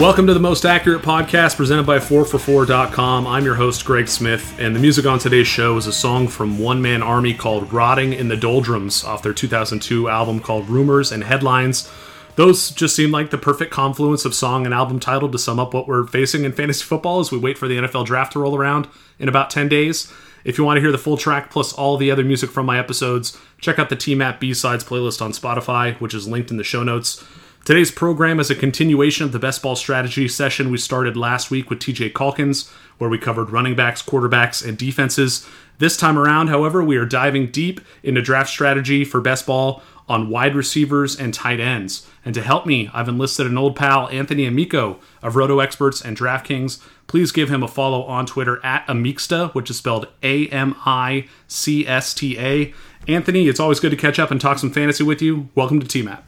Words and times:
Welcome 0.00 0.26
to 0.28 0.32
the 0.32 0.40
most 0.40 0.64
accurate 0.64 1.02
podcast 1.02 1.58
presented 1.58 1.84
by 1.84 1.98
4for4.com. 1.98 3.26
I'm 3.26 3.44
your 3.44 3.56
host, 3.56 3.84
Greg 3.84 4.08
Smith, 4.08 4.58
and 4.58 4.74
the 4.74 4.80
music 4.80 5.04
on 5.04 5.18
today's 5.18 5.46
show 5.46 5.76
is 5.76 5.86
a 5.86 5.92
song 5.92 6.26
from 6.26 6.58
One 6.58 6.80
Man 6.80 7.02
Army 7.02 7.34
called 7.34 7.70
Rotting 7.70 8.14
in 8.14 8.28
the 8.28 8.36
Doldrums 8.36 9.04
off 9.04 9.22
their 9.22 9.34
2002 9.34 10.08
album 10.08 10.40
called 10.40 10.70
Rumors 10.70 11.12
and 11.12 11.22
Headlines. 11.22 11.92
Those 12.36 12.70
just 12.70 12.96
seem 12.96 13.10
like 13.10 13.28
the 13.28 13.36
perfect 13.36 13.72
confluence 13.72 14.24
of 14.24 14.34
song 14.34 14.64
and 14.64 14.72
album 14.72 15.00
title 15.00 15.28
to 15.28 15.38
sum 15.38 15.60
up 15.60 15.74
what 15.74 15.86
we're 15.86 16.06
facing 16.06 16.44
in 16.44 16.52
fantasy 16.52 16.82
football 16.82 17.20
as 17.20 17.30
we 17.30 17.36
wait 17.36 17.58
for 17.58 17.68
the 17.68 17.76
NFL 17.76 18.06
draft 18.06 18.32
to 18.32 18.38
roll 18.38 18.56
around 18.56 18.88
in 19.18 19.28
about 19.28 19.50
10 19.50 19.68
days. 19.68 20.10
If 20.44 20.56
you 20.56 20.64
want 20.64 20.78
to 20.78 20.80
hear 20.80 20.92
the 20.92 20.96
full 20.96 21.18
track 21.18 21.50
plus 21.50 21.74
all 21.74 21.98
the 21.98 22.10
other 22.10 22.24
music 22.24 22.48
from 22.48 22.64
my 22.64 22.78
episodes, 22.78 23.36
check 23.60 23.78
out 23.78 23.90
the 23.90 23.96
TMAP 23.96 24.40
B-Sides 24.40 24.82
playlist 24.82 25.20
on 25.20 25.32
Spotify, 25.32 26.00
which 26.00 26.14
is 26.14 26.26
linked 26.26 26.50
in 26.50 26.56
the 26.56 26.64
show 26.64 26.82
notes. 26.82 27.22
Today's 27.62 27.90
program 27.90 28.40
is 28.40 28.50
a 28.50 28.54
continuation 28.54 29.26
of 29.26 29.32
the 29.32 29.38
best 29.38 29.62
ball 29.62 29.76
strategy 29.76 30.26
session 30.28 30.70
we 30.70 30.78
started 30.78 31.14
last 31.14 31.50
week 31.50 31.68
with 31.68 31.78
TJ 31.78 32.14
Calkins, 32.14 32.70
where 32.96 33.10
we 33.10 33.18
covered 33.18 33.50
running 33.50 33.76
backs, 33.76 34.00
quarterbacks, 34.00 34.66
and 34.66 34.78
defenses. 34.78 35.46
This 35.76 35.94
time 35.98 36.18
around, 36.18 36.48
however, 36.48 36.82
we 36.82 36.96
are 36.96 37.04
diving 37.04 37.48
deep 37.48 37.82
into 38.02 38.22
draft 38.22 38.48
strategy 38.48 39.04
for 39.04 39.20
best 39.20 39.46
ball 39.46 39.82
on 40.08 40.30
wide 40.30 40.54
receivers 40.54 41.14
and 41.20 41.34
tight 41.34 41.60
ends. 41.60 42.06
And 42.24 42.34
to 42.34 42.40
help 42.40 42.64
me, 42.64 42.88
I've 42.94 43.08
enlisted 43.08 43.46
an 43.46 43.58
old 43.58 43.76
pal, 43.76 44.08
Anthony 44.08 44.46
Amico 44.46 44.98
of 45.22 45.36
Roto 45.36 45.60
Experts 45.60 46.00
and 46.00 46.16
DraftKings. 46.16 46.82
Please 47.08 47.30
give 47.30 47.50
him 47.50 47.62
a 47.62 47.68
follow 47.68 48.02
on 48.04 48.24
Twitter 48.24 48.58
at 48.64 48.86
Amicsta, 48.86 49.54
which 49.54 49.68
is 49.68 49.76
spelled 49.76 50.08
A 50.22 50.48
M 50.48 50.76
I 50.86 51.28
C 51.46 51.86
S 51.86 52.14
T 52.14 52.38
A. 52.38 52.72
Anthony, 53.06 53.48
it's 53.48 53.60
always 53.60 53.80
good 53.80 53.90
to 53.90 53.96
catch 53.98 54.18
up 54.18 54.30
and 54.30 54.40
talk 54.40 54.58
some 54.58 54.72
fantasy 54.72 55.04
with 55.04 55.20
you. 55.20 55.50
Welcome 55.54 55.78
to 55.80 55.86
TMAP. 55.86 56.22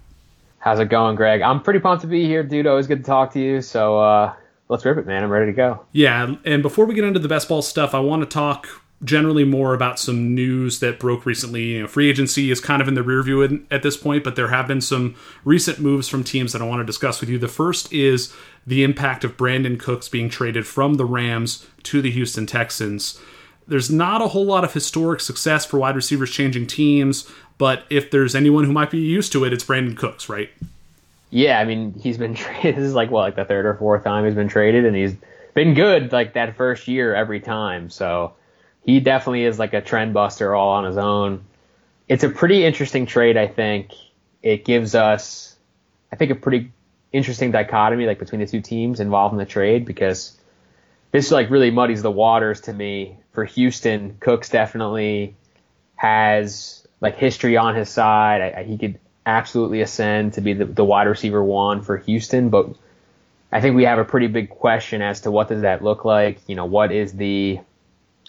How's 0.62 0.78
it 0.78 0.90
going, 0.90 1.16
Greg? 1.16 1.42
I'm 1.42 1.60
pretty 1.60 1.80
pumped 1.80 2.02
to 2.02 2.06
be 2.06 2.24
here, 2.24 2.44
dude. 2.44 2.68
Always 2.68 2.86
good 2.86 2.98
to 2.98 3.04
talk 3.04 3.32
to 3.32 3.40
you. 3.40 3.60
So 3.60 3.98
uh, 3.98 4.32
let's 4.68 4.84
rip 4.84 4.96
it, 4.96 5.08
man. 5.08 5.24
I'm 5.24 5.30
ready 5.30 5.46
to 5.46 5.52
go. 5.52 5.84
Yeah, 5.90 6.36
and 6.44 6.62
before 6.62 6.84
we 6.86 6.94
get 6.94 7.02
into 7.02 7.18
the 7.18 7.26
best 7.26 7.48
ball 7.48 7.62
stuff, 7.62 7.94
I 7.94 7.98
want 7.98 8.22
to 8.22 8.32
talk 8.32 8.68
generally 9.02 9.42
more 9.42 9.74
about 9.74 9.98
some 9.98 10.36
news 10.36 10.78
that 10.78 11.00
broke 11.00 11.26
recently. 11.26 11.62
You 11.64 11.80
know, 11.80 11.88
free 11.88 12.08
agency 12.08 12.52
is 12.52 12.60
kind 12.60 12.80
of 12.80 12.86
in 12.86 12.94
the 12.94 13.02
rear 13.02 13.24
view 13.24 13.66
at 13.72 13.82
this 13.82 13.96
point, 13.96 14.22
but 14.22 14.36
there 14.36 14.50
have 14.50 14.68
been 14.68 14.80
some 14.80 15.16
recent 15.44 15.80
moves 15.80 16.08
from 16.08 16.22
teams 16.22 16.52
that 16.52 16.62
I 16.62 16.64
want 16.64 16.78
to 16.78 16.84
discuss 16.84 17.20
with 17.20 17.28
you. 17.28 17.40
The 17.40 17.48
first 17.48 17.92
is 17.92 18.32
the 18.64 18.84
impact 18.84 19.24
of 19.24 19.36
Brandin 19.36 19.80
Cooks 19.80 20.08
being 20.08 20.28
traded 20.28 20.64
from 20.64 20.94
the 20.94 21.04
Rams 21.04 21.66
to 21.82 22.00
the 22.00 22.12
Houston 22.12 22.46
Texans. 22.46 23.20
There's 23.66 23.90
not 23.90 24.22
a 24.22 24.28
whole 24.28 24.44
lot 24.44 24.64
of 24.64 24.72
historic 24.72 25.20
success 25.20 25.64
for 25.64 25.78
wide 25.78 25.96
receivers 25.96 26.30
changing 26.30 26.66
teams. 26.66 27.28
But 27.58 27.84
if 27.90 28.10
there's 28.10 28.34
anyone 28.34 28.64
who 28.64 28.72
might 28.72 28.90
be 28.90 28.98
used 28.98 29.32
to 29.32 29.44
it, 29.44 29.52
it's 29.52 29.64
Brandin 29.64 29.96
Cooks, 29.96 30.28
right? 30.28 30.50
Yeah, 31.30 31.58
I 31.58 31.64
mean, 31.64 31.94
he's 31.94 32.18
been 32.18 32.34
traded. 32.36 32.76
This 32.76 32.84
is 32.84 32.94
like 32.94 33.10
what, 33.10 33.22
like 33.22 33.36
the 33.36 33.44
third 33.44 33.66
or 33.66 33.74
fourth 33.74 34.04
time 34.04 34.24
he's 34.24 34.34
been 34.34 34.48
traded, 34.48 34.84
and 34.84 34.96
he's 34.96 35.14
been 35.54 35.74
good 35.74 36.12
like 36.12 36.34
that 36.34 36.56
first 36.56 36.88
year 36.88 37.14
every 37.14 37.40
time. 37.40 37.90
So 37.90 38.34
he 38.84 39.00
definitely 39.00 39.44
is 39.44 39.58
like 39.58 39.74
a 39.74 39.80
trend 39.80 40.14
buster 40.14 40.54
all 40.54 40.70
on 40.70 40.84
his 40.84 40.96
own. 40.96 41.44
It's 42.08 42.24
a 42.24 42.28
pretty 42.28 42.64
interesting 42.64 43.06
trade, 43.06 43.36
I 43.36 43.46
think. 43.46 43.92
It 44.42 44.64
gives 44.64 44.94
us, 44.94 45.56
I 46.10 46.16
think, 46.16 46.30
a 46.30 46.34
pretty 46.34 46.72
interesting 47.12 47.52
dichotomy 47.52 48.06
like 48.06 48.18
between 48.18 48.40
the 48.40 48.46
two 48.46 48.60
teams 48.60 48.98
involved 48.98 49.32
in 49.32 49.38
the 49.38 49.44
trade 49.44 49.84
because 49.84 50.36
this 51.12 51.30
like 51.30 51.50
really 51.50 51.70
muddies 51.70 52.02
the 52.02 52.10
waters 52.10 52.62
to 52.62 52.72
me. 52.72 53.16
For 53.32 53.44
Houston, 53.46 54.16
Cooks 54.20 54.50
definitely 54.50 55.34
has 55.96 56.81
like 57.02 57.16
history 57.16 57.58
on 57.58 57.74
his 57.74 57.90
side. 57.90 58.40
I, 58.40 58.60
I, 58.60 58.62
he 58.62 58.78
could 58.78 58.98
absolutely 59.26 59.82
ascend 59.82 60.34
to 60.34 60.40
be 60.40 60.54
the, 60.54 60.64
the 60.64 60.84
wide 60.84 61.08
receiver 61.08 61.42
one 61.44 61.82
for 61.82 61.98
Houston, 61.98 62.48
but 62.48 62.74
I 63.50 63.60
think 63.60 63.76
we 63.76 63.84
have 63.84 63.98
a 63.98 64.04
pretty 64.04 64.28
big 64.28 64.48
question 64.48 65.02
as 65.02 65.22
to 65.22 65.30
what 65.30 65.48
does 65.48 65.62
that 65.62 65.82
look 65.82 66.06
like. 66.06 66.38
You 66.46 66.54
know, 66.54 66.64
what 66.64 66.92
is 66.92 67.12
the 67.12 67.60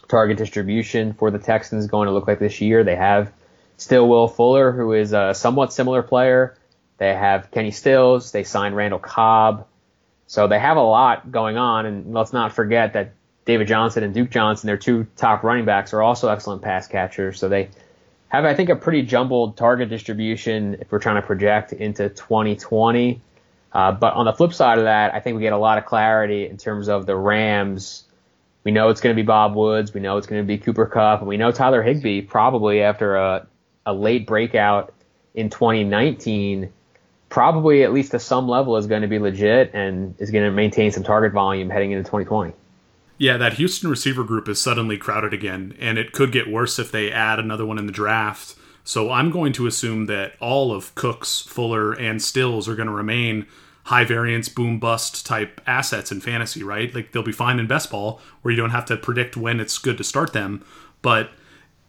target 0.10 0.38
distribution 0.38 1.14
for 1.14 1.32
the 1.32 1.40
Texans 1.40 1.88
going 1.88 2.08
to 2.08 2.12
look 2.12 2.28
like 2.28 2.40
this 2.40 2.60
year? 2.60 2.84
They 2.84 2.96
have 2.96 3.32
still 3.78 4.10
Will 4.10 4.28
Fuller, 4.28 4.72
who 4.72 4.92
is 4.92 5.14
a 5.14 5.34
somewhat 5.34 5.72
similar 5.72 6.04
player. 6.04 6.58
They 6.98 7.14
have 7.14 7.52
Kenny 7.52 7.72
Stills. 7.72 8.32
They 8.32 8.44
signed 8.44 8.76
Randall 8.76 9.00
Cobb. 9.00 9.68
So 10.28 10.48
they 10.48 10.60
have 10.60 10.78
a 10.78 10.82
lot 10.82 11.32
going 11.32 11.58
on, 11.58 11.86
and 11.86 12.14
let's 12.14 12.34
not 12.34 12.54
forget 12.54 12.94
that 12.94 13.14
David 13.46 13.68
Johnson 13.68 14.04
and 14.04 14.14
Duke 14.14 14.32
Johnson, 14.32 14.68
their 14.68 14.78
two 14.78 15.06
top 15.16 15.44
running 15.44 15.66
backs, 15.66 15.94
are 15.94 16.02
also 16.02 16.30
excellent 16.30 16.62
pass 16.62 16.88
catchers. 16.88 17.40
So 17.40 17.50
they 17.50 17.70
have, 18.34 18.46
I 18.46 18.56
think, 18.56 18.70
a 18.70 18.76
pretty 18.76 19.04
jumbled 19.04 19.58
target 19.58 19.90
distribution 19.90 20.78
if 20.82 20.92
we're 20.92 21.00
trying 21.00 21.16
to 21.16 21.22
project 21.22 21.72
into 21.72 22.10
2020. 22.10 23.22
Uh, 23.72 23.92
but 23.92 24.14
on 24.14 24.26
the 24.26 24.34
flip 24.34 24.54
side 24.54 24.80
of 24.80 24.86
that, 24.86 25.14
I 25.14 25.20
think 25.20 25.36
we 25.36 25.42
get 25.42 25.54
a 25.54 25.58
lot 25.58 25.78
of 25.78 25.86
clarity 25.86 26.48
in 26.48 26.58
terms 26.58 26.90
of 26.90 27.06
the 27.06 27.16
Rams. 27.16 28.06
We 28.64 28.72
know 28.72 28.90
it's 28.90 29.02
going 29.02 29.16
to 29.16 29.22
be 29.22 29.26
Bob 29.26 29.56
Woods. 29.56 29.94
We 29.94 30.00
know 30.00 30.18
it's 30.18 30.26
going 30.26 30.42
to 30.42 30.48
be 30.48 30.58
Cooper 30.58 30.88
Kupp. 30.88 31.20
And 31.20 31.28
we 31.28 31.38
know 31.38 31.52
Tyler 31.52 31.84
Higbee 31.84 32.22
probably 32.22 32.82
after 32.82 33.16
a, 33.16 33.48
a 33.86 33.94
late 33.94 34.26
breakout 34.26 34.94
in 35.36 35.50
2019, 35.50 36.72
probably 37.30 37.84
at 37.84 37.94
least 37.94 38.12
to 38.12 38.20
some 38.20 38.48
level 38.48 38.78
is 38.78 38.88
going 38.88 39.04
to 39.04 39.08
be 39.08 39.20
legit 39.20 39.72
and 39.74 40.16
is 40.20 40.32
going 40.32 40.46
to 40.46 40.52
maintain 40.52 40.92
some 40.92 41.04
target 41.04 41.34
volume 41.34 41.70
heading 41.70 41.92
into 41.92 42.04
2020. 42.04 42.54
Yeah, 43.18 43.38
that 43.38 43.54
Houston 43.54 43.90
receiver 43.90 44.24
group 44.24 44.50
is 44.50 44.62
suddenly 44.62 44.98
crowded 44.98 45.34
again, 45.34 45.76
and 45.80 45.98
it 45.98 46.12
could 46.14 46.32
get 46.32 46.50
worse 46.50 46.80
if 46.80 46.92
they 46.92 47.12
add 47.12 47.40
another 47.40 47.66
one 47.66 47.78
in 47.78 47.86
the 47.86 47.92
draft. 47.92 48.56
So 48.84 49.12
I'm 49.12 49.32
going 49.32 49.54
to 49.54 49.68
assume 49.68 50.08
that 50.08 50.34
all 50.40 50.74
of 50.74 50.94
Cooks, 50.96 51.42
Fuller, 51.42 51.94
and 51.94 52.22
Stills 52.22 52.68
are 52.68 52.76
going 52.76 52.88
to 52.90 52.94
remain 52.94 53.46
high 53.86 54.04
variance, 54.04 54.50
boom 54.50 54.80
bust 54.80 55.26
type 55.26 55.62
assets 55.68 56.12
in 56.12 56.22
fantasy, 56.22 56.64
right? 56.64 56.94
Like 56.94 57.12
they'll 57.12 57.24
be 57.24 57.32
fine 57.32 57.60
in 57.60 57.68
best 57.68 57.92
ball 57.92 58.22
where 58.42 58.52
you 58.52 58.60
don't 58.60 58.72
have 58.72 58.86
to 58.86 58.98
predict 58.98 59.38
when 59.38 59.60
it's 59.60 59.78
good 59.78 59.98
to 59.98 60.04
start 60.04 60.34
them. 60.34 60.66
But 61.02 61.32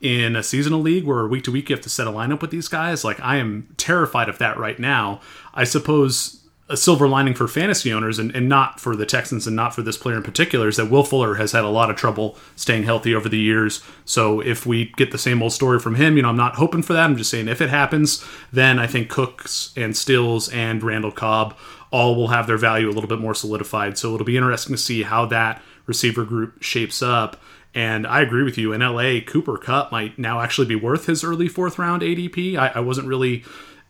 in 0.01 0.37
a 0.37 0.43
seasonal 0.43 0.81
league 0.81 1.05
where 1.05 1.27
week 1.27 1.45
to 1.45 1.53
week 1.53 1.69
you 1.69 1.77
have 1.77 1.83
to 1.85 1.89
set 1.89 2.07
a 2.07 2.11
lineup 2.11 2.43
with 2.43 2.51
these 2.51 2.69
guys, 2.69 3.05
like 3.05 3.21
I 3.21 3.37
am 3.37 3.73
terrified 3.77 4.29
of 4.29 4.39
that 4.39 4.59
right 4.59 4.79
now. 4.79 5.21
I 5.53 5.65
suppose 5.65 6.44
a 6.75 6.77
silver 6.77 7.07
lining 7.07 7.35
for 7.35 7.47
fantasy 7.47 7.93
owners 7.93 8.19
and, 8.19 8.35
and 8.35 8.49
not 8.49 8.81
for 8.81 8.97
the 8.97 9.07
Texans 9.07 9.47
and 9.47 9.55
not 9.55 9.73
for 9.73 9.81
this 9.81 9.97
player 9.97 10.17
in 10.17 10.25
particular 10.25 10.67
is 10.67 10.77
that 10.77 10.91
Will 10.91 11.05
Fuller 11.05 11.37
has 11.37 11.53
had 11.53 11.63
a 11.63 11.69
lot 11.69 11.89
of 11.89 11.95
trouble 11.95 12.37
staying 12.57 12.83
healthy 12.83 13.15
over 13.15 13.29
the 13.29 13.39
years. 13.39 13.81
So 14.05 14.41
if 14.41 14.67
we 14.67 14.93
get 14.97 15.13
the 15.13 15.19
same 15.19 15.41
old 15.41 15.53
story 15.53 15.79
from 15.79 15.95
him, 15.95 16.17
you 16.17 16.23
know, 16.23 16.29
I'm 16.29 16.37
not 16.37 16.57
hoping 16.57 16.83
for 16.83 16.93
that. 16.93 17.05
I'm 17.05 17.17
just 17.17 17.31
saying 17.31 17.47
if 17.47 17.61
it 17.61 17.71
happens, 17.71 18.25
then 18.53 18.81
I 18.81 18.89
think 18.89 19.09
Cooks 19.09 19.73
and 19.77 19.97
Stills 19.97 20.49
and 20.49 20.83
Randall 20.83 21.13
Cobb 21.13 21.57
all 21.93 22.17
will 22.17 22.29
have 22.29 22.49
their 22.49 22.59
value 22.59 22.89
a 22.89 22.93
little 22.93 23.09
bit 23.09 23.21
more 23.21 23.37
solidified. 23.37 23.97
So 23.97 24.13
it'll 24.13 24.27
be 24.27 24.37
interesting 24.37 24.75
to 24.75 24.83
see 24.83 25.05
how 25.05 25.27
that 25.27 25.63
receiver 25.87 26.25
group 26.25 26.61
shapes 26.61 27.03
up. 27.03 27.41
And 27.73 28.05
I 28.05 28.21
agree 28.21 28.43
with 28.43 28.59
you. 28.59 28.73
In 28.73 28.81
LA, 28.81 29.21
Cooper 29.25 29.59
Kupp 29.59 29.93
might 29.93 30.19
now 30.19 30.41
actually 30.41 30.67
be 30.67 30.75
worth 30.75 31.07
his 31.07 31.23
early 31.23 31.47
fourth 31.49 31.79
round 31.79 32.03
ADP. 32.03 32.57
I, 32.57 32.69
I 32.75 32.81
wasn't 32.81 33.07
really 33.07 33.45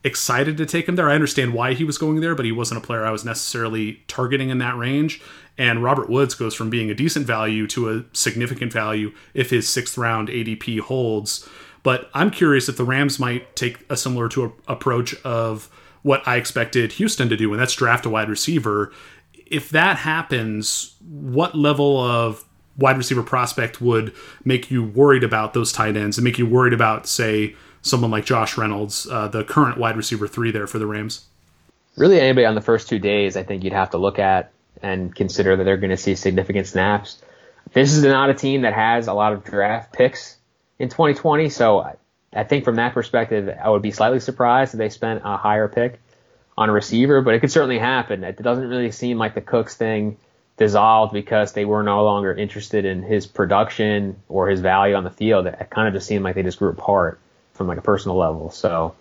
excited 0.04 0.58
to 0.58 0.66
take 0.66 0.86
him 0.86 0.96
there. 0.96 1.08
I 1.08 1.14
understand 1.14 1.54
why 1.54 1.72
he 1.72 1.82
was 1.82 1.98
going 1.98 2.20
there, 2.20 2.34
but 2.34 2.44
he 2.44 2.52
wasn't 2.52 2.78
a 2.78 2.86
player 2.86 3.04
I 3.04 3.10
was 3.10 3.24
necessarily 3.24 4.02
targeting 4.06 4.50
in 4.50 4.58
that 4.58 4.76
range. 4.76 5.20
And 5.56 5.82
Robert 5.82 6.10
Woods 6.10 6.34
goes 6.34 6.54
from 6.54 6.68
being 6.68 6.90
a 6.90 6.94
decent 6.94 7.26
value 7.26 7.66
to 7.68 7.90
a 7.90 8.04
significant 8.12 8.72
value 8.72 9.12
if 9.32 9.50
his 9.50 9.68
sixth 9.68 9.96
round 9.96 10.28
ADP 10.28 10.80
holds. 10.80 11.48
But 11.82 12.10
I'm 12.12 12.30
curious 12.30 12.68
if 12.68 12.76
the 12.76 12.84
Rams 12.84 13.18
might 13.18 13.56
take 13.56 13.84
a 13.90 13.96
similar 13.96 14.28
to 14.30 14.44
a, 14.44 14.72
approach 14.72 15.14
of 15.22 15.70
what 16.02 16.26
I 16.26 16.36
expected 16.36 16.92
Houston 16.92 17.28
to 17.30 17.36
do, 17.36 17.52
and 17.52 17.60
that's 17.60 17.74
draft 17.74 18.04
a 18.04 18.10
wide 18.10 18.28
receiver. 18.28 18.92
If 19.46 19.70
that 19.70 19.98
happens, 19.98 20.96
what 21.00 21.54
level 21.54 21.98
of 21.98 22.44
wide 22.76 22.98
receiver 22.98 23.22
prospect 23.22 23.80
would 23.80 24.12
make 24.44 24.70
you 24.70 24.82
worried 24.82 25.24
about 25.24 25.54
those 25.54 25.72
tight 25.72 25.96
ends 25.96 26.18
and 26.18 26.24
make 26.24 26.38
you 26.38 26.46
worried 26.46 26.72
about, 26.72 27.06
say, 27.06 27.54
someone 27.84 28.10
like 28.10 28.24
Josh 28.24 28.58
Reynolds, 28.58 29.06
uh, 29.08 29.28
the 29.28 29.44
current 29.44 29.78
wide 29.78 29.96
receiver 29.96 30.26
three 30.26 30.50
there 30.50 30.66
for 30.66 30.78
the 30.78 30.86
Rams? 30.86 31.26
Really, 31.96 32.18
anybody 32.18 32.46
on 32.46 32.56
the 32.56 32.60
first 32.60 32.88
two 32.88 32.98
days, 32.98 33.36
I 33.36 33.44
think 33.44 33.62
you'd 33.62 33.74
have 33.74 33.90
to 33.90 33.98
look 33.98 34.18
at 34.18 34.50
and 34.82 35.14
consider 35.14 35.54
that 35.54 35.64
they're 35.64 35.76
going 35.76 35.90
to 35.90 35.96
see 35.96 36.16
significant 36.16 36.66
snaps. 36.66 37.22
This 37.72 37.92
is 37.92 38.02
not 38.02 38.30
a 38.30 38.34
team 38.34 38.62
that 38.62 38.72
has 38.72 39.06
a 39.06 39.12
lot 39.12 39.32
of 39.32 39.44
draft 39.44 39.92
picks 39.92 40.36
in 40.78 40.88
2020, 40.88 41.50
so 41.50 41.94
I 42.32 42.44
think 42.44 42.64
from 42.64 42.76
that 42.76 42.94
perspective, 42.94 43.54
I 43.62 43.68
would 43.68 43.82
be 43.82 43.92
slightly 43.92 44.18
surprised 44.18 44.74
if 44.74 44.78
they 44.78 44.88
spent 44.88 45.22
a 45.24 45.36
higher 45.36 45.68
pick 45.68 46.00
on 46.56 46.68
a 46.68 46.72
receiver, 46.72 47.20
but 47.20 47.34
it 47.34 47.40
could 47.40 47.52
certainly 47.52 47.78
happen. 47.78 48.24
It 48.24 48.42
doesn't 48.42 48.68
really 48.68 48.90
seem 48.90 49.18
like 49.18 49.34
the 49.34 49.40
Cooks 49.40 49.76
thing 49.76 50.16
dissolved 50.56 51.12
because 51.12 51.52
they 51.52 51.64
were 51.64 51.82
no 51.82 52.04
longer 52.04 52.32
interested 52.32 52.84
in 52.84 53.02
his 53.02 53.26
production 53.26 54.16
or 54.28 54.48
his 54.48 54.60
value 54.60 54.94
on 54.94 55.04
the 55.04 55.10
field. 55.10 55.46
It 55.46 55.68
kind 55.70 55.86
of 55.86 55.94
just 55.94 56.06
seemed 56.06 56.24
like 56.24 56.34
they 56.34 56.42
just 56.42 56.58
grew 56.58 56.70
apart 56.70 57.20
from 57.54 57.66
like 57.66 57.78
a 57.78 57.82
personal 57.82 58.16
level. 58.16 58.50
So 58.50 58.94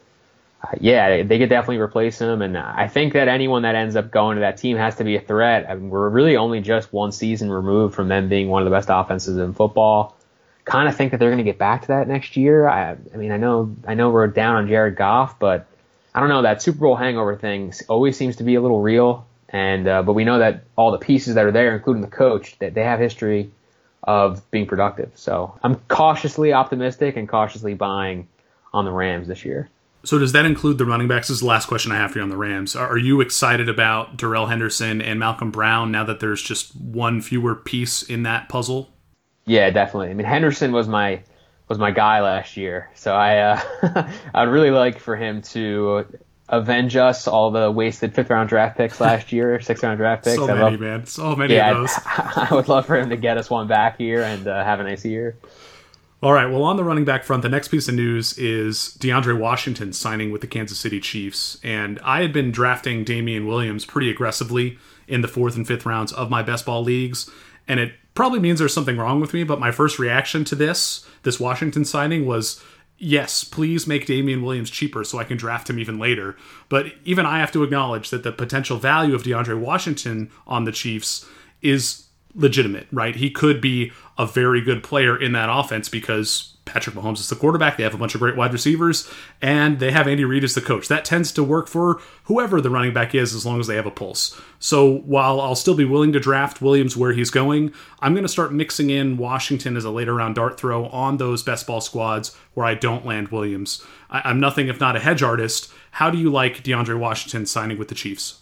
uh, 0.64 0.76
yeah, 0.80 1.24
they 1.24 1.40
could 1.40 1.50
definitely 1.50 1.80
replace 1.80 2.20
him. 2.20 2.42
And 2.42 2.58
I 2.58 2.88
think 2.88 3.14
that 3.14 3.28
anyone 3.28 3.64
that 3.64 3.76
ends 3.76 3.96
up 3.96 4.12
going 4.12 4.38
to 4.38 4.42
that 4.42 4.58
team 4.58 4.78
has 4.78 4.96
to 4.96 5.04
be 5.04 5.18
a 5.18 5.22
threat. 5.22 5.70
I 5.70 5.76
mean, 5.76 5.90
we're 5.90 6.08
really 6.10 6.38
only 6.38 6.62
just 6.62 6.94
one 6.94 7.12
season 7.12 7.52
removed 7.52 7.96
from 7.96 8.08
them 8.08 8.30
being 8.30 8.48
one 8.48 8.62
of 8.62 8.66
the 8.66 8.76
best 8.76 8.88
offenses 8.92 9.38
in 9.38 9.54
football. 9.54 10.16
Kind 10.64 10.88
of 10.88 10.96
think 10.96 11.12
that 11.12 11.20
they're 11.20 11.30
going 11.30 11.44
to 11.44 11.44
get 11.44 11.58
back 11.58 11.82
to 11.82 11.88
that 11.90 12.08
next 12.08 12.38
year. 12.38 12.68
I, 12.68 12.92
I 13.14 13.18
mean, 13.18 13.34
I 13.34 13.38
know, 13.38 13.76
I 13.86 13.96
know 13.96 14.10
we're 14.10 14.28
down 14.28 14.56
on 14.56 14.68
Jared 14.70 14.96
Goff, 14.96 15.38
but 15.38 15.68
I 16.16 16.22
don't 16.22 16.30
know. 16.30 16.44
That 16.44 16.62
Super 16.62 16.80
Bowl 16.80 16.96
hangover 16.96 17.36
thing 17.36 17.74
always 17.90 18.16
seems 18.16 18.38
to 18.38 18.44
be 18.44 18.56
a 18.56 18.62
little 18.62 18.80
real. 18.80 19.28
And 19.50 19.88
uh, 19.88 20.02
but 20.04 20.14
we 20.14 20.24
know 20.24 20.40
that 20.40 20.64
all 20.76 20.92
the 20.92 20.98
pieces 20.98 21.36
that 21.36 21.46
are 21.46 21.52
there, 21.52 21.76
including 21.76 22.02
the 22.02 22.08
coach, 22.08 22.58
that 22.60 22.74
they 22.74 22.84
have 22.84 23.00
history 23.00 23.52
of 24.02 24.50
being 24.52 24.66
productive. 24.66 25.12
So 25.16 25.60
I'm 25.62 25.76
cautiously 25.76 26.54
optimistic 26.54 27.18
and 27.18 27.28
cautiously 27.28 27.74
buying 27.74 28.28
on 28.74 28.86
the 28.86 28.92
Rams 28.92 29.28
this 29.28 29.46
year. 29.46 29.70
So 30.06 30.20
does 30.20 30.34
that 30.34 30.46
include 30.46 30.78
the 30.78 30.86
running 30.86 31.08
backs? 31.08 31.30
This 31.30 31.36
is 31.36 31.42
the 31.42 31.48
last 31.48 31.68
question 31.68 31.92
I 31.92 31.96
have 31.96 32.12
for 32.12 32.20
you 32.20 32.24
on 32.24 32.30
the 32.30 32.38
Rams. 32.38 32.76
Are 32.76 32.98
you 32.98 33.22
excited 33.22 33.70
about 33.70 34.18
Darrell 34.18 34.48
Henderson 34.48 35.02
and 35.02 35.18
Malcolm 35.18 35.50
Brown 35.50 35.92
now 35.92 36.04
that 36.04 36.20
there's 36.20 36.42
just 36.42 36.76
one 36.76 37.22
fewer 37.22 37.56
piece 37.56 38.04
in 38.04 38.24
that 38.24 38.50
puzzle? 38.50 38.90
Yeah, 39.46 39.70
definitely. 39.70 40.10
I 40.10 40.14
mean, 40.14 40.28
Henderson 40.28 40.74
was 40.74 40.88
my 40.88 41.24
was 41.70 41.78
my 41.78 41.92
guy 41.92 42.22
last 42.22 42.58
year, 42.58 42.90
so 42.94 43.16
I 43.16 43.38
uh, 43.40 44.12
I'd 44.34 44.50
really 44.50 44.72
like 44.72 45.00
for 45.00 45.16
him 45.16 45.42
to 45.44 46.06
avenge 46.50 46.96
us 46.96 47.28
all 47.28 47.52
the 47.52 47.72
wasted 47.72 48.14
fifth 48.14 48.30
round 48.30 48.50
draft 48.50 48.78
picks 48.78 49.00
last 49.00 49.32
year, 49.32 49.60
sixth 49.62 49.84
round 49.84 49.98
draft 49.98 50.26
picks. 50.26 50.36
So 50.36 50.48
many, 50.48 50.60
love, 50.60 50.80
man. 50.80 51.06
So 51.06 51.36
many 51.36 51.56
yeah, 51.56 51.72
of 51.72 51.78
those. 51.78 52.00
I, 52.06 52.48
I 52.52 52.54
would 52.54 52.68
love 52.68 52.86
for 52.86 52.98
him 52.98 53.10
to 53.10 53.18
get 53.18 53.38
us 53.38 53.50
one 53.50 53.68
back 53.68 53.98
here 53.98 54.22
and 54.22 54.48
uh, 54.48 54.64
have 54.64 54.80
a 54.80 54.84
nice 54.84 55.06
year. 55.06 55.38
All 56.24 56.32
right. 56.32 56.50
Well, 56.50 56.64
on 56.64 56.78
the 56.78 56.86
running 56.86 57.04
back 57.04 57.26
front, 57.26 57.42
the 57.42 57.50
next 57.50 57.68
piece 57.68 57.90
of 57.90 57.96
news 57.96 58.38
is 58.38 58.96
DeAndre 58.98 59.38
Washington 59.38 59.92
signing 59.92 60.32
with 60.32 60.40
the 60.40 60.48
Kansas 60.48 60.80
City 60.80 61.02
Chiefs. 61.02 61.60
And 61.66 62.00
I 62.02 62.22
had 62.22 62.32
been 62.32 62.50
drafting 62.50 63.04
Damien 63.04 63.46
Williams 63.46 63.84
pretty 63.84 64.10
aggressively 64.10 64.78
in 65.06 65.20
the 65.20 65.28
fourth 65.28 65.58
and 65.58 65.68
fifth 65.68 65.86
rounds 65.86 66.14
of 66.14 66.30
my 66.30 66.42
best 66.42 66.66
ball 66.66 66.82
leagues. 66.82 67.30
And 67.68 67.78
it 67.78 67.96
probably 68.16 68.40
means 68.40 68.60
there's 68.60 68.74
something 68.74 68.96
wrong 68.96 69.20
with 69.20 69.34
me, 69.34 69.44
but 69.44 69.60
my 69.60 69.72
first 69.72 70.00
reaction 70.00 70.46
to 70.46 70.56
this, 70.56 71.06
this 71.24 71.42
Washington 71.42 71.84
signing, 71.84 72.26
was 72.26 72.64
yes, 72.98 73.44
please 73.44 73.86
make 73.86 74.06
Damien 74.06 74.44
Williams 74.44 74.70
cheaper 74.70 75.04
so 75.04 75.18
I 75.18 75.26
can 75.26 75.36
draft 75.36 75.70
him 75.70 75.78
even 75.78 76.00
later. 76.00 76.38
But 76.70 76.94
even 77.04 77.26
I 77.26 77.40
have 77.40 77.52
to 77.52 77.64
acknowledge 77.64 78.12
that 78.12 78.24
the 78.24 78.32
potential 78.32 78.78
value 78.78 79.14
of 79.14 79.24
DeAndre 79.24 79.60
Washington 79.60 80.32
on 80.48 80.64
the 80.64 80.72
Chiefs 80.72 81.26
is 81.62 82.03
legitimate, 82.36 82.88
right? 82.92 83.16
He 83.16 83.30
could 83.30 83.62
be 83.62 83.92
a 84.18 84.26
very 84.26 84.62
good 84.62 84.84
player 84.84 85.20
in 85.20 85.32
that 85.34 85.50
offense 85.52 85.90
because 85.90 86.54
Patrick 86.66 86.96
Mahomes 86.96 87.20
is 87.20 87.30
the 87.30 87.36
quarterback. 87.36 87.78
They 87.78 87.84
have 87.84 87.94
a 87.94 87.98
bunch 87.98 88.16
of 88.16 88.22
great 88.22 88.38
wide 88.38 88.54
receivers, 88.54 89.10
and 89.42 89.80
they 89.80 89.92
have 89.92 90.08
Andy 90.08 90.24
Reid 90.24 90.44
as 90.44 90.56
the 90.56 90.62
coach. 90.62 90.88
That 90.88 91.04
tends 91.04 91.32
to 91.34 91.44
work 91.44 91.68
for 91.68 92.00
whoever 92.26 92.62
the 92.62 92.70
running 92.70 92.94
back 92.94 93.14
is 93.14 93.36
as 93.36 93.46
long 93.46 93.60
as 93.60 93.68
they 93.68 93.76
have 93.76 93.86
a 93.86 93.92
pulse. 93.92 94.40
So 94.60 95.00
while 95.00 95.42
I'll 95.42 95.56
still 95.56 95.76
be 95.76 95.86
willing 95.86 96.14
to 96.14 96.20
draft 96.20 96.62
Williams 96.62 96.96
where 96.96 97.12
he's 97.12 97.30
going, 97.30 97.74
I'm 98.00 98.14
going 98.14 98.24
to 98.24 98.30
start 98.30 98.54
mixing 98.54 98.90
in 98.90 99.18
Washington 99.18 99.76
as 99.76 99.84
a 99.84 99.92
later 99.92 100.14
round 100.14 100.36
dart 100.36 100.58
throw 100.58 100.86
on 100.88 101.18
those 101.18 101.44
best 101.44 101.68
ball 101.68 101.82
squads 101.82 102.36
where 102.54 102.66
I 102.66 102.76
don't 102.76 103.06
land 103.06 103.28
Williams. 103.30 103.84
I- 104.10 104.30
am 104.30 104.40
nothing 104.40 104.68
if 104.70 104.80
not 104.80 104.96
a 104.96 105.00
hedge 105.00 105.22
artist. 105.22 105.72
How 105.92 106.10
do 106.10 106.18
you 106.18 106.32
like 106.32 106.64
DeAndre 106.64 106.98
Washington 106.98 107.46
signing 107.46 107.78
with 107.78 107.90
the 107.90 107.96
Chiefs? 107.96 108.40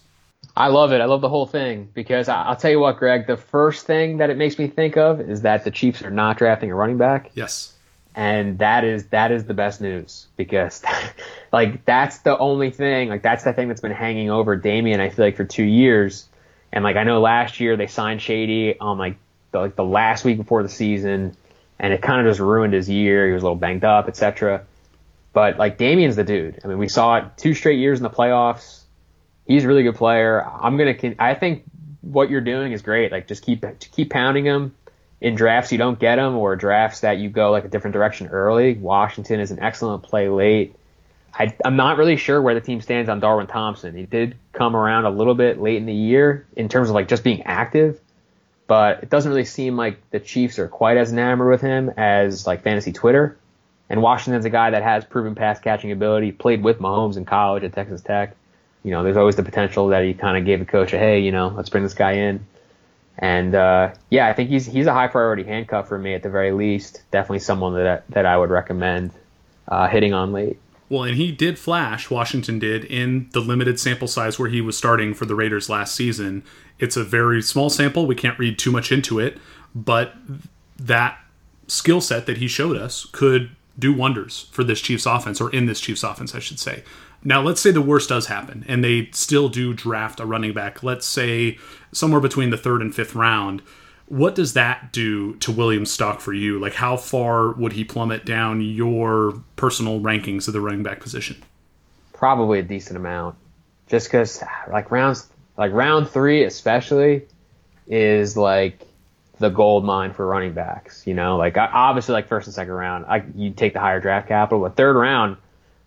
I 0.56 0.68
love 0.68 0.92
it. 0.92 1.00
I 1.00 1.06
love 1.06 1.22
the 1.22 1.28
whole 1.28 1.46
thing 1.46 1.88
because 1.94 2.28
I'll 2.28 2.56
tell 2.56 2.70
you 2.70 2.78
what, 2.78 2.98
Greg, 2.98 3.26
the 3.26 3.38
first 3.38 3.86
thing 3.86 4.18
that 4.18 4.28
it 4.28 4.36
makes 4.36 4.58
me 4.58 4.66
think 4.68 4.96
of 4.96 5.20
is 5.20 5.42
that 5.42 5.64
the 5.64 5.70
Chiefs 5.70 6.02
are 6.02 6.10
not 6.10 6.36
drafting 6.36 6.70
a 6.70 6.74
running 6.74 6.98
back. 6.98 7.30
Yes. 7.34 7.72
And 8.14 8.58
that 8.58 8.84
is 8.84 9.06
that 9.06 9.32
is 9.32 9.44
the 9.44 9.54
best 9.54 9.80
news 9.80 10.26
because 10.36 10.82
like 11.52 11.86
that's 11.86 12.18
the 12.18 12.36
only 12.36 12.70
thing, 12.70 13.08
like 13.08 13.22
that's 13.22 13.44
the 13.44 13.54
thing 13.54 13.68
that's 13.68 13.80
been 13.80 13.92
hanging 13.92 14.30
over 14.30 14.54
Damien 14.56 15.00
I 15.00 15.08
feel 15.08 15.24
like 15.24 15.36
for 15.36 15.44
2 15.44 15.62
years. 15.62 16.28
And 16.70 16.84
like 16.84 16.96
I 16.96 17.04
know 17.04 17.20
last 17.22 17.58
year 17.58 17.78
they 17.78 17.86
signed 17.86 18.20
Shady 18.20 18.78
on 18.78 18.98
like 18.98 19.16
the, 19.52 19.60
like 19.60 19.76
the 19.76 19.84
last 19.84 20.24
week 20.24 20.36
before 20.36 20.62
the 20.62 20.68
season 20.68 21.34
and 21.78 21.94
it 21.94 22.02
kind 22.02 22.20
of 22.20 22.30
just 22.30 22.40
ruined 22.40 22.74
his 22.74 22.90
year. 22.90 23.26
He 23.26 23.32
was 23.32 23.42
a 23.42 23.46
little 23.46 23.56
banged 23.56 23.84
up, 23.84 24.08
etc. 24.08 24.66
But 25.32 25.56
like 25.56 25.78
Damien's 25.78 26.16
the 26.16 26.24
dude. 26.24 26.60
I 26.62 26.68
mean, 26.68 26.76
we 26.76 26.88
saw 26.88 27.16
it 27.16 27.24
two 27.38 27.54
straight 27.54 27.78
years 27.78 27.98
in 27.98 28.02
the 28.02 28.10
playoffs 28.10 28.81
he's 29.46 29.64
a 29.64 29.68
really 29.68 29.82
good 29.82 29.96
player. 29.96 30.44
I'm 30.44 30.76
gonna. 30.76 30.94
I 31.18 31.34
think 31.34 31.64
what 32.00 32.30
you're 32.30 32.40
doing 32.40 32.72
is 32.72 32.82
great. 32.82 33.12
Like 33.12 33.28
just 33.28 33.42
keep 33.44 33.64
keep 33.92 34.10
pounding 34.10 34.44
him 34.44 34.74
in 35.20 35.36
drafts 35.36 35.70
you 35.70 35.78
don't 35.78 35.98
get 35.98 36.18
him 36.18 36.36
or 36.36 36.56
drafts 36.56 37.00
that 37.00 37.18
you 37.18 37.30
go 37.30 37.50
like 37.50 37.64
a 37.64 37.68
different 37.68 37.94
direction 37.94 38.26
early. 38.28 38.74
Washington 38.74 39.40
is 39.40 39.50
an 39.50 39.60
excellent 39.60 40.02
play 40.02 40.28
late. 40.28 40.74
I, 41.32 41.54
am 41.64 41.76
not 41.76 41.96
really 41.96 42.16
sure 42.16 42.42
where 42.42 42.54
the 42.54 42.60
team 42.60 42.80
stands 42.82 43.08
on 43.08 43.20
Darwin 43.20 43.46
Thompson. 43.46 43.96
He 43.96 44.04
did 44.04 44.36
come 44.52 44.76
around 44.76 45.06
a 45.06 45.10
little 45.10 45.34
bit 45.34 45.60
late 45.60 45.76
in 45.76 45.86
the 45.86 45.94
year 45.94 46.46
in 46.56 46.68
terms 46.68 46.88
of 46.88 46.94
like 46.94 47.08
just 47.08 47.24
being 47.24 47.44
active, 47.44 48.00
but 48.66 49.04
it 49.04 49.10
doesn't 49.10 49.30
really 49.30 49.46
seem 49.46 49.76
like 49.76 50.10
the 50.10 50.20
Chiefs 50.20 50.58
are 50.58 50.68
quite 50.68 50.98
as 50.98 51.12
enamored 51.12 51.50
with 51.50 51.62
him 51.62 51.90
as 51.96 52.46
like 52.46 52.62
fantasy 52.62 52.92
Twitter. 52.92 53.38
And 53.88 54.02
Washington's 54.02 54.44
a 54.44 54.50
guy 54.50 54.70
that 54.70 54.82
has 54.82 55.04
proven 55.04 55.34
pass 55.34 55.60
catching 55.60 55.92
ability, 55.92 56.32
played 56.32 56.62
with 56.62 56.78
Mahomes 56.80 57.16
in 57.16 57.24
college 57.24 57.62
at 57.62 57.72
Texas 57.72 58.02
Tech 58.02 58.36
you 58.84 58.90
know, 58.90 59.02
there's 59.02 59.16
always 59.16 59.36
the 59.36 59.42
potential 59.42 59.88
that 59.88 60.04
he 60.04 60.14
kind 60.14 60.36
of 60.36 60.44
gave 60.44 60.58
the 60.58 60.64
coach 60.64 60.92
a 60.92 60.98
hey, 60.98 61.20
you 61.20 61.32
know, 61.32 61.48
let's 61.48 61.68
bring 61.68 61.82
this 61.82 61.94
guy 61.94 62.12
in. 62.12 62.44
And 63.18 63.54
uh, 63.54 63.94
yeah, 64.10 64.28
I 64.28 64.32
think 64.32 64.50
he's 64.50 64.66
he's 64.66 64.86
a 64.86 64.92
high 64.92 65.08
priority 65.08 65.44
handcuff 65.44 65.88
for 65.88 65.98
me 65.98 66.14
at 66.14 66.22
the 66.22 66.30
very 66.30 66.52
least. 66.52 67.02
Definitely 67.10 67.40
someone 67.40 67.74
that 67.74 68.04
that 68.10 68.26
I 68.26 68.36
would 68.36 68.50
recommend 68.50 69.12
uh, 69.68 69.88
hitting 69.88 70.12
on 70.12 70.32
late. 70.32 70.58
Well, 70.88 71.04
and 71.04 71.16
he 71.16 71.32
did 71.32 71.58
flash, 71.58 72.10
Washington 72.10 72.58
did, 72.58 72.84
in 72.84 73.30
the 73.32 73.40
limited 73.40 73.80
sample 73.80 74.08
size 74.08 74.38
where 74.38 74.50
he 74.50 74.60
was 74.60 74.76
starting 74.76 75.14
for 75.14 75.24
the 75.24 75.34
Raiders 75.34 75.70
last 75.70 75.94
season. 75.94 76.44
It's 76.78 76.98
a 76.98 77.04
very 77.04 77.40
small 77.40 77.70
sample. 77.70 78.06
We 78.06 78.14
can't 78.14 78.38
read 78.38 78.58
too 78.58 78.70
much 78.70 78.92
into 78.92 79.18
it, 79.18 79.38
but 79.74 80.12
that 80.78 81.18
skill 81.66 82.02
set 82.02 82.26
that 82.26 82.38
he 82.38 82.46
showed 82.46 82.76
us 82.76 83.06
could 83.06 83.56
do 83.78 83.94
wonders 83.94 84.50
for 84.52 84.64
this 84.64 84.82
Chiefs 84.82 85.06
offense, 85.06 85.40
or 85.40 85.48
in 85.50 85.64
this 85.64 85.80
Chiefs 85.80 86.02
offense, 86.02 86.34
I 86.34 86.40
should 86.40 86.58
say. 86.58 86.82
Now, 87.24 87.40
let's 87.40 87.60
say 87.60 87.70
the 87.70 87.80
worst 87.80 88.08
does 88.08 88.26
happen 88.26 88.64
and 88.68 88.82
they 88.82 89.08
still 89.12 89.48
do 89.48 89.74
draft 89.74 90.20
a 90.20 90.26
running 90.26 90.52
back, 90.52 90.82
let's 90.82 91.06
say 91.06 91.58
somewhere 91.92 92.20
between 92.20 92.50
the 92.50 92.56
third 92.56 92.80
and 92.80 92.94
fifth 92.94 93.14
round. 93.14 93.62
What 94.06 94.34
does 94.34 94.52
that 94.54 94.92
do 94.92 95.36
to 95.36 95.52
Williams' 95.52 95.90
stock 95.90 96.20
for 96.20 96.32
you? 96.32 96.58
Like, 96.58 96.74
how 96.74 96.96
far 96.96 97.52
would 97.52 97.72
he 97.72 97.84
plummet 97.84 98.26
down 98.26 98.60
your 98.60 99.42
personal 99.56 100.00
rankings 100.00 100.48
of 100.48 100.52
the 100.52 100.60
running 100.60 100.82
back 100.82 101.00
position? 101.00 101.42
Probably 102.12 102.58
a 102.58 102.62
decent 102.62 102.96
amount. 102.96 103.36
Just 103.86 104.08
because, 104.08 104.42
like, 104.70 104.90
rounds, 104.90 105.28
like 105.56 105.72
round 105.72 106.08
three, 106.08 106.44
especially, 106.44 107.22
is 107.86 108.36
like 108.36 108.86
the 109.38 109.50
gold 109.50 109.84
mine 109.84 110.12
for 110.12 110.26
running 110.26 110.52
backs. 110.52 111.06
You 111.06 111.14
know, 111.14 111.36
like 111.36 111.56
obviously, 111.58 112.12
like 112.12 112.28
first 112.28 112.46
and 112.46 112.54
second 112.54 112.72
round, 112.72 113.04
I, 113.06 113.24
you 113.34 113.50
take 113.50 113.74
the 113.74 113.80
higher 113.80 114.00
draft 114.00 114.28
capital, 114.28 114.60
but 114.60 114.76
third 114.76 114.96
round, 114.96 115.36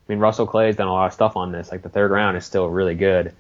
I 0.08 0.12
mean, 0.12 0.20
Russell 0.20 0.46
Clay's 0.46 0.76
done 0.76 0.88
a 0.88 0.94
lot 0.94 1.08
of 1.08 1.14
stuff 1.14 1.36
on 1.36 1.52
this. 1.52 1.72
Like 1.72 1.82
the 1.82 1.90
third 1.90 2.12
round 2.12 2.38
is 2.38 2.46
still 2.46 2.68
really 2.68 2.96
good 2.96 3.34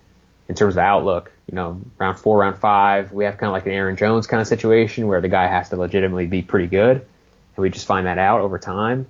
in 0.48 0.56
terms 0.56 0.76
of 0.76 0.80
outlook. 0.80 1.32
You 1.50 1.56
know, 1.56 1.82
round 1.98 2.18
four, 2.18 2.40
round 2.40 2.58
five, 2.58 3.12
we 3.12 3.26
have 3.26 3.38
kind 3.38 3.48
of 3.48 3.54
like 3.54 3.66
an 3.68 3.72
Aaron 3.72 3.96
Jones 3.96 4.26
kind 4.26 4.42
of 4.42 4.48
situation 4.48 5.08
where 5.08 5.22
the 5.22 5.30
guy 5.30 5.48
has 5.48 5.70
to 5.70 5.76
legitimately 5.76 6.26
be 6.26 6.42
pretty 6.42 6.68
good, 6.68 6.98
and 6.98 7.58
we 7.58 7.70
just 7.70 7.86
find 7.86 8.08
that 8.08 8.18
out 8.18 8.42
over 8.42 8.58
time. 8.58 9.06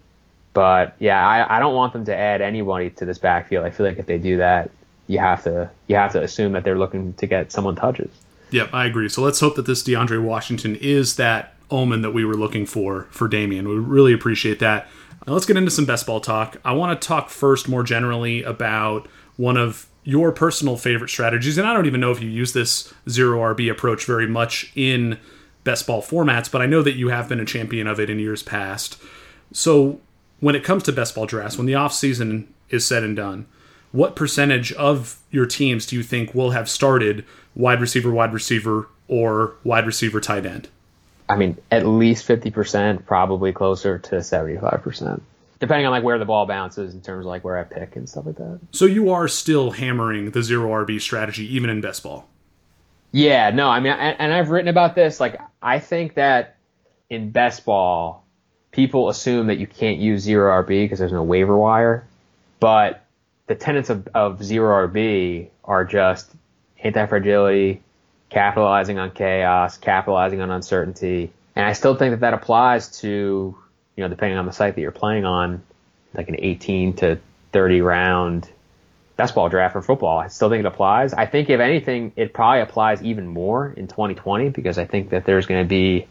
But 0.53 0.95
yeah, 0.99 1.25
I, 1.25 1.57
I 1.57 1.59
don't 1.59 1.75
want 1.75 1.93
them 1.93 2.05
to 2.05 2.15
add 2.15 2.41
anybody 2.41 2.89
to 2.91 3.05
this 3.05 3.17
backfield. 3.17 3.65
I 3.65 3.69
feel 3.69 3.85
like 3.85 3.99
if 3.99 4.05
they 4.05 4.17
do 4.17 4.37
that, 4.37 4.71
you 5.07 5.19
have 5.19 5.43
to 5.43 5.69
you 5.87 5.95
have 5.95 6.13
to 6.13 6.21
assume 6.21 6.53
that 6.53 6.63
they're 6.63 6.77
looking 6.77 7.13
to 7.15 7.27
get 7.27 7.51
someone 7.51 7.75
touches. 7.75 8.09
Yep, 8.51 8.69
I 8.73 8.85
agree. 8.85 9.09
So 9.09 9.21
let's 9.21 9.39
hope 9.39 9.55
that 9.55 9.65
this 9.65 9.83
DeAndre 9.83 10.21
Washington 10.21 10.75
is 10.75 11.15
that 11.15 11.55
omen 11.71 12.01
that 12.01 12.11
we 12.11 12.25
were 12.25 12.35
looking 12.35 12.65
for 12.65 13.03
for 13.11 13.27
Damien. 13.27 13.67
We 13.67 13.75
really 13.75 14.13
appreciate 14.13 14.59
that. 14.59 14.87
Now 15.25 15.33
let's 15.33 15.45
get 15.45 15.57
into 15.57 15.71
some 15.71 15.85
best 15.85 16.05
ball 16.05 16.19
talk. 16.19 16.57
I 16.63 16.73
want 16.73 16.99
to 16.99 17.07
talk 17.07 17.29
first 17.29 17.67
more 17.67 17.83
generally 17.83 18.43
about 18.43 19.07
one 19.37 19.57
of 19.57 19.87
your 20.03 20.31
personal 20.31 20.77
favorite 20.77 21.09
strategies, 21.09 21.57
and 21.57 21.67
I 21.67 21.73
don't 21.73 21.87
even 21.87 21.99
know 21.99 22.11
if 22.11 22.21
you 22.21 22.29
use 22.29 22.53
this 22.53 22.93
zero 23.09 23.39
RB 23.55 23.71
approach 23.71 24.05
very 24.05 24.27
much 24.27 24.71
in 24.75 25.17
best 25.63 25.87
ball 25.87 26.01
formats, 26.01 26.51
but 26.51 26.61
I 26.61 26.67
know 26.67 26.83
that 26.83 26.95
you 26.95 27.09
have 27.09 27.27
been 27.27 27.39
a 27.39 27.45
champion 27.45 27.87
of 27.87 27.99
it 27.99 28.09
in 28.09 28.19
years 28.19 28.43
past. 28.43 29.01
So 29.51 29.99
when 30.39 30.55
it 30.55 30.63
comes 30.63 30.83
to 30.83 30.91
best 30.91 31.15
ball 31.15 31.25
drafts, 31.25 31.57
when 31.57 31.65
the 31.65 31.75
off 31.75 31.93
season 31.93 32.53
is 32.69 32.85
said 32.85 33.03
and 33.03 33.15
done, 33.15 33.47
what 33.91 34.15
percentage 34.15 34.73
of 34.73 35.19
your 35.31 35.47
teams 35.47 35.87
do 35.87 35.95
you 35.95 36.03
think 36.03 36.35
will 36.35 36.51
have 36.51 36.69
started 36.69 37.25
wide 37.55 37.81
receiver, 37.81 38.11
wide 38.11 38.33
receiver, 38.33 38.89
or 39.07 39.55
wide 39.63 39.87
receiver 39.87 40.21
tight 40.21 40.45
end? 40.45 40.69
I 41.27 41.35
mean, 41.35 41.57
at 41.71 41.85
least 41.85 42.27
50%, 42.27 43.05
probably 43.05 43.51
closer 43.51 43.97
to 43.97 44.15
75%. 44.17 45.21
Depending 45.59 45.85
on 45.85 45.91
like 45.91 46.03
where 46.03 46.19
the 46.19 46.25
ball 46.25 46.45
bounces 46.45 46.93
in 46.93 47.01
terms 47.01 47.25
of 47.25 47.29
like 47.29 47.43
where 47.43 47.57
I 47.57 47.63
pick 47.63 47.95
and 47.95 48.07
stuff 48.07 48.25
like 48.25 48.35
that. 48.35 48.59
So 48.71 48.85
you 48.85 49.11
are 49.11 49.27
still 49.27 49.71
hammering 49.71 50.31
the 50.31 50.43
zero 50.43 50.69
RB 50.85 51.01
strategy 51.01 51.55
even 51.55 51.69
in 51.69 51.81
best 51.81 52.03
ball. 52.03 52.27
Yeah, 53.11 53.51
no, 53.51 53.69
I 53.69 53.79
mean, 53.79 53.93
and 53.93 54.33
I've 54.33 54.49
written 54.49 54.67
about 54.67 54.93
this. 54.93 55.21
Like, 55.21 55.39
I 55.61 55.79
think 55.79 56.15
that 56.15 56.57
in 57.09 57.31
best 57.31 57.63
ball, 57.63 58.25
people 58.71 59.07
assume 59.07 59.47
that 59.47 59.57
you 59.57 59.67
can't 59.67 59.99
use 59.99 60.21
zero 60.21 60.51
RB 60.63 60.83
because 60.83 60.99
there's 60.99 61.13
no 61.13 61.23
waiver 61.23 61.57
wire. 61.57 62.05
But 62.59 63.05
the 63.47 63.55
tenets 63.55 63.89
of, 63.89 64.07
of 64.13 64.43
zero 64.43 64.87
RB 64.87 65.47
are 65.63 65.85
just 65.85 66.29
anti 66.83 67.05
fragility, 67.05 67.81
capitalizing 68.35 68.99
on 68.99 69.11
chaos, 69.11 69.77
capitalizing 69.77 70.41
on 70.41 70.51
uncertainty. 70.51 71.31
And 71.55 71.65
I 71.65 71.71
still 71.71 71.95
think 71.95 72.11
that 72.11 72.19
that 72.19 72.33
applies 72.33 72.99
to, 72.99 73.07
you 73.95 74.03
know, 74.03 74.09
depending 74.09 74.37
on 74.37 74.45
the 74.45 74.51
site 74.51 74.75
that 74.75 74.81
you're 74.81 74.91
playing 74.91 75.23
on, 75.23 75.63
like 76.13 76.27
an 76.27 76.35
18 76.37 76.97
to 76.97 77.19
30 77.53 77.79
round 77.79 78.49
best 79.15 79.35
ball 79.35 79.47
draft 79.47 79.71
for 79.71 79.81
football. 79.81 80.19
I 80.19 80.27
still 80.27 80.49
think 80.49 80.59
it 80.59 80.65
applies. 80.65 81.13
I 81.13 81.27
think 81.27 81.49
if 81.49 81.61
anything, 81.61 82.11
it 82.17 82.33
probably 82.33 82.59
applies 82.59 83.01
even 83.03 83.25
more 83.25 83.71
in 83.71 83.87
2020 83.87 84.49
because 84.49 84.77
I 84.77 84.83
think 84.83 85.11
that 85.11 85.23
there's 85.23 85.45
going 85.45 85.63
to 85.63 85.69
be 85.69 86.05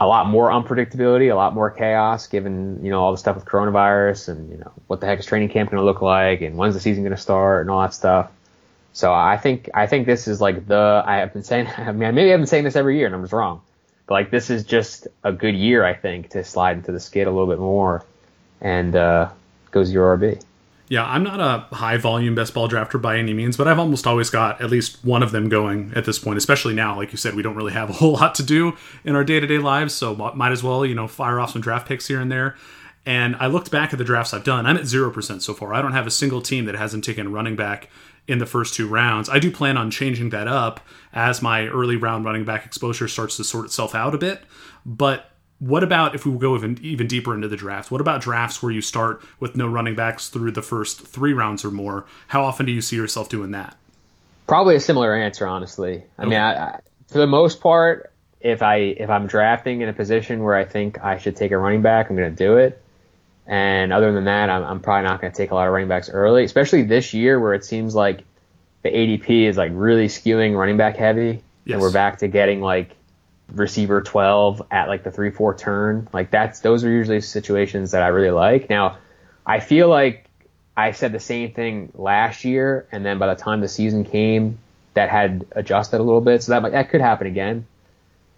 a 0.00 0.06
lot 0.06 0.26
more 0.28 0.48
unpredictability, 0.48 1.30
a 1.30 1.34
lot 1.34 1.52
more 1.52 1.70
chaos, 1.70 2.26
given 2.26 2.82
you 2.82 2.90
know 2.90 3.02
all 3.02 3.12
the 3.12 3.18
stuff 3.18 3.36
with 3.36 3.44
coronavirus 3.44 4.30
and 4.30 4.50
you 4.50 4.56
know 4.56 4.72
what 4.86 5.02
the 5.02 5.06
heck 5.06 5.18
is 5.18 5.26
training 5.26 5.50
camp 5.50 5.70
going 5.70 5.78
to 5.78 5.84
look 5.84 6.00
like 6.00 6.40
and 6.40 6.56
when's 6.56 6.72
the 6.72 6.80
season 6.80 7.02
going 7.02 7.14
to 7.14 7.20
start 7.20 7.60
and 7.60 7.70
all 7.70 7.82
that 7.82 7.92
stuff. 7.92 8.30
So 8.92 9.12
I 9.12 9.36
think 9.36 9.68
I 9.74 9.86
think 9.86 10.06
this 10.06 10.26
is 10.26 10.40
like 10.40 10.66
the 10.66 11.02
I 11.04 11.16
have 11.16 11.32
been 11.32 11.44
saying 11.44 11.66
I 11.76 11.92
mean 11.92 12.14
maybe 12.14 12.32
I've 12.32 12.40
been 12.40 12.46
saying 12.46 12.64
this 12.64 12.76
every 12.76 12.96
year 12.96 13.06
and 13.06 13.14
I'm 13.14 13.22
just 13.22 13.32
wrong, 13.32 13.60
but 14.06 14.14
like 14.14 14.30
this 14.30 14.50
is 14.50 14.64
just 14.64 15.06
a 15.24 15.32
good 15.32 15.54
year 15.54 15.84
I 15.84 15.94
think 15.94 16.30
to 16.30 16.44
slide 16.44 16.76
into 16.78 16.92
the 16.92 17.00
skid 17.00 17.26
a 17.26 17.30
little 17.30 17.46
bit 17.46 17.58
more 17.58 18.04
and 18.60 18.94
uh, 18.94 19.30
go 19.70 19.84
zero 19.84 20.16
RB. 20.16 20.42
Yeah, 20.88 21.04
I'm 21.04 21.22
not 21.22 21.38
a 21.38 21.72
high 21.76 21.98
volume 21.98 22.34
best 22.34 22.52
ball 22.52 22.68
drafter 22.68 23.00
by 23.00 23.16
any 23.16 23.32
means, 23.32 23.56
but 23.56 23.68
I've 23.68 23.78
almost 23.78 24.08
always 24.08 24.28
got 24.28 24.60
at 24.60 24.70
least 24.70 24.98
one 25.04 25.22
of 25.22 25.30
them 25.30 25.48
going 25.48 25.92
at 25.94 26.04
this 26.04 26.18
point, 26.18 26.36
especially 26.36 26.74
now. 26.74 26.96
Like 26.96 27.12
you 27.12 27.16
said, 27.16 27.34
we 27.34 27.42
don't 27.42 27.54
really 27.54 27.72
have 27.72 27.90
a 27.90 27.92
whole 27.92 28.14
lot 28.14 28.34
to 28.34 28.42
do 28.42 28.76
in 29.04 29.14
our 29.14 29.22
day 29.22 29.38
to 29.38 29.46
day 29.46 29.58
lives, 29.58 29.94
so 29.94 30.16
might 30.16 30.50
as 30.50 30.64
well, 30.64 30.84
you 30.84 30.96
know, 30.96 31.06
fire 31.06 31.38
off 31.38 31.52
some 31.52 31.62
draft 31.62 31.86
picks 31.86 32.08
here 32.08 32.20
and 32.20 32.30
there. 32.30 32.56
And 33.06 33.36
I 33.36 33.46
looked 33.46 33.70
back 33.70 33.92
at 33.92 33.98
the 34.00 34.04
drafts 34.04 34.34
I've 34.34 34.42
done. 34.42 34.66
I'm 34.66 34.76
at 34.76 34.82
0% 34.82 35.42
so 35.42 35.54
far. 35.54 35.72
I 35.72 35.80
don't 35.80 35.92
have 35.92 36.08
a 36.08 36.10
single 36.10 36.42
team 36.42 36.64
that 36.64 36.74
hasn't 36.74 37.04
taken 37.04 37.32
running 37.32 37.54
back 37.54 37.88
in 38.30 38.38
the 38.38 38.46
first 38.46 38.74
two 38.74 38.88
rounds. 38.88 39.28
I 39.28 39.38
do 39.38 39.50
plan 39.50 39.76
on 39.76 39.90
changing 39.90 40.30
that 40.30 40.48
up 40.48 40.80
as 41.12 41.42
my 41.42 41.66
early 41.66 41.96
round 41.96 42.24
running 42.24 42.44
back 42.44 42.64
exposure 42.64 43.08
starts 43.08 43.36
to 43.36 43.44
sort 43.44 43.66
itself 43.66 43.94
out 43.94 44.14
a 44.14 44.18
bit. 44.18 44.42
But 44.86 45.30
what 45.58 45.82
about 45.82 46.14
if 46.14 46.24
we 46.24 46.36
go 46.38 46.56
even 46.56 46.78
even 46.82 47.06
deeper 47.06 47.34
into 47.34 47.48
the 47.48 47.56
draft? 47.56 47.90
What 47.90 48.00
about 48.00 48.22
drafts 48.22 48.62
where 48.62 48.72
you 48.72 48.80
start 48.80 49.22
with 49.38 49.56
no 49.56 49.66
running 49.66 49.94
backs 49.94 50.28
through 50.28 50.52
the 50.52 50.62
first 50.62 51.06
three 51.06 51.32
rounds 51.32 51.64
or 51.64 51.70
more? 51.70 52.06
How 52.28 52.44
often 52.44 52.66
do 52.66 52.72
you 52.72 52.80
see 52.80 52.96
yourself 52.96 53.28
doing 53.28 53.50
that? 53.50 53.76
Probably 54.46 54.74
a 54.74 54.80
similar 54.80 55.14
answer, 55.14 55.46
honestly. 55.46 56.02
I 56.18 56.22
okay. 56.22 56.30
mean, 56.30 56.40
I, 56.40 56.52
I, 56.52 56.80
for 57.08 57.18
the 57.18 57.26
most 57.26 57.60
part, 57.60 58.12
if 58.40 58.62
I 58.62 58.76
if 58.76 59.10
I'm 59.10 59.26
drafting 59.26 59.82
in 59.82 59.88
a 59.88 59.92
position 59.92 60.42
where 60.42 60.56
I 60.56 60.64
think 60.64 61.02
I 61.02 61.18
should 61.18 61.36
take 61.36 61.52
a 61.52 61.58
running 61.58 61.82
back, 61.82 62.08
I'm 62.08 62.16
going 62.16 62.30
to 62.30 62.36
do 62.36 62.56
it. 62.56 62.82
And 63.50 63.92
other 63.92 64.12
than 64.12 64.24
that, 64.24 64.48
I'm, 64.48 64.62
I'm 64.62 64.80
probably 64.80 65.08
not 65.08 65.20
going 65.20 65.32
to 65.32 65.36
take 65.36 65.50
a 65.50 65.56
lot 65.56 65.66
of 65.66 65.72
running 65.72 65.88
backs 65.88 66.08
early, 66.08 66.44
especially 66.44 66.84
this 66.84 67.12
year 67.12 67.40
where 67.40 67.52
it 67.52 67.64
seems 67.64 67.96
like 67.96 68.22
the 68.82 68.90
ADP 68.90 69.48
is 69.48 69.56
like 69.56 69.72
really 69.74 70.06
skewing 70.06 70.56
running 70.56 70.76
back 70.76 70.96
heavy, 70.96 71.42
yes. 71.64 71.74
and 71.74 71.80
we're 71.80 71.92
back 71.92 72.18
to 72.18 72.28
getting 72.28 72.60
like 72.60 72.92
receiver 73.52 74.02
12 74.02 74.62
at 74.70 74.86
like 74.86 75.02
the 75.02 75.10
3-4 75.10 75.58
turn. 75.58 76.08
Like 76.12 76.30
that's 76.30 76.60
those 76.60 76.84
are 76.84 76.90
usually 76.90 77.20
situations 77.20 77.90
that 77.90 78.04
I 78.04 78.08
really 78.08 78.30
like. 78.30 78.70
Now, 78.70 78.98
I 79.44 79.58
feel 79.58 79.88
like 79.88 80.26
I 80.76 80.92
said 80.92 81.10
the 81.10 81.18
same 81.18 81.52
thing 81.52 81.90
last 81.96 82.44
year 82.44 82.86
and 82.92 83.04
then 83.04 83.18
by 83.18 83.34
the 83.34 83.34
time 83.34 83.60
the 83.60 83.68
season 83.68 84.04
came 84.04 84.58
that 84.94 85.10
had 85.10 85.44
adjusted 85.50 85.98
a 85.98 86.04
little 86.04 86.20
bit, 86.20 86.44
so 86.44 86.52
that 86.52 86.70
that 86.70 86.90
could 86.90 87.00
happen 87.00 87.26
again. 87.26 87.66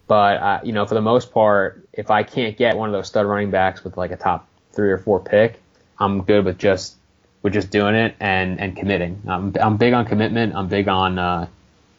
But 0.07 0.37
uh, 0.37 0.59
you 0.63 0.73
know, 0.73 0.87
for 0.87 0.95
the 0.95 1.01
most 1.01 1.31
part, 1.31 1.87
if 1.93 2.09
I 2.09 2.23
can't 2.23 2.57
get 2.57 2.75
one 2.75 2.89
of 2.89 2.93
those 2.93 3.09
stud 3.09 3.27
running 3.27 3.51
backs 3.51 3.83
with 3.83 3.95
like 3.95 4.09
a 4.09 4.17
top 4.17 4.47
3 4.73 4.91
or 4.91 4.97
4 4.97 5.19
pick, 5.21 5.61
I'm 5.99 6.23
good 6.23 6.45
with 6.45 6.57
just 6.57 6.95
with 7.41 7.53
just 7.53 7.69
doing 7.69 7.95
it 7.95 8.15
and 8.19 8.59
and 8.59 8.75
committing. 8.75 9.21
I'm 9.27 9.53
I'm 9.59 9.77
big 9.77 9.93
on 9.93 10.05
commitment. 10.05 10.55
I'm 10.55 10.67
big 10.67 10.87
on 10.87 11.19
uh, 11.19 11.47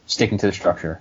sticking 0.06 0.38
to 0.38 0.46
the 0.46 0.52
structure. 0.52 1.00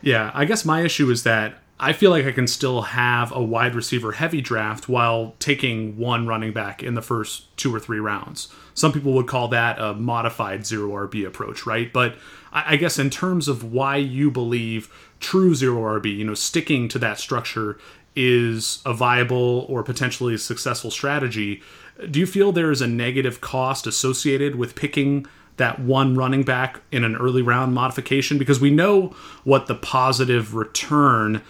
Yeah, 0.00 0.30
I 0.34 0.44
guess 0.44 0.64
my 0.64 0.82
issue 0.82 1.10
is 1.10 1.22
that 1.24 1.54
I 1.78 1.92
feel 1.92 2.10
like 2.10 2.24
I 2.24 2.32
can 2.32 2.46
still 2.46 2.82
have 2.82 3.32
a 3.32 3.42
wide 3.42 3.74
receiver 3.74 4.12
heavy 4.12 4.40
draft 4.40 4.88
while 4.88 5.34
taking 5.40 5.98
one 5.98 6.26
running 6.26 6.52
back 6.52 6.82
in 6.82 6.94
the 6.94 7.02
first 7.02 7.54
two 7.56 7.74
or 7.74 7.80
three 7.80 7.98
rounds. 7.98 8.48
Some 8.74 8.92
people 8.92 9.12
would 9.14 9.26
call 9.26 9.48
that 9.48 9.80
a 9.80 9.92
modified 9.92 10.64
zero 10.66 10.90
RB 10.90 11.26
approach, 11.26 11.66
right? 11.66 11.92
But 11.92 12.16
I 12.52 12.76
guess 12.76 12.98
in 12.98 13.10
terms 13.10 13.48
of 13.48 13.72
why 13.72 13.96
you 13.96 14.30
believe 14.30 14.88
true 15.18 15.54
zero 15.54 15.98
RB, 15.98 16.16
you 16.16 16.24
know, 16.24 16.34
sticking 16.34 16.88
to 16.88 16.98
that 17.00 17.18
structure 17.18 17.78
is 18.16 18.80
a 18.84 18.94
viable 18.94 19.66
or 19.68 19.82
potentially 19.82 20.36
successful 20.36 20.90
strategy. 20.90 21.62
Do 22.10 22.20
you 22.20 22.26
feel 22.26 22.52
there 22.52 22.70
is 22.70 22.80
a 22.80 22.86
negative 22.86 23.40
cost 23.40 23.86
associated 23.86 24.56
with 24.56 24.74
picking 24.74 25.26
that 25.56 25.80
one 25.80 26.16
running 26.16 26.42
back 26.42 26.80
in 26.90 27.04
an 27.04 27.16
early 27.16 27.42
round 27.42 27.74
modification 27.74 28.38
because 28.38 28.60
we 28.60 28.70
know 28.70 29.14
what 29.44 29.66
the 29.66 29.74
positive 29.74 30.54
return 30.54 31.42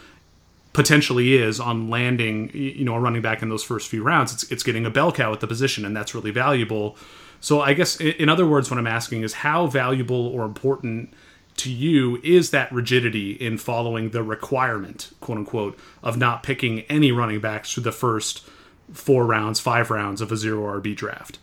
potentially 0.72 1.34
is 1.34 1.60
on 1.60 1.88
landing 1.88 2.50
you 2.52 2.84
know 2.84 2.94
a 2.94 3.00
running 3.00 3.22
back 3.22 3.42
in 3.42 3.48
those 3.48 3.62
first 3.62 3.88
few 3.88 4.02
rounds 4.02 4.32
it's, 4.32 4.42
it's 4.50 4.62
getting 4.64 4.84
a 4.84 4.90
bell 4.90 5.12
cow 5.12 5.32
at 5.32 5.38
the 5.38 5.46
position 5.46 5.84
and 5.84 5.96
that's 5.96 6.16
really 6.16 6.32
valuable 6.32 6.96
so 7.40 7.60
i 7.60 7.72
guess 7.72 7.96
in 8.00 8.28
other 8.28 8.44
words 8.44 8.70
what 8.70 8.78
i'm 8.78 8.86
asking 8.86 9.22
is 9.22 9.34
how 9.34 9.68
valuable 9.68 10.26
or 10.26 10.44
important 10.44 11.14
to 11.56 11.70
you 11.70 12.20
is 12.22 12.50
that 12.50 12.70
rigidity 12.72 13.32
in 13.32 13.58
following 13.58 14.10
the 14.10 14.22
requirement 14.22 15.12
quote 15.20 15.38
unquote 15.38 15.78
of 16.02 16.16
not 16.16 16.42
picking 16.42 16.80
any 16.82 17.12
running 17.12 17.40
backs 17.40 17.72
through 17.72 17.82
the 17.82 17.92
first 17.92 18.46
four 18.92 19.24
rounds 19.24 19.60
five 19.60 19.90
rounds 19.90 20.20
of 20.20 20.30
a 20.32 20.36
zero 20.36 20.80
rb 20.80 20.94
draft 20.96 21.38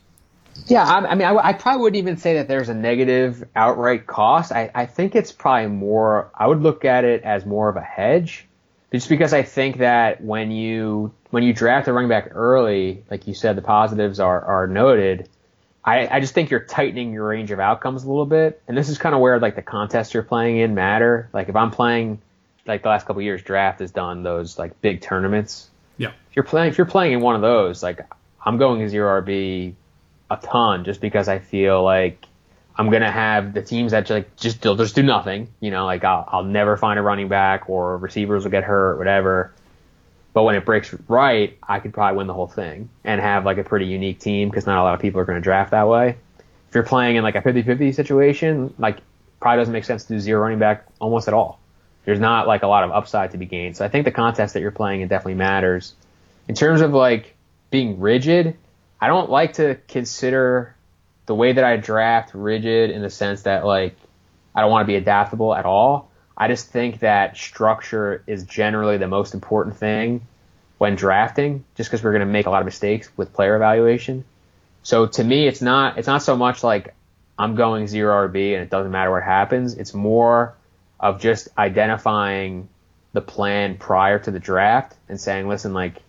yeah, 0.67 0.83
I, 0.83 1.11
I 1.11 1.15
mean, 1.15 1.27
I, 1.27 1.35
I, 1.35 1.53
probably 1.53 1.81
wouldn't 1.81 1.97
even 1.97 2.17
say 2.17 2.35
that 2.35 2.47
there's 2.47 2.69
a 2.69 2.73
negative 2.73 3.43
outright 3.55 4.05
cost. 4.05 4.51
I, 4.51 4.69
I 4.75 4.85
think 4.85 5.15
it's 5.15 5.31
probably 5.31 5.67
more. 5.67 6.31
I 6.35 6.47
would 6.47 6.61
look 6.61 6.85
at 6.85 7.03
it 7.03 7.23
as 7.23 7.45
more 7.45 7.69
of 7.69 7.77
a 7.77 7.81
hedge, 7.81 8.47
just 8.91 9.09
because 9.09 9.33
I 9.33 9.43
think 9.43 9.77
that 9.77 10.21
when 10.21 10.51
you 10.51 11.13
when 11.29 11.43
you 11.43 11.53
draft 11.53 11.87
a 11.87 11.93
running 11.93 12.09
back 12.09 12.29
early, 12.31 13.03
like 13.09 13.27
you 13.27 13.33
said, 13.33 13.55
the 13.55 13.61
positives 13.61 14.19
are 14.19 14.41
are 14.43 14.67
noted. 14.67 15.29
I, 15.83 16.07
I 16.07 16.19
just 16.19 16.33
think 16.33 16.51
you're 16.51 16.63
tightening 16.63 17.13
your 17.13 17.27
range 17.27 17.51
of 17.51 17.59
outcomes 17.59 18.03
a 18.03 18.07
little 18.07 18.25
bit, 18.25 18.61
and 18.67 18.77
this 18.77 18.89
is 18.89 18.97
kind 18.97 19.15
of 19.15 19.21
where 19.21 19.39
like 19.39 19.55
the 19.55 19.63
contests 19.63 20.13
you're 20.13 20.23
playing 20.23 20.57
in 20.57 20.75
matter. 20.75 21.29
Like 21.33 21.49
if 21.49 21.55
I'm 21.55 21.71
playing, 21.71 22.21
like 22.67 22.83
the 22.83 22.89
last 22.89 23.07
couple 23.07 23.21
years, 23.23 23.41
draft 23.41 23.79
has 23.79 23.91
done 23.91 24.21
those 24.21 24.59
like 24.59 24.79
big 24.81 25.01
tournaments. 25.01 25.69
Yeah. 25.97 26.09
If 26.29 26.35
you're 26.35 26.45
playing, 26.45 26.69
if 26.69 26.77
you're 26.77 26.85
playing 26.85 27.13
in 27.13 27.19
one 27.21 27.35
of 27.35 27.41
those, 27.41 27.81
like 27.81 27.99
I'm 28.43 28.57
going 28.57 28.87
zero 28.89 29.21
RB 29.21 29.73
a 30.29 30.37
ton 30.37 30.85
just 30.85 31.01
because 31.01 31.27
I 31.27 31.39
feel 31.39 31.83
like 31.83 32.25
I'm 32.75 32.89
gonna 32.89 33.11
have 33.11 33.53
the 33.53 33.61
teams 33.61 33.91
that 33.91 34.09
like 34.09 34.35
just 34.37 34.61
they'll 34.61 34.75
just 34.75 34.95
do 34.95 35.03
nothing. 35.03 35.49
You 35.59 35.71
know, 35.71 35.85
like 35.85 36.03
I'll, 36.03 36.25
I'll 36.27 36.43
never 36.43 36.77
find 36.77 36.99
a 36.99 37.01
running 37.01 37.27
back 37.27 37.69
or 37.69 37.97
receivers 37.97 38.43
will 38.43 38.51
get 38.51 38.63
hurt, 38.63 38.97
whatever. 38.97 39.53
But 40.33 40.43
when 40.43 40.55
it 40.55 40.65
breaks 40.65 40.93
right, 41.07 41.57
I 41.61 41.79
could 41.79 41.93
probably 41.93 42.17
win 42.17 42.27
the 42.27 42.33
whole 42.33 42.47
thing 42.47 42.89
and 43.03 43.19
have 43.19 43.45
like 43.45 43.57
a 43.57 43.63
pretty 43.63 43.87
unique 43.87 44.19
team 44.19 44.49
because 44.49 44.65
not 44.65 44.79
a 44.79 44.83
lot 44.83 44.93
of 44.93 45.01
people 45.01 45.19
are 45.19 45.25
going 45.25 45.37
to 45.37 45.43
draft 45.43 45.71
that 45.71 45.87
way. 45.87 46.17
If 46.69 46.75
you're 46.75 46.83
playing 46.83 47.17
in 47.17 47.23
like 47.23 47.35
a 47.35 47.41
50-50 47.41 47.93
situation, 47.93 48.73
like 48.77 48.99
probably 49.41 49.59
doesn't 49.59 49.73
make 49.73 49.83
sense 49.83 50.05
to 50.05 50.13
do 50.13 50.19
zero 50.19 50.41
running 50.41 50.59
back 50.59 50.85
almost 50.99 51.27
at 51.27 51.33
all. 51.33 51.59
There's 52.05 52.19
not 52.19 52.47
like 52.47 52.63
a 52.63 52.67
lot 52.67 52.83
of 52.83 52.91
upside 52.91 53.31
to 53.31 53.37
be 53.37 53.45
gained. 53.45 53.75
So 53.75 53.83
I 53.83 53.89
think 53.89 54.05
the 54.05 54.11
contest 54.11 54.53
that 54.53 54.61
you're 54.61 54.71
playing 54.71 55.01
it 55.01 55.09
definitely 55.09 55.35
matters. 55.35 55.93
In 56.47 56.55
terms 56.55 56.81
of 56.81 56.93
like 56.93 57.35
being 57.69 57.99
rigid, 57.99 58.55
I 58.99 59.07
don't 59.07 59.29
like 59.29 59.53
to 59.53 59.75
consider 59.87 60.75
the 61.25 61.35
way 61.35 61.53
that 61.53 61.63
I 61.63 61.77
draft 61.77 62.33
rigid 62.33 62.89
in 62.91 63.01
the 63.01 63.09
sense 63.09 63.43
that 63.43 63.65
like 63.65 63.95
I 64.53 64.61
don't 64.61 64.71
want 64.71 64.83
to 64.83 64.87
be 64.87 64.95
adaptable 64.95 65.55
at 65.55 65.65
all. 65.65 66.10
I 66.41 66.47
just 66.47 66.69
think 66.69 67.01
that 67.01 67.37
structure 67.37 68.23
is 68.25 68.45
generally 68.45 68.97
the 68.97 69.07
most 69.07 69.35
important 69.35 69.77
thing 69.77 70.25
when 70.79 70.95
drafting, 70.95 71.63
just 71.75 71.91
because 71.91 72.03
we're 72.03 72.13
going 72.13 72.25
to 72.25 72.33
make 72.33 72.47
a 72.47 72.49
lot 72.49 72.61
of 72.61 72.65
mistakes 72.65 73.11
with 73.15 73.31
player 73.31 73.55
evaluation. 73.55 74.25
So 74.81 75.05
to 75.05 75.23
me, 75.23 75.47
it's 75.47 75.61
not 75.61 75.99
it's 75.99 76.07
not 76.07 76.23
so 76.23 76.35
much 76.35 76.63
like 76.63 76.95
I'm 77.37 77.53
going 77.53 77.85
zero 77.85 78.27
RB 78.27 78.55
and 78.55 78.63
it 78.63 78.71
doesn't 78.71 78.91
matter 78.91 79.11
what 79.11 79.21
happens. 79.21 79.75
It's 79.75 79.93
more 79.93 80.55
of 80.99 81.21
just 81.21 81.47
identifying 81.59 82.69
the 83.13 83.21
plan 83.21 83.77
prior 83.77 84.17
to 84.17 84.31
the 84.31 84.39
draft 84.39 84.95
and 85.09 85.21
saying, 85.21 85.47
listen, 85.47 85.75
like 85.75 86.01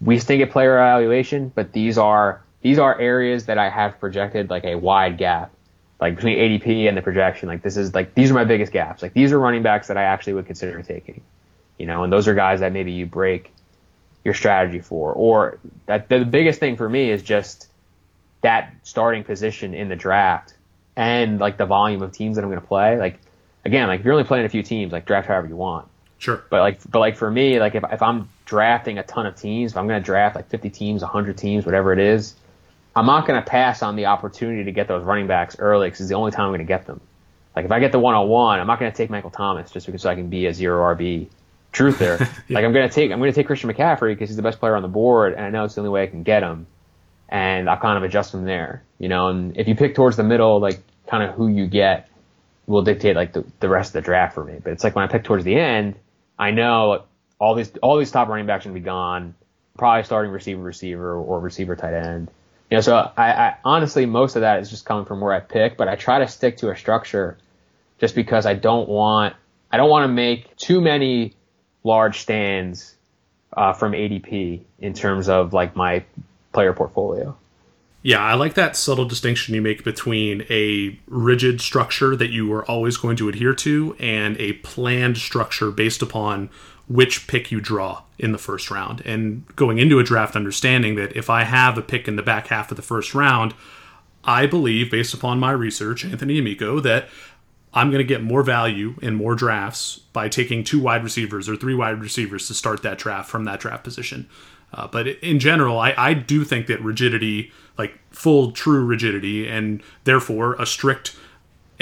we 0.00 0.20
still 0.20 0.38
get 0.38 0.52
player 0.52 0.76
evaluation, 0.78 1.50
but 1.52 1.72
these 1.72 1.98
are 1.98 2.40
these 2.60 2.78
are 2.78 3.00
areas 3.00 3.46
that 3.46 3.58
I 3.58 3.68
have 3.68 3.98
projected 3.98 4.48
like 4.48 4.62
a 4.62 4.76
wide 4.76 5.18
gap, 5.18 5.50
like 6.02 6.16
between 6.16 6.36
ADP 6.36 6.88
and 6.88 6.96
the 6.96 7.00
projection. 7.00 7.48
Like 7.48 7.62
this 7.62 7.76
is 7.76 7.94
like 7.94 8.12
these 8.14 8.32
are 8.32 8.34
my 8.34 8.44
biggest 8.44 8.72
gaps. 8.72 9.02
Like 9.02 9.12
these 9.12 9.30
are 9.30 9.38
running 9.38 9.62
backs 9.62 9.86
that 9.86 9.96
I 9.96 10.02
actually 10.02 10.32
would 10.32 10.46
consider 10.46 10.82
taking, 10.82 11.22
you 11.78 11.86
know, 11.86 12.02
and 12.02 12.12
those 12.12 12.26
are 12.26 12.34
guys 12.34 12.58
that 12.58 12.72
maybe 12.72 12.90
you 12.90 13.06
break 13.06 13.52
your 14.24 14.34
strategy 14.34 14.80
for. 14.80 15.12
Or 15.12 15.60
that 15.86 16.08
the 16.08 16.24
biggest 16.24 16.58
thing 16.58 16.76
for 16.76 16.88
me 16.88 17.08
is 17.08 17.22
just 17.22 17.68
that 18.40 18.74
starting 18.82 19.22
position 19.22 19.74
in 19.74 19.88
the 19.88 19.94
draft 19.94 20.54
and 20.96 21.38
like 21.38 21.56
the 21.56 21.66
volume 21.66 22.02
of 22.02 22.10
teams 22.10 22.34
that 22.34 22.42
I'm 22.42 22.50
going 22.50 22.60
to 22.60 22.66
play. 22.66 22.98
Like 22.98 23.20
again, 23.64 23.86
like 23.86 24.00
if 24.00 24.04
you're 24.04 24.14
only 24.14 24.26
playing 24.26 24.44
a 24.44 24.48
few 24.48 24.64
teams, 24.64 24.90
like 24.90 25.06
draft 25.06 25.28
however 25.28 25.46
you 25.46 25.56
want. 25.56 25.86
Sure. 26.18 26.42
But 26.50 26.62
like, 26.62 26.80
but 26.90 26.98
like 26.98 27.14
for 27.14 27.30
me, 27.30 27.60
like 27.60 27.76
if, 27.76 27.84
if 27.92 28.02
I'm 28.02 28.28
drafting 28.44 28.98
a 28.98 29.04
ton 29.04 29.26
of 29.26 29.36
teams, 29.36 29.70
if 29.70 29.76
I'm 29.76 29.86
going 29.86 30.02
to 30.02 30.04
draft 30.04 30.34
like 30.34 30.48
50 30.48 30.68
teams, 30.70 31.02
100 31.02 31.38
teams, 31.38 31.64
whatever 31.64 31.92
it 31.92 32.00
is, 32.00 32.34
I'm 32.94 33.06
not 33.06 33.26
going 33.26 33.42
to 33.42 33.48
pass 33.48 33.82
on 33.82 33.96
the 33.96 34.06
opportunity 34.06 34.64
to 34.64 34.72
get 34.72 34.88
those 34.88 35.02
running 35.04 35.26
backs 35.26 35.56
early 35.58 35.88
because 35.88 36.00
it's 36.00 36.08
the 36.10 36.16
only 36.16 36.30
time 36.30 36.46
I'm 36.46 36.50
going 36.50 36.58
to 36.60 36.64
get 36.64 36.86
them. 36.86 37.00
Like 37.56 37.64
if 37.64 37.72
I 37.72 37.80
get 37.80 37.92
the 37.92 37.98
101, 37.98 38.60
I'm 38.60 38.66
not 38.66 38.78
going 38.78 38.90
to 38.90 38.96
take 38.96 39.10
Michael 39.10 39.30
Thomas 39.30 39.70
just 39.70 39.86
because 39.86 40.04
I 40.06 40.14
can 40.14 40.28
be 40.28 40.46
a 40.46 40.54
zero 40.54 40.94
RB 40.94 41.28
truth 41.72 41.98
there. 41.98 42.18
yeah. 42.48 42.54
Like 42.54 42.64
I'm 42.64 42.72
going 42.72 42.88
to 42.88 42.94
take 42.94 43.10
I'm 43.10 43.18
going 43.18 43.32
to 43.32 43.34
take 43.34 43.46
Christian 43.46 43.70
McCaffrey 43.70 44.12
because 44.12 44.28
he's 44.28 44.36
the 44.36 44.42
best 44.42 44.58
player 44.60 44.76
on 44.76 44.82
the 44.82 44.88
board, 44.88 45.34
and 45.34 45.44
I 45.44 45.50
know 45.50 45.64
it's 45.64 45.74
the 45.74 45.80
only 45.80 45.90
way 45.90 46.02
I 46.02 46.06
can 46.06 46.22
get 46.22 46.42
him. 46.42 46.66
and 47.28 47.68
I'll 47.68 47.78
kind 47.78 47.96
of 47.96 48.04
adjust 48.04 48.30
from 48.30 48.44
there. 48.44 48.82
You 48.98 49.08
know, 49.08 49.28
and 49.28 49.56
if 49.56 49.66
you 49.68 49.74
pick 49.74 49.94
towards 49.94 50.16
the 50.16 50.22
middle, 50.22 50.60
like 50.60 50.80
kind 51.06 51.22
of 51.22 51.34
who 51.34 51.48
you 51.48 51.66
get 51.66 52.08
will 52.66 52.82
dictate 52.82 53.16
like 53.16 53.32
the, 53.32 53.44
the 53.60 53.68
rest 53.68 53.90
of 53.90 53.94
the 53.94 54.00
draft 54.02 54.34
for 54.34 54.44
me. 54.44 54.58
But 54.62 54.74
it's 54.74 54.84
like 54.84 54.94
when 54.94 55.04
I 55.04 55.08
pick 55.08 55.24
towards 55.24 55.44
the 55.44 55.56
end, 55.58 55.94
I 56.38 56.50
know 56.52 57.04
all 57.38 57.54
these 57.54 57.72
all 57.82 57.98
these 57.98 58.10
top 58.10 58.28
running 58.28 58.46
backs 58.46 58.64
are 58.64 58.68
gonna 58.68 58.80
be 58.80 58.84
gone. 58.84 59.34
Probably 59.78 60.04
starting 60.04 60.30
receiver, 60.30 60.60
receiver, 60.62 61.14
or 61.16 61.40
receiver 61.40 61.74
tight 61.74 61.94
end. 61.94 62.30
You 62.72 62.78
know, 62.78 62.80
so 62.80 63.12
I, 63.18 63.32
I 63.32 63.56
honestly 63.66 64.06
most 64.06 64.34
of 64.34 64.40
that 64.40 64.60
is 64.60 64.70
just 64.70 64.86
coming 64.86 65.04
from 65.04 65.20
where 65.20 65.34
I 65.34 65.40
pick, 65.40 65.76
but 65.76 65.88
I 65.88 65.94
try 65.94 66.20
to 66.20 66.26
stick 66.26 66.56
to 66.56 66.70
a 66.70 66.76
structure 66.76 67.36
just 68.00 68.14
because 68.14 68.46
I 68.46 68.54
don't 68.54 68.88
want 68.88 69.36
I 69.70 69.76
don't 69.76 69.90
want 69.90 70.04
to 70.04 70.08
make 70.08 70.56
too 70.56 70.80
many 70.80 71.34
large 71.84 72.20
stands 72.20 72.96
uh, 73.52 73.74
from 73.74 73.92
ADP 73.92 74.62
in 74.78 74.94
terms 74.94 75.28
of 75.28 75.52
like 75.52 75.76
my 75.76 76.02
player 76.54 76.72
portfolio. 76.72 77.36
Yeah, 78.00 78.20
I 78.20 78.36
like 78.36 78.54
that 78.54 78.74
subtle 78.74 79.04
distinction 79.04 79.54
you 79.54 79.60
make 79.60 79.84
between 79.84 80.46
a 80.48 80.98
rigid 81.06 81.60
structure 81.60 82.16
that 82.16 82.30
you 82.30 82.50
are 82.54 82.64
always 82.64 82.96
going 82.96 83.18
to 83.18 83.28
adhere 83.28 83.52
to 83.52 83.94
and 84.00 84.34
a 84.38 84.54
planned 84.54 85.18
structure 85.18 85.70
based 85.70 86.00
upon 86.00 86.48
which 86.92 87.26
pick 87.26 87.50
you 87.50 87.60
draw 87.60 88.02
in 88.18 88.32
the 88.32 88.38
first 88.38 88.70
round. 88.70 89.00
And 89.04 89.46
going 89.56 89.78
into 89.78 89.98
a 89.98 90.04
draft, 90.04 90.36
understanding 90.36 90.94
that 90.96 91.16
if 91.16 91.30
I 91.30 91.44
have 91.44 91.78
a 91.78 91.82
pick 91.82 92.06
in 92.06 92.16
the 92.16 92.22
back 92.22 92.48
half 92.48 92.70
of 92.70 92.76
the 92.76 92.82
first 92.82 93.14
round, 93.14 93.54
I 94.24 94.46
believe, 94.46 94.90
based 94.90 95.14
upon 95.14 95.40
my 95.40 95.50
research, 95.52 96.04
Anthony 96.04 96.38
Amico, 96.38 96.80
that 96.80 97.08
I'm 97.74 97.90
going 97.90 97.98
to 97.98 98.04
get 98.04 98.22
more 98.22 98.42
value 98.42 98.94
in 99.00 99.14
more 99.14 99.34
drafts 99.34 99.98
by 100.12 100.28
taking 100.28 100.62
two 100.62 100.80
wide 100.80 101.02
receivers 101.02 101.48
or 101.48 101.56
three 101.56 101.74
wide 101.74 102.00
receivers 102.00 102.46
to 102.48 102.54
start 102.54 102.82
that 102.82 102.98
draft 102.98 103.30
from 103.30 103.44
that 103.44 103.60
draft 103.60 103.82
position. 103.82 104.28
Uh, 104.74 104.86
but 104.86 105.06
in 105.06 105.38
general, 105.38 105.78
I, 105.78 105.94
I 105.96 106.14
do 106.14 106.44
think 106.44 106.66
that 106.66 106.80
rigidity, 106.82 107.50
like 107.78 107.98
full 108.10 108.52
true 108.52 108.84
rigidity, 108.84 109.48
and 109.48 109.82
therefore 110.04 110.54
a 110.54 110.66
strict 110.66 111.16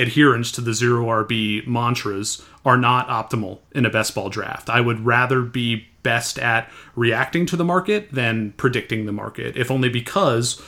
adherence 0.01 0.51
to 0.53 0.61
the 0.61 0.75
zero 0.75 1.07
RB 1.07 1.67
mantras 1.67 2.43
are 2.65 2.77
not 2.77 3.09
optimal 3.09 3.61
in 3.73 3.87
a 3.87 3.91
best 3.91 4.15
ball 4.15 4.29
draft. 4.29 4.69
I 4.69 4.81
would 4.81 5.05
rather 5.05 5.43
be 5.43 5.87
best 6.03 6.39
at 6.39 6.71
reacting 6.95 7.47
to 7.47 7.57
the 7.57 7.65
market 7.65 8.13
than 8.13 8.53
predicting 8.53 9.07
the 9.07 9.13
market, 9.13 9.57
if 9.57 9.71
only 9.71 9.89
because, 9.89 10.61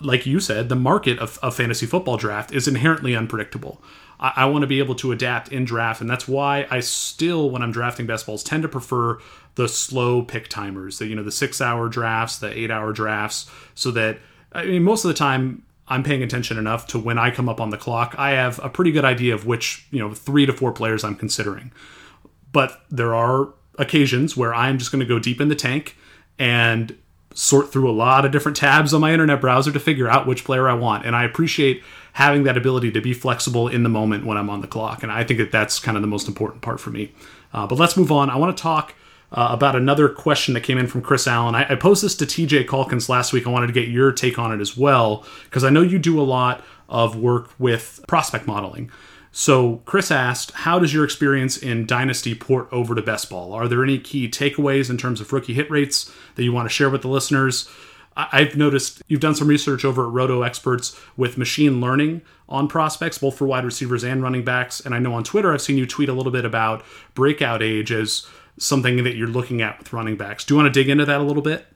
like 0.00 0.26
you 0.26 0.40
said, 0.40 0.68
the 0.68 0.76
market 0.76 1.18
of, 1.18 1.38
of 1.42 1.56
fantasy 1.56 1.86
football 1.86 2.16
draft 2.16 2.52
is 2.52 2.68
inherently 2.68 3.14
unpredictable. 3.14 3.82
I, 4.20 4.32
I 4.36 4.44
want 4.46 4.62
to 4.62 4.66
be 4.66 4.78
able 4.78 4.94
to 4.96 5.12
adapt 5.12 5.50
in 5.52 5.64
draft, 5.64 6.00
and 6.00 6.08
that's 6.08 6.28
why 6.28 6.66
I 6.70 6.80
still, 6.80 7.50
when 7.50 7.62
I'm 7.62 7.72
drafting 7.72 8.06
best 8.06 8.26
balls, 8.26 8.42
tend 8.42 8.62
to 8.62 8.68
prefer 8.68 9.18
the 9.56 9.68
slow 9.68 10.22
pick 10.22 10.48
timers, 10.48 10.98
the 10.98 11.06
you 11.06 11.14
know 11.14 11.22
the 11.22 11.32
six 11.32 11.60
hour 11.60 11.88
drafts, 11.88 12.38
the 12.38 12.56
eight 12.56 12.70
hour 12.70 12.92
drafts, 12.92 13.50
so 13.74 13.90
that 13.92 14.18
I 14.52 14.64
mean 14.64 14.84
most 14.84 15.04
of 15.04 15.08
the 15.08 15.14
time 15.14 15.62
I'm 15.88 16.02
paying 16.02 16.22
attention 16.22 16.58
enough 16.58 16.86
to 16.88 16.98
when 16.98 17.18
I 17.18 17.30
come 17.30 17.48
up 17.48 17.60
on 17.60 17.70
the 17.70 17.76
clock, 17.76 18.14
I 18.18 18.30
have 18.30 18.58
a 18.62 18.68
pretty 18.68 18.90
good 18.90 19.04
idea 19.04 19.34
of 19.34 19.46
which 19.46 19.86
you 19.90 20.00
know 20.00 20.12
three 20.12 20.46
to 20.46 20.52
four 20.52 20.72
players 20.72 21.04
I'm 21.04 21.14
considering. 21.14 21.72
But 22.52 22.80
there 22.90 23.14
are 23.14 23.52
occasions 23.78 24.36
where 24.36 24.54
I'm 24.54 24.78
just 24.78 24.90
going 24.90 25.00
to 25.00 25.06
go 25.06 25.18
deep 25.18 25.40
in 25.40 25.48
the 25.48 25.54
tank 25.54 25.96
and 26.38 26.96
sort 27.34 27.70
through 27.70 27.90
a 27.90 27.92
lot 27.92 28.24
of 28.24 28.32
different 28.32 28.56
tabs 28.56 28.94
on 28.94 29.00
my 29.02 29.12
internet 29.12 29.40
browser 29.40 29.70
to 29.70 29.78
figure 29.78 30.08
out 30.08 30.26
which 30.26 30.44
player 30.44 30.68
I 30.68 30.72
want. 30.72 31.04
And 31.04 31.14
I 31.14 31.24
appreciate 31.24 31.82
having 32.14 32.44
that 32.44 32.56
ability 32.56 32.90
to 32.92 33.00
be 33.02 33.12
flexible 33.12 33.68
in 33.68 33.82
the 33.82 33.90
moment 33.90 34.24
when 34.24 34.38
I'm 34.38 34.48
on 34.48 34.62
the 34.62 34.66
clock. 34.66 35.02
And 35.02 35.12
I 35.12 35.22
think 35.22 35.38
that 35.38 35.52
that's 35.52 35.78
kind 35.78 35.98
of 35.98 36.02
the 36.02 36.08
most 36.08 36.28
important 36.28 36.62
part 36.62 36.80
for 36.80 36.90
me. 36.90 37.12
Uh, 37.52 37.66
but 37.66 37.78
let's 37.78 37.94
move 37.96 38.10
on. 38.10 38.30
I 38.30 38.36
want 38.36 38.56
to 38.56 38.62
talk 38.62 38.94
uh, 39.36 39.48
about 39.50 39.76
another 39.76 40.08
question 40.08 40.54
that 40.54 40.62
came 40.62 40.78
in 40.78 40.86
from 40.86 41.02
Chris 41.02 41.28
Allen. 41.28 41.54
I, 41.54 41.72
I 41.72 41.74
posed 41.76 42.02
this 42.02 42.14
to 42.16 42.24
TJ 42.26 42.66
Calkins 42.66 43.08
last 43.08 43.32
week. 43.32 43.46
I 43.46 43.50
wanted 43.50 43.68
to 43.68 43.72
get 43.74 43.88
your 43.88 44.10
take 44.10 44.38
on 44.38 44.52
it 44.52 44.60
as 44.60 44.76
well, 44.76 45.24
because 45.44 45.62
I 45.62 45.70
know 45.70 45.82
you 45.82 45.98
do 45.98 46.18
a 46.18 46.24
lot 46.24 46.64
of 46.88 47.16
work 47.16 47.50
with 47.58 48.02
prospect 48.08 48.46
modeling. 48.46 48.90
So, 49.32 49.82
Chris 49.84 50.10
asked, 50.10 50.52
How 50.52 50.78
does 50.78 50.94
your 50.94 51.04
experience 51.04 51.58
in 51.58 51.84
Dynasty 51.84 52.34
port 52.34 52.68
over 52.72 52.94
to 52.94 53.02
Best 53.02 53.28
Ball? 53.28 53.52
Are 53.52 53.68
there 53.68 53.84
any 53.84 53.98
key 53.98 54.28
takeaways 54.30 54.88
in 54.88 54.96
terms 54.96 55.20
of 55.20 55.30
rookie 55.30 55.52
hit 55.52 55.70
rates 55.70 56.10
that 56.36 56.42
you 56.42 56.52
want 56.52 56.66
to 56.66 56.74
share 56.74 56.88
with 56.88 57.02
the 57.02 57.08
listeners? 57.08 57.68
I've 58.16 58.56
noticed 58.56 59.02
you've 59.08 59.20
done 59.20 59.34
some 59.34 59.46
research 59.46 59.84
over 59.84 60.06
at 60.06 60.12
Roto 60.12 60.40
Experts 60.40 60.98
with 61.18 61.36
machine 61.36 61.82
learning 61.82 62.22
on 62.48 62.66
prospects, 62.66 63.18
both 63.18 63.36
for 63.36 63.46
wide 63.46 63.66
receivers 63.66 64.04
and 64.04 64.22
running 64.22 64.42
backs. 64.42 64.80
And 64.80 64.94
I 64.94 64.98
know 64.98 65.12
on 65.12 65.22
Twitter 65.22 65.52
I've 65.52 65.60
seen 65.60 65.76
you 65.76 65.84
tweet 65.84 66.08
a 66.08 66.14
little 66.14 66.32
bit 66.32 66.46
about 66.46 66.82
breakout 67.12 67.62
age 67.62 67.92
as 67.92 68.26
something 68.58 69.04
that 69.04 69.16
you're 69.16 69.28
looking 69.28 69.62
at 69.62 69.78
with 69.78 69.92
running 69.92 70.16
backs. 70.16 70.44
Do 70.44 70.54
you 70.54 70.60
want 70.60 70.72
to 70.72 70.80
dig 70.80 70.88
into 70.88 71.04
that 71.04 71.20
a 71.20 71.24
little 71.24 71.42
bit? 71.42 71.66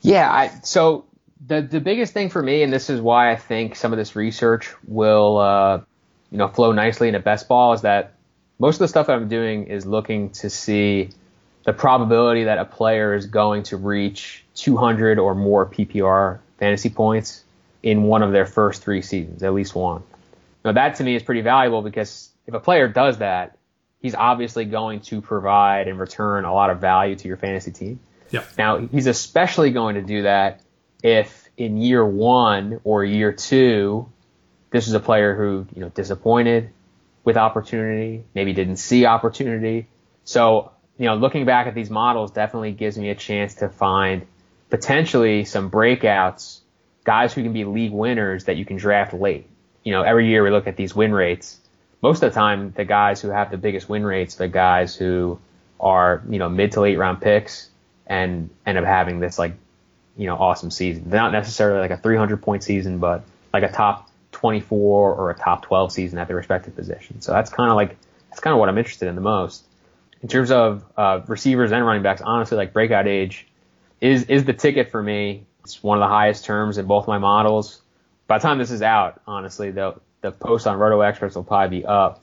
Yeah. 0.00 0.30
I, 0.30 0.48
so 0.62 1.04
the 1.46 1.62
the 1.62 1.80
biggest 1.80 2.12
thing 2.12 2.30
for 2.30 2.42
me, 2.42 2.62
and 2.62 2.72
this 2.72 2.90
is 2.90 3.00
why 3.00 3.30
I 3.30 3.36
think 3.36 3.76
some 3.76 3.92
of 3.92 3.98
this 3.98 4.16
research 4.16 4.74
will 4.86 5.38
uh, 5.38 5.80
you 6.30 6.38
know 6.38 6.48
flow 6.48 6.72
nicely 6.72 7.08
into 7.08 7.20
best 7.20 7.48
ball, 7.48 7.72
is 7.72 7.82
that 7.82 8.14
most 8.58 8.76
of 8.76 8.80
the 8.80 8.88
stuff 8.88 9.06
that 9.06 9.14
I'm 9.14 9.28
doing 9.28 9.66
is 9.66 9.86
looking 9.86 10.30
to 10.30 10.50
see 10.50 11.10
the 11.64 11.72
probability 11.72 12.44
that 12.44 12.58
a 12.58 12.64
player 12.64 13.14
is 13.14 13.26
going 13.26 13.62
to 13.64 13.76
reach 13.76 14.44
200 14.54 15.18
or 15.18 15.34
more 15.34 15.66
PPR 15.66 16.38
fantasy 16.58 16.90
points 16.90 17.44
in 17.82 18.04
one 18.04 18.22
of 18.22 18.32
their 18.32 18.46
first 18.46 18.82
three 18.82 19.02
seasons, 19.02 19.42
at 19.42 19.52
least 19.52 19.74
one. 19.74 20.02
Now 20.64 20.72
that 20.72 20.96
to 20.96 21.04
me 21.04 21.14
is 21.14 21.22
pretty 21.22 21.42
valuable 21.42 21.82
because 21.82 22.30
if 22.46 22.54
a 22.54 22.60
player 22.60 22.88
does 22.88 23.18
that, 23.18 23.57
he's 24.00 24.14
obviously 24.14 24.64
going 24.64 25.00
to 25.00 25.20
provide 25.20 25.88
and 25.88 25.98
return 25.98 26.44
a 26.44 26.52
lot 26.52 26.70
of 26.70 26.80
value 26.80 27.16
to 27.16 27.28
your 27.28 27.36
fantasy 27.36 27.72
team. 27.72 28.00
Yeah. 28.30 28.44
Now 28.56 28.78
he's 28.78 29.06
especially 29.06 29.70
going 29.70 29.94
to 29.94 30.02
do 30.02 30.22
that 30.22 30.60
if 31.02 31.48
in 31.56 31.76
year 31.78 32.04
one 32.04 32.80
or 32.84 33.04
year 33.04 33.32
two, 33.32 34.08
this 34.70 34.86
is 34.86 34.94
a 34.94 35.00
player 35.00 35.34
who, 35.34 35.66
you 35.74 35.80
know, 35.80 35.88
disappointed 35.88 36.70
with 37.24 37.36
opportunity, 37.36 38.24
maybe 38.34 38.52
didn't 38.52 38.76
see 38.76 39.06
opportunity. 39.06 39.86
So, 40.24 40.72
you 40.98 41.06
know, 41.06 41.14
looking 41.14 41.44
back 41.46 41.66
at 41.66 41.74
these 41.74 41.90
models 41.90 42.30
definitely 42.30 42.72
gives 42.72 42.98
me 42.98 43.10
a 43.10 43.14
chance 43.14 43.56
to 43.56 43.68
find 43.68 44.26
potentially 44.70 45.44
some 45.44 45.70
breakouts, 45.70 46.60
guys 47.04 47.32
who 47.32 47.42
can 47.42 47.52
be 47.52 47.64
league 47.64 47.92
winners 47.92 48.44
that 48.44 48.56
you 48.56 48.64
can 48.64 48.76
draft 48.76 49.14
late. 49.14 49.46
You 49.84 49.92
know, 49.92 50.02
every 50.02 50.28
year 50.28 50.42
we 50.42 50.50
look 50.50 50.66
at 50.66 50.76
these 50.76 50.94
win 50.94 51.12
rates. 51.12 51.58
Most 52.00 52.22
of 52.22 52.32
the 52.32 52.34
time, 52.34 52.72
the 52.76 52.84
guys 52.84 53.20
who 53.20 53.28
have 53.28 53.50
the 53.50 53.56
biggest 53.56 53.88
win 53.88 54.04
rates, 54.04 54.36
the 54.36 54.48
guys 54.48 54.94
who 54.94 55.38
are, 55.80 56.22
you 56.28 56.38
know, 56.38 56.48
mid 56.48 56.72
to 56.72 56.80
late 56.80 56.96
round 56.96 57.20
picks 57.20 57.68
and 58.06 58.50
end 58.66 58.78
up 58.78 58.84
having 58.84 59.20
this 59.20 59.38
like, 59.38 59.54
you 60.16 60.26
know, 60.26 60.36
awesome 60.36 60.70
season. 60.70 61.10
They're 61.10 61.20
not 61.20 61.32
necessarily 61.32 61.80
like 61.80 61.90
a 61.90 61.96
300 61.96 62.42
point 62.42 62.62
season, 62.62 62.98
but 62.98 63.24
like 63.52 63.62
a 63.62 63.70
top 63.70 64.10
24 64.32 65.14
or 65.14 65.30
a 65.30 65.34
top 65.34 65.62
12 65.62 65.92
season 65.92 66.18
at 66.18 66.28
their 66.28 66.36
respective 66.36 66.76
position. 66.76 67.20
So 67.20 67.32
that's 67.32 67.50
kind 67.50 67.70
of 67.70 67.76
like, 67.76 67.96
that's 68.30 68.40
kind 68.40 68.52
of 68.52 68.60
what 68.60 68.68
I'm 68.68 68.78
interested 68.78 69.08
in 69.08 69.14
the 69.14 69.20
most. 69.20 69.64
In 70.22 70.28
terms 70.28 70.50
of 70.50 70.84
uh, 70.96 71.20
receivers 71.26 71.72
and 71.72 71.84
running 71.84 72.02
backs, 72.02 72.20
honestly, 72.20 72.56
like 72.56 72.72
breakout 72.72 73.06
age, 73.06 73.46
is 74.00 74.24
is 74.24 74.44
the 74.44 74.52
ticket 74.52 74.90
for 74.90 75.02
me. 75.02 75.44
It's 75.64 75.82
one 75.82 75.98
of 75.98 76.02
the 76.02 76.08
highest 76.08 76.44
terms 76.44 76.78
in 76.78 76.86
both 76.86 77.06
my 77.06 77.18
models. 77.18 77.80
By 78.26 78.38
the 78.38 78.42
time 78.42 78.58
this 78.58 78.70
is 78.70 78.82
out, 78.82 79.20
honestly, 79.26 79.70
the 79.70 79.94
the 80.20 80.32
post 80.32 80.66
on 80.66 80.78
Roto 80.78 81.00
Experts 81.00 81.34
will 81.36 81.44
probably 81.44 81.80
be 81.80 81.86
up, 81.86 82.22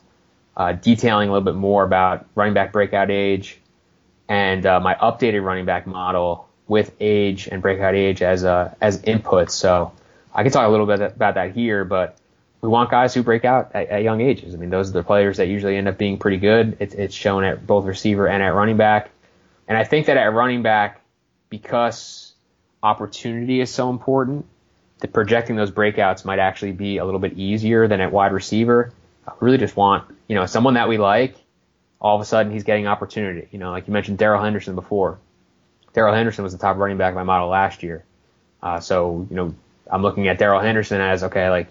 uh, 0.58 0.74
detailing 0.74 1.30
a 1.30 1.32
little 1.32 1.46
bit 1.46 1.56
more 1.56 1.84
about 1.84 2.26
running 2.36 2.54
back 2.54 2.72
breakout 2.72 3.12
age 3.12 3.60
and 4.28 4.66
uh, 4.66 4.80
my 4.80 4.96
updated 4.96 5.44
running 5.44 5.66
back 5.66 5.86
model 5.86 6.48
with 6.68 6.92
age 7.00 7.48
and 7.48 7.62
breakout 7.62 7.96
age 7.96 8.22
as 8.22 8.44
uh, 8.44 8.74
as 8.82 9.02
inputs. 9.04 9.52
So 9.52 9.92
I 10.34 10.44
can 10.44 10.52
talk 10.52 10.68
a 10.68 10.72
little 10.72 10.88
bit 10.88 11.00
about 11.00 11.36
that 11.36 11.54
here, 11.54 11.86
but 11.86 12.18
we 12.62 12.70
want 12.70 12.90
guys 12.90 13.14
who 13.14 13.22
break 13.22 13.46
out 13.46 13.72
at, 13.76 13.90
at 13.90 14.04
young 14.04 14.22
ages. 14.22 14.54
I 14.54 14.58
mean, 14.58 14.72
those 14.72 14.90
are 14.90 14.94
the 14.94 15.04
players 15.04 15.38
that 15.38 15.48
usually 15.48 15.78
end 15.78 15.88
up 15.88 15.98
being 15.98 16.18
pretty 16.18 16.38
good. 16.38 16.78
It, 16.80 16.96
it's 16.96 17.14
shown 17.14 17.44
at 17.44 17.68
both 17.68 17.86
receiver 17.86 18.28
and 18.28 18.42
at 18.42 18.54
running 18.54 18.78
back. 18.78 19.12
And 19.68 19.78
I 19.78 19.84
think 19.84 20.08
that 20.08 20.18
at 20.18 20.34
running 20.34 20.64
back, 20.64 21.02
because 21.50 22.34
opportunity 22.82 23.62
is 23.62 23.70
so 23.70 23.90
important, 23.90 24.46
that 25.00 25.14
projecting 25.14 25.56
those 25.56 25.72
breakouts 25.72 26.26
might 26.26 26.40
actually 26.40 26.72
be 26.72 26.98
a 26.98 27.06
little 27.06 27.20
bit 27.20 27.34
easier 27.34 27.88
than 27.88 28.02
at 28.02 28.12
wide 28.12 28.32
receiver. 28.32 28.94
I 29.28 29.34
really 29.40 29.58
just 29.58 29.76
want, 29.76 30.10
you 30.28 30.36
know, 30.36 30.46
someone 30.46 30.76
that 30.76 30.88
we 30.88 30.98
like. 30.98 31.36
All 32.00 32.16
of 32.16 32.22
a 32.22 32.26
sudden, 32.26 32.52
he's 32.52 32.64
getting 32.64 32.88
opportunity. 32.88 33.48
You 33.52 33.60
know, 33.60 33.72
like 33.72 33.88
you 33.88 33.94
mentioned 33.94 34.18
Darrell 34.18 34.44
Henderson 34.44 34.76
before. 34.76 35.20
Darrell 35.94 36.14
Henderson 36.14 36.44
was 36.44 36.54
the 36.54 36.60
top 36.60 36.78
running 36.78 36.98
back 36.98 37.12
of 37.12 37.16
my 37.16 37.24
model 37.24 37.48
last 37.48 37.82
year. 37.82 38.04
Uh, 38.62 38.80
so, 38.80 39.26
you 39.30 39.36
know, 39.36 39.56
I'm 39.90 40.02
looking 40.02 40.28
at 40.28 40.38
Darrell 40.38 40.60
Henderson 40.60 41.02
as 41.02 41.24
okay, 41.24 41.50
like 41.50 41.68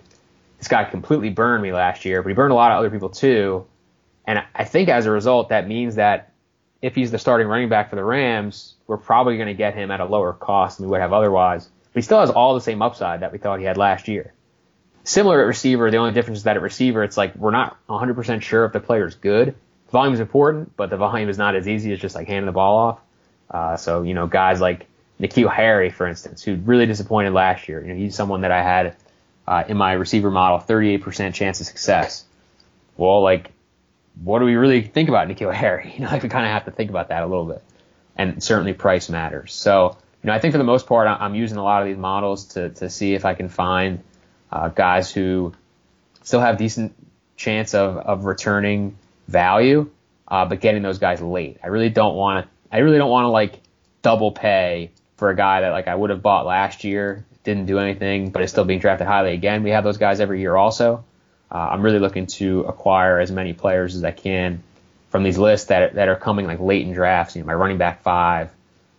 this 0.59 0.69
guy 0.69 0.85
completely 0.85 1.31
burned 1.31 1.63
me 1.63 1.73
last 1.73 2.05
year, 2.05 2.23
but 2.23 2.29
he 2.29 2.35
burned 2.35 2.53
a 2.53 2.55
lot 2.55 2.73
of 2.73 2.79
other 2.79 2.91
people 2.91 3.11
too. 3.11 3.67
And 4.27 4.43
I 4.55 4.65
think 4.65 4.89
as 4.89 5.07
a 5.07 5.11
result, 5.11 5.51
that 5.51 5.69
means 5.69 5.97
that 5.97 6.33
if 6.81 6.95
he's 6.95 7.11
the 7.11 7.19
starting 7.19 7.47
running 7.47 7.69
back 7.69 7.91
for 7.91 7.97
the 7.97 8.05
Rams, 8.05 8.75
we're 8.87 8.97
probably 8.97 9.37
going 9.37 9.49
to 9.49 9.55
get 9.55 9.75
him 9.75 9.91
at 9.91 10.01
a 10.01 10.05
lower 10.05 10.33
cost 10.33 10.79
than 10.79 10.87
we 10.87 10.91
would 10.91 11.01
have 11.01 11.13
otherwise. 11.13 11.69
But 11.95 12.03
he 12.03 12.05
still 12.05 12.21
has 12.21 12.31
all 12.31 12.55
the 12.55 12.61
same 12.61 12.83
upside 12.83 13.21
that 13.21 13.31
we 13.33 13.39
thought 13.39 13.61
he 13.61 13.65
had 13.65 13.77
last 13.79 14.09
year. 14.09 14.35
Similar 15.05 15.41
at 15.41 15.47
receiver, 15.47 15.91
the 15.91 15.99
only 15.99 16.13
difference 16.13 16.39
is 16.39 16.45
that 16.45 16.57
at 16.57 16.63
receiver, 16.63 17.05
it's 17.05 17.17
like 17.17 17.37
we're 17.37 17.53
not 17.53 17.77
100% 17.89 18.43
sure 18.43 18.65
if 18.65 18.73
the 18.73 18.81
player 18.81 19.07
is 19.07 19.15
good. 19.15 19.55
volume 19.93 20.13
is 20.13 20.19
important, 20.21 20.77
but 20.77 20.91
the 20.91 20.97
volume 20.97 21.29
is 21.29 21.39
not 21.39 21.55
as 21.55 21.69
easy 21.69 21.93
as 21.93 22.01
just 22.01 22.17
like 22.17 22.27
handing 22.27 22.47
the 22.47 22.53
ball 22.53 22.77
off. 22.79 23.01
Uh, 23.49 23.77
so, 23.77 24.03
you 24.03 24.13
know, 24.13 24.27
guys 24.27 24.61
like 24.61 24.87
N'Keal 25.21 25.53
Harry, 25.53 25.91
for 25.91 26.09
instance, 26.09 26.43
who 26.43 26.57
really 26.57 26.87
disappointed 26.87 27.33
last 27.33 27.69
year. 27.69 27.81
You 27.81 27.93
know, 27.93 27.95
he's 27.95 28.17
someone 28.17 28.41
that 28.41 28.51
I 28.51 28.63
had 28.63 28.97
uh, 29.47 29.63
in 29.69 29.77
my 29.77 29.93
receiver 29.93 30.33
model, 30.33 30.59
38% 30.59 31.33
chance 31.33 31.61
of 31.61 31.67
success. 31.67 32.25
Well, 32.97 33.23
like, 33.23 33.53
what 34.21 34.41
do 34.41 34.47
we 34.47 34.57
really 34.57 34.83
think 34.83 35.09
about 35.09 35.29
N'Keal 35.29 35.55
Harry? 35.55 35.93
You 35.97 36.05
know, 36.05 36.11
like 36.11 36.25
we 36.25 36.29
kind 36.29 36.45
of 36.45 36.51
have 36.51 36.65
to 36.65 36.73
think 36.73 36.91
about 36.91 37.11
that 37.11 37.23
a 37.23 37.27
little 37.27 37.45
bit, 37.45 37.63
and 38.17 38.43
certainly 38.43 38.73
price 38.73 39.09
matters. 39.09 39.53
So, 39.53 39.97
you 40.25 40.29
know, 40.29 40.33
I 40.35 40.39
think 40.39 40.53
for 40.53 40.59
the 40.59 40.65
most 40.65 40.87
part, 40.87 41.07
I'm 41.07 41.35
using 41.35 41.59
a 41.59 41.63
lot 41.63 41.83
of 41.83 41.89
these 41.89 41.99
models 41.99 42.47
to 42.55 42.71
to 42.71 42.89
see 42.89 43.13
if 43.13 43.27
I 43.27 43.35
can 43.35 43.51
find 43.51 44.03
uh, 44.51 44.69
guys 44.69 45.13
who 45.13 45.53
still 46.23 46.41
have 46.41 46.57
decent 46.57 46.95
chance 47.37 47.75
of 47.75 47.99
of 47.99 48.25
returning 48.25 48.97
value, 49.29 49.91
uh, 50.27 50.47
but 50.47 50.63
getting 50.63 50.81
those 50.81 50.99
guys 50.99 51.21
late. 51.21 51.59
I 51.63 51.67
really 51.67 51.91
don't 51.91 52.15
want 52.17 52.47
to. 52.47 52.51
I 52.75 52.79
really 52.79 52.97
don't 52.97 53.11
want 53.11 53.25
to 53.25 53.29
like 53.29 53.61
double 54.01 54.33
pay 54.33 54.93
for 55.19 55.29
a 55.29 55.37
guy 55.37 55.61
that 55.61 55.71
like 55.73 55.89
I 55.89 55.95
would 55.95 56.09
have 56.09 56.23
bought 56.23 56.47
last 56.47 56.85
year, 56.85 57.27
didn't 57.43 57.67
do 57.67 57.79
anything, 57.79 58.31
but 58.31 58.43
is 58.43 58.51
still 58.51 58.65
being 58.65 58.81
drafted 58.81 59.07
highly 59.07 59.35
again. 59.35 59.63
We 59.63 59.71
have 59.71 59.85
those 59.85 59.99
guys 59.99 60.21
every 60.21 60.41
year 60.41 60.57
also. 60.57 61.05
Uh, 61.53 61.69
I'm 61.71 61.83
really 61.83 61.99
looking 61.99 62.29
to 62.39 62.63
acquire 62.63 63.21
as 63.21 63.31
many 63.31 63.53
players 63.53 63.95
as 63.95 64.03
I 64.03 64.11
can 64.11 64.63
from 65.11 65.23
these 65.23 65.37
lists 65.37 65.67
that 65.67 65.97
that 65.97 66.09
are 66.09 66.17
coming 66.17 66.47
like 66.47 66.61
late 66.61 66.87
in 66.87 66.95
drafts. 66.95 67.37
You 67.37 67.43
know, 67.43 67.47
my 67.47 67.55
running 67.55 67.77
back 67.77 68.03
five, 68.03 68.51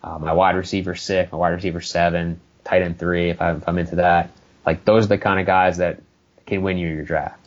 uh, 0.06 0.18
my 0.18 0.32
wide 0.32 0.54
receiver 0.54 0.94
six, 0.94 1.32
my 1.32 1.38
wide 1.38 1.48
receiver 1.50 1.80
seven, 1.80 2.40
tight 2.64 2.82
end 2.82 2.98
three, 2.98 3.30
if, 3.30 3.42
I, 3.42 3.52
if 3.52 3.68
I'm 3.68 3.76
into 3.76 3.96
that. 3.96 4.30
Like 4.64 4.84
those 4.84 5.04
are 5.04 5.08
the 5.08 5.18
kind 5.18 5.40
of 5.40 5.46
guys 5.46 5.76
that 5.78 6.00
can 6.46 6.62
win 6.62 6.78
you 6.78 6.88
your 6.88 7.04
draft. 7.04 7.40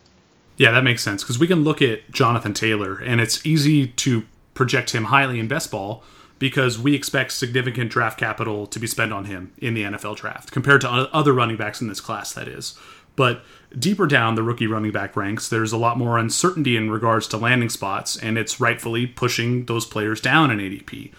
Yeah, 0.58 0.72
that 0.72 0.84
makes 0.84 1.02
sense 1.02 1.24
because 1.24 1.40
we 1.40 1.48
can 1.48 1.64
look 1.64 1.82
at 1.82 2.12
Jonathan 2.12 2.54
Taylor, 2.54 2.98
and 2.98 3.22
it's 3.22 3.46
easy 3.46 3.88
to 3.88 4.26
project 4.54 4.92
him 4.92 5.06
highly 5.06 5.40
in 5.40 5.48
best 5.48 5.72
ball 5.72 6.04
because 6.38 6.78
we 6.78 6.94
expect 6.96 7.32
significant 7.32 7.92
draft 7.92 8.20
capital 8.20 8.68
to 8.68 8.80
be 8.80 8.88
spent 8.88 9.14
on 9.14 9.26
him 9.26 9.54
in 9.58 9.74
the 9.74 9.84
NFL 9.84 10.18
draft 10.18 10.52
compared 10.52 10.82
to 10.82 10.90
other 10.90 11.34
running 11.34 11.56
backs 11.56 11.80
in 11.80 11.88
this 11.88 12.02
class, 12.02 12.34
that 12.34 12.48
is. 12.48 12.78
But 13.16 13.44
deeper 13.78 14.06
down 14.06 14.36
the 14.36 14.44
rookie 14.44 14.68
running 14.68 14.92
back 14.92 15.16
ranks, 15.16 15.48
there's 15.48 15.72
a 15.72 15.78
lot 15.78 15.98
more 15.98 16.18
uncertainty 16.18 16.76
in 16.76 16.92
regards 16.92 17.28
to 17.30 17.38
landing 17.38 17.70
spots, 17.70 18.18
and 18.18 18.38
it's 18.38 18.60
rightfully 18.60 19.08
pushing 19.08 19.66
those 19.66 19.86
players 19.86 20.20
down 20.20 20.52
in 20.52 20.60
ADP. 20.60 21.14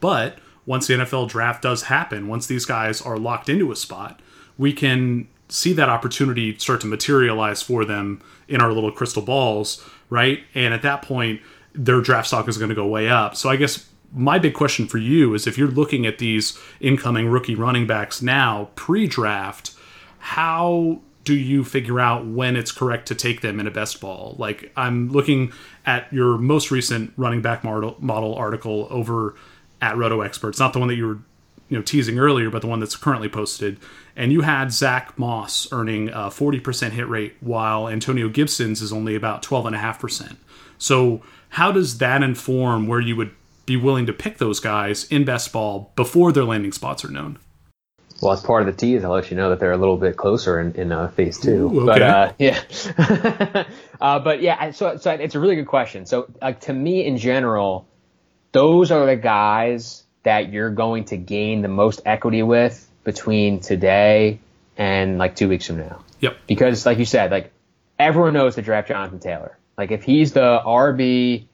But 0.00 0.38
once 0.68 0.86
the 0.86 0.92
NFL 0.92 1.26
draft 1.30 1.62
does 1.62 1.84
happen, 1.84 2.28
once 2.28 2.46
these 2.46 2.66
guys 2.66 3.00
are 3.00 3.16
locked 3.16 3.48
into 3.48 3.72
a 3.72 3.76
spot, 3.76 4.20
we 4.58 4.70
can 4.70 5.26
see 5.48 5.72
that 5.72 5.88
opportunity 5.88 6.58
start 6.58 6.78
to 6.82 6.86
materialize 6.86 7.62
for 7.62 7.86
them 7.86 8.20
in 8.48 8.60
our 8.60 8.70
little 8.70 8.92
crystal 8.92 9.22
balls, 9.22 9.82
right? 10.10 10.42
And 10.54 10.74
at 10.74 10.82
that 10.82 11.00
point, 11.00 11.40
their 11.72 12.02
draft 12.02 12.28
stock 12.28 12.48
is 12.48 12.58
going 12.58 12.68
to 12.68 12.74
go 12.74 12.86
way 12.86 13.08
up. 13.08 13.34
So 13.34 13.48
I 13.48 13.56
guess 13.56 13.88
my 14.12 14.38
big 14.38 14.52
question 14.52 14.86
for 14.86 14.98
you 14.98 15.32
is 15.32 15.46
if 15.46 15.56
you're 15.56 15.68
looking 15.68 16.04
at 16.04 16.18
these 16.18 16.58
incoming 16.80 17.28
rookie 17.28 17.54
running 17.54 17.86
backs 17.86 18.20
now, 18.20 18.68
pre 18.74 19.06
draft, 19.06 19.74
how 20.18 21.00
do 21.24 21.34
you 21.34 21.64
figure 21.64 21.98
out 21.98 22.26
when 22.26 22.56
it's 22.56 22.72
correct 22.72 23.08
to 23.08 23.14
take 23.14 23.40
them 23.40 23.58
in 23.58 23.66
a 23.66 23.70
best 23.70 24.02
ball? 24.02 24.36
Like 24.38 24.70
I'm 24.76 25.08
looking 25.08 25.50
at 25.86 26.12
your 26.12 26.36
most 26.36 26.70
recent 26.70 27.14
running 27.16 27.40
back 27.40 27.64
model 27.64 28.34
article 28.34 28.86
over 28.90 29.34
at 29.80 29.96
Roto 29.96 30.20
Experts, 30.20 30.58
not 30.58 30.72
the 30.72 30.78
one 30.78 30.88
that 30.88 30.96
you 30.96 31.06
were 31.06 31.18
you 31.68 31.76
know 31.76 31.82
teasing 31.82 32.18
earlier, 32.18 32.50
but 32.50 32.62
the 32.62 32.68
one 32.68 32.80
that's 32.80 32.96
currently 32.96 33.28
posted. 33.28 33.78
And 34.16 34.32
you 34.32 34.40
had 34.40 34.72
Zach 34.72 35.18
Moss 35.18 35.68
earning 35.72 36.08
a 36.08 36.28
40% 36.28 36.90
hit 36.90 37.08
rate, 37.08 37.36
while 37.40 37.88
Antonio 37.88 38.28
Gibson's 38.28 38.82
is 38.82 38.92
only 38.92 39.14
about 39.14 39.42
12.5%. 39.42 40.36
So 40.78 41.22
how 41.50 41.72
does 41.72 41.98
that 41.98 42.22
inform 42.22 42.86
where 42.86 43.00
you 43.00 43.16
would 43.16 43.30
be 43.66 43.76
willing 43.76 44.06
to 44.06 44.12
pick 44.12 44.38
those 44.38 44.60
guys 44.60 45.04
in 45.04 45.24
best 45.24 45.52
ball 45.52 45.92
before 45.94 46.32
their 46.32 46.44
landing 46.44 46.72
spots 46.72 47.04
are 47.04 47.10
known? 47.10 47.38
Well, 48.20 48.32
as 48.32 48.40
part 48.40 48.62
of 48.62 48.66
the 48.66 48.72
tease, 48.72 49.04
I'll 49.04 49.12
let 49.12 49.30
you 49.30 49.36
know 49.36 49.50
that 49.50 49.60
they're 49.60 49.72
a 49.72 49.76
little 49.76 49.96
bit 49.96 50.16
closer 50.16 50.58
in, 50.58 50.74
in 50.74 50.90
uh, 50.90 51.08
phase 51.08 51.38
two. 51.38 51.70
Ooh, 51.72 51.88
okay. 51.88 52.00
But 52.00 52.02
uh, 52.02 52.32
yeah, 52.38 53.64
uh, 54.00 54.18
but 54.18 54.42
yeah, 54.42 54.72
so 54.72 54.96
so 54.96 55.12
it's 55.12 55.36
a 55.36 55.40
really 55.40 55.54
good 55.54 55.68
question. 55.68 56.04
So 56.04 56.28
like 56.42 56.58
to 56.62 56.72
me, 56.72 57.04
in 57.04 57.16
general, 57.16 57.86
those 58.52 58.90
are 58.90 59.06
the 59.06 59.16
guys 59.16 60.04
that 60.22 60.52
you're 60.52 60.70
going 60.70 61.04
to 61.06 61.16
gain 61.16 61.62
the 61.62 61.68
most 61.68 62.00
equity 62.04 62.42
with 62.42 62.88
between 63.04 63.60
today 63.60 64.40
and 64.76 65.18
like 65.18 65.36
two 65.36 65.48
weeks 65.48 65.66
from 65.66 65.78
now. 65.78 66.04
Yep. 66.20 66.36
Because 66.46 66.84
like 66.86 66.98
you 66.98 67.04
said, 67.04 67.30
like 67.30 67.52
everyone 67.98 68.32
knows 68.32 68.56
to 68.56 68.62
draft 68.62 68.88
Jonathan 68.88 69.20
Taylor. 69.20 69.56
Like 69.76 69.90
if 69.90 70.02
he's 70.02 70.32
the 70.32 70.60
RB 70.64 71.46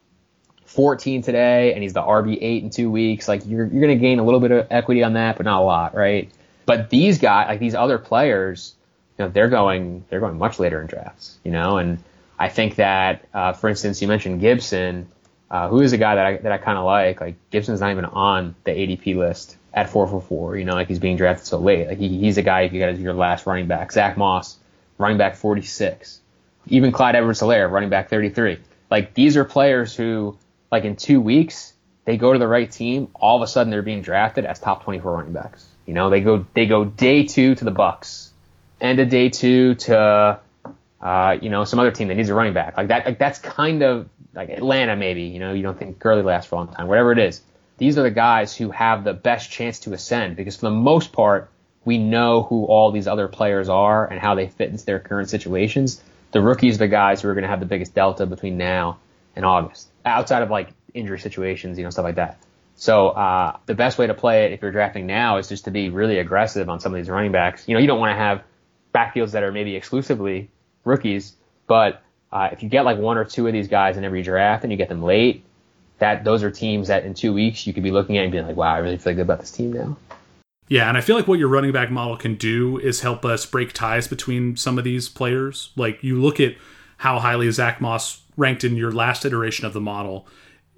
14 0.65 1.21
today 1.21 1.73
and 1.73 1.83
he's 1.83 1.93
the 1.93 2.01
RB 2.01 2.37
8 2.41 2.63
in 2.63 2.69
two 2.69 2.89
weeks, 2.89 3.27
like 3.27 3.45
you're 3.45 3.65
you're 3.65 3.81
gonna 3.81 3.95
gain 3.95 4.19
a 4.19 4.23
little 4.23 4.39
bit 4.39 4.51
of 4.51 4.67
equity 4.71 5.03
on 5.03 5.13
that, 5.13 5.37
but 5.37 5.45
not 5.45 5.61
a 5.61 5.63
lot, 5.63 5.95
right? 5.95 6.31
But 6.65 6.89
these 6.89 7.19
guys, 7.19 7.47
like 7.47 7.59
these 7.59 7.75
other 7.75 7.99
players, 7.99 8.73
you 9.17 9.25
know, 9.25 9.31
they're 9.31 9.49
going 9.49 10.03
they're 10.09 10.19
going 10.19 10.37
much 10.37 10.59
later 10.59 10.81
in 10.81 10.87
drafts, 10.87 11.37
you 11.43 11.51
know, 11.51 11.77
and 11.77 12.03
I 12.37 12.49
think 12.49 12.75
that, 12.75 13.25
uh, 13.33 13.53
for 13.53 13.69
instance, 13.69 14.01
you 14.01 14.07
mentioned 14.07 14.41
Gibson, 14.41 15.07
uh, 15.55 15.69
who 15.69 15.79
is 15.79 15.93
a 15.93 15.97
guy 15.97 16.15
that 16.15 16.25
I 16.25 16.37
that 16.37 16.51
I 16.51 16.57
kind 16.57 16.77
of 16.77 16.83
like. 16.83 17.21
Like 17.21 17.35
Gibson's 17.49 17.79
not 17.79 17.91
even 17.91 18.03
on 18.05 18.55
the 18.65 18.71
ADP 18.71 19.15
list 19.15 19.55
at 19.73 19.89
4for4. 19.89 20.59
You 20.59 20.65
know, 20.65 20.73
like 20.73 20.89
he's 20.89 20.99
being 20.99 21.15
drafted 21.15 21.47
so 21.47 21.59
late. 21.59 21.87
Like 21.87 21.97
he, 21.97 22.19
he's 22.19 22.37
a 22.37 22.41
guy 22.41 22.61
if 22.61 22.73
you 22.73 22.79
got 22.79 22.89
as 22.89 22.99
your 22.99 23.13
last 23.13 23.45
running 23.45 23.67
back. 23.67 23.93
Zach 23.93 24.17
Moss, 24.17 24.57
running 24.97 25.17
back 25.17 25.35
46. 25.37 26.19
Even 26.67 26.91
Clyde 26.91 27.15
Edwards-Helaire, 27.15 27.71
running 27.71 27.89
back 27.89 28.09
33. 28.09 28.57
Like 28.91 29.13
these 29.13 29.37
are 29.37 29.45
players 29.45 29.95
who, 29.95 30.37
like 30.71 30.83
in 30.83 30.97
two 30.97 31.21
weeks, 31.21 31.73
they 32.03 32.17
go 32.17 32.33
to 32.33 32.39
the 32.39 32.47
right 32.47 32.69
team. 32.69 33.07
All 33.13 33.37
of 33.37 33.41
a 33.41 33.47
sudden, 33.47 33.71
they're 33.71 33.81
being 33.81 34.01
drafted 34.01 34.45
as 34.45 34.59
top 34.59 34.83
24 34.83 35.13
running 35.13 35.33
backs. 35.33 35.65
You 35.85 35.93
know, 35.93 36.09
they 36.09 36.19
go 36.19 36.45
they 36.53 36.65
go 36.65 36.83
day 36.83 37.25
two 37.25 37.55
to 37.55 37.63
the 37.63 37.71
Bucs, 37.71 38.29
and 38.81 38.99
a 38.99 39.05
day 39.05 39.29
two 39.29 39.75
to 39.75 40.39
uh, 41.05 41.37
you 41.39 41.51
know 41.51 41.63
some 41.65 41.77
other 41.77 41.91
team 41.91 42.07
that 42.07 42.15
needs 42.15 42.29
a 42.29 42.33
running 42.33 42.53
back. 42.53 42.75
Like 42.75 42.87
that. 42.87 43.05
Like 43.05 43.19
that's 43.19 43.37
kind 43.37 43.83
of 43.83 44.09
like 44.33 44.49
Atlanta 44.49 44.95
maybe. 44.95 45.23
You 45.23 45.37
know, 45.37 45.53
you 45.53 45.61
don't 45.61 45.77
think 45.77 45.99
Gurley 45.99 46.23
lasts 46.23 46.49
for 46.49 46.55
a 46.55 46.57
long 46.57 46.73
time. 46.73 46.87
Whatever 46.87 47.11
it 47.11 47.19
is, 47.19 47.41
these 47.77 47.99
are 47.99 48.01
the 48.01 48.09
guys 48.09 48.57
who 48.57 48.71
have 48.71 49.03
the 49.03 49.13
best 49.13 49.51
chance 49.51 49.81
to 49.81 49.93
ascend 49.93 50.35
because 50.35 50.55
for 50.55 50.63
the 50.63 50.71
most 50.71 51.13
part, 51.13 51.51
we 51.85 51.99
know 51.99 52.41
who 52.41 52.65
all 52.65 52.91
these 52.91 53.05
other 53.05 53.27
players 53.27 53.69
are 53.69 54.07
and 54.07 54.19
how 54.19 54.33
they 54.33 54.47
fit 54.47 54.71
into 54.71 54.83
their 54.83 54.99
current 54.99 55.29
situations. 55.29 56.01
The 56.31 56.41
rookies 56.41 56.75
are 56.75 56.79
the 56.79 56.87
guys 56.87 57.21
who 57.21 57.29
are 57.29 57.35
going 57.35 57.43
to 57.43 57.49
have 57.49 57.59
the 57.59 57.67
biggest 57.67 57.93
delta 57.93 58.25
between 58.25 58.57
now 58.57 58.97
and 59.35 59.45
August, 59.45 59.87
outside 60.03 60.41
of 60.41 60.49
like 60.49 60.69
injury 60.95 61.19
situations, 61.19 61.77
you 61.77 61.83
know, 61.83 61.91
stuff 61.91 62.03
like 62.03 62.15
that. 62.15 62.39
So 62.77 63.09
uh, 63.09 63.57
the 63.67 63.75
best 63.75 63.99
way 63.99 64.07
to 64.07 64.15
play 64.15 64.45
it 64.45 64.53
if 64.53 64.63
you're 64.63 64.71
drafting 64.71 65.05
now 65.05 65.37
is 65.37 65.47
just 65.47 65.65
to 65.65 65.71
be 65.71 65.89
really 65.89 66.17
aggressive 66.17 66.67
on 66.67 66.79
some 66.79 66.95
of 66.95 66.97
these 66.97 67.09
running 67.09 67.31
backs. 67.31 67.67
You 67.67 67.75
know, 67.75 67.79
you 67.79 67.85
don't 67.85 67.99
want 67.99 68.11
to 68.11 68.17
have 68.17 68.43
backfields 68.93 69.31
that 69.31 69.43
are 69.43 69.51
maybe 69.51 69.75
exclusively 69.75 70.49
rookies, 70.85 71.35
but 71.67 72.01
uh, 72.31 72.49
if 72.51 72.63
you 72.63 72.69
get 72.69 72.85
like 72.85 72.97
one 72.97 73.17
or 73.17 73.25
two 73.25 73.47
of 73.47 73.53
these 73.53 73.67
guys 73.67 73.97
in 73.97 74.03
every 74.03 74.23
draft 74.23 74.63
and 74.63 74.71
you 74.71 74.77
get 74.77 74.89
them 74.89 75.03
late, 75.03 75.43
that 75.99 76.23
those 76.23 76.43
are 76.43 76.51
teams 76.51 76.87
that 76.87 77.05
in 77.05 77.13
two 77.13 77.33
weeks 77.33 77.65
you 77.65 77.73
could 77.73 77.83
be 77.83 77.91
looking 77.91 78.17
at 78.17 78.23
and 78.23 78.31
being 78.31 78.45
like, 78.45 78.55
wow, 78.55 78.73
I 78.73 78.79
really 78.79 78.97
feel 78.97 79.13
good 79.13 79.21
about 79.21 79.39
this 79.39 79.51
team 79.51 79.73
now. 79.73 79.97
Yeah, 80.67 80.89
and 80.89 80.97
I 80.97 81.01
feel 81.01 81.15
like 81.15 81.27
what 81.27 81.39
your 81.39 81.47
running 81.47 81.71
back 81.71 81.91
model 81.91 82.17
can 82.17 82.35
do 82.35 82.79
is 82.79 83.01
help 83.01 83.23
us 83.23 83.45
break 83.45 83.71
ties 83.71 84.07
between 84.07 84.57
some 84.57 84.77
of 84.77 84.83
these 84.83 85.07
players. 85.07 85.71
Like 85.75 86.03
you 86.03 86.19
look 86.19 86.39
at 86.39 86.55
how 86.97 87.19
highly 87.19 87.49
Zach 87.51 87.79
Moss 87.79 88.21
ranked 88.35 88.63
in 88.63 88.75
your 88.75 88.91
last 88.91 89.25
iteration 89.25 89.65
of 89.65 89.73
the 89.73 89.81
model, 89.81 90.27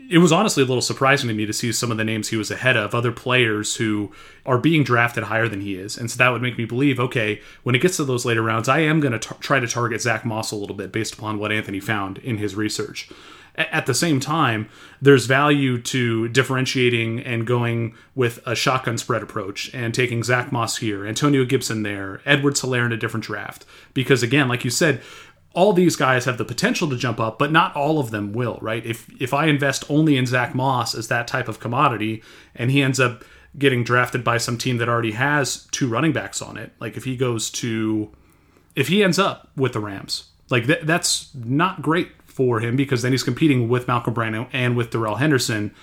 it 0.10 0.20
was 0.20 0.32
honestly 0.32 0.64
a 0.64 0.66
little 0.66 0.82
surprising 0.82 1.28
to 1.28 1.34
me 1.34 1.46
to 1.46 1.54
see 1.54 1.72
some 1.72 1.92
of 1.92 1.98
the 1.98 2.04
names 2.04 2.30
he 2.30 2.38
was 2.38 2.52
ahead 2.52 2.78
of, 2.78 2.96
other 2.96 3.12
players 3.12 3.76
who 3.76 4.12
are 4.46 4.58
being 4.58 4.84
drafted 4.84 5.26
higher 5.26 5.48
than 5.48 5.62
he 5.62 5.76
is. 5.76 5.98
And 5.98 6.10
so 6.10 6.18
that 6.18 6.30
would 6.30 6.42
make 6.42 6.58
me 6.58 6.66
believe, 6.66 7.00
okay, 7.00 7.42
when 7.64 7.76
it 7.76 7.82
gets 7.82 7.98
to 7.98 8.06
those 8.06 8.26
later 8.26 8.42
rounds, 8.42 8.70
I 8.70 8.80
am 8.80 9.00
going 9.00 9.18
to 9.18 9.36
try 9.40 9.60
to 9.60 9.68
target 9.68 10.02
Zach 10.02 10.26
Moss 10.26 10.52
a 10.52 10.56
little 10.56 10.76
bit 10.76 10.92
based 10.92 11.14
upon 11.14 11.40
what 11.40 11.52
Anthony 11.52 11.80
found 11.80 12.20
in 12.20 12.38
his 12.38 12.56
research. 12.56 13.10
At 13.56 13.88
the 13.88 13.96
same 13.96 14.20
time, 14.20 14.70
there's 15.02 15.26
value 15.26 15.82
to 15.82 16.28
differentiating 16.28 17.22
and 17.22 17.48
going 17.48 17.96
with 18.14 18.40
a 18.46 18.54
shotgun 18.54 19.00
spread 19.00 19.24
approach 19.24 19.74
and 19.74 19.96
taking 19.96 20.24
Zach 20.24 20.52
Moss 20.52 20.78
here, 20.78 21.08
Antonio 21.08 21.44
Gibson 21.44 21.82
there, 21.82 22.22
Edwards-Helaire 22.24 22.86
in 22.86 22.92
a 22.92 22.98
different 22.98 23.26
draft. 23.26 23.66
Because 23.96 24.22
again, 24.22 24.48
like 24.48 24.64
you 24.64 24.70
said, 24.70 25.02
all 25.58 25.74
these 25.74 25.96
guys 25.96 26.26
have 26.26 26.38
the 26.38 26.46
potential 26.46 26.88
to 26.88 26.96
jump 26.96 27.20
up, 27.20 27.40
but 27.40 27.52
not 27.52 27.76
all 27.76 28.00
of 28.00 28.12
them 28.12 28.32
will, 28.32 28.60
right? 28.62 28.86
If 28.86 29.10
if 29.20 29.34
I 29.34 29.48
invest 29.48 29.90
only 29.90 30.16
in 30.16 30.28
Zach 30.28 30.54
Moss 30.54 30.94
as 30.94 31.08
that 31.08 31.28
type 31.28 31.48
of 31.48 31.60
commodity, 31.60 32.22
and 32.54 32.70
he 32.70 32.84
ends 32.84 33.00
up 33.00 33.26
getting 33.58 33.84
drafted 33.84 34.24
by 34.24 34.38
some 34.38 34.60
team 34.60 34.78
that 34.78 34.88
already 34.88 35.14
has 35.14 35.68
two 35.72 35.88
running 35.88 36.14
backs 36.14 36.44
on 36.44 36.58
it, 36.58 36.74
like 36.80 36.96
if 36.96 37.06
he 37.06 37.18
goes 37.18 37.50
to, 37.50 38.12
if 38.76 38.88
he 38.88 39.04
ends 39.04 39.18
up 39.18 39.50
with 39.56 39.74
the 39.74 39.80
Rams, 39.80 40.30
like 40.52 40.68
th- 40.68 40.84
that's 40.84 41.34
not 41.34 41.82
great 41.82 42.10
for 42.28 42.60
him 42.60 42.76
because 42.76 43.02
then 43.02 43.12
he's 43.12 43.24
competing 43.24 43.68
with 43.68 43.88
Malcolm 43.88 44.14
Brando 44.14 44.48
and 44.54 44.78
with 44.78 44.92
Darrell 44.92 45.16
Henderson. 45.16 45.74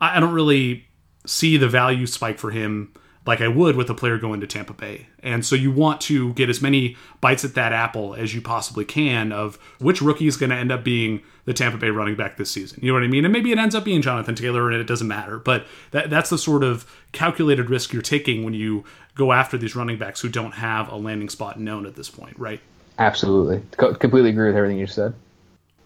I, 0.00 0.18
I 0.18 0.20
don't 0.20 0.32
really 0.32 0.86
see 1.26 1.56
the 1.56 1.68
value 1.68 2.06
spike 2.06 2.38
for 2.38 2.52
him 2.52 2.94
like 3.26 3.40
I 3.40 3.48
would 3.48 3.76
with 3.76 3.88
a 3.88 3.94
player 3.94 4.18
going 4.18 4.40
to 4.40 4.46
Tampa 4.46 4.74
Bay. 4.74 5.06
And 5.22 5.44
so 5.44 5.56
you 5.56 5.70
want 5.70 6.00
to 6.02 6.34
get 6.34 6.50
as 6.50 6.60
many 6.60 6.96
bites 7.20 7.44
at 7.44 7.54
that 7.54 7.72
apple 7.72 8.14
as 8.14 8.34
you 8.34 8.40
possibly 8.40 8.84
can 8.84 9.32
of 9.32 9.56
which 9.78 10.02
rookie 10.02 10.26
is 10.26 10.36
going 10.36 10.50
to 10.50 10.56
end 10.56 10.70
up 10.70 10.84
being 10.84 11.22
the 11.46 11.54
Tampa 11.54 11.78
Bay 11.78 11.90
running 11.90 12.16
back 12.16 12.36
this 12.36 12.50
season. 12.50 12.80
You 12.82 12.88
know 12.88 12.94
what 12.94 13.02
I 13.02 13.08
mean? 13.08 13.24
And 13.24 13.32
maybe 13.32 13.52
it 13.52 13.58
ends 13.58 13.74
up 13.74 13.84
being 13.84 14.02
Jonathan 14.02 14.34
Taylor 14.34 14.70
and 14.70 14.80
it 14.80 14.84
doesn't 14.86 15.08
matter. 15.08 15.38
But 15.38 15.66
that, 15.90 16.10
that's 16.10 16.30
the 16.30 16.38
sort 16.38 16.62
of 16.62 16.90
calculated 17.12 17.70
risk 17.70 17.92
you're 17.92 18.02
taking 18.02 18.44
when 18.44 18.54
you 18.54 18.84
go 19.14 19.32
after 19.32 19.56
these 19.56 19.76
running 19.76 19.98
backs 19.98 20.20
who 20.20 20.28
don't 20.28 20.52
have 20.52 20.90
a 20.90 20.96
landing 20.96 21.28
spot 21.28 21.58
known 21.58 21.86
at 21.86 21.96
this 21.96 22.10
point, 22.10 22.38
right? 22.38 22.60
Absolutely. 22.98 23.62
Co- 23.76 23.94
completely 23.94 24.30
agree 24.30 24.48
with 24.48 24.56
everything 24.56 24.78
you 24.78 24.86
said. 24.86 25.14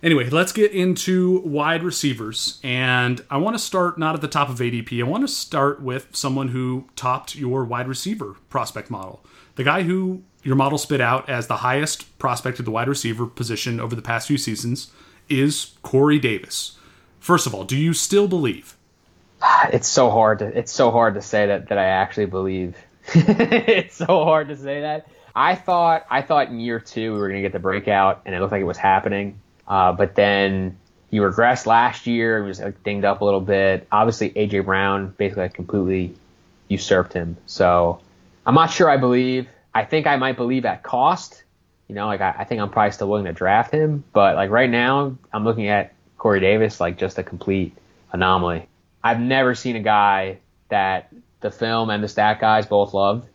Anyway, 0.00 0.30
let's 0.30 0.52
get 0.52 0.70
into 0.70 1.40
wide 1.40 1.82
receivers. 1.82 2.60
And 2.62 3.20
I 3.30 3.38
want 3.38 3.54
to 3.56 3.58
start 3.58 3.98
not 3.98 4.14
at 4.14 4.20
the 4.20 4.28
top 4.28 4.48
of 4.48 4.58
ADP. 4.58 5.00
I 5.00 5.02
want 5.02 5.26
to 5.26 5.28
start 5.28 5.82
with 5.82 6.14
someone 6.14 6.48
who 6.48 6.88
topped 6.94 7.34
your 7.34 7.64
wide 7.64 7.88
receiver 7.88 8.36
prospect 8.48 8.90
model. 8.90 9.24
The 9.56 9.64
guy 9.64 9.82
who 9.82 10.22
your 10.44 10.54
model 10.54 10.78
spit 10.78 11.00
out 11.00 11.28
as 11.28 11.48
the 11.48 11.58
highest 11.58 12.16
prospect 12.18 12.60
at 12.60 12.64
the 12.64 12.70
wide 12.70 12.88
receiver 12.88 13.26
position 13.26 13.80
over 13.80 13.96
the 13.96 14.02
past 14.02 14.28
few 14.28 14.38
seasons 14.38 14.92
is 15.28 15.76
Corey 15.82 16.20
Davis. 16.20 16.78
First 17.18 17.46
of 17.46 17.54
all, 17.54 17.64
do 17.64 17.76
you 17.76 17.92
still 17.92 18.28
believe? 18.28 18.76
It's 19.72 19.88
so 19.88 20.10
hard 20.10 20.38
to 20.40 20.46
it's 20.46 20.72
so 20.72 20.90
hard 20.90 21.14
to 21.14 21.22
say 21.22 21.46
that 21.46 21.68
that 21.68 21.78
I 21.78 21.86
actually 21.86 22.26
believe. 22.26 22.76
it's 23.14 23.96
so 23.96 24.06
hard 24.24 24.48
to 24.48 24.56
say 24.56 24.80
that. 24.82 25.08
I 25.34 25.54
thought 25.54 26.06
I 26.10 26.22
thought 26.22 26.48
in 26.48 26.60
year 26.60 26.80
two 26.80 27.12
we 27.12 27.18
were 27.18 27.28
gonna 27.28 27.42
get 27.42 27.52
the 27.52 27.58
breakout, 27.58 28.22
and 28.24 28.34
it 28.34 28.40
looked 28.40 28.52
like 28.52 28.60
it 28.60 28.64
was 28.64 28.78
happening. 28.78 29.40
Uh, 29.68 29.92
but 29.92 30.14
then 30.14 30.76
he 31.10 31.18
regressed 31.18 31.66
last 31.66 32.06
year. 32.06 32.42
He 32.42 32.48
was 32.48 32.60
like, 32.60 32.82
dinged 32.82 33.04
up 33.04 33.20
a 33.20 33.24
little 33.24 33.40
bit. 33.40 33.86
Obviously, 33.92 34.30
AJ 34.30 34.64
Brown 34.64 35.14
basically 35.16 35.44
like, 35.44 35.54
completely 35.54 36.14
usurped 36.68 37.12
him. 37.12 37.36
So 37.46 38.00
I'm 38.46 38.54
not 38.54 38.72
sure 38.72 38.88
I 38.88 38.96
believe. 38.96 39.48
I 39.74 39.84
think 39.84 40.06
I 40.06 40.16
might 40.16 40.36
believe 40.36 40.64
at 40.64 40.82
cost. 40.82 41.42
You 41.86 41.94
know, 41.94 42.06
like 42.06 42.20
I, 42.20 42.34
I 42.38 42.44
think 42.44 42.60
I'm 42.60 42.70
probably 42.70 42.92
still 42.92 43.08
willing 43.08 43.26
to 43.26 43.32
draft 43.32 43.72
him. 43.72 44.04
But 44.12 44.36
like 44.36 44.50
right 44.50 44.70
now, 44.70 45.16
I'm 45.32 45.44
looking 45.44 45.68
at 45.68 45.92
Corey 46.16 46.40
Davis 46.40 46.80
like 46.80 46.98
just 46.98 47.18
a 47.18 47.22
complete 47.22 47.76
anomaly. 48.12 48.66
I've 49.02 49.20
never 49.20 49.54
seen 49.54 49.76
a 49.76 49.80
guy 49.80 50.38
that 50.68 51.12
the 51.40 51.50
film 51.50 51.90
and 51.90 52.02
the 52.02 52.08
stat 52.08 52.40
guys 52.40 52.66
both 52.66 52.92
loved 52.92 53.26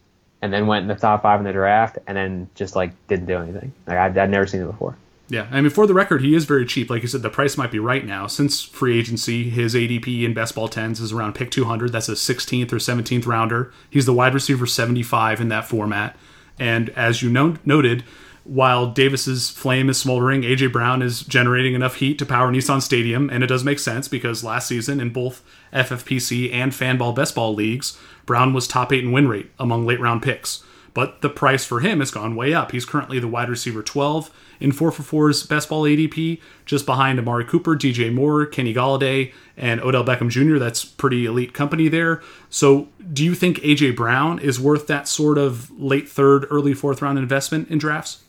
and 0.42 0.52
then 0.52 0.68
went 0.68 0.84
in 0.84 0.88
the 0.90 0.96
top 0.96 1.24
five 1.24 1.40
in 1.40 1.46
the 1.46 1.54
draft 1.54 1.98
and 2.06 2.18
then 2.18 2.50
just 2.54 2.76
like 2.76 2.92
didn't 3.08 3.28
do 3.28 3.38
anything. 3.38 3.72
Like 3.88 3.98
I've, 3.98 4.18
I've 4.18 4.30
never 4.30 4.46
seen 4.46 4.62
it 4.62 4.68
before. 4.68 4.98
Yeah, 5.30 5.48
I 5.52 5.62
mean, 5.62 5.70
for 5.70 5.88
the 5.88 5.94
record, 5.94 6.22
he 6.22 6.36
is 6.36 6.46
very 6.46 6.66
cheap. 6.66 6.90
Like 6.90 7.02
you 7.02 7.08
said, 7.08 7.22
the 7.22 7.30
price 7.30 7.58
might 7.58 7.72
be 7.72 7.80
right 7.80 8.06
now. 8.06 8.28
Since 8.28 8.62
free 8.62 9.00
agency, 9.00 9.50
his 9.50 9.74
ADP 9.74 10.24
in 10.24 10.34
best 10.34 10.54
ball 10.54 10.68
tens 10.68 11.00
is 11.00 11.14
around 11.14 11.34
pick 11.34 11.50
200. 11.50 11.92
That's 11.92 12.10
a 12.10 12.14
16th 12.14 12.72
or 12.74 12.78
17th 12.78 13.26
rounder. 13.26 13.72
He's 13.90 14.06
the 14.06 14.14
wide 14.14 14.34
receiver 14.34 14.66
75 14.66 15.40
in 15.40 15.48
that 15.48 15.66
format. 15.66 16.18
And 16.60 16.90
as 16.90 17.22
you 17.22 17.30
know, 17.30 17.56
noted, 17.66 18.04
while 18.44 18.92
Davis's 18.92 19.50
flame 19.50 19.90
is 19.90 19.98
smoldering, 19.98 20.42
AJ 20.42 20.74
Brown 20.74 21.02
is 21.02 21.22
generating 21.22 21.74
enough 21.74 21.96
heat 21.96 22.20
to 22.20 22.26
power 22.26 22.52
Nissan 22.52 22.82
Stadium, 22.82 23.30
and 23.30 23.44
it 23.44 23.48
does 23.48 23.64
make 23.64 23.80
sense 23.80 24.10
because 24.10 24.44
last 24.44 24.68
season 24.68 25.00
in 25.00 25.12
both 25.12 25.42
FFPC 25.72 26.52
and 26.52 26.74
Fanball 26.74 27.16
Best 27.16 27.36
Ball 27.36 27.56
leagues, 27.56 27.98
Brown 28.26 28.54
was 28.54 28.68
top 28.68 28.92
eight 28.92 29.04
in 29.04 29.14
win 29.14 29.30
rate 29.30 29.52
among 29.58 29.86
late 29.86 30.00
round 30.00 30.22
picks. 30.22 30.62
But 30.94 31.22
the 31.22 31.30
price 31.30 31.66
for 31.66 31.80
him 31.80 32.00
has 32.00 32.12
gone 32.12 32.36
way 32.36 32.54
up. 32.54 32.72
He's 32.72 32.86
currently 32.86 33.18
the 33.18 33.28
wide 33.28 33.50
receiver 33.50 33.82
12 33.82 34.30
in 34.64 34.72
4for4's 34.72 35.44
best 35.44 35.68
ball 35.68 35.84
ADP, 35.84 36.40
just 36.66 36.86
behind 36.86 37.20
Amari 37.20 37.44
Cooper, 37.44 37.76
DJ 37.76 38.12
Moore, 38.12 38.46
Kenny 38.46 38.74
Golladay, 38.74 39.34
and 39.58 39.82
Odell 39.82 40.06
Beckham 40.06 40.30
Jr. 40.30 40.58
That's 40.58 40.86
pretty 40.86 41.26
elite 41.26 41.54
company 41.54 41.90
there. 41.90 42.24
So, 42.50 42.88
do 43.12 43.26
you 43.26 43.36
think 43.36 43.58
AJ 43.58 43.98
Brown 43.98 44.40
is 44.40 44.60
worth 44.60 44.88
that 44.88 45.08
sort 45.08 45.38
of 45.38 45.70
late 45.78 46.08
third, 46.08 46.48
early 46.50 46.74
fourth 46.74 47.02
round 47.02 47.20
investment 47.20 47.70
in 47.70 47.78
drafts? 47.78 48.24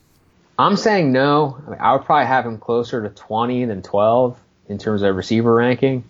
I'm 0.58 0.76
saying 0.76 1.12
no. 1.12 1.56
I, 1.66 1.70
mean, 1.70 1.80
I 1.80 1.92
would 1.92 2.04
probably 2.04 2.26
have 2.26 2.44
him 2.44 2.58
closer 2.58 3.02
to 3.02 3.08
20 3.08 3.64
than 3.66 3.80
12 3.80 4.38
in 4.68 4.78
terms 4.78 5.02
of 5.02 5.14
receiver 5.14 5.54
ranking. 5.54 6.02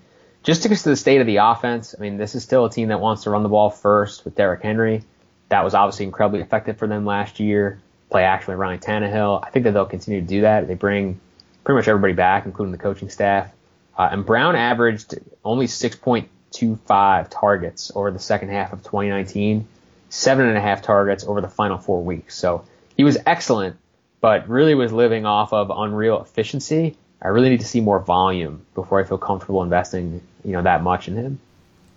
Just 0.42 0.62
because 0.62 0.86
of 0.86 0.90
the 0.90 0.96
state 0.96 1.20
of 1.20 1.26
the 1.26 1.36
offense, 1.36 1.94
I 1.96 2.00
mean, 2.00 2.16
this 2.16 2.34
is 2.34 2.42
still 2.42 2.64
a 2.64 2.70
team 2.70 2.88
that 2.88 3.00
wants 3.00 3.24
to 3.24 3.30
run 3.30 3.42
the 3.42 3.48
ball 3.48 3.70
first 3.70 4.24
with 4.24 4.34
Derrick 4.34 4.62
Henry. 4.62 5.02
That 5.50 5.64
was 5.64 5.74
obviously 5.74 6.06
incredibly 6.06 6.40
effective 6.40 6.78
for 6.78 6.86
them 6.86 7.04
last 7.04 7.40
year 7.40 7.80
play 8.14 8.22
action 8.22 8.52
with 8.52 8.60
Ryan 8.60 8.78
Tannehill. 8.78 9.44
I 9.44 9.50
think 9.50 9.64
that 9.64 9.72
they'll 9.74 9.86
continue 9.86 10.20
to 10.20 10.26
do 10.26 10.42
that. 10.42 10.68
They 10.68 10.76
bring 10.76 11.18
pretty 11.64 11.78
much 11.78 11.88
everybody 11.88 12.12
back, 12.12 12.46
including 12.46 12.70
the 12.70 12.78
coaching 12.78 13.10
staff. 13.10 13.50
Uh, 13.98 14.08
and 14.12 14.24
Brown 14.24 14.54
averaged 14.54 15.16
only 15.44 15.66
6.25 15.66 17.26
targets 17.28 17.90
over 17.92 18.12
the 18.12 18.20
second 18.20 18.50
half 18.50 18.72
of 18.72 18.84
2019, 18.84 19.66
seven 20.10 20.46
and 20.46 20.56
a 20.56 20.60
half 20.60 20.80
targets 20.80 21.24
over 21.24 21.40
the 21.40 21.48
final 21.48 21.76
four 21.76 22.04
weeks. 22.04 22.36
So 22.36 22.64
he 22.96 23.02
was 23.02 23.18
excellent, 23.26 23.78
but 24.20 24.48
really 24.48 24.76
was 24.76 24.92
living 24.92 25.26
off 25.26 25.52
of 25.52 25.72
unreal 25.74 26.22
efficiency. 26.22 26.96
I 27.20 27.28
really 27.28 27.48
need 27.48 27.60
to 27.62 27.66
see 27.66 27.80
more 27.80 27.98
volume 27.98 28.64
before 28.76 29.00
I 29.00 29.02
feel 29.02 29.18
comfortable 29.18 29.64
investing, 29.64 30.22
you 30.44 30.52
know, 30.52 30.62
that 30.62 30.84
much 30.84 31.08
in 31.08 31.16
him. 31.16 31.40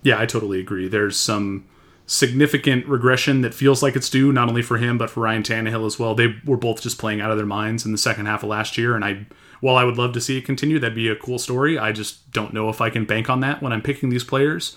Yeah, 0.02 0.20
I 0.20 0.26
totally 0.26 0.58
agree. 0.58 0.88
There's 0.88 1.16
some 1.16 1.64
significant 2.08 2.86
regression 2.86 3.42
that 3.42 3.54
feels 3.54 3.82
like 3.82 3.94
it's 3.94 4.08
due, 4.08 4.32
not 4.32 4.48
only 4.48 4.62
for 4.62 4.78
him 4.78 4.96
but 4.96 5.10
for 5.10 5.20
Ryan 5.20 5.42
Tannehill 5.42 5.86
as 5.86 5.98
well. 5.98 6.14
They 6.14 6.34
were 6.44 6.56
both 6.56 6.80
just 6.80 6.98
playing 6.98 7.20
out 7.20 7.30
of 7.30 7.36
their 7.36 7.46
minds 7.46 7.84
in 7.84 7.92
the 7.92 7.98
second 7.98 8.26
half 8.26 8.42
of 8.42 8.48
last 8.48 8.78
year, 8.78 8.96
and 8.96 9.04
I, 9.04 9.26
while 9.60 9.76
I 9.76 9.84
would 9.84 9.98
love 9.98 10.14
to 10.14 10.20
see 10.20 10.38
it 10.38 10.46
continue, 10.46 10.78
that'd 10.78 10.96
be 10.96 11.08
a 11.08 11.14
cool 11.14 11.38
story. 11.38 11.78
I 11.78 11.92
just 11.92 12.32
don't 12.32 12.54
know 12.54 12.70
if 12.70 12.80
I 12.80 12.88
can 12.88 13.04
bank 13.04 13.28
on 13.28 13.40
that 13.40 13.62
when 13.62 13.74
I'm 13.74 13.82
picking 13.82 14.08
these 14.08 14.24
players. 14.24 14.76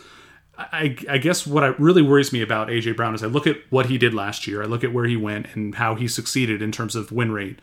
I, 0.57 0.97
I 1.09 1.17
guess 1.17 1.47
what 1.47 1.79
really 1.79 2.01
worries 2.01 2.33
me 2.33 2.41
about 2.41 2.67
AJ 2.67 2.97
Brown 2.97 3.15
is 3.15 3.23
I 3.23 3.27
look 3.27 3.47
at 3.47 3.57
what 3.69 3.85
he 3.85 3.97
did 3.97 4.13
last 4.13 4.45
year, 4.45 4.61
I 4.61 4.65
look 4.65 4.83
at 4.83 4.93
where 4.93 5.05
he 5.05 5.15
went 5.15 5.47
and 5.55 5.75
how 5.75 5.95
he 5.95 6.09
succeeded 6.09 6.61
in 6.61 6.73
terms 6.73 6.97
of 6.97 7.13
win 7.13 7.31
rate, 7.31 7.59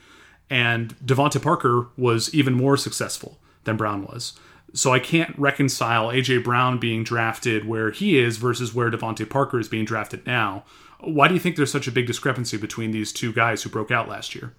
and 0.49 0.97
DeVante 1.05 1.43
Parker 1.43 1.89
was 1.99 2.35
even 2.35 2.55
more 2.55 2.79
successful 2.79 3.39
than 3.65 3.77
Brown 3.77 4.03
was. 4.03 4.33
So 4.75 4.93
I 4.93 4.99
can't 4.99 5.37
reconcile 5.39 6.09
AJ 6.09 6.45
Brown 6.45 6.79
being 6.79 7.03
drafted 7.03 7.67
where 7.67 7.91
he 7.91 8.19
is 8.19 8.37
versus 8.37 8.75
where 8.75 8.91
DeVante 8.91 9.29
Parker 9.29 9.59
is 9.59 9.69
being 9.69 9.85
drafted 9.85 10.27
now. 10.27 10.65
Why 11.01 11.29
do 11.29 11.35
you 11.35 11.41
think 11.41 11.57
there's 11.57 11.73
such 11.73 11.89
a 11.89 11.93
big 11.93 12.07
discrepancy 12.07 12.57
between 12.57 12.91
these 12.91 13.13
two 13.13 13.33
guys 13.33 13.63
who 13.63 13.71
broke 13.71 13.91
out 13.91 14.09
last 14.09 14.35
year? 14.35 14.53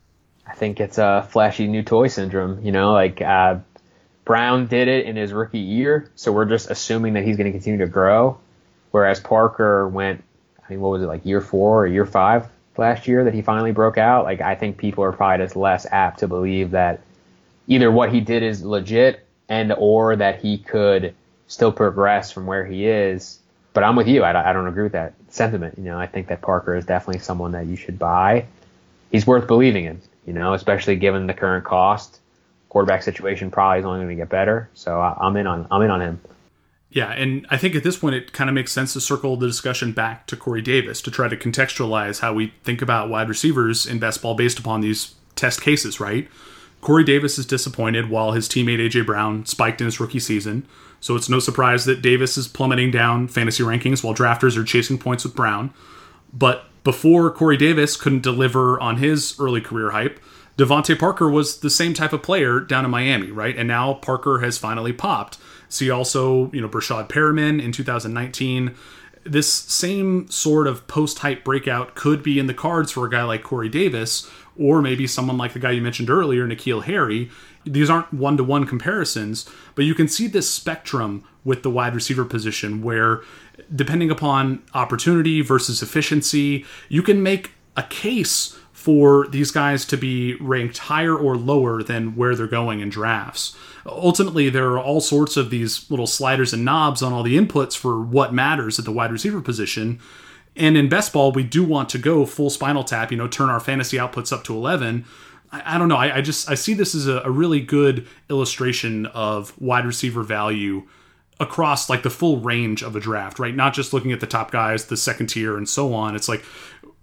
I 0.48 0.54
think 0.54 0.80
it's 0.80 0.98
a 0.98 1.28
flashy 1.30 1.68
new 1.68 1.84
toy 1.84 2.08
syndrome. 2.08 2.64
You 2.66 2.72
know, 2.72 2.94
like 2.94 3.22
uh, 3.22 3.60
Brown 4.26 4.68
did 4.68 4.88
it 4.88 5.06
in 5.06 5.16
his 5.16 5.32
rookie 5.32 5.60
year, 5.60 6.12
so 6.16 6.32
we're 6.32 6.46
just 6.46 6.72
assuming 6.72 7.14
that 7.14 7.24
he's 7.24 7.38
going 7.38 7.46
to 7.46 7.52
continue 7.52 7.80
to 7.80 7.92
grow. 7.92 8.38
Whereas 8.92 9.20
Parker 9.20 9.88
went, 9.88 10.24
I 10.64 10.72
mean, 10.72 10.82
what 10.82 10.90
was 10.90 11.04
it 11.04 11.06
like 11.08 11.26
year 11.26 11.42
four 11.42 11.84
or 11.84 11.88
year 11.88 12.06
five 12.06 12.48
last 12.78 13.08
year 13.08 13.24
that 13.26 13.34
he 13.34 13.42
finally 13.42 13.72
broke 13.72 13.98
out? 13.98 14.24
Like, 14.24 14.42
I 14.42 14.56
think 14.56 14.78
people 14.78 15.04
are 15.04 15.12
probably 15.12 15.46
just 15.46 15.56
less 15.56 15.86
apt 15.92 16.20
to 16.20 16.28
believe 16.28 16.72
that 16.72 17.02
either 17.68 17.92
what 17.92 18.12
he 18.12 18.20
did 18.22 18.42
is 18.42 18.64
legit 18.64 19.28
and 19.50 19.74
or 19.78 20.16
that 20.16 20.40
he 20.40 20.60
could 20.60 21.14
still 21.48 21.72
progress 21.72 22.32
from 22.32 22.46
where 22.46 22.66
he 22.66 22.88
is. 22.88 23.40
But 23.74 23.84
I'm 23.84 23.96
with 23.96 24.08
you. 24.08 24.24
I, 24.24 24.50
I 24.50 24.54
don't 24.54 24.68
agree 24.68 24.84
with 24.84 24.94
that 24.94 25.14
sentiment. 25.30 25.78
You 25.78 25.86
know, 25.86 26.00
I 26.00 26.08
think 26.08 26.28
that 26.28 26.42
Parker 26.42 26.76
is 26.76 26.86
definitely 26.86 27.22
someone 27.22 27.52
that 27.52 27.66
you 27.66 27.76
should 27.76 28.00
buy. 28.00 28.46
He's 29.12 29.28
worth 29.28 29.48
believing 29.48 29.86
in. 29.86 30.02
You 30.26 30.34
know, 30.34 30.54
especially 30.54 30.96
given 30.96 31.28
the 31.28 31.34
current 31.34 31.66
cost. 31.66 32.20
Quarterback 32.70 33.02
situation 33.02 33.50
probably 33.50 33.80
is 33.80 33.86
only 33.86 34.00
going 34.00 34.10
to 34.10 34.16
get 34.16 34.30
better. 34.30 34.70
So 34.76 35.00
I, 35.02 35.18
I'm 35.20 35.36
in 35.38 35.48
on 35.48 35.68
I'm 35.72 35.82
in 35.82 35.90
on 35.90 36.02
him. 36.02 36.22
Yeah, 36.92 37.12
and 37.12 37.46
I 37.50 37.58
think 37.58 37.76
at 37.76 37.84
this 37.84 37.98
point 37.98 38.16
it 38.16 38.34
kind 38.34 38.50
of 38.50 38.54
makes 38.54 38.72
sense 38.72 38.94
to 38.94 39.02
circle 39.02 39.38
the 39.38 39.48
discussion 39.48 39.92
back 39.92 40.26
to 40.28 40.36
Corey 40.36 40.62
Davis 40.62 41.02
to 41.04 41.12
try 41.12 41.28
to 41.28 41.38
contextualize 41.38 42.20
how 42.20 42.34
we 42.34 42.54
think 42.64 42.82
about 42.82 43.10
wide 43.10 43.30
receivers 43.30 43.86
in 43.86 44.00
best 44.00 44.22
ball 44.22 44.34
based 44.36 44.60
upon 44.60 44.82
these 44.82 45.14
test 45.36 45.62
cases, 45.62 46.00
right? 46.00 46.28
Corey 46.82 47.04
Davis 47.04 47.38
is 47.38 47.46
disappointed 47.46 48.10
while 48.10 48.32
his 48.32 48.48
teammate 48.48 48.80
AJ 48.80 49.06
Brown 49.06 49.46
spiked 49.46 49.82
in 49.82 49.86
his 49.86 50.00
rookie 50.00 50.20
season. 50.20 50.66
So 51.00 51.16
it's 51.16 51.30
no 51.30 51.40
surprise 51.40 51.86
that 51.86 52.02
Davis 52.02 52.38
is 52.38 52.48
plummeting 52.48 52.92
down 52.92 53.28
fantasy 53.28 53.64
rankings 53.64 54.04
while 54.04 54.14
drafters 54.14 54.58
are 54.58 54.64
chasing 54.64 54.98
points 54.98 55.24
with 55.24 55.36
Brown. 55.36 55.74
But 56.34 56.66
before 56.84 57.32
Corey 57.32 57.58
Davis 57.58 57.98
couldn't 57.98 58.24
deliver 58.24 58.80
on 58.80 58.98
his 58.98 59.36
early 59.40 59.62
career 59.62 59.92
hype, 59.92 60.20
DeVante 60.58 60.98
Parker 61.00 61.30
was 61.30 61.60
the 61.60 61.70
same 61.70 61.94
type 61.94 62.12
of 62.12 62.22
player 62.22 62.60
down 62.60 62.84
in 62.84 62.92
Miami, 62.92 63.32
right? 63.32 63.56
And 63.56 63.68
now 63.68 63.94
Parker 63.94 64.40
has 64.40 64.58
finally 64.58 64.92
popped. 64.92 65.38
See 65.70 65.90
also, 65.90 66.52
you 66.52 66.60
know, 66.60 66.68
Breshad 66.68 67.08
Perriman 67.08 67.64
in 67.64 67.72
2019. 67.72 68.76
This 69.24 69.52
same 69.52 70.30
sort 70.30 70.68
of 70.68 70.88
post 70.88 71.20
hype 71.20 71.44
breakout 71.44 71.96
could 71.96 72.24
be 72.24 72.40
in 72.40 72.48
the 72.48 72.54
cards 72.54 72.92
for 72.92 73.06
a 73.06 73.10
guy 73.10 73.24
like 73.24 73.44
Corey 73.44 73.70
Davis, 73.70 74.30
or 74.58 74.82
maybe 74.82 75.08
someone 75.08 75.38
like 75.38 75.54
the 75.54 75.60
guy 75.60 75.72
you 75.72 75.82
mentioned 75.82 76.10
earlier, 76.10 76.48
N'Keal 76.48 76.84
Harry. 76.84 77.30
These 77.66 77.90
aren't 77.90 78.14
one 78.14 78.38
to 78.38 78.44
one 78.44 78.66
comparisons, 78.66 79.48
but 79.76 79.86
you 79.86 79.94
can 79.94 80.08
see 80.08 80.28
this 80.28 80.50
spectrum 80.50 81.24
with 81.44 81.64
the 81.64 81.70
wide 81.70 81.96
receiver 81.96 82.26
position 82.26 82.82
where, 82.82 83.22
depending 83.76 84.10
upon 84.10 84.64
opportunity 84.74 85.42
versus 85.42 85.82
efficiency, 85.82 86.66
you 86.88 87.02
can 87.02 87.22
make 87.22 87.52
a 87.76 87.84
case 87.84 88.58
for 88.80 89.28
these 89.28 89.52
guys 89.52 89.84
to 89.84 89.98
be 89.98 90.36
ranked 90.36 90.78
higher 90.78 91.14
or 91.14 91.36
lower 91.36 91.84
than 91.84 92.16
where 92.16 92.34
they're 92.34 92.48
going 92.48 92.80
in 92.80 92.88
drafts. 92.88 93.54
Ultimately, 93.86 94.50
there 94.50 94.70
are 94.72 94.80
all 94.80 95.02
sorts 95.02 95.36
of 95.36 95.50
these 95.50 95.92
little 95.92 96.08
sliders 96.08 96.54
and 96.54 96.64
knobs 96.64 97.04
on 97.04 97.12
all 97.12 97.22
the 97.22 97.36
inputs 97.36 97.76
for 97.76 98.02
what 98.02 98.34
matters 98.34 98.80
at 98.80 98.86
the 98.86 98.92
wide 98.94 99.12
receiver 99.12 99.42
position 99.42 100.00
And 100.56 100.78
in 100.78 100.88
best 100.90 101.12
ball, 101.12 101.34
we 101.34 101.44
do 101.44 101.64
want 101.64 101.90
to 101.90 101.98
go 101.98 102.26
full 102.26 102.50
spinal 102.50 102.86
tap, 102.86 103.12
you 103.12 103.18
know, 103.18 103.28
turn 103.28 103.50
our 103.50 103.60
fantasy 103.60 103.98
outputs 103.98 104.32
up 104.32 104.44
to 104.46 104.56
11. 104.56 105.04
I, 105.52 105.76
I 105.76 105.78
don't 105.78 105.90
know. 105.90 105.98
I, 105.98 106.18
I, 106.18 106.22
just, 106.22 106.50
I 106.50 106.56
see 106.56 106.74
this 106.74 106.96
as 106.96 107.06
a, 107.06 107.22
a 107.26 107.32
really 107.32 107.60
good 107.60 108.08
illustration 108.30 109.06
of 109.08 109.60
wide 109.62 109.86
receiver 109.86 110.24
value 110.24 110.88
across 111.42 111.90
like 111.90 112.04
the 112.04 112.10
full 112.10 112.38
range 112.40 112.82
of 112.82 112.96
a 112.96 113.00
draft, 113.00 113.40
right? 113.40 113.56
Not 113.56 113.74
just 113.74 113.94
looking 113.94 114.12
at 114.12 114.20
the 114.20 114.28
top 114.28 114.52
guys, 114.52 114.86
the 114.86 114.98
second 114.98 115.28
tier, 115.28 115.56
and 115.58 115.70
so 115.70 115.94
on. 115.94 116.16
It's 116.16 116.28
like 116.28 116.44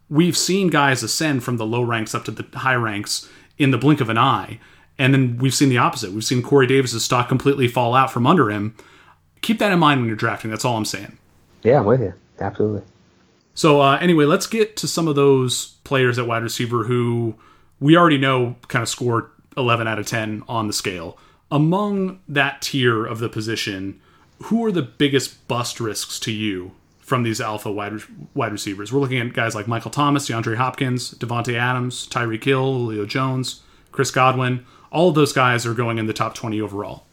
we've 0.08 0.36
seen 0.36 0.68
guys 0.68 1.02
ascend 1.02 1.44
from 1.44 1.56
the 1.56 1.66
low 1.66 1.82
ranks 1.82 2.14
up 2.14 2.24
to 2.24 2.30
the 2.30 2.58
high 2.58 2.74
ranks 2.74 3.28
in 3.58 3.70
the 3.70 3.78
blink 3.78 4.00
of 4.00 4.08
an 4.08 4.18
eye. 4.18 4.60
And 4.98 5.12
then 5.12 5.38
we've 5.38 5.54
seen 5.54 5.68
the 5.68 5.78
opposite. 5.78 6.12
We've 6.12 6.24
seen 6.24 6.42
Corey 6.42 6.66
Davis's 6.66 7.04
stock 7.04 7.28
completely 7.28 7.68
fall 7.68 7.94
out 7.94 8.10
from 8.10 8.26
under 8.26 8.50
him. 8.50 8.74
Keep 9.42 9.58
that 9.58 9.72
in 9.72 9.78
mind 9.78 10.00
when 10.00 10.08
you're 10.08 10.16
drafting. 10.16 10.50
That's 10.50 10.64
all 10.64 10.76
I'm 10.76 10.84
saying. 10.84 11.18
Yeah, 11.62 11.80
I'm 11.80 11.84
with 11.84 12.00
you. 12.00 12.14
Absolutely. 12.40 12.82
So 13.54 13.80
uh, 13.80 13.98
anyway, 13.98 14.24
let's 14.24 14.46
get 14.46 14.76
to 14.76 14.88
some 14.88 15.08
of 15.08 15.16
those 15.16 15.76
players 15.84 16.18
at 16.18 16.26
wide 16.26 16.42
receiver 16.42 16.84
who 16.84 17.34
we 17.80 17.96
already 17.96 18.18
know 18.18 18.56
kind 18.68 18.82
of 18.82 18.88
scored 18.88 19.30
11 19.56 19.86
out 19.86 19.98
of 19.98 20.06
10 20.06 20.42
on 20.48 20.66
the 20.66 20.72
scale. 20.72 21.18
Among 21.50 22.20
that 22.28 22.62
tier 22.62 23.04
of 23.04 23.18
the 23.18 23.28
position, 23.28 24.00
who 24.44 24.64
are 24.64 24.72
the 24.72 24.82
biggest 24.82 25.46
bust 25.48 25.80
risks 25.80 26.18
to 26.20 26.32
you 26.32 26.72
from 27.06 27.22
these 27.22 27.40
alpha 27.40 27.70
wide 27.70 28.02
wide 28.34 28.52
receivers? 28.52 28.92
We're 28.92 29.00
looking 29.00 29.18
at 29.18 29.32
guys 29.32 29.54
like 29.54 29.68
Michael 29.68 29.92
Thomas, 29.92 30.28
DeAndre 30.28 30.56
Hopkins, 30.56 31.14
Davante 31.14 31.54
Adams, 31.54 32.06
Tyreek 32.08 32.44
Hill, 32.44 32.78
Julio 32.78 33.06
Jones, 33.06 33.62
Chris 33.92 34.10
Godwin. 34.10 34.66
All 34.90 35.08
of 35.08 35.14
those 35.14 35.32
guys 35.32 35.64
are 35.64 35.74
going 35.74 35.98
in 35.98 36.06
the 36.06 36.12
top 36.12 36.34
20 36.34 36.60
overall. 36.60 37.04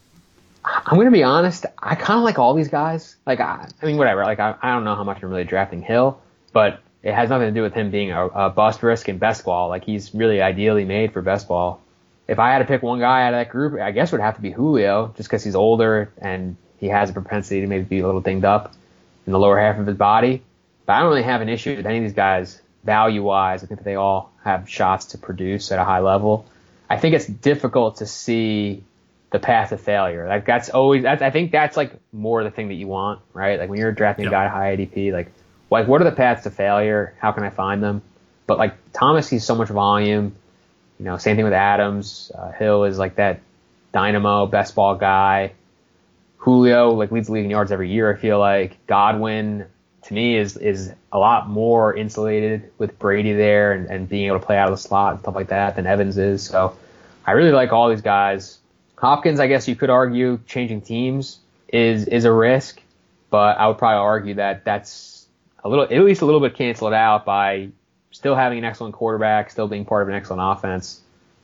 I'm 0.64 0.96
going 0.96 1.06
to 1.06 1.12
be 1.12 1.22
honest. 1.22 1.66
I 1.78 1.94
kind 1.94 2.18
of 2.18 2.24
like 2.24 2.38
all 2.38 2.54
these 2.54 2.68
guys. 2.68 3.16
Like, 3.26 3.40
I, 3.40 3.68
I 3.82 3.86
mean, 3.86 3.96
whatever. 3.96 4.24
Like, 4.24 4.40
I, 4.40 4.54
I, 4.62 4.72
don't 4.72 4.84
know 4.84 4.94
how 4.94 5.04
much 5.04 5.22
I'm 5.22 5.28
really 5.28 5.44
drafting 5.44 5.82
Hill, 5.82 6.18
but 6.52 6.80
it 7.02 7.12
has 7.12 7.28
nothing 7.28 7.48
to 7.48 7.52
do 7.52 7.60
with 7.62 7.74
him 7.74 7.90
being 7.90 8.12
a, 8.12 8.26
a 8.28 8.50
bust 8.50 8.82
risk 8.82 9.08
in 9.08 9.18
best 9.18 9.44
ball. 9.44 9.68
Like, 9.68 9.84
he's 9.84 10.14
really 10.14 10.40
ideally 10.40 10.84
made 10.84 11.12
for 11.12 11.20
best 11.20 11.48
ball. 11.48 11.82
If 12.26 12.38
I 12.38 12.50
had 12.50 12.60
to 12.60 12.64
pick 12.64 12.82
one 12.82 12.98
guy 12.98 13.24
out 13.26 13.34
of 13.34 13.40
that 13.40 13.50
group, 13.50 13.78
I 13.78 13.90
guess 13.90 14.10
it 14.10 14.16
would 14.16 14.22
have 14.22 14.36
to 14.36 14.40
be 14.40 14.50
Julio, 14.50 15.12
just 15.16 15.28
because 15.28 15.44
he's 15.44 15.54
older 15.54 16.10
and 16.18 16.56
he 16.78 16.88
has 16.88 17.10
a 17.10 17.12
propensity 17.12 17.60
to 17.60 17.66
maybe 17.66 17.84
be 17.84 17.98
a 18.00 18.06
little 18.06 18.22
dinged 18.22 18.46
up 18.46 18.74
in 19.26 19.32
the 19.32 19.38
lower 19.38 19.58
half 19.58 19.78
of 19.78 19.86
his 19.86 19.96
body. 19.96 20.42
But 20.86 20.94
I 20.94 21.00
don't 21.00 21.08
really 21.08 21.22
have 21.22 21.40
an 21.40 21.48
issue 21.48 21.76
with 21.76 21.86
any 21.86 21.98
of 21.98 22.04
these 22.04 22.12
guys 22.12 22.60
value 22.84 23.22
wise. 23.22 23.64
I 23.64 23.66
think 23.66 23.80
that 23.80 23.84
they 23.84 23.94
all 23.94 24.32
have 24.44 24.68
shots 24.68 25.06
to 25.06 25.18
produce 25.18 25.72
at 25.72 25.78
a 25.78 25.84
high 25.84 26.00
level. 26.00 26.46
I 26.88 26.98
think 26.98 27.14
it's 27.14 27.26
difficult 27.26 27.96
to 27.96 28.06
see 28.06 28.84
the 29.30 29.38
path 29.38 29.70
to 29.70 29.78
failure. 29.78 30.28
Like 30.28 30.46
that's 30.46 30.68
always 30.68 31.02
that's 31.02 31.22
I 31.22 31.30
think 31.30 31.50
that's 31.50 31.76
like 31.76 31.92
more 32.12 32.44
the 32.44 32.50
thing 32.50 32.68
that 32.68 32.74
you 32.74 32.86
want, 32.86 33.20
right? 33.32 33.58
Like 33.58 33.68
when 33.68 33.80
you're 33.80 33.92
drafting 33.92 34.26
a 34.26 34.30
guy 34.30 34.46
high 34.48 34.76
ADP, 34.76 35.12
like 35.12 35.32
like 35.70 35.88
what 35.88 36.00
are 36.00 36.04
the 36.04 36.12
paths 36.12 36.44
to 36.44 36.50
failure? 36.50 37.14
How 37.18 37.32
can 37.32 37.42
I 37.42 37.50
find 37.50 37.82
them? 37.82 38.02
But 38.46 38.58
like 38.58 38.74
Thomas, 38.92 39.28
he's 39.28 39.44
so 39.44 39.54
much 39.54 39.70
volume. 39.70 40.36
You 40.98 41.06
know, 41.06 41.16
same 41.16 41.36
thing 41.36 41.44
with 41.44 41.54
Adams. 41.54 42.30
Uh, 42.32 42.52
Hill 42.52 42.84
is 42.84 42.98
like 42.98 43.16
that 43.16 43.40
dynamo 43.92 44.46
best 44.46 44.74
ball 44.74 44.94
guy. 44.94 45.52
Julio 46.44 46.90
like 46.90 47.10
leads 47.10 47.28
the 47.28 47.32
league 47.32 47.46
in 47.46 47.50
yards 47.50 47.72
every 47.72 47.90
year. 47.90 48.14
I 48.14 48.18
feel 48.18 48.38
like 48.38 48.86
Godwin 48.86 49.64
to 50.02 50.14
me 50.14 50.36
is 50.36 50.58
is 50.58 50.92
a 51.10 51.18
lot 51.18 51.48
more 51.48 51.96
insulated 51.96 52.70
with 52.76 52.98
Brady 52.98 53.32
there 53.32 53.72
and, 53.72 53.86
and 53.86 54.06
being 54.06 54.26
able 54.26 54.40
to 54.40 54.44
play 54.44 54.58
out 54.58 54.68
of 54.68 54.74
the 54.74 54.82
slot 54.82 55.12
and 55.12 55.20
stuff 55.22 55.34
like 55.34 55.48
that 55.48 55.76
than 55.76 55.86
Evans 55.86 56.18
is. 56.18 56.42
So 56.42 56.76
I 57.24 57.32
really 57.32 57.52
like 57.52 57.72
all 57.72 57.88
these 57.88 58.02
guys. 58.02 58.58
Hopkins, 58.96 59.40
I 59.40 59.46
guess 59.46 59.66
you 59.68 59.74
could 59.74 59.88
argue 59.88 60.38
changing 60.46 60.82
teams 60.82 61.38
is 61.68 62.06
is 62.08 62.26
a 62.26 62.32
risk, 62.32 62.78
but 63.30 63.56
I 63.56 63.66
would 63.66 63.78
probably 63.78 64.00
argue 64.00 64.34
that 64.34 64.66
that's 64.66 65.26
a 65.64 65.68
little 65.70 65.84
at 65.84 66.04
least 66.04 66.20
a 66.20 66.26
little 66.26 66.40
bit 66.40 66.54
canceled 66.56 66.92
out 66.92 67.24
by 67.24 67.70
still 68.10 68.34
having 68.34 68.58
an 68.58 68.64
excellent 68.64 68.94
quarterback, 68.94 69.50
still 69.50 69.66
being 69.66 69.86
part 69.86 70.02
of 70.02 70.10
an 70.10 70.14
excellent 70.14 70.42
offense, 70.44 71.00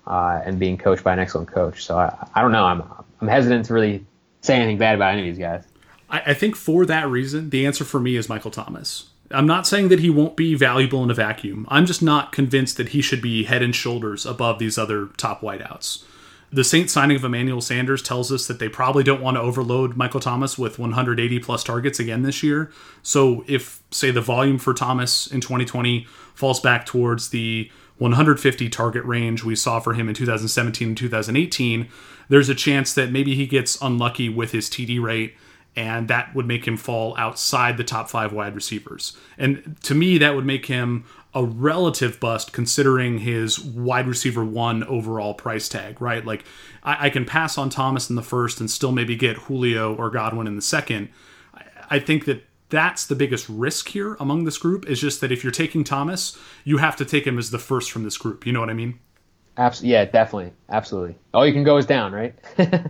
uh, 0.06 0.42
and 0.44 0.58
being 0.58 0.76
coached 0.76 1.04
by 1.04 1.14
an 1.14 1.20
excellent 1.20 1.48
coach. 1.48 1.86
So 1.86 1.96
I, 1.96 2.28
I 2.34 2.42
don't 2.42 2.52
know. 2.52 2.64
I'm 2.64 2.82
I'm 3.22 3.28
hesitant 3.28 3.64
to 3.64 3.72
really 3.72 4.04
say 4.40 4.56
anything 4.56 4.78
bad 4.78 4.94
about 4.94 5.14
any 5.14 5.28
of 5.28 5.34
these 5.34 5.42
guys. 5.42 5.64
I, 6.08 6.20
I 6.26 6.34
think 6.34 6.56
for 6.56 6.86
that 6.86 7.08
reason, 7.08 7.50
the 7.50 7.66
answer 7.66 7.84
for 7.84 8.00
me 8.00 8.16
is 8.16 8.28
Michael 8.28 8.50
Thomas. 8.50 9.10
I'm 9.30 9.46
not 9.46 9.66
saying 9.66 9.88
that 9.88 10.00
he 10.00 10.10
won't 10.10 10.36
be 10.36 10.54
valuable 10.54 11.04
in 11.04 11.10
a 11.10 11.14
vacuum. 11.14 11.66
I'm 11.68 11.86
just 11.86 12.02
not 12.02 12.32
convinced 12.32 12.76
that 12.78 12.88
he 12.88 13.00
should 13.00 13.22
be 13.22 13.44
head 13.44 13.62
and 13.62 13.74
shoulders 13.74 14.26
above 14.26 14.58
these 14.58 14.76
other 14.76 15.06
top 15.16 15.40
wideouts. 15.40 16.04
The 16.52 16.64
Saints 16.64 16.92
signing 16.92 17.16
of 17.16 17.22
Emmanuel 17.22 17.60
Sanders 17.60 18.02
tells 18.02 18.32
us 18.32 18.48
that 18.48 18.58
they 18.58 18.68
probably 18.68 19.04
don't 19.04 19.20
want 19.20 19.36
to 19.36 19.40
overload 19.40 19.96
Michael 19.96 20.18
Thomas 20.18 20.58
with 20.58 20.80
180 20.80 21.38
plus 21.38 21.62
targets 21.62 22.00
again 22.00 22.22
this 22.22 22.42
year. 22.42 22.72
So 23.04 23.44
if, 23.46 23.80
say, 23.92 24.10
the 24.10 24.20
volume 24.20 24.58
for 24.58 24.74
Thomas 24.74 25.28
in 25.28 25.40
2020 25.40 26.08
falls 26.34 26.58
back 26.58 26.86
towards 26.86 27.28
the 27.28 27.70
150 28.00 28.68
target 28.70 29.04
range 29.04 29.44
we 29.44 29.54
saw 29.54 29.78
for 29.78 29.92
him 29.92 30.08
in 30.08 30.14
2017 30.14 30.88
and 30.88 30.96
2018, 30.96 31.88
there's 32.28 32.48
a 32.48 32.54
chance 32.54 32.94
that 32.94 33.12
maybe 33.12 33.34
he 33.34 33.46
gets 33.46 33.80
unlucky 33.80 34.28
with 34.28 34.52
his 34.52 34.68
TD 34.68 35.00
rate 35.00 35.34
and 35.76 36.08
that 36.08 36.34
would 36.34 36.46
make 36.46 36.66
him 36.66 36.76
fall 36.76 37.14
outside 37.16 37.76
the 37.76 37.84
top 37.84 38.10
five 38.10 38.32
wide 38.32 38.54
receivers. 38.54 39.16
And 39.38 39.76
to 39.82 39.94
me, 39.94 40.18
that 40.18 40.34
would 40.34 40.44
make 40.44 40.66
him 40.66 41.04
a 41.32 41.44
relative 41.44 42.18
bust 42.18 42.52
considering 42.52 43.18
his 43.18 43.60
wide 43.60 44.08
receiver 44.08 44.44
one 44.44 44.82
overall 44.84 45.32
price 45.32 45.68
tag, 45.68 46.00
right? 46.00 46.24
Like, 46.24 46.44
I, 46.82 47.06
I, 47.06 47.10
can 47.10 47.24
pass 47.24 47.56
on 47.56 47.70
Thomas 47.70 48.10
in 48.10 48.16
the 48.16 48.22
first 48.22 48.58
and 48.58 48.68
still 48.68 48.90
maybe 48.90 49.14
get 49.14 49.36
Julio 49.36 49.94
or 49.94 50.10
Godwin 50.10 50.48
in 50.48 50.56
the 50.56 50.62
second. 50.62 51.08
I, 51.54 51.64
I 51.88 51.98
think 52.00 52.24
that 52.24 52.42
that's 52.70 53.06
the 53.06 53.14
biggest 53.14 53.48
risk 53.48 53.88
here 53.88 54.16
among 54.20 54.44
this 54.44 54.58
group 54.58 54.88
is 54.88 55.00
just 55.00 55.20
that 55.20 55.32
if 55.32 55.44
you're 55.44 55.52
taking 55.52 55.84
Thomas, 55.84 56.38
you 56.64 56.78
have 56.78 56.96
to 56.96 57.04
take 57.04 57.26
him 57.26 57.38
as 57.38 57.50
the 57.50 57.58
first 57.58 57.90
from 57.90 58.04
this 58.04 58.16
group. 58.16 58.46
You 58.46 58.52
know 58.52 58.60
what 58.60 58.70
I 58.70 58.74
mean? 58.74 58.98
Absolutely. 59.56 59.92
Yeah, 59.92 60.04
definitely. 60.06 60.52
Absolutely. 60.68 61.18
All 61.34 61.46
you 61.46 61.52
can 61.52 61.64
go 61.64 61.76
is 61.76 61.86
down, 61.86 62.12
right? 62.12 62.34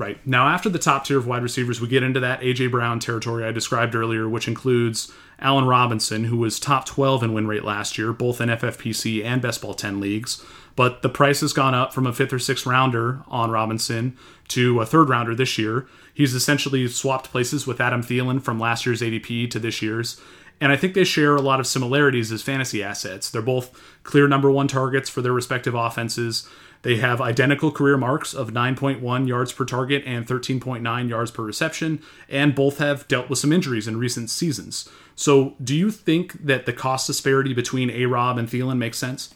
Right. 0.00 0.26
Now, 0.26 0.48
after 0.48 0.70
the 0.70 0.78
top 0.78 1.04
tier 1.04 1.18
of 1.18 1.26
wide 1.26 1.42
receivers, 1.42 1.78
we 1.78 1.86
get 1.86 2.02
into 2.02 2.20
that 2.20 2.42
A.J. 2.42 2.68
Brown 2.68 3.00
territory 3.00 3.44
I 3.44 3.52
described 3.52 3.94
earlier, 3.94 4.26
which 4.26 4.48
includes 4.48 5.12
Allen 5.38 5.66
Robinson, 5.66 6.24
who 6.24 6.38
was 6.38 6.58
top 6.58 6.86
12 6.86 7.22
in 7.22 7.34
win 7.34 7.46
rate 7.46 7.64
last 7.64 7.98
year, 7.98 8.14
both 8.14 8.40
in 8.40 8.48
FFPC 8.48 9.22
and 9.22 9.42
Best 9.42 9.60
Ball 9.60 9.74
10 9.74 10.00
leagues. 10.00 10.42
But 10.74 11.02
the 11.02 11.10
price 11.10 11.42
has 11.42 11.52
gone 11.52 11.74
up 11.74 11.92
from 11.92 12.06
a 12.06 12.14
fifth 12.14 12.32
or 12.32 12.38
sixth 12.38 12.64
rounder 12.64 13.20
on 13.28 13.50
Robinson 13.50 14.16
to 14.48 14.80
a 14.80 14.86
third 14.86 15.10
rounder 15.10 15.34
this 15.34 15.58
year. 15.58 15.86
He's 16.20 16.34
essentially 16.34 16.86
swapped 16.86 17.30
places 17.30 17.66
with 17.66 17.80
Adam 17.80 18.02
Thielen 18.02 18.42
from 18.42 18.60
last 18.60 18.84
year's 18.84 19.00
ADP 19.00 19.50
to 19.52 19.58
this 19.58 19.80
year's. 19.80 20.20
And 20.60 20.70
I 20.70 20.76
think 20.76 20.92
they 20.92 21.02
share 21.02 21.34
a 21.34 21.40
lot 21.40 21.60
of 21.60 21.66
similarities 21.66 22.30
as 22.30 22.42
fantasy 22.42 22.82
assets. 22.82 23.30
They're 23.30 23.40
both 23.40 23.70
clear 24.02 24.28
number 24.28 24.50
one 24.50 24.68
targets 24.68 25.08
for 25.08 25.22
their 25.22 25.32
respective 25.32 25.74
offenses. 25.74 26.46
They 26.82 26.96
have 26.96 27.22
identical 27.22 27.72
career 27.72 27.96
marks 27.96 28.34
of 28.34 28.50
9.1 28.50 29.28
yards 29.28 29.54
per 29.54 29.64
target 29.64 30.02
and 30.04 30.26
13.9 30.26 31.08
yards 31.08 31.30
per 31.30 31.42
reception, 31.42 32.02
and 32.28 32.54
both 32.54 32.76
have 32.76 33.08
dealt 33.08 33.30
with 33.30 33.38
some 33.38 33.50
injuries 33.50 33.88
in 33.88 33.96
recent 33.96 34.28
seasons. 34.28 34.90
So, 35.14 35.54
do 35.64 35.74
you 35.74 35.90
think 35.90 36.44
that 36.44 36.66
the 36.66 36.74
cost 36.74 37.06
disparity 37.06 37.54
between 37.54 37.88
A 37.88 38.04
Rob 38.04 38.36
and 38.36 38.46
Thielen 38.46 38.76
makes 38.76 38.98
sense? 38.98 39.34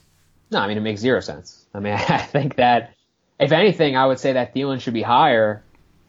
No, 0.51 0.59
I 0.59 0.69
mean, 0.69 0.77
it 0.77 0.83
makes 0.83 1.01
zero 1.01 1.21
sense. 1.21 1.65
I 1.73 1.81
mean, 1.81 1.95
I 2.11 2.19
think 2.19 2.57
that, 2.57 2.93
if 3.41 3.53
anything, 3.53 3.97
I 3.97 4.05
would 4.05 4.19
say 4.19 4.35
that 4.35 4.55
Thielen 4.55 4.83
should 4.83 4.93
be 4.93 5.01
higher. 5.01 5.63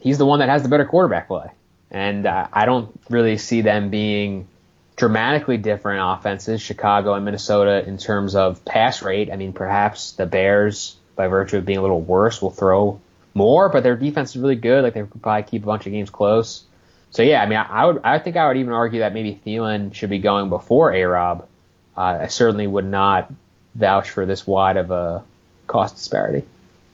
He's 0.05 0.19
the 0.19 0.25
one 0.25 0.37
that 0.37 0.49
has 0.49 0.61
the 0.61 0.69
better 0.69 0.85
quarterback 0.85 1.27
play. 1.27 1.47
And 1.89 2.27
uh, 2.27 2.47
I 2.53 2.65
don't 2.65 2.97
really 3.09 3.39
see 3.39 3.61
them 3.61 3.89
being 3.89 4.47
dramatically 4.95 5.57
different 5.57 5.99
offenses, 6.03 6.61
Chicago 6.61 7.15
and 7.15 7.25
Minnesota, 7.25 7.83
in 7.83 7.97
terms 7.97 8.35
of 8.35 8.63
pass 8.63 9.01
rate. 9.01 9.31
I 9.31 9.35
mean, 9.35 9.51
perhaps 9.51 10.11
the 10.11 10.27
Bears 10.27 10.95
by 11.15 11.27
virtue 11.27 11.57
of 11.57 11.65
being 11.65 11.79
a 11.79 11.81
little 11.81 12.01
worse, 12.01 12.41
will 12.41 12.51
throw 12.51 12.99
more, 13.33 13.69
but 13.69 13.83
their 13.83 13.95
defense 13.95 14.35
is 14.35 14.41
really 14.41 14.55
good. 14.55 14.83
Like 14.83 14.93
they 14.93 15.01
could 15.01 15.21
probably 15.21 15.43
keep 15.43 15.63
a 15.63 15.65
bunch 15.65 15.85
of 15.85 15.91
games 15.91 16.09
close. 16.09 16.63
So 17.11 17.23
yeah, 17.23 17.41
I 17.41 17.45
mean, 17.47 17.57
I, 17.57 17.63
I 17.63 17.85
would, 17.85 18.01
I 18.03 18.19
think 18.19 18.35
I 18.35 18.47
would 18.47 18.57
even 18.57 18.73
argue 18.73 18.99
that 18.99 19.13
maybe 19.13 19.39
Thielen 19.45 19.93
should 19.93 20.09
be 20.09 20.19
going 20.19 20.49
before 20.49 20.93
A 20.93 21.03
Rob. 21.05 21.47
Uh, 21.97 22.19
I 22.21 22.27
certainly 22.27 22.67
would 22.67 22.85
not 22.85 23.33
vouch 23.73 24.09
for 24.09 24.25
this 24.25 24.45
wide 24.45 24.77
of 24.77 24.91
a 24.91 25.23
cost 25.67 25.95
disparity. 25.95 26.45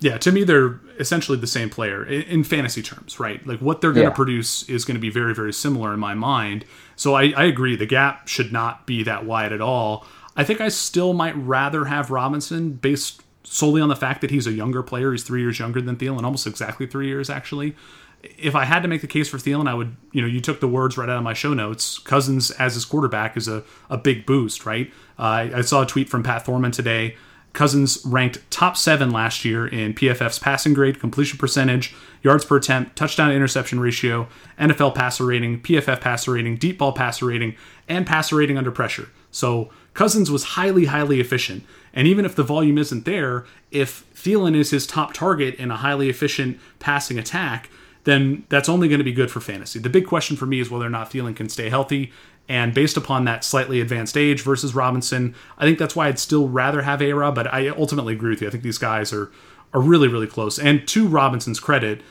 Yeah, 0.02 0.18
to 0.18 0.32
me, 0.32 0.44
they're 0.44 0.80
essentially 1.00 1.38
the 1.38 1.46
same 1.46 1.70
player 1.70 2.04
in, 2.04 2.44
fantasy 2.44 2.82
terms, 2.82 3.20
right? 3.20 3.46
Like 3.46 3.60
what 3.62 3.82
they're 3.82 3.92
going 3.92 4.08
to 4.08 4.10
yeah. 4.10 4.16
produce 4.16 4.68
is 4.68 4.84
going 4.84 4.96
to 4.96 5.02
be 5.02 5.12
very, 5.12 5.36
very 5.36 5.54
similar 5.54 5.94
in 5.94 6.00
my 6.00 6.16
mind. 6.16 6.66
So 6.96 7.14
I, 7.14 7.32
I 7.38 7.44
agree, 7.44 7.76
the 7.76 7.86
gap 7.86 8.28
should 8.28 8.52
not 8.52 8.88
be 8.88 9.04
that 9.04 9.26
wide 9.26 9.54
at 9.54 9.62
all. 9.62 10.08
I 10.36 10.44
think 10.44 10.60
I 10.60 10.70
still 10.70 11.14
might 11.14 11.38
rather 11.38 11.86
have 11.86 12.10
Robinson 12.10 12.74
based 12.74 13.22
solely 13.44 13.80
on 13.80 13.90
the 13.90 13.96
fact 13.96 14.22
that 14.22 14.32
he's 14.32 14.48
a 14.48 14.52
younger 14.52 14.82
player. 14.82 15.12
He's 15.12 15.24
three 15.24 15.42
years 15.42 15.60
younger 15.60 15.82
than 15.82 15.98
Thielen, 15.98 16.24
almost 16.24 16.48
exactly 16.48 16.88
three 16.88 17.08
years 17.08 17.30
actually. 17.30 17.76
If 18.24 18.56
I 18.56 18.66
had 18.66 18.82
to 18.82 18.88
make 18.88 19.02
the 19.02 19.08
case 19.08 19.30
for 19.30 19.38
Thielen, 19.38 19.68
I 19.68 19.76
would, 19.76 19.96
you 20.14 20.22
know, 20.22 20.28
you 20.28 20.42
took 20.42 20.62
the 20.62 20.68
words 20.68 20.98
right 20.98 21.10
out 21.10 21.18
of 21.18 21.24
my 21.24 21.34
show 21.34 21.54
notes. 21.54 22.00
Cousins 22.00 22.50
as 22.52 22.74
his 22.74 22.86
quarterback 22.86 23.38
is 23.38 23.48
a, 23.48 23.64
a 23.90 23.98
big 23.98 24.26
boost, 24.26 24.66
right? 24.66 24.92
Uh, 25.20 25.50
I 25.54 25.62
saw 25.62 25.84
a 25.84 25.86
tweet 25.86 26.10
from 26.10 26.24
Pat 26.24 26.46
Thorman 26.46 26.72
today 26.72 27.18
Cousins 27.54 28.02
ranked 28.06 28.40
top 28.50 28.78
seven 28.78 29.12
last 29.12 29.44
year 29.44 29.68
in 29.68 29.94
PFF's 29.94 30.40
passing 30.40 30.74
grade, 30.74 31.00
completion 31.00 31.38
percentage, 31.38 31.94
yards 32.24 32.46
per 32.46 32.58
attempt, 32.58 32.96
touchdown 32.96 33.32
interception 33.32 33.80
ratio, 33.80 34.28
NFL 34.58 34.96
passer 34.96 35.26
rating, 35.26 35.62
PFF 35.62 36.00
passer 36.00 36.32
rating, 36.32 36.56
deep 36.56 36.78
ball 36.78 36.94
passer 36.94 37.26
rating, 37.26 37.56
and 37.90 38.08
passer 38.08 38.38
rating 38.38 38.58
under 38.58 38.72
pressure. 38.72 39.10
So 39.32 39.70
Cousins 39.94 40.32
was 40.32 40.44
highly, 40.44 40.86
highly 40.86 41.20
efficient. 41.20 41.64
And 41.94 42.08
even 42.08 42.24
if 42.24 42.36
the 42.36 42.44
volume 42.44 42.78
isn't 42.78 43.06
there, 43.06 43.46
if 43.70 44.06
Thielen 44.16 44.56
is 44.56 44.70
his 44.70 44.88
top 44.88 45.14
target 45.14 45.56
in 45.56 45.72
a 45.72 45.78
highly 45.78 46.10
efficient 46.10 46.60
passing 46.80 47.20
attack, 47.20 47.70
then 48.04 48.46
that's 48.50 48.70
only 48.70 48.88
going 48.88 49.00
to 49.00 49.06
be 49.06 49.14
good 49.14 49.30
for 49.30 49.40
fantasy. 49.40 49.78
The 49.78 49.90
big 49.90 50.08
question 50.08 50.36
for 50.38 50.46
me 50.46 50.60
is 50.60 50.72
whether 50.72 50.86
or 50.86 50.90
not 50.90 51.12
Thielen 51.12 51.36
can 51.36 51.50
stay 51.50 51.70
healthy. 51.70 52.12
And 52.50 52.74
based 52.74 52.98
upon 52.98 53.26
that 53.26 53.46
slightly 53.46 53.80
advanced 53.80 54.18
age 54.18 54.42
versus 54.42 54.76
Robinson, 54.76 55.36
I 55.58 55.66
think 55.66 55.80
that's 55.80 55.96
why 55.96 56.08
I'd 56.08 56.20
still 56.20 56.50
rather 56.50 56.82
have 56.82 57.02
A 57.02 57.14
Rob, 57.14 57.36
but 57.36 57.52
I 57.54 57.70
ultimately 57.70 58.14
agree 58.14 58.32
with 58.32 58.42
you. 58.42 58.48
I 58.48 58.52
think 58.52 58.64
these 58.64 58.78
guys 58.78 59.14
are 59.14 59.32
are 59.74 59.82
really, 59.82 60.08
really 60.08 60.28
close. 60.28 60.60
And 60.60 60.88
to 60.90 61.08
Robinson's 61.08 61.60
credit, 61.60 62.02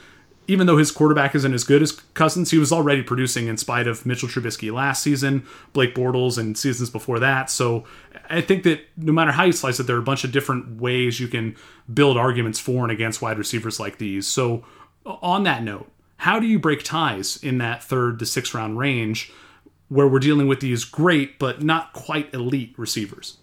even 0.46 0.66
though 0.66 0.78
his 0.78 0.90
quarterback 0.90 1.34
isn't 1.34 1.54
as 1.54 1.62
good 1.62 1.82
as 1.82 1.92
Cousins, 1.92 2.50
he 2.50 2.58
was 2.58 2.72
already 2.72 3.02
producing 3.02 3.46
in 3.46 3.56
spite 3.56 3.86
of 3.86 4.04
Mitchell 4.04 4.28
Trubisky 4.28 4.72
last 4.72 5.02
season, 5.02 5.46
Blake 5.72 5.94
Bortles, 5.94 6.38
and 6.38 6.58
seasons 6.58 6.90
before 6.90 7.18
that. 7.20 7.50
So 7.50 7.84
I 8.28 8.40
think 8.40 8.64
that 8.64 8.80
no 8.96 9.12
matter 9.12 9.30
how 9.30 9.44
you 9.44 9.52
slice 9.52 9.78
it, 9.78 9.86
there 9.86 9.96
are 9.96 10.00
a 10.00 10.02
bunch 10.02 10.24
of 10.24 10.32
different 10.32 10.80
ways 10.80 11.20
you 11.20 11.28
can 11.28 11.54
build 11.92 12.16
arguments 12.16 12.58
for 12.58 12.82
and 12.82 12.90
against 12.90 13.22
wide 13.22 13.38
receivers 13.38 13.78
like 13.78 13.98
these. 13.98 14.26
So 14.26 14.64
on 15.04 15.44
that 15.44 15.62
note, 15.62 15.90
how 16.16 16.40
do 16.40 16.46
you 16.46 16.58
break 16.58 16.82
ties 16.82 17.38
in 17.42 17.58
that 17.58 17.82
third 17.84 18.18
to 18.18 18.26
sixth 18.26 18.52
round 18.52 18.78
range? 18.78 19.30
Where 19.90 20.08
we're 20.08 20.20
dealing 20.20 20.46
with 20.46 20.60
these 20.60 20.84
great 20.84 21.38
but 21.38 21.62
not 21.62 21.92
quite 21.92 22.32
elite 22.32 22.72
receivers? 22.78 23.36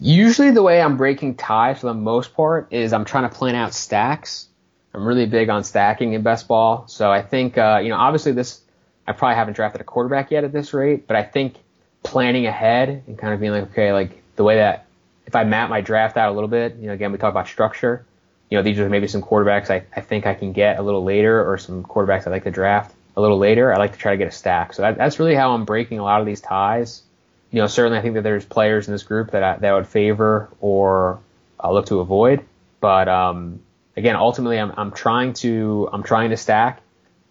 Usually, 0.00 0.50
the 0.50 0.62
way 0.62 0.82
I'm 0.82 0.96
breaking 0.96 1.36
ties 1.36 1.80
for 1.80 1.86
the 1.86 1.94
most 1.94 2.34
part 2.34 2.68
is 2.70 2.92
I'm 2.92 3.04
trying 3.04 3.28
to 3.28 3.34
plan 3.34 3.54
out 3.54 3.72
stacks. 3.72 4.48
I'm 4.92 5.06
really 5.06 5.26
big 5.26 5.48
on 5.48 5.64
stacking 5.64 6.12
in 6.12 6.22
best 6.22 6.46
ball. 6.46 6.86
So 6.88 7.10
I 7.10 7.22
think, 7.22 7.56
uh, 7.56 7.80
you 7.82 7.88
know, 7.88 7.96
obviously 7.96 8.32
this, 8.32 8.60
I 9.06 9.12
probably 9.12 9.36
haven't 9.36 9.54
drafted 9.54 9.80
a 9.80 9.84
quarterback 9.84 10.30
yet 10.30 10.44
at 10.44 10.52
this 10.52 10.74
rate, 10.74 11.06
but 11.06 11.16
I 11.16 11.22
think 11.22 11.56
planning 12.02 12.46
ahead 12.46 13.02
and 13.06 13.18
kind 13.18 13.32
of 13.34 13.40
being 13.40 13.52
like, 13.52 13.64
okay, 13.70 13.92
like 13.92 14.22
the 14.36 14.44
way 14.44 14.56
that 14.56 14.86
if 15.26 15.36
I 15.36 15.44
map 15.44 15.70
my 15.70 15.80
draft 15.80 16.16
out 16.16 16.30
a 16.30 16.32
little 16.32 16.48
bit, 16.48 16.76
you 16.76 16.86
know, 16.86 16.92
again, 16.92 17.12
we 17.12 17.18
talk 17.18 17.30
about 17.30 17.48
structure. 17.48 18.04
You 18.50 18.58
know, 18.58 18.62
these 18.62 18.78
are 18.78 18.88
maybe 18.88 19.06
some 19.06 19.22
quarterbacks 19.22 19.70
I, 19.70 19.84
I 19.94 20.00
think 20.00 20.26
I 20.26 20.34
can 20.34 20.52
get 20.52 20.78
a 20.78 20.82
little 20.82 21.04
later 21.04 21.48
or 21.48 21.58
some 21.58 21.84
quarterbacks 21.84 22.26
I 22.26 22.30
like 22.30 22.44
to 22.44 22.50
draft 22.50 22.94
a 23.18 23.20
little 23.20 23.38
later, 23.38 23.74
I 23.74 23.78
like 23.78 23.94
to 23.94 23.98
try 23.98 24.12
to 24.12 24.16
get 24.16 24.28
a 24.28 24.30
stack. 24.30 24.72
So 24.72 24.82
that, 24.82 24.96
that's 24.96 25.18
really 25.18 25.34
how 25.34 25.50
I'm 25.50 25.64
breaking 25.64 25.98
a 25.98 26.04
lot 26.04 26.20
of 26.20 26.26
these 26.26 26.40
ties. 26.40 27.02
You 27.50 27.60
know, 27.60 27.66
certainly 27.66 27.98
I 27.98 28.02
think 28.02 28.14
that 28.14 28.22
there's 28.22 28.44
players 28.44 28.86
in 28.86 28.92
this 28.92 29.02
group 29.02 29.32
that 29.32 29.42
I, 29.42 29.56
that 29.56 29.72
I 29.72 29.74
would 29.74 29.88
favor 29.88 30.48
or 30.60 31.18
I'll 31.58 31.74
look 31.74 31.86
to 31.86 31.98
avoid. 31.98 32.44
But 32.80 33.08
um, 33.08 33.58
again, 33.96 34.14
ultimately, 34.14 34.60
I'm, 34.60 34.72
I'm 34.76 34.92
trying 34.92 35.32
to 35.34 35.88
I'm 35.92 36.04
trying 36.04 36.30
to 36.30 36.36
stack 36.36 36.80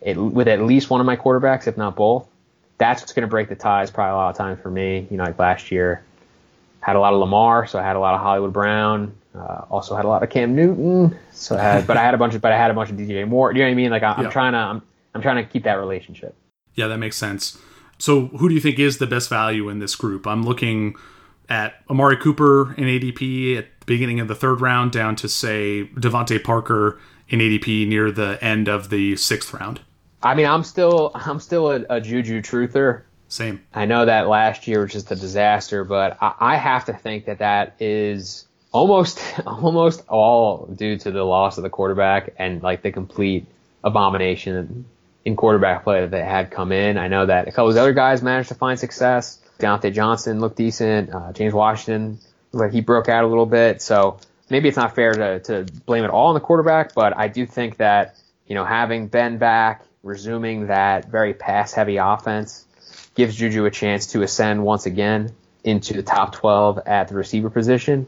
it 0.01 0.17
with 0.17 0.49
at 0.49 0.61
least 0.61 0.89
one 0.89 0.99
of 0.99 1.05
my 1.05 1.15
quarterbacks, 1.15 1.67
if 1.67 1.77
not 1.77 1.95
both. 1.95 2.27
That's 2.77 3.01
what's 3.01 3.13
going 3.13 3.21
to 3.21 3.29
break 3.29 3.47
the 3.47 3.55
ties 3.55 3.89
probably 3.89 4.11
a 4.11 4.15
lot 4.15 4.29
of 4.31 4.35
times 4.35 4.59
for 4.61 4.69
me. 4.69 5.07
You 5.09 5.15
know, 5.15 5.23
like 5.23 5.39
last 5.39 5.71
year, 5.71 6.03
had 6.81 6.97
a 6.97 6.99
lot 6.99 7.13
of 7.13 7.21
Lamar, 7.21 7.65
so 7.65 7.79
I 7.79 7.83
had 7.83 7.95
a 7.95 7.99
lot 7.99 8.13
of 8.13 8.19
Hollywood 8.19 8.51
Brown. 8.51 9.13
Uh, 9.33 9.65
also 9.69 9.95
had 9.95 10.03
a 10.03 10.07
lot 10.09 10.21
of 10.21 10.29
Cam 10.29 10.53
Newton. 10.53 11.17
So 11.31 11.55
I 11.55 11.61
had, 11.61 11.88
but 11.88 11.95
I 11.95 12.03
had 12.03 12.13
a 12.13 12.17
bunch 12.17 12.33
of, 12.33 12.41
but 12.41 12.51
I 12.51 12.57
had 12.57 12.71
a 12.71 12.73
bunch 12.73 12.89
of 12.89 12.97
DJ 12.97 13.25
Moore. 13.25 13.53
You 13.53 13.59
know 13.59 13.65
what 13.65 13.71
I 13.71 13.75
mean? 13.75 13.91
Like 13.91 14.03
I, 14.03 14.21
am 14.21 14.29
trying 14.31 14.51
to, 14.53 14.57
I'm, 14.57 14.81
I'm 15.14 15.22
trying 15.22 15.43
to 15.43 15.51
keep 15.51 15.64
that 15.64 15.76
relationship. 15.76 16.36
Yeah, 16.76 16.88
that 16.88 16.97
makes 16.97 17.18
sense. 17.18 17.58
So, 17.99 18.28
who 18.28 18.47
do 18.49 18.55
you 18.55 18.62
think 18.62 18.78
is 18.78 18.99
the 18.99 19.08
best 19.08 19.30
value 19.30 19.70
in 19.70 19.80
this 19.80 19.95
group? 19.95 20.28
I'm 20.28 20.43
looking 20.43 20.95
at 21.49 21.76
Amari 21.89 22.18
Cooper 22.18 22.74
in 22.76 22.84
ADP 22.84 23.58
at 23.58 23.66
the 23.80 23.86
beginning 23.86 24.20
of 24.20 24.28
the 24.28 24.36
third 24.36 24.62
round, 24.62 24.91
down 24.91 25.16
to 25.18 25.28
say 25.28 25.89
DeVante 25.95 26.43
Parker 26.43 26.99
in 27.30 27.39
ADP 27.39 27.88
near 27.88 28.12
the 28.12 28.38
end 28.41 28.68
of 28.68 28.89
the 28.89 29.16
sixth 29.16 29.53
round. 29.53 29.82
I 30.22 30.36
mean, 30.36 30.45
I'm 30.45 30.64
still 30.64 31.12
I'm 31.16 31.39
still 31.39 31.72
a, 31.72 31.86
a 31.89 32.01
Juju 32.01 32.41
truther. 32.41 33.03
Same. 33.30 33.62
I 33.74 33.86
know 33.86 34.05
that 34.05 34.28
last 34.28 34.68
year 34.68 34.82
was 34.82 34.93
just 34.93 35.12
a 35.12 35.16
disaster, 35.16 35.84
but 35.84 36.18
I, 36.22 36.34
I 36.39 36.55
have 36.55 36.86
to 36.86 36.93
think 36.93 37.26
that 37.26 37.39
that 37.39 37.76
is 37.80 38.45
almost 38.72 39.20
almost 39.45 40.03
all 40.08 40.68
due 40.68 40.97
to 40.99 41.12
the 41.12 41.24
loss 41.24 41.58
of 41.58 41.64
the 41.64 41.70
quarterback 41.70 42.34
and 42.38 42.62
like 42.62 42.82
the 42.82 42.91
complete 42.91 43.45
abomination 43.84 44.86
in 45.28 45.36
quarterback 45.36 45.84
play 45.84 45.99
that 45.99 46.11
they 46.11 46.23
had 46.23 46.51
come 46.51 46.71
in. 46.71 46.97
I 46.97 47.09
know 47.09 47.25
that 47.25 47.49
a 47.49 47.51
couple 47.51 47.67
of 47.67 47.75
the 47.75 47.82
other 47.82 47.91
guys 47.91 48.23
managed 48.23 48.47
to 48.47 48.55
find 48.55 48.80
success. 48.80 49.41
Diontae 49.59 49.93
Johnson 49.93 50.39
looked 50.39 50.55
decent. 50.55 51.13
Uh, 51.13 51.34
James 51.34 51.53
Washington 51.53 52.19
like 52.53 52.71
he 52.71 52.80
broke 52.80 53.09
out 53.09 53.25
a 53.25 53.28
little 53.28 53.45
bit. 53.45 53.82
So 53.82 54.19
maybe 54.49 54.69
it's 54.69 54.78
not 54.78 54.95
fair 54.95 55.11
to, 55.11 55.39
to 55.41 55.65
blame 55.86 56.05
it 56.05 56.11
all 56.11 56.28
on 56.28 56.34
the 56.34 56.39
quarterback, 56.39 56.93
but 56.93 57.15
I 57.17 57.28
do 57.28 57.45
think 57.45 57.75
that, 57.78 58.15
you 58.47 58.55
know, 58.55 58.63
having 58.63 59.07
Ben 59.07 59.38
back, 59.38 59.84
resuming 60.01 60.67
that 60.67 61.09
very 61.09 61.34
pass 61.34 61.73
heavy 61.73 61.97
offense 61.97 62.65
gives 63.13 63.36
Juju 63.36 63.65
a 63.65 63.71
chance 63.71 64.07
to 64.07 64.21
ascend 64.21 64.63
once 64.63 64.86
again 64.86 65.34
into 65.61 65.93
the 65.93 66.03
top 66.03 66.36
12 66.36 66.80
at 66.86 67.09
the 67.09 67.15
receiver 67.15 67.49
position. 67.49 68.07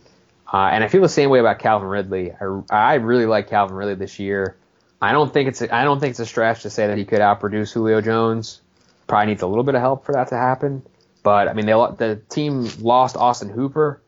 Uh, 0.52 0.70
and 0.72 0.86
I 0.86 0.88
feel 0.88 1.02
the 1.02 1.10
same 1.10 1.30
way 1.30 1.40
about 1.40 1.60
Calvin 1.60 1.90
Ridley. 1.90 2.32
I, 2.32 2.62
I 2.70 2.94
really 2.94 3.26
like 3.26 3.50
Calvin 3.50 3.76
Ridley 3.76 3.96
this 3.96 4.20
year. 4.20 4.56
I 5.02 5.12
don't 5.14 5.32
think 5.32 5.48
it's 5.48 5.62
a, 5.62 5.74
I 5.74 5.84
don't 5.84 6.00
think 6.00 6.12
it's 6.12 6.20
a 6.20 6.26
stretch 6.26 6.64
to 6.64 6.70
say 6.70 6.88
that 6.88 6.98
he 6.98 7.06
could 7.06 7.20
outproduce 7.20 7.72
Julio 7.72 8.02
Jones. 8.02 8.62
Probably 9.08 9.28
needs 9.28 9.42
a 9.42 9.48
little 9.48 9.64
bit 9.64 9.76
of 9.76 9.82
help 9.82 10.06
for 10.06 10.14
that 10.14 10.30
to 10.30 10.36
happen. 10.36 10.84
But 11.24 11.48
I 11.48 11.54
mean, 11.54 11.66
they, 11.66 11.72
the 11.74 12.22
team 12.30 12.70
lost 12.80 13.16
Austin 13.16 13.50
Hooper. 13.50 14.02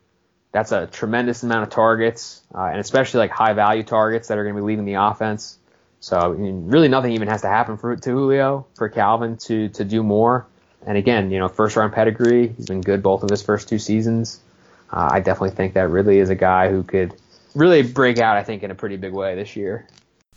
That's 0.51 0.71
a 0.71 0.87
tremendous 0.87 1.43
amount 1.43 1.63
of 1.63 1.69
targets, 1.69 2.41
uh, 2.53 2.65
and 2.65 2.79
especially 2.79 3.19
like 3.19 3.31
high 3.31 3.53
value 3.53 3.83
targets 3.83 4.27
that 4.27 4.37
are 4.37 4.43
going 4.43 4.55
to 4.55 4.61
be 4.61 4.65
leaving 4.65 4.85
the 4.85 4.95
offense. 4.95 5.57
So 6.01 6.17
I 6.17 6.29
mean, 6.29 6.67
really, 6.67 6.89
nothing 6.89 7.13
even 7.13 7.29
has 7.29 7.41
to 7.41 7.47
happen 7.47 7.77
for 7.77 7.95
to 7.95 8.11
Julio 8.11 8.67
for 8.75 8.89
Calvin 8.89 9.37
to 9.45 9.69
to 9.69 9.85
do 9.85 10.03
more. 10.03 10.45
And 10.85 10.97
again, 10.97 11.31
you 11.31 11.39
know, 11.39 11.47
first 11.47 11.75
round 11.75 11.93
pedigree. 11.93 12.49
He's 12.49 12.65
been 12.65 12.81
good 12.81 13.01
both 13.01 13.23
of 13.23 13.29
his 13.29 13.41
first 13.41 13.69
two 13.69 13.79
seasons. 13.79 14.39
Uh, 14.91 15.09
I 15.11 15.19
definitely 15.19 15.51
think 15.51 15.75
that 15.75 15.89
Ridley 15.89 16.19
is 16.19 16.29
a 16.29 16.35
guy 16.35 16.69
who 16.69 16.83
could 16.83 17.13
really 17.55 17.83
break 17.83 18.17
out. 18.17 18.35
I 18.35 18.43
think 18.43 18.63
in 18.63 18.71
a 18.71 18.75
pretty 18.75 18.97
big 18.97 19.13
way 19.13 19.35
this 19.35 19.55
year. 19.55 19.87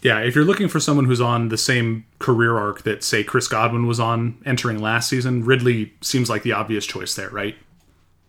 Yeah, 0.05 0.19
if 0.19 0.35
you're 0.35 0.45
looking 0.45 0.69
for 0.69 0.81
someone 0.81 1.07
who's 1.07 1.23
on 1.23 1.49
the 1.49 1.57
same 1.57 2.05
career 2.19 2.59
arc 2.59 2.83
that, 2.83 3.03
say, 3.03 3.25
Chris 3.25 3.49
Godwin 3.49 3.87
was 3.87 3.99
on 3.99 4.37
entering 4.45 4.79
last 4.79 5.09
season, 5.09 5.47
Ridley 5.47 5.95
seems 6.03 6.29
like 6.29 6.43
the 6.43 6.53
obvious 6.53 6.85
choice 6.85 7.15
there, 7.15 7.31
right? 7.31 7.57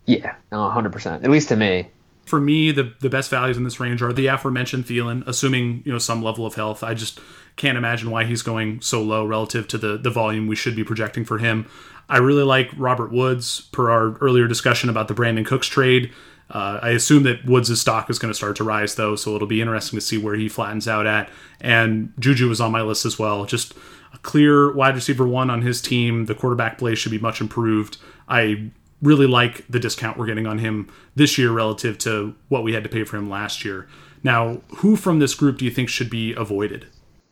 Yeah, 0.05 0.35
100%. 0.53 1.25
At 1.25 1.29
least 1.29 1.49
to 1.49 1.57
me. 1.57 1.89
For 2.25 2.39
me, 2.39 2.71
the, 2.71 2.93
the 3.01 3.09
best 3.09 3.29
values 3.29 3.57
in 3.57 3.65
this 3.65 3.81
range 3.81 4.01
are 4.01 4.13
the 4.13 4.27
aforementioned 4.27 4.85
Thielen, 4.85 5.27
assuming 5.27 5.83
you 5.85 5.91
know 5.91 5.99
some 5.99 6.23
level 6.23 6.45
of 6.45 6.55
health. 6.55 6.81
I 6.81 6.93
just 6.93 7.19
can't 7.57 7.77
imagine 7.77 8.09
why 8.09 8.23
he's 8.23 8.41
going 8.41 8.79
so 8.79 9.03
low 9.03 9.25
relative 9.25 9.67
to 9.67 9.77
the, 9.77 9.97
the 9.97 10.09
volume 10.09 10.47
we 10.47 10.55
should 10.55 10.77
be 10.77 10.83
projecting 10.85 11.25
for 11.25 11.39
him. 11.39 11.67
I 12.07 12.17
really 12.17 12.43
like 12.43 12.71
Robert 12.77 13.11
Woods, 13.11 13.61
per 13.73 13.91
our 13.91 14.17
earlier 14.19 14.47
discussion 14.47 14.89
about 14.89 15.09
the 15.09 15.13
Brandin 15.13 15.45
Cooks 15.45 15.67
trade. 15.67 16.13
Uh, 16.49 16.79
I 16.81 16.89
assume 16.89 17.23
that 17.23 17.45
Woods' 17.45 17.79
stock 17.79 18.09
is 18.09 18.19
going 18.19 18.31
to 18.31 18.37
start 18.37 18.55
to 18.57 18.63
rise, 18.63 18.95
though, 18.95 19.15
so 19.15 19.35
it'll 19.35 19.47
be 19.47 19.61
interesting 19.61 19.97
to 19.97 20.05
see 20.05 20.17
where 20.17 20.35
he 20.35 20.47
flattens 20.47 20.87
out 20.87 21.07
at. 21.07 21.29
And 21.59 22.13
Juju 22.19 22.47
was 22.47 22.61
on 22.61 22.71
my 22.71 22.81
list 22.81 23.05
as 23.05 23.17
well. 23.17 23.45
Just 23.45 23.73
a 24.13 24.17
clear 24.19 24.71
wide 24.73 24.95
receiver 24.95 25.27
one 25.27 25.49
on 25.49 25.61
his 25.61 25.81
team. 25.81 26.25
The 26.25 26.35
quarterback 26.35 26.77
play 26.77 26.95
should 26.95 27.11
be 27.11 27.19
much 27.19 27.41
improved. 27.41 27.97
I 28.27 28.71
really 29.01 29.27
like 29.27 29.65
the 29.67 29.79
discount 29.79 30.17
we're 30.17 30.25
getting 30.25 30.47
on 30.47 30.59
him 30.59 30.89
this 31.15 31.37
year 31.37 31.51
relative 31.51 31.97
to 31.99 32.35
what 32.49 32.63
we 32.63 32.73
had 32.73 32.83
to 32.83 32.89
pay 32.89 33.03
for 33.03 33.17
him 33.17 33.29
last 33.29 33.65
year. 33.65 33.87
Now, 34.23 34.61
who 34.77 34.95
from 34.95 35.19
this 35.19 35.35
group 35.35 35.57
do 35.57 35.65
you 35.65 35.71
think 35.71 35.89
should 35.89 36.09
be 36.09 36.33
avoided? 36.33 36.87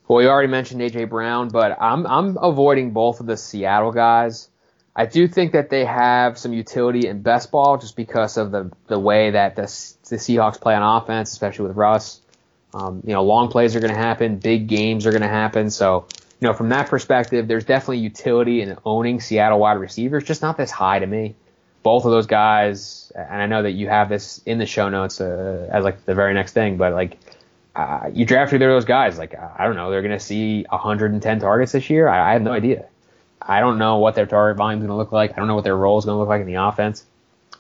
Well, 0.08 0.22
you 0.22 0.28
already 0.28 0.50
mentioned 0.50 0.82
AJ 0.82 1.10
Brown, 1.10 1.48
but 1.48 1.78
I'm 1.82 2.06
I'm 2.06 2.38
avoiding 2.38 2.92
both 2.92 3.20
of 3.20 3.26
the 3.26 3.38
Seattle 3.38 3.92
guys. 3.92 4.50
I 4.96 5.08
do 5.08 5.28
think 5.28 5.54
that 5.54 5.70
they 5.70 5.86
have 5.86 6.38
some 6.38 6.54
utility 6.54 7.08
in 7.08 7.22
best 7.22 7.52
ball 7.52 7.78
just 7.78 7.96
because 7.96 8.38
of 8.38 8.52
the 8.52 8.72
the 8.88 9.00
way 9.00 9.32
that 9.32 9.56
the, 9.56 9.64
the 9.64 10.18
Seahawks 10.18 10.62
play 10.62 10.76
on 10.76 11.02
offense, 11.02 11.32
especially 11.32 11.68
with 11.68 11.78
Russ. 11.78 12.22
Um, 12.74 13.02
you 13.06 13.14
know, 13.14 13.24
long 13.24 13.50
plays 13.50 13.76
are 13.76 13.80
going 13.80 13.94
to 13.94 14.00
happen, 14.00 14.38
big 14.38 14.68
games 14.68 15.06
are 15.06 15.12
going 15.12 15.22
to 15.22 15.28
happen. 15.28 15.70
So, 15.70 16.08
you 16.40 16.48
know, 16.48 16.54
from 16.54 16.70
that 16.70 16.90
perspective, 16.90 17.48
there's 17.48 17.66
definitely 17.66 18.00
utility 18.00 18.62
in 18.62 18.78
owning 18.84 19.20
Seattle 19.20 19.60
wide 19.60 19.74
receivers, 19.74 20.24
just 20.24 20.42
not 20.42 20.58
this 20.58 20.72
high 20.72 21.00
to 21.00 21.06
me. 21.06 21.36
Both 21.84 22.06
of 22.06 22.12
those 22.12 22.28
guys, 22.28 23.12
and 23.16 23.42
I 23.42 23.46
know 23.46 23.64
that 23.64 23.72
you 23.72 23.90
have 23.90 24.10
this 24.10 24.42
in 24.46 24.58
the 24.58 24.66
show 24.66 24.90
notes 24.90 25.22
uh, 25.22 25.70
as 25.72 25.84
like 25.84 26.06
the 26.06 26.16
very 26.16 26.34
next 26.34 26.54
thing, 26.54 26.78
but 26.78 26.94
like 26.94 27.20
uh, 27.76 28.10
you 28.14 28.26
draft 28.26 28.54
either 28.54 28.70
of 28.70 28.76
those 28.76 28.86
guys, 28.86 29.18
like 29.18 29.36
I 29.36 29.66
don't 29.66 29.76
know, 29.76 29.92
they're 29.92 30.02
going 30.02 30.18
to 30.18 30.24
see 30.24 30.66
110 30.70 31.40
targets 31.40 31.74
this 31.74 31.90
year. 31.90 32.08
I, 32.08 32.30
I 32.30 32.34
have 32.34 32.42
no 32.42 32.54
idea. 32.54 32.86
I 33.46 33.60
don't 33.60 33.78
know 33.78 33.98
what 33.98 34.16
their 34.16 34.26
target 34.26 34.58
volume 34.58 34.80
is 34.80 34.88
going 34.88 34.96
to 34.96 34.98
look 34.98 35.12
like. 35.12 35.32
I 35.32 35.36
don't 35.36 35.48
know 35.48 35.56
what 35.56 35.64
their 35.64 35.76
role 35.78 35.98
is 36.00 36.06
going 36.06 36.16
to 36.16 36.20
look 36.20 36.30
like 36.30 36.42
in 36.42 36.48
the 36.48 36.56
offense. 36.56 37.06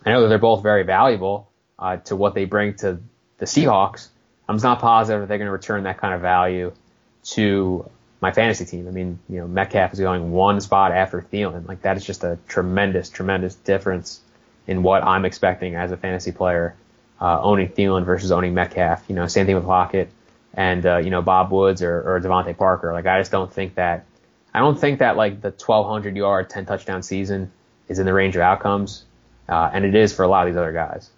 I 0.05 0.11
know 0.11 0.21
that 0.21 0.27
they're 0.27 0.37
both 0.37 0.63
very 0.63 0.83
valuable 0.83 1.49
uh, 1.79 1.97
to 1.97 2.15
what 2.15 2.33
they 2.33 2.45
bring 2.45 2.75
to 2.75 2.99
the 3.37 3.45
Seahawks. 3.45 4.07
I'm 4.47 4.55
just 4.55 4.63
not 4.63 4.79
positive 4.79 5.21
that 5.21 5.27
they're 5.27 5.37
going 5.37 5.47
to 5.47 5.51
return 5.51 5.83
that 5.83 5.97
kind 5.97 6.13
of 6.13 6.21
value 6.21 6.73
to 7.25 7.89
my 8.21 8.31
fantasy 8.31 8.65
team. 8.65 8.87
I 8.87 8.91
mean, 8.91 9.19
you 9.29 9.39
know, 9.39 9.47
Metcalf 9.47 9.93
is 9.93 9.99
going 9.99 10.31
one 10.31 10.61
spot 10.61 10.91
after 10.91 11.21
Thielen. 11.21 11.67
Like 11.67 11.81
that 11.83 11.97
is 11.97 12.05
just 12.05 12.23
a 12.23 12.37
tremendous, 12.47 13.09
tremendous 13.09 13.55
difference 13.55 14.21
in 14.67 14.83
what 14.83 15.03
I'm 15.03 15.25
expecting 15.25 15.75
as 15.75 15.91
a 15.91 15.97
fantasy 15.97 16.31
player. 16.31 16.75
uh, 17.23 17.41
owning 17.41 17.69
Thielen 17.69 18.05
versus 18.05 18.31
owning 18.31 18.53
Metcalf. 18.53 19.03
You 19.07 19.15
know, 19.15 19.27
same 19.27 19.45
thing 19.45 19.55
with 19.55 19.65
Lockett 19.65 20.09
and 20.53 20.85
uh, 20.85 20.97
you 20.97 21.09
know 21.09 21.21
Bob 21.21 21.51
Woods 21.51 21.81
or, 21.81 22.15
or 22.15 22.19
DeVante 22.19 22.55
Parker. 22.57 22.91
Like 22.93 23.05
I 23.05 23.19
just 23.19 23.31
don't 23.31 23.51
think 23.51 23.75
that 23.75 24.05
I 24.53 24.59
don't 24.59 24.79
think 24.79 24.99
that 24.99 25.17
like 25.17 25.41
the 25.41 25.49
1200 25.49 26.15
yard 26.15 26.49
10 26.49 26.65
touchdown 26.65 27.01
season 27.01 27.51
is 27.87 27.99
in 27.99 28.05
the 28.05 28.13
range 28.13 28.35
of 28.35 28.41
outcomes, 28.41 29.05
uh, 29.49 29.69
and 29.73 29.85
it 29.85 29.95
is 29.95 30.13
for 30.13 30.23
a 30.23 30.27
lot 30.27 30.47
of 30.47 30.53
these 30.53 30.57
other 30.57 30.71
guys. 30.73 31.09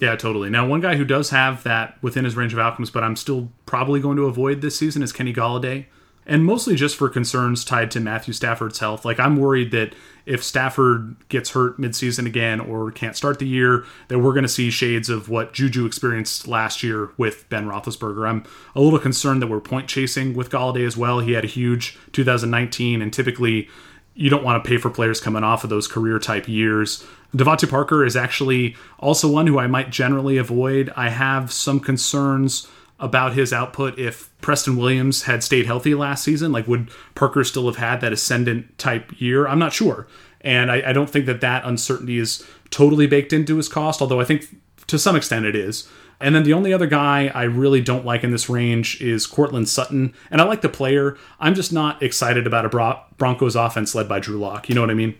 Yeah, 0.00 0.14
totally. 0.14 0.50
Now, 0.50 0.66
one 0.66 0.80
guy 0.80 0.96
who 0.96 1.04
does 1.04 1.30
have 1.30 1.62
that 1.64 2.00
within 2.02 2.24
his 2.24 2.36
range 2.36 2.52
of 2.52 2.58
outcomes, 2.58 2.90
but 2.90 3.02
I'm 3.02 3.16
still 3.16 3.48
probably 3.64 3.98
going 3.98 4.16
to 4.18 4.26
avoid 4.26 4.60
this 4.60 4.76
season 4.76 5.02
is 5.02 5.12
Kenny 5.12 5.32
Golladay 5.32 5.86
and 6.26 6.44
mostly 6.44 6.74
just 6.74 6.96
for 6.96 7.08
concerns 7.08 7.64
tied 7.64 7.90
to 7.92 8.00
Matthew 8.00 8.34
Stafford's 8.34 8.80
health. 8.80 9.04
Like 9.04 9.20
I'm 9.20 9.36
worried 9.36 9.70
that 9.70 9.94
if 10.26 10.42
Stafford 10.42 11.16
gets 11.28 11.50
hurt 11.50 11.78
midseason 11.78 12.26
again 12.26 12.58
or 12.58 12.90
can't 12.90 13.16
start 13.16 13.38
the 13.38 13.46
year, 13.46 13.84
that 14.08 14.18
we're 14.18 14.32
going 14.32 14.42
to 14.42 14.48
see 14.48 14.70
shades 14.70 15.08
of 15.08 15.28
what 15.28 15.52
Juju 15.52 15.86
experienced 15.86 16.48
last 16.48 16.82
year 16.82 17.10
with 17.16 17.48
Ben 17.48 17.66
Roethlisberger. 17.66 18.28
I'm 18.28 18.44
a 18.74 18.80
little 18.80 18.98
concerned 18.98 19.40
that 19.40 19.46
we're 19.46 19.60
point 19.60 19.88
chasing 19.88 20.34
with 20.34 20.50
Golladay 20.50 20.84
as 20.84 20.96
well. 20.96 21.20
He 21.20 21.32
had 21.32 21.44
a 21.44 21.48
huge 21.48 21.96
2019, 22.12 23.00
and 23.00 23.12
typically 23.12 23.68
you 24.14 24.28
don't 24.28 24.42
want 24.42 24.62
to 24.62 24.68
pay 24.68 24.78
for 24.78 24.90
players 24.90 25.20
coming 25.20 25.44
off 25.44 25.62
of 25.62 25.70
those 25.70 25.86
career 25.86 26.18
type 26.18 26.48
years. 26.48 27.06
DeVante 27.36 27.68
Parker 27.68 28.04
is 28.04 28.16
actually 28.16 28.74
also 28.98 29.30
one 29.30 29.46
who 29.46 29.58
I 29.58 29.66
might 29.66 29.90
generally 29.90 30.38
avoid. 30.38 30.92
I 30.96 31.10
have 31.10 31.52
some 31.52 31.78
concerns 31.78 32.66
about 32.98 33.34
his 33.34 33.52
output 33.52 33.98
if 33.98 34.30
Preston 34.40 34.76
Williams 34.76 35.24
had 35.24 35.42
stayed 35.42 35.66
healthy 35.66 35.94
last 35.94 36.24
season. 36.24 36.52
Like, 36.52 36.66
would 36.66 36.90
Parker 37.14 37.44
still 37.44 37.66
have 37.66 37.76
had 37.76 38.00
that 38.00 38.12
ascendant 38.12 38.78
type 38.78 39.12
year? 39.20 39.46
I'm 39.46 39.58
not 39.58 39.72
sure. 39.72 40.06
And 40.40 40.70
I, 40.70 40.90
I 40.90 40.92
don't 40.92 41.10
think 41.10 41.26
that 41.26 41.40
that 41.40 41.64
uncertainty 41.64 42.18
is 42.18 42.46
totally 42.70 43.06
baked 43.06 43.32
into 43.32 43.56
his 43.56 43.68
cost, 43.68 44.00
although 44.00 44.20
I 44.20 44.24
think 44.24 44.46
to 44.86 44.98
some 44.98 45.16
extent 45.16 45.44
it 45.44 45.56
is. 45.56 45.88
And 46.20 46.34
then 46.34 46.44
the 46.44 46.54
only 46.54 46.72
other 46.72 46.86
guy 46.86 47.30
I 47.34 47.42
really 47.42 47.82
don't 47.82 48.06
like 48.06 48.24
in 48.24 48.30
this 48.30 48.48
range 48.48 49.00
is 49.02 49.26
Courtland 49.26 49.68
Sutton. 49.68 50.14
And 50.30 50.40
I 50.40 50.44
like 50.44 50.62
the 50.62 50.68
player. 50.68 51.18
I'm 51.38 51.54
just 51.54 51.72
not 51.72 52.02
excited 52.02 52.46
about 52.46 52.64
a 52.64 53.04
Broncos 53.18 53.56
offense 53.56 53.94
led 53.94 54.08
by 54.08 54.18
Drew 54.18 54.38
Lock. 54.38 54.68
You 54.68 54.74
know 54.74 54.80
what 54.80 54.90
I 54.90 54.94
mean? 54.94 55.14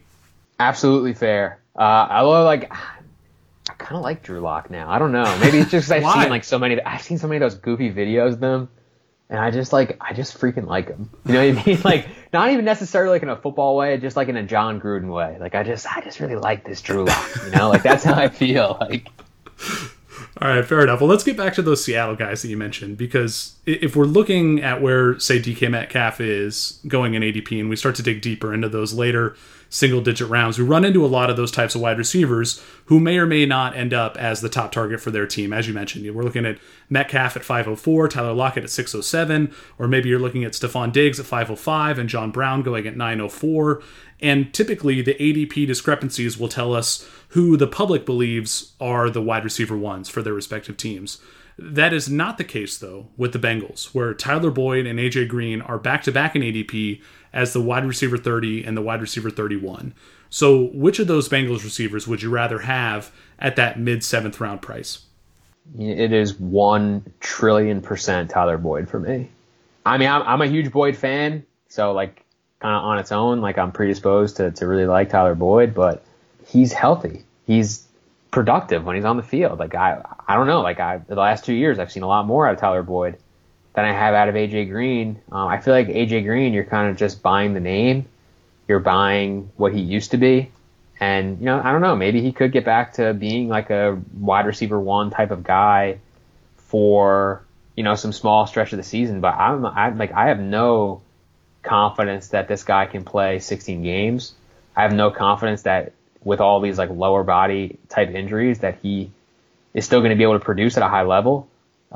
Absolutely 0.59 1.13
fair. 1.13 1.61
Uh, 1.79 2.07
I 2.09 2.23
like 2.23 2.73
I 3.69 3.75
kind 3.75 3.97
of 3.97 4.03
like 4.03 4.23
Drew 4.23 4.41
Lock 4.41 4.71
now. 4.71 4.91
I 4.91 4.99
don't 4.99 5.13
know. 5.13 5.25
Maybe 5.41 5.59
it's 5.59 5.71
just 5.71 5.89
because 5.89 6.05
I've 6.05 6.23
seen 6.23 6.31
like 6.31 6.45
so 6.45 6.59
many. 6.59 6.81
I've 6.83 7.03
seen 7.03 7.19
so 7.19 7.27
many 7.27 7.37
of 7.37 7.51
those 7.51 7.59
goofy 7.59 7.93
videos 7.93 8.35
of 8.35 8.41
them, 8.41 8.69
and 9.29 9.41
I 9.41 9.51
just 9.51 9.73
like 9.73 9.97
I 10.01 10.13
just 10.13 10.39
freaking 10.39 10.67
like 10.67 10.89
him. 10.89 11.11
You 11.27 11.33
know 11.33 11.53
what 11.53 11.59
I 11.59 11.67
mean? 11.67 11.81
Like 11.85 12.09
not 12.33 12.51
even 12.51 12.65
necessarily 12.65 13.11
like 13.11 13.23
in 13.23 13.29
a 13.29 13.37
football 13.37 13.77
way, 13.77 13.97
just 13.99 14.17
like 14.17 14.29
in 14.29 14.37
a 14.37 14.43
Jon 14.43 14.81
Gruden 14.81 15.13
way. 15.13 15.37
Like 15.41 15.55
I 15.55 15.63
just 15.63 15.87
I 15.87 16.01
just 16.01 16.21
really 16.21 16.37
like 16.37 16.65
this 16.65 16.81
Drew 16.81 17.05
Lock. 17.05 17.31
You 17.45 17.51
know, 17.51 17.69
like 17.69 17.83
that's 17.83 18.05
how 18.05 18.15
I 18.15 18.29
feel. 18.29 18.77
Like. 18.81 19.09
All 20.41 20.49
right, 20.49 20.65
fair 20.65 20.83
enough. 20.83 21.01
Well, 21.01 21.09
let's 21.09 21.25
get 21.25 21.37
back 21.37 21.55
to 21.55 21.63
those 21.63 21.83
Seattle 21.83 22.15
guys 22.15 22.43
that 22.43 22.49
you 22.49 22.59
mentioned 22.59 22.99
because 22.99 23.57
if 23.65 23.97
we're 23.97 24.05
looking 24.05 24.63
at 24.63 24.83
where, 24.83 25.19
say, 25.19 25.39
DK 25.41 25.71
Metcalf 25.71 26.21
is 26.21 26.79
going 26.87 27.15
in 27.15 27.23
ADP 27.23 27.59
and 27.59 27.71
we 27.71 27.77
start 27.77 27.95
to 27.97 28.03
dig 28.03 28.21
deeper 28.21 28.53
into 28.53 28.69
those 28.69 28.93
later 28.93 29.35
single 29.69 30.01
digit 30.01 30.29
rounds. 30.29 30.59
We 30.59 30.65
run 30.65 30.85
into 30.85 31.05
a 31.05 31.09
lot 31.09 31.31
of 31.31 31.37
those 31.37 31.51
types 31.51 31.75
of 31.75 31.81
wide 31.81 31.99
receivers 31.99 32.63
who 32.87 33.01
may 33.01 33.19
or 33.19 33.27
may 33.27 33.47
not 33.47 33.77
end 33.77 33.93
up 33.93 34.17
as 34.17 34.41
the 34.41 34.49
top 34.49 34.73
target 34.73 35.01
for 35.01 35.11
their 35.11 35.27
team. 35.27 35.53
As 35.53 35.67
you 35.67 35.75
mentioned, 35.75 36.09
we're 36.15 36.23
looking 36.23 36.47
at 36.47 36.59
Metcalf 36.89 37.37
at 37.37 37.45
504, 37.45 38.09
Tyler 38.09 38.33
Lockett 38.33 38.65
at 38.65 38.71
607, 38.71 39.53
or 39.79 39.89
maybe 39.89 40.09
you're 40.09 40.19
looking 40.19 40.45
at 40.45 40.53
Stefon 40.53 40.93
Diggs 40.93 41.19
at 41.19 41.27
505 41.27 41.99
and 41.99 42.09
John 42.09 42.31
Brown 42.31 42.63
going 42.63 42.87
at 42.87 42.97
904. 42.97 43.83
And 44.21 44.55
typically, 44.55 45.03
the 45.03 45.15
ADP 45.15 45.67
discrepancies 45.67 46.39
will 46.39 46.49
tell 46.49 46.75
us 46.75 47.07
who 47.31 47.57
the 47.57 47.67
public 47.67 48.07
believes 48.07 48.73
are 48.81 49.11
the 49.11 49.21
wide 49.21 49.45
receiver 49.45 49.77
ones 49.77 50.09
for 50.09 50.23
their 50.23 50.33
respective 50.33 50.77
teams. 50.77 51.19
That 51.59 51.95
is 51.95 52.09
not 52.09 52.37
the 52.37 52.45
case, 52.45 52.77
though, 52.77 53.09
with 53.17 53.33
the 53.33 53.39
Bengals, 53.39 53.95
where 53.95 54.13
Tyler 54.13 54.51
Boyd 54.51 54.87
and 54.87 54.99
AJ 54.99 55.29
Green 55.29 55.63
are 55.63 55.79
back 55.79 56.03
to 56.03 56.13
back 56.13 56.37
in 56.37 56.43
ADP 56.43 57.01
as 57.37 57.53
the 57.53 57.61
wide 57.61 57.85
receiver 57.85 58.17
30 58.17 58.65
and 58.65 58.77
the 58.77 58.81
wide 58.81 59.03
receiver 59.03 59.29
31. 59.29 59.93
So, 60.31 60.71
which 60.73 60.99
of 60.99 61.07
those 61.07 61.29
Bengals 61.29 61.63
receivers 61.63 62.09
would 62.09 62.23
you 62.23 62.31
rather 62.31 62.61
have 62.61 63.13
at 63.39 63.57
that 63.57 63.79
mid 63.79 64.03
seventh 64.03 64.41
round 64.41 64.63
price? 64.63 65.05
It 65.79 66.13
is 66.13 66.35
one 66.41 67.13
trillion 67.21 67.83
percent 67.83 68.31
Tyler 68.31 68.57
Boyd 68.57 68.89
for 68.89 68.99
me. 68.99 69.29
I 69.85 69.99
mean, 69.99 70.09
I'm, 70.09 70.23
I'm 70.23 70.43
a 70.43 70.47
huge 70.47 70.73
Boyd 70.73 70.97
fan, 70.97 71.45
so 71.69 71.93
like 71.93 72.25
kind 72.61 72.75
of 72.75 72.83
on 72.83 72.99
its 72.99 73.13
own, 73.13 73.43
like 73.43 73.59
I'm 73.59 73.71
predisposed 73.71 74.39
to, 74.39 74.51
to 74.53 74.67
really 74.67 74.87
like 74.87 75.11
Tyler 75.11 75.35
Boyd, 75.35 75.75
but 75.75 76.05
he's 76.47 76.73
healthy. 76.73 77.25
He's 77.47 77.87
productive 78.31 78.85
when 78.85 78.97
he's 78.97 79.05
on 79.05 79.19
the 79.19 79.23
field. 79.23 79.59
Like 79.59 79.75
I, 79.75 80.03
I 80.27 80.37
don't 80.37 80.47
know. 80.47 80.63
Like 80.63 80.81
I, 80.81 80.99
the 80.99 81.17
last 81.17 81.45
two 81.45 81.55
years, 81.55 81.79
I've 81.79 81.93
seen 81.93 82.03
a 82.03 82.09
lot 82.09 82.27
more 82.27 82.49
out 82.49 82.55
of 82.55 82.61
Tyler 82.61 82.83
Boyd 82.83 83.19
than 83.77 83.85
I 83.85 83.93
have 83.93 84.15
out 84.15 84.29
of 84.29 84.35
AJ 84.35 84.71
Green. 84.71 85.21
Um, 85.31 85.49
I 85.49 85.61
feel 85.61 85.75
like 85.75 85.87
AJ 85.89 86.25
Green, 86.25 86.55
you're 86.55 86.65
kind 86.65 86.91
of 86.91 86.97
just 86.97 87.23
buying 87.23 87.53
the 87.53 87.61
name, 87.61 88.07
you're 88.67 88.81
buying 88.81 89.51
what 89.57 89.73
he 89.75 89.81
used 89.81 90.11
to 90.13 90.17
be, 90.17 90.51
and 90.99 91.39
you 91.39 91.45
know, 91.45 91.61
I 91.63 91.73
don't 91.73 91.83
know, 91.83 91.95
maybe 91.95 92.23
he 92.23 92.33
could 92.33 92.53
get 92.53 92.65
back 92.65 92.95
to 92.95 93.13
being 93.13 93.49
like 93.49 93.69
a 93.69 94.01
wide 94.19 94.47
receiver 94.47 94.81
one 94.81 95.11
type 95.11 95.31
of 95.31 95.45
guy 95.45 95.99
for 96.57 97.45
you 97.77 97.85
know 97.85 97.95
some 97.95 98.13
small 98.13 98.47
stretch 98.47 98.73
of 98.73 98.79
the 98.79 98.83
season. 98.83 99.21
But 99.21 99.35
I'm, 99.35 99.67
I 99.67 99.91
like 99.91 100.13
I 100.13 100.29
have 100.29 100.41
no 100.41 101.03
confidence 101.63 102.29
that 102.29 102.49
this 102.49 102.65
guy 102.65 102.87
can 102.87 103.05
play 103.05 103.41
16 103.41 103.83
games. 103.83 104.33
I 104.75 104.83
have 104.83 104.95
no 104.95 105.11
confidence 105.11 105.63
that 105.63 105.93
with 106.25 106.41
all 106.41 106.61
these 106.61 106.79
like 106.79 106.89
lower 106.89 107.25
body 107.25 107.79
type 107.91 108.09
injuries 108.09 108.61
that 108.61 108.79
he 108.83 109.11
is 109.75 109.85
still 109.85 110.01
going 110.01 110.11
to 110.11 110.17
be 110.17 110.23
able 110.23 110.39
to 110.39 110.45
produce 110.45 110.79
at 110.79 110.83
a 110.83 110.89
high 110.89 111.03
level. 111.03 111.47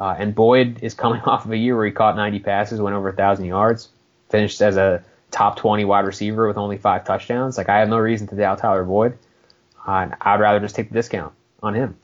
Uh, 0.00 0.16
and 0.18 0.34
Boyd 0.34 0.78
is 0.82 0.94
coming 0.94 1.20
off 1.26 1.44
of 1.44 1.52
a 1.52 1.56
year 1.56 1.76
where 1.76 1.86
he 1.86 1.92
caught 1.92 2.16
90 2.16 2.40
passes, 2.40 2.80
went 2.80 2.96
over 2.96 3.08
1,000 3.08 3.44
yards, 3.44 3.88
finished 4.30 4.60
as 4.62 4.76
a 4.76 5.04
top 5.30 5.56
20 5.56 5.84
wide 5.84 6.06
receiver 6.06 6.48
with 6.48 6.56
only 6.56 6.78
five 6.78 7.04
touchdowns. 7.04 7.58
Like, 7.58 7.68
I 7.68 7.78
have 7.78 7.88
no 7.88 7.98
reason 7.98 8.26
to 8.28 8.36
doubt 8.36 8.58
Tyler 8.58 8.84
Boyd. 8.84 9.16
Uh, 9.86 10.08
I'd 10.20 10.40
rather 10.40 10.60
just 10.60 10.74
take 10.74 10.88
the 10.88 10.94
discount 10.94 11.32
on 11.62 11.74
him. 11.74 11.96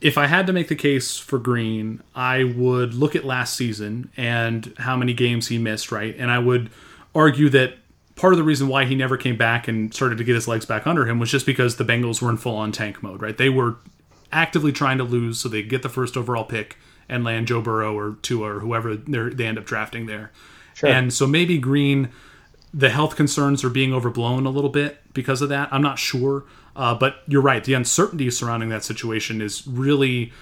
If 0.00 0.18
I 0.18 0.26
had 0.26 0.46
to 0.46 0.52
make 0.52 0.68
the 0.68 0.76
case 0.76 1.16
for 1.16 1.38
Green, 1.38 2.02
I 2.14 2.44
would 2.44 2.92
look 2.92 3.16
at 3.16 3.24
last 3.24 3.56
season 3.56 4.10
and 4.16 4.74
how 4.78 4.96
many 4.96 5.14
games 5.14 5.48
he 5.48 5.58
missed, 5.58 5.90
right? 5.90 6.14
And 6.18 6.30
I 6.30 6.38
would 6.38 6.70
argue 7.14 7.48
that 7.50 7.74
part 8.14 8.34
of 8.34 8.36
the 8.36 8.42
reason 8.42 8.68
why 8.68 8.84
he 8.84 8.94
never 8.94 9.16
came 9.16 9.36
back 9.36 9.68
and 9.68 9.92
started 9.94 10.18
to 10.18 10.24
get 10.24 10.34
his 10.34 10.46
legs 10.46 10.66
back 10.66 10.86
under 10.86 11.06
him 11.06 11.18
was 11.18 11.30
just 11.30 11.46
because 11.46 11.76
the 11.76 11.84
Bengals 11.84 12.20
were 12.20 12.28
in 12.28 12.36
full 12.36 12.56
on 12.56 12.72
tank 12.72 13.02
mode, 13.02 13.22
right? 13.22 13.36
They 13.36 13.48
were 13.48 13.76
actively 14.30 14.72
trying 14.72 14.98
to 14.98 15.04
lose 15.04 15.40
so 15.40 15.48
they 15.48 15.62
get 15.62 15.82
the 15.82 15.88
first 15.88 16.16
overall 16.16 16.44
pick 16.44 16.76
and 17.08 17.24
land 17.24 17.46
Joe 17.46 17.60
Burrow 17.60 17.96
or 17.96 18.16
Tua 18.22 18.56
or 18.56 18.60
whoever 18.60 18.96
they 18.96 19.46
end 19.46 19.58
up 19.58 19.64
drafting 19.64 20.06
there. 20.06 20.32
Sure. 20.74 20.90
And 20.90 21.12
so 21.12 21.26
maybe 21.26 21.58
Green, 21.58 22.10
the 22.74 22.90
health 22.90 23.16
concerns 23.16 23.64
are 23.64 23.70
being 23.70 23.92
overblown 23.92 24.44
a 24.46 24.50
little 24.50 24.70
bit 24.70 25.00
because 25.14 25.40
of 25.40 25.48
that. 25.48 25.68
I'm 25.72 25.82
not 25.82 25.98
sure. 25.98 26.44
Uh, 26.74 26.94
but 26.94 27.22
you're 27.26 27.42
right. 27.42 27.64
The 27.64 27.72
uncertainty 27.72 28.30
surrounding 28.30 28.68
that 28.68 28.84
situation 28.84 29.40
is 29.40 29.66
really 29.66 30.32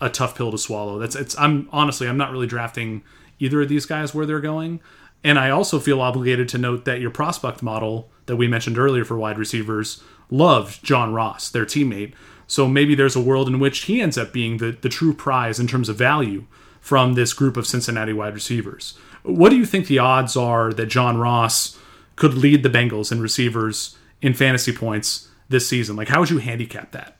a 0.00 0.10
tough 0.10 0.36
pill 0.36 0.50
to 0.50 0.58
swallow. 0.58 0.98
That's 0.98 1.14
it's. 1.14 1.38
I'm 1.38 1.68
honestly, 1.70 2.08
I'm 2.08 2.16
not 2.16 2.32
really 2.32 2.48
drafting 2.48 3.02
either 3.38 3.62
of 3.62 3.68
these 3.68 3.86
guys 3.86 4.12
where 4.12 4.26
they're 4.26 4.40
going. 4.40 4.80
And 5.22 5.38
I 5.38 5.50
also 5.50 5.78
feel 5.78 6.00
obligated 6.00 6.48
to 6.50 6.58
note 6.58 6.86
that 6.86 7.00
your 7.00 7.10
prospect 7.10 7.62
model 7.62 8.10
that 8.26 8.36
we 8.36 8.48
mentioned 8.48 8.78
earlier 8.78 9.04
for 9.04 9.16
wide 9.16 9.38
receivers 9.38 10.02
loved 10.30 10.82
John 10.82 11.12
Ross, 11.12 11.50
their 11.50 11.66
teammate. 11.66 12.14
So 12.50 12.66
maybe 12.66 12.96
there's 12.96 13.14
a 13.14 13.20
world 13.20 13.46
in 13.46 13.60
which 13.60 13.82
he 13.82 14.00
ends 14.00 14.18
up 14.18 14.32
being 14.32 14.56
the, 14.56 14.72
the 14.72 14.88
true 14.88 15.14
prize 15.14 15.60
in 15.60 15.68
terms 15.68 15.88
of 15.88 15.94
value 15.94 16.46
from 16.80 17.14
this 17.14 17.32
group 17.32 17.56
of 17.56 17.64
Cincinnati 17.64 18.12
wide 18.12 18.34
receivers. 18.34 18.98
What 19.22 19.50
do 19.50 19.56
you 19.56 19.64
think 19.64 19.86
the 19.86 20.00
odds 20.00 20.36
are 20.36 20.72
that 20.72 20.86
John 20.86 21.16
Ross 21.16 21.78
could 22.16 22.34
lead 22.34 22.64
the 22.64 22.68
Bengals 22.68 23.12
in 23.12 23.20
receivers 23.22 23.96
in 24.20 24.34
fantasy 24.34 24.72
points 24.72 25.28
this 25.48 25.68
season? 25.68 25.94
Like, 25.94 26.08
how 26.08 26.18
would 26.18 26.30
you 26.30 26.38
handicap 26.38 26.90
that? 26.90 27.18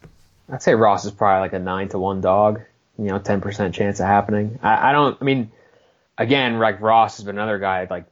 I'd 0.51 0.65
say 0.65 0.75
Ross 0.75 1.05
is 1.05 1.13
probably 1.13 1.43
like 1.43 1.53
a 1.53 1.61
nine 1.61 1.89
to 1.91 1.99
one 2.01 2.21
dog. 2.21 2.63
You 2.99 3.05
know, 3.05 3.21
ten 3.21 3.41
percent 3.41 3.73
chance 3.73 4.01
of 4.01 4.07
happening. 4.07 4.59
I, 4.65 4.91
I 4.91 4.93
don't. 4.93 5.17
I 5.21 5.25
mean, 5.25 5.53
again, 6.19 6.59
like 6.59 6.81
Ross 6.81 7.19
has 7.19 7.25
been 7.25 7.37
another 7.37 7.61
guy 7.61 7.87
like 7.89 8.07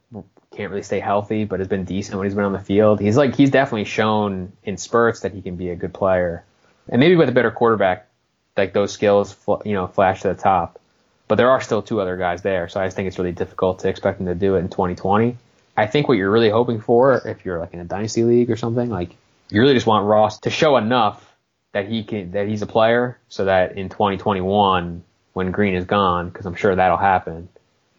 can't 0.55 0.71
really 0.71 0.85
stay 0.85 1.01
healthy, 1.01 1.45
but 1.45 1.59
has 1.59 1.67
been 1.67 1.85
decent 1.85 2.17
when 2.17 2.29
he's 2.29 2.35
been 2.35 2.45
on 2.45 2.53
the 2.53 2.61
field. 2.61 3.01
He's 3.01 3.17
like 3.17 3.35
he's 3.35 3.51
definitely 3.51 3.87
shown 3.87 4.53
in 4.63 4.77
spurts 4.77 5.21
that 5.21 5.35
he 5.35 5.43
can 5.43 5.57
be 5.57 5.71
a 5.71 5.77
good 5.77 5.93
player 5.93 6.45
and 6.89 7.01
maybe 7.01 7.17
with 7.17 7.29
a 7.29 7.33
better 7.33 7.51
quarterback, 7.51 8.09
like 8.57 8.73
those 8.73 8.93
skills, 8.93 9.37
you 9.65 9.75
know, 9.75 9.87
flash 9.87 10.23
to 10.23 10.29
the 10.29 10.35
top. 10.35 10.81
But 11.29 11.37
there 11.37 11.51
are 11.51 11.61
still 11.61 11.83
two 11.83 12.01
other 12.01 12.17
guys 12.17 12.43
there, 12.43 12.69
so 12.69 12.81
I 12.81 12.87
just 12.87 12.97
think 12.97 13.09
it's 13.09 13.19
really 13.19 13.33
difficult 13.33 13.81
to 13.81 13.89
expect 13.89 14.19
them 14.19 14.27
to 14.27 14.35
do 14.35 14.57
it 14.57 14.61
in 14.61 14.69
2020. 14.69 15.37
I 15.77 15.87
think 15.87 16.09
what 16.09 16.19
you're 16.19 16.31
really 16.31 16.51
hoping 16.51 16.81
for, 16.81 17.15
if 17.27 17.45
you're 17.45 17.61
like 17.61 17.75
in 17.75 17.81
a 17.81 17.85
dynasty 17.85 18.25
league 18.25 18.51
or 18.51 18.57
something, 18.57 18.89
like 18.89 19.11
you 19.51 19.61
really 19.61 19.75
just 19.75 19.87
want 19.87 20.07
Ross 20.07 20.41
to 20.41 20.51
show 20.51 20.77
enough 20.77 21.25
that 21.73 21.87
he 21.87 22.03
can 22.03 22.33
that 22.33 22.49
he's 22.49 22.63
a 22.63 22.67
player, 22.67 23.19
so 23.29 23.45
that 23.45 23.77
in 23.77 23.89
2021, 23.89 25.05
when 25.35 25.51
Green 25.53 25.75
is 25.75 25.85
gone, 25.85 26.31
because 26.31 26.47
I'm 26.47 26.55
sure 26.55 26.75
that'll 26.75 26.97
happen, 26.97 27.49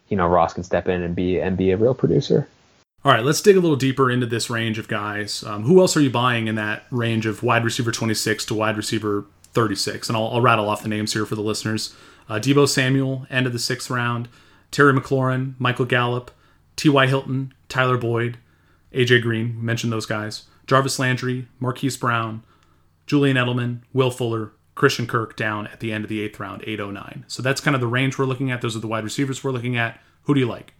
you 0.08 0.16
know, 0.16 0.26
Ross 0.26 0.52
can 0.52 0.64
step 0.64 0.88
in 0.88 1.02
and 1.02 1.14
be 1.14 1.40
and 1.40 1.56
be 1.56 1.70
a 1.70 1.76
real 1.76 1.94
producer. 1.94 2.48
All 3.04 3.12
right, 3.12 3.24
let's 3.24 3.40
dig 3.40 3.56
a 3.56 3.60
little 3.60 3.76
deeper 3.76 4.10
into 4.10 4.26
this 4.26 4.50
range 4.50 4.78
of 4.78 4.86
guys. 4.86 5.42
Um, 5.42 5.62
who 5.62 5.80
else 5.80 5.96
are 5.96 6.02
you 6.02 6.10
buying 6.10 6.48
in 6.48 6.54
that 6.56 6.84
range 6.90 7.24
of 7.24 7.42
wide 7.42 7.64
receiver 7.64 7.90
26 7.90 8.44
to 8.46 8.54
wide 8.54 8.76
receiver 8.76 9.24
36. 9.52 10.08
And 10.08 10.16
I'll, 10.16 10.28
I'll 10.28 10.40
rattle 10.40 10.68
off 10.68 10.82
the 10.82 10.88
names 10.88 11.12
here 11.12 11.26
for 11.26 11.34
the 11.34 11.40
listeners. 11.40 11.94
Uh, 12.28 12.34
Deebo 12.34 12.68
Samuel, 12.68 13.26
end 13.30 13.46
of 13.46 13.52
the 13.52 13.58
sixth 13.58 13.90
round. 13.90 14.28
Terry 14.70 14.92
McLaurin, 14.92 15.54
Michael 15.58 15.84
Gallup, 15.84 16.30
T.Y. 16.76 17.06
Hilton, 17.06 17.52
Tyler 17.68 17.98
Boyd, 17.98 18.38
A.J. 18.92 19.20
Green, 19.20 19.62
mentioned 19.64 19.92
those 19.92 20.06
guys. 20.06 20.44
Jarvis 20.66 20.98
Landry, 20.98 21.48
Marquise 21.58 21.96
Brown, 21.96 22.44
Julian 23.06 23.36
Edelman, 23.36 23.80
Will 23.92 24.12
Fuller, 24.12 24.52
Christian 24.76 25.08
Kirk 25.08 25.36
down 25.36 25.66
at 25.66 25.80
the 25.80 25.92
end 25.92 26.04
of 26.04 26.08
the 26.08 26.20
eighth 26.20 26.38
round, 26.38 26.62
809. 26.64 27.24
So 27.26 27.42
that's 27.42 27.60
kind 27.60 27.74
of 27.74 27.80
the 27.80 27.88
range 27.88 28.16
we're 28.16 28.26
looking 28.26 28.52
at. 28.52 28.62
Those 28.62 28.76
are 28.76 28.80
the 28.80 28.86
wide 28.86 29.04
receivers 29.04 29.42
we're 29.42 29.50
looking 29.50 29.76
at. 29.76 30.00
Who 30.22 30.34
do 30.34 30.40
you 30.40 30.46
like? 30.46 30.74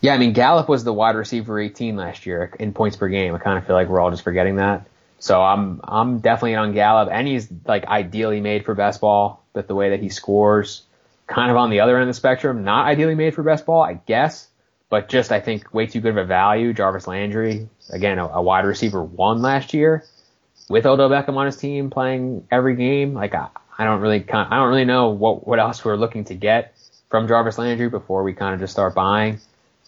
Yeah, 0.00 0.14
I 0.14 0.18
mean, 0.18 0.32
Gallup 0.32 0.68
was 0.68 0.82
the 0.82 0.92
wide 0.92 1.16
receiver 1.16 1.60
18 1.60 1.96
last 1.96 2.24
year 2.24 2.54
in 2.58 2.72
points 2.72 2.96
per 2.96 3.08
game. 3.08 3.34
I 3.34 3.38
kind 3.38 3.58
of 3.58 3.66
feel 3.66 3.76
like 3.76 3.88
we're 3.88 4.00
all 4.00 4.10
just 4.10 4.24
forgetting 4.24 4.56
that. 4.56 4.86
So 5.18 5.40
I'm 5.42 5.80
I'm 5.84 6.20
definitely 6.20 6.54
on 6.54 6.72
Gallup, 6.72 7.10
and 7.12 7.28
he's 7.28 7.48
like 7.66 7.84
ideally 7.84 8.40
made 8.40 8.64
for 8.64 8.74
best 8.74 9.02
ball, 9.02 9.44
but 9.52 9.68
the 9.68 9.74
way 9.74 9.90
that 9.90 10.00
he 10.00 10.08
scores, 10.08 10.82
kind 11.26 11.50
of 11.50 11.58
on 11.58 11.68
the 11.68 11.80
other 11.80 11.96
end 11.96 12.02
of 12.04 12.08
the 12.08 12.14
spectrum, 12.14 12.64
not 12.64 12.86
ideally 12.86 13.14
made 13.14 13.34
for 13.34 13.42
best 13.42 13.66
ball, 13.66 13.82
I 13.82 13.94
guess, 13.94 14.48
but 14.88 15.10
just 15.10 15.30
I 15.30 15.40
think 15.40 15.74
way 15.74 15.86
too 15.86 16.00
good 16.00 16.12
of 16.12 16.16
a 16.16 16.24
value. 16.24 16.72
Jarvis 16.72 17.06
Landry, 17.06 17.68
again, 17.90 18.18
a, 18.18 18.26
a 18.28 18.42
wide 18.42 18.64
receiver 18.64 19.02
one 19.02 19.42
last 19.42 19.74
year, 19.74 20.06
with 20.70 20.86
Odell 20.86 21.10
Beckham 21.10 21.36
on 21.36 21.44
his 21.44 21.58
team 21.58 21.90
playing 21.90 22.46
every 22.50 22.76
game. 22.76 23.12
Like 23.12 23.34
I, 23.34 23.48
I 23.76 23.84
don't 23.84 24.00
really 24.00 24.24
I 24.32 24.56
don't 24.56 24.70
really 24.70 24.86
know 24.86 25.10
what 25.10 25.46
what 25.46 25.58
else 25.58 25.84
we're 25.84 25.96
looking 25.96 26.24
to 26.24 26.34
get 26.34 26.74
from 27.10 27.28
Jarvis 27.28 27.58
Landry 27.58 27.90
before 27.90 28.22
we 28.22 28.32
kind 28.32 28.54
of 28.54 28.60
just 28.60 28.72
start 28.72 28.94
buying. 28.94 29.38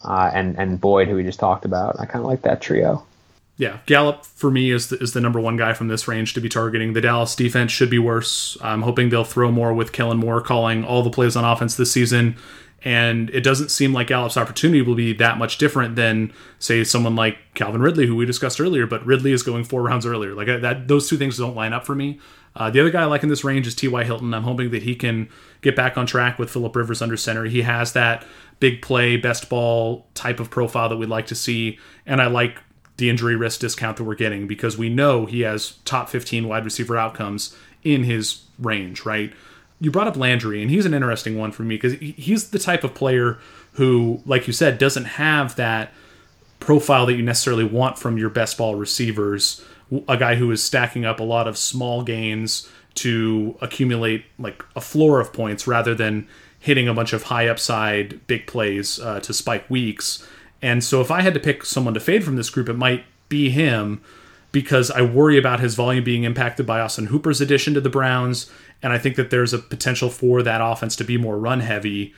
Uh, 0.03 0.29
and 0.33 0.57
and 0.57 0.79
Boyd, 0.79 1.07
who 1.07 1.15
we 1.15 1.23
just 1.23 1.39
talked 1.39 1.65
about, 1.65 1.99
I 1.99 2.05
kind 2.05 2.23
of 2.23 2.29
like 2.29 2.41
that 2.41 2.61
trio 2.61 3.05
yeah, 3.57 3.79
Gallup 3.85 4.25
for 4.25 4.49
me 4.49 4.71
is 4.71 4.89
the, 4.89 4.97
is 4.97 5.13
the 5.13 5.21
number 5.21 5.39
one 5.39 5.57
guy 5.57 5.73
from 5.73 5.87
this 5.87 6.07
range 6.07 6.33
to 6.33 6.41
be 6.41 6.49
targeting. 6.49 6.93
The 6.93 7.01
Dallas 7.01 7.35
defense 7.35 7.71
should 7.71 7.89
be 7.89 7.99
worse. 7.99 8.57
I'm 8.61 8.81
hoping 8.81 9.09
they'll 9.09 9.23
throw 9.23 9.51
more 9.51 9.73
with 9.73 9.91
Kellen 9.91 10.17
Moore 10.17 10.41
calling 10.41 10.83
all 10.83 11.03
the 11.03 11.11
plays 11.11 11.35
on 11.35 11.45
offense 11.45 11.75
this 11.75 11.91
season. 11.91 12.35
And 12.85 13.29
it 13.29 13.41
doesn't 13.41 13.69
seem 13.69 13.93
like 13.93 14.07
Gallup's 14.07 14.35
opportunity 14.35 14.81
will 14.81 14.95
be 14.95 15.13
that 15.13 15.37
much 15.37 15.57
different 15.57 15.95
than, 15.95 16.33
say, 16.59 16.83
someone 16.83 17.15
like 17.15 17.37
Calvin 17.53 17.81
Ridley, 17.81 18.07
who 18.07 18.15
we 18.15 18.25
discussed 18.25 18.59
earlier. 18.59 18.85
But 18.87 19.05
Ridley 19.05 19.31
is 19.31 19.43
going 19.43 19.63
four 19.63 19.83
rounds 19.83 20.05
earlier. 20.05 20.33
Like 20.33 20.47
that, 20.47 20.87
those 20.89 21.07
two 21.07 21.15
things 21.15 21.37
don't 21.37 21.55
line 21.55 21.71
up 21.71 21.85
for 21.85 21.95
me. 21.95 22.19
Uh, 22.55 22.69
the 22.69 22.79
other 22.79 22.91
guy 22.91 23.01
I 23.01 23.05
like 23.05 23.23
in 23.23 23.29
this 23.29 23.43
range 23.43 23.65
is 23.65 23.75
T.Y. 23.75 24.03
Hilton. 24.03 24.33
I'm 24.33 24.43
hoping 24.43 24.71
that 24.71 24.83
he 24.83 24.95
can 24.95 25.29
get 25.61 25.75
back 25.75 25.97
on 25.97 26.05
track 26.05 26.37
with 26.37 26.51
Philip 26.51 26.75
Rivers 26.75 27.01
under 27.01 27.17
center. 27.17 27.45
He 27.45 27.63
has 27.63 27.93
that 27.93 28.25
big 28.59 28.81
play, 28.81 29.17
best 29.17 29.49
ball 29.49 30.05
type 30.13 30.39
of 30.39 30.49
profile 30.49 30.89
that 30.89 30.97
we'd 30.97 31.09
like 31.09 31.27
to 31.27 31.35
see. 31.35 31.79
And 32.05 32.21
I 32.21 32.27
like 32.27 32.59
the 32.97 33.09
injury 33.09 33.35
risk 33.35 33.59
discount 33.59 33.97
that 33.97 34.03
we're 34.03 34.15
getting 34.15 34.47
because 34.47 34.77
we 34.77 34.89
know 34.89 35.25
he 35.25 35.41
has 35.41 35.77
top 35.83 36.09
15 36.09 36.47
wide 36.47 36.63
receiver 36.63 36.95
outcomes 36.97 37.55
in 37.83 38.03
his 38.03 38.43
range, 38.59 39.05
right? 39.05 39.33
You 39.79 39.91
brought 39.91 40.07
up 40.07 40.15
Landry, 40.15 40.61
and 40.61 40.69
he's 40.71 40.85
an 40.85 40.93
interesting 40.93 41.37
one 41.37 41.51
for 41.51 41.63
me 41.63 41.75
because 41.75 41.93
he's 41.93 42.51
the 42.51 42.59
type 42.59 42.83
of 42.83 42.93
player 42.93 43.39
who, 43.73 44.21
like 44.25 44.47
you 44.47 44.53
said, 44.53 44.77
doesn't 44.77 45.05
have 45.05 45.55
that 45.55 45.91
profile 46.59 47.05
that 47.07 47.15
you 47.15 47.23
necessarily 47.23 47.65
want 47.65 47.97
from 47.97 48.17
your 48.17 48.29
best 48.29 48.57
ball 48.57 48.75
receivers. 48.75 49.63
A 50.07 50.17
guy 50.17 50.35
who 50.35 50.51
is 50.51 50.63
stacking 50.63 51.05
up 51.05 51.19
a 51.19 51.23
lot 51.23 51.47
of 51.47 51.57
small 51.57 52.03
gains 52.03 52.69
to 52.95 53.57
accumulate 53.61 54.25
like 54.37 54.63
a 54.75 54.81
floor 54.81 55.19
of 55.19 55.33
points 55.33 55.67
rather 55.67 55.95
than 55.95 56.27
hitting 56.59 56.87
a 56.87 56.93
bunch 56.93 57.11
of 57.11 57.23
high 57.23 57.47
upside 57.47 58.25
big 58.27 58.47
plays 58.47 58.99
uh, 58.99 59.19
to 59.19 59.33
spike 59.33 59.69
weeks. 59.69 60.25
And 60.61 60.83
so 60.83 61.01
if 61.01 61.11
I 61.11 61.21
had 61.21 61.33
to 61.33 61.39
pick 61.39 61.65
someone 61.65 61.93
to 61.93 61.99
fade 61.99 62.23
from 62.23 62.37
this 62.37 62.49
group, 62.49 62.69
it 62.69 62.77
might 62.77 63.03
be 63.27 63.49
him 63.49 64.01
because 64.53 64.89
I 64.91 65.01
worry 65.01 65.37
about 65.37 65.59
his 65.59 65.75
volume 65.75 66.03
being 66.03 66.23
impacted 66.23 66.65
by 66.65 66.79
Austin 66.79 67.07
Hooper's 67.07 67.41
addition 67.41 67.73
to 67.73 67.81
the 67.81 67.89
Browns. 67.89 68.49
And 68.81 68.93
I 68.93 68.97
think 68.97 69.17
that 69.17 69.29
there's 69.29 69.51
a 69.51 69.57
potential 69.57 70.09
for 70.09 70.41
that 70.43 70.61
offense 70.63 70.95
to 70.97 71.03
be 71.03 71.17
more 71.17 71.37
run 71.37 71.59
heavy. 71.59 72.13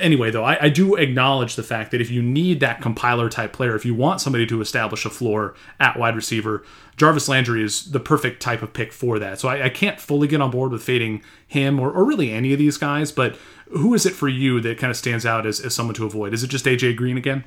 Anyway, 0.00 0.30
though, 0.30 0.44
I, 0.44 0.64
I, 0.64 0.68
do 0.68 0.96
acknowledge 0.96 1.56
the 1.56 1.62
fact 1.62 1.90
that 1.90 2.00
if 2.00 2.10
you 2.10 2.22
need 2.22 2.60
that 2.60 2.80
compiler 2.80 3.28
type 3.28 3.52
player, 3.52 3.76
if 3.76 3.84
you 3.84 3.94
want 3.94 4.20
somebody 4.20 4.46
to 4.46 4.60
establish 4.60 5.04
a 5.04 5.10
floor 5.10 5.54
at 5.78 5.98
wide 5.98 6.16
receiver, 6.16 6.64
Jarvis 6.96 7.28
Landry 7.28 7.62
is 7.62 7.90
the 7.92 8.00
perfect 8.00 8.42
type 8.42 8.62
of 8.62 8.72
pick 8.72 8.92
for 8.92 9.18
that. 9.18 9.38
So 9.38 9.48
I, 9.48 9.66
I 9.66 9.68
can't 9.68 10.00
fully 10.00 10.28
get 10.28 10.40
on 10.40 10.50
board 10.50 10.72
with 10.72 10.82
fading 10.82 11.22
him 11.46 11.78
or, 11.78 11.90
or 11.90 12.04
really 12.04 12.32
any 12.32 12.52
of 12.52 12.58
these 12.58 12.76
guys, 12.76 13.12
but 13.12 13.36
who 13.70 13.94
is 13.94 14.06
it 14.06 14.12
for 14.12 14.28
you 14.28 14.60
that 14.60 14.78
kind 14.78 14.90
of 14.90 14.96
stands 14.96 15.24
out 15.24 15.46
as, 15.46 15.60
as 15.60 15.74
someone 15.74 15.94
to 15.94 16.06
avoid? 16.06 16.34
Is 16.34 16.42
it 16.42 16.48
just 16.48 16.64
AJ 16.64 16.96
Green 16.96 17.16
again? 17.16 17.44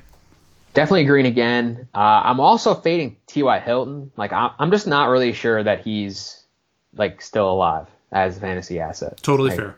Definitely 0.72 1.04
Green 1.04 1.26
again. 1.26 1.88
Uh, 1.94 1.98
I'm 2.24 2.40
also 2.40 2.74
fading 2.74 3.16
T.Y. 3.26 3.60
Hilton. 3.60 4.10
Like 4.16 4.32
I'm 4.32 4.70
just 4.70 4.86
not 4.86 5.08
really 5.08 5.32
sure 5.32 5.62
that 5.62 5.82
he's 5.82 6.42
like 6.96 7.22
still 7.22 7.50
alive 7.50 7.86
as 8.10 8.36
a 8.36 8.40
fantasy 8.40 8.80
asset. 8.80 9.18
Totally 9.22 9.50
like, 9.50 9.58
fair. 9.58 9.76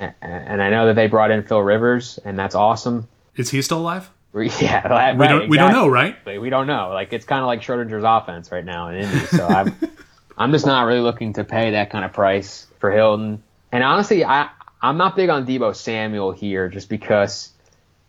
And, 0.00 0.62
I 0.62 0.70
know 0.70 0.86
that 0.86 0.94
they 0.94 1.06
brought 1.06 1.30
in 1.30 1.42
Phil 1.42 1.60
Rivers, 1.60 2.18
and 2.24 2.38
that's 2.38 2.54
awesome. 2.54 3.08
Is 3.36 3.50
he 3.50 3.62
still 3.62 3.78
alive? 3.78 4.10
Yeah, 4.32 4.86
right, 4.86 5.16
we 5.16 5.26
don't. 5.26 5.36
Exactly. 5.38 5.48
We 5.48 5.56
don't 5.56 5.72
know, 5.72 5.88
right? 5.88 6.16
We 6.24 6.50
don't 6.50 6.68
know. 6.68 6.90
Like 6.90 7.12
it's 7.12 7.24
kind 7.24 7.40
of 7.40 7.48
like 7.48 7.62
Schrodinger's 7.62 8.04
offense 8.06 8.52
right 8.52 8.64
now 8.64 8.88
in 8.88 8.98
Indy. 8.98 9.26
So 9.26 9.44
I'm, 9.44 9.74
I'm 10.38 10.52
just 10.52 10.66
not 10.66 10.82
really 10.82 11.00
looking 11.00 11.32
to 11.32 11.42
pay 11.42 11.72
that 11.72 11.90
kind 11.90 12.04
of 12.04 12.12
price 12.12 12.68
for 12.78 12.92
Hilton. 12.92 13.42
And 13.72 13.82
honestly, 13.82 14.24
I 14.24 14.50
I'm 14.80 14.96
not 14.96 15.16
big 15.16 15.30
on 15.30 15.46
Deebo 15.46 15.74
Samuel 15.74 16.30
here, 16.30 16.68
just 16.68 16.88
because 16.88 17.50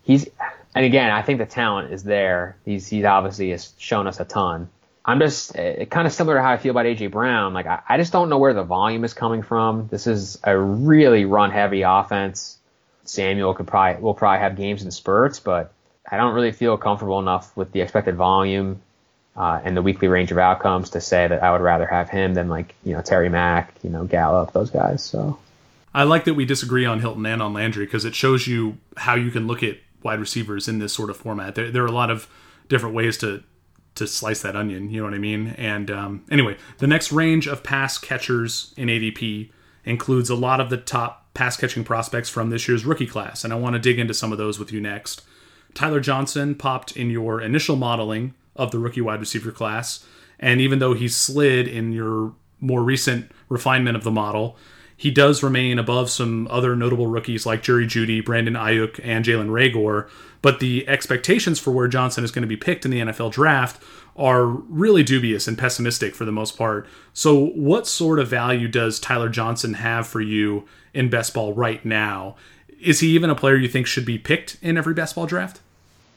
he's 0.03 0.29
and 0.75 0.85
again, 0.85 1.11
I 1.11 1.21
think 1.21 1.39
the 1.39 1.45
talent 1.45 1.91
is 1.91 2.03
there. 2.03 2.55
He's 2.65 2.87
he's 2.87 3.03
obviously 3.03 3.49
has 3.49 3.73
shown 3.79 4.05
us 4.05 4.19
a 4.19 4.25
ton. 4.25 4.69
I'm 5.11 5.19
just 5.19 5.57
uh, 5.57 5.83
kind 5.85 6.07
of 6.07 6.13
similar 6.13 6.37
to 6.37 6.41
how 6.41 6.51
I 6.51 6.57
feel 6.57 6.71
about 6.71 6.85
AJ 6.85 7.11
Brown. 7.11 7.53
Like 7.53 7.65
I, 7.65 7.81
I 7.89 7.97
just 7.97 8.13
don't 8.13 8.29
know 8.29 8.37
where 8.37 8.53
the 8.53 8.63
volume 8.63 9.03
is 9.03 9.13
coming 9.13 9.41
from. 9.41 9.89
This 9.89 10.07
is 10.07 10.39
a 10.41 10.57
really 10.57 11.25
run 11.25 11.51
heavy 11.51 11.81
offense. 11.81 12.57
Samuel 13.03 13.53
could 13.53 13.67
probably 13.67 14.01
will 14.01 14.13
probably 14.13 14.39
have 14.39 14.55
games 14.55 14.83
in 14.83 14.91
spurts, 14.91 15.41
but 15.41 15.73
I 16.09 16.15
don't 16.15 16.33
really 16.33 16.53
feel 16.53 16.77
comfortable 16.77 17.19
enough 17.19 17.55
with 17.57 17.73
the 17.73 17.81
expected 17.81 18.15
volume 18.15 18.81
uh, 19.35 19.59
and 19.61 19.75
the 19.75 19.81
weekly 19.81 20.07
range 20.07 20.31
of 20.31 20.37
outcomes 20.37 20.91
to 20.91 21.01
say 21.01 21.27
that 21.27 21.43
I 21.43 21.51
would 21.51 21.61
rather 21.61 21.87
have 21.87 22.09
him 22.09 22.33
than 22.33 22.47
like 22.47 22.73
you 22.85 22.93
know 22.93 23.01
Terry 23.01 23.27
Mack, 23.27 23.73
you 23.83 23.89
know 23.89 24.05
Gallup, 24.05 24.53
those 24.53 24.69
guys. 24.69 25.03
So 25.03 25.37
I 25.93 26.03
like 26.03 26.23
that 26.23 26.35
we 26.35 26.45
disagree 26.45 26.85
on 26.85 27.01
Hilton 27.01 27.25
and 27.25 27.41
on 27.41 27.51
Landry 27.51 27.83
because 27.83 28.05
it 28.05 28.15
shows 28.15 28.47
you 28.47 28.77
how 28.95 29.15
you 29.15 29.29
can 29.29 29.45
look 29.45 29.61
at 29.61 29.77
wide 30.03 30.21
receivers 30.21 30.69
in 30.69 30.79
this 30.79 30.93
sort 30.93 31.09
of 31.09 31.17
format. 31.17 31.55
There, 31.55 31.69
there 31.69 31.83
are 31.83 31.87
a 31.87 31.91
lot 31.91 32.09
of 32.09 32.29
different 32.69 32.95
ways 32.95 33.17
to 33.17 33.43
to 34.01 34.07
slice 34.07 34.41
that 34.41 34.55
onion. 34.55 34.89
You 34.89 34.99
know 34.99 35.05
what 35.05 35.13
I 35.13 35.19
mean? 35.19 35.55
And 35.57 35.89
um, 35.89 36.25
anyway, 36.29 36.57
the 36.79 36.87
next 36.87 37.11
range 37.11 37.47
of 37.47 37.63
pass 37.63 37.97
catchers 37.97 38.73
in 38.75 38.89
ADP 38.89 39.51
includes 39.85 40.29
a 40.29 40.35
lot 40.35 40.59
of 40.59 40.69
the 40.69 40.77
top 40.77 41.33
pass 41.33 41.55
catching 41.55 41.83
prospects 41.83 42.29
from 42.29 42.49
this 42.49 42.67
year's 42.67 42.85
rookie 42.85 43.07
class, 43.07 43.43
and 43.43 43.53
I 43.53 43.55
want 43.55 43.73
to 43.75 43.79
dig 43.79 43.99
into 43.99 44.13
some 44.13 44.31
of 44.31 44.37
those 44.37 44.59
with 44.59 44.71
you 44.71 44.81
next. 44.81 45.21
Tyler 45.73 46.01
Johnson 46.01 46.55
popped 46.55 46.97
in 46.97 47.09
your 47.09 47.39
initial 47.39 47.77
modeling 47.77 48.33
of 48.55 48.71
the 48.71 48.79
rookie 48.79 49.01
wide 49.01 49.19
receiver 49.19 49.51
class, 49.51 50.05
and 50.39 50.59
even 50.59 50.79
though 50.79 50.93
he 50.93 51.07
slid 51.07 51.67
in 51.67 51.93
your 51.93 52.33
more 52.59 52.83
recent 52.83 53.31
refinement 53.47 53.95
of 53.95 54.03
the 54.03 54.11
model, 54.11 54.57
he 54.97 55.09
does 55.09 55.41
remain 55.41 55.79
above 55.79 56.09
some 56.09 56.47
other 56.51 56.75
notable 56.75 57.07
rookies 57.07 57.45
like 57.45 57.63
Jerry 57.63 57.87
Jeudy, 57.87 58.23
Brandon 58.23 58.53
Aiyuk, 58.53 58.99
and 59.03 59.25
Jalen 59.25 59.49
Reagor. 59.49 60.09
But 60.41 60.59
the 60.59 60.87
expectations 60.87 61.59
for 61.59 61.71
where 61.71 61.87
Johnson 61.87 62.23
is 62.23 62.31
going 62.31 62.41
to 62.41 62.47
be 62.47 62.57
picked 62.57 62.85
in 62.85 62.91
the 62.91 62.99
NFL 62.99 63.31
draft 63.31 63.81
are 64.15 64.45
really 64.45 65.03
dubious 65.03 65.47
and 65.47 65.57
pessimistic 65.57 66.15
for 66.15 66.25
the 66.25 66.31
most 66.31 66.57
part. 66.57 66.87
So, 67.13 67.47
what 67.47 67.87
sort 67.87 68.19
of 68.19 68.27
value 68.27 68.67
does 68.67 68.99
Tyler 68.99 69.29
Johnson 69.29 69.75
have 69.75 70.07
for 70.07 70.21
you 70.21 70.67
in 70.93 71.09
best 71.09 71.33
ball 71.33 71.53
right 71.53 71.83
now? 71.85 72.35
Is 72.79 72.99
he 72.99 73.09
even 73.09 73.29
a 73.29 73.35
player 73.35 73.55
you 73.55 73.67
think 73.67 73.87
should 73.87 74.05
be 74.05 74.17
picked 74.17 74.57
in 74.61 74.77
every 74.77 74.93
best 74.93 75.15
ball 75.15 75.27
draft? 75.27 75.59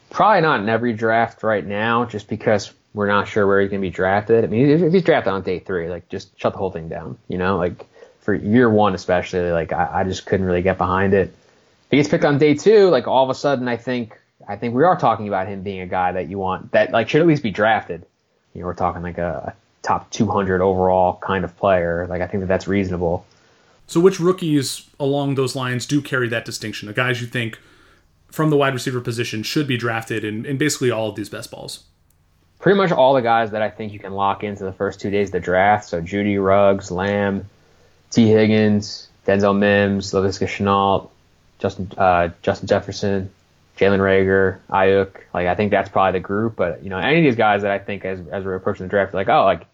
Probably 0.09 0.41
not 0.41 0.61
in 0.61 0.69
every 0.69 0.93
draft 0.93 1.43
right 1.43 1.65
now, 1.65 2.05
just 2.05 2.27
because 2.27 2.71
we're 2.93 3.07
not 3.07 3.27
sure 3.27 3.45
where 3.45 3.61
he's 3.61 3.69
going 3.69 3.81
to 3.81 3.87
be 3.87 3.91
drafted. 3.91 4.43
I 4.43 4.47
mean, 4.47 4.69
if 4.69 4.91
he's 4.91 5.03
drafted 5.03 5.33
on 5.33 5.43
day 5.43 5.59
three, 5.59 5.89
like 5.89 6.07
just 6.09 6.37
shut 6.39 6.53
the 6.53 6.59
whole 6.59 6.71
thing 6.71 6.87
down. 6.87 7.17
You 7.27 7.37
know, 7.37 7.57
like 7.57 7.85
for 8.19 8.33
year 8.33 8.69
one 8.69 8.95
especially, 8.95 9.51
like 9.51 9.71
I, 9.71 10.01
I 10.01 10.03
just 10.03 10.25
couldn't 10.25 10.45
really 10.45 10.61
get 10.61 10.77
behind 10.77 11.13
it. 11.13 11.35
He 11.91 11.97
gets 11.97 12.09
picked 12.09 12.25
on 12.25 12.37
day 12.37 12.55
two, 12.55 12.89
like 12.89 13.07
all 13.07 13.23
of 13.23 13.29
a 13.29 13.35
sudden 13.35 13.67
I 13.67 13.77
think 13.77 14.19
I 14.47 14.55
think 14.55 14.75
we 14.75 14.83
are 14.83 14.97
talking 14.97 15.27
about 15.27 15.47
him 15.47 15.61
being 15.61 15.81
a 15.81 15.87
guy 15.87 16.11
that 16.11 16.29
you 16.29 16.37
want 16.37 16.71
that 16.71 16.91
like 16.91 17.09
should 17.09 17.21
at 17.21 17.27
least 17.27 17.43
be 17.43 17.51
drafted. 17.51 18.05
You 18.53 18.61
know, 18.61 18.67
we're 18.67 18.73
talking 18.73 19.01
like 19.01 19.17
a, 19.17 19.53
a 19.53 19.55
top 19.81 20.09
200 20.11 20.61
overall 20.61 21.19
kind 21.21 21.45
of 21.45 21.55
player. 21.57 22.07
Like 22.09 22.21
I 22.21 22.27
think 22.27 22.41
that 22.41 22.47
that's 22.47 22.67
reasonable. 22.67 23.25
So 23.87 23.99
which 23.99 24.19
rookies 24.19 24.89
along 24.99 25.35
those 25.35 25.55
lines 25.55 25.85
do 25.85 26.01
carry 26.01 26.27
that 26.29 26.45
distinction? 26.45 26.87
The 26.87 26.93
guys 26.93 27.21
you 27.21 27.27
think 27.27 27.59
from 28.31 28.49
the 28.49 28.57
wide 28.57 28.73
receiver 28.73 28.99
position 28.99 29.43
should 29.43 29.67
be 29.67 29.77
drafted 29.77 30.23
in, 30.23 30.45
in 30.45 30.57
basically 30.57 30.91
all 30.91 31.09
of 31.09 31.15
these 31.15 31.29
best 31.29 31.51
balls? 31.51 31.83
Pretty 32.59 32.77
much 32.77 32.91
all 32.91 33.13
the 33.13 33.21
guys 33.21 33.51
that 33.51 33.61
I 33.61 33.69
think 33.69 33.93
you 33.93 33.99
can 33.99 34.13
lock 34.13 34.43
into 34.43 34.63
the 34.63 34.73
first 34.73 34.99
two 34.99 35.11
days 35.11 35.27
of 35.27 35.33
the 35.33 35.39
draft. 35.39 35.87
So 35.87 36.01
Jeudy 36.01 36.43
Ruggs, 36.43 36.89
Lamb, 36.89 37.47
T. 38.09 38.27
Higgins, 38.27 39.07
Denzel 39.27 39.57
Mims, 39.57 40.11
Laviska 40.11 40.47
Shenault, 40.47 41.09
Justin 41.59 41.91
uh, 41.97 42.29
Justin 42.41 42.67
Jefferson, 42.67 43.29
Jalen 43.77 43.99
Reagor, 43.99 44.59
Aiyuk. 44.69 45.11
Like 45.33 45.47
I 45.47 45.55
think 45.55 45.71
that's 45.71 45.89
probably 45.89 46.19
the 46.19 46.23
group. 46.23 46.55
But 46.55 46.83
you 46.83 46.89
know, 46.89 46.97
any 46.97 47.19
of 47.19 47.23
these 47.23 47.35
guys 47.35 47.61
that 47.61 47.71
I 47.71 47.79
think 47.79 48.05
as 48.05 48.19
as 48.31 48.43
we're 48.43 48.55
approaching 48.55 48.85
the 48.85 48.89
draft, 48.89 49.13
like 49.13 49.29
oh, 49.29 49.43
like 49.43 49.65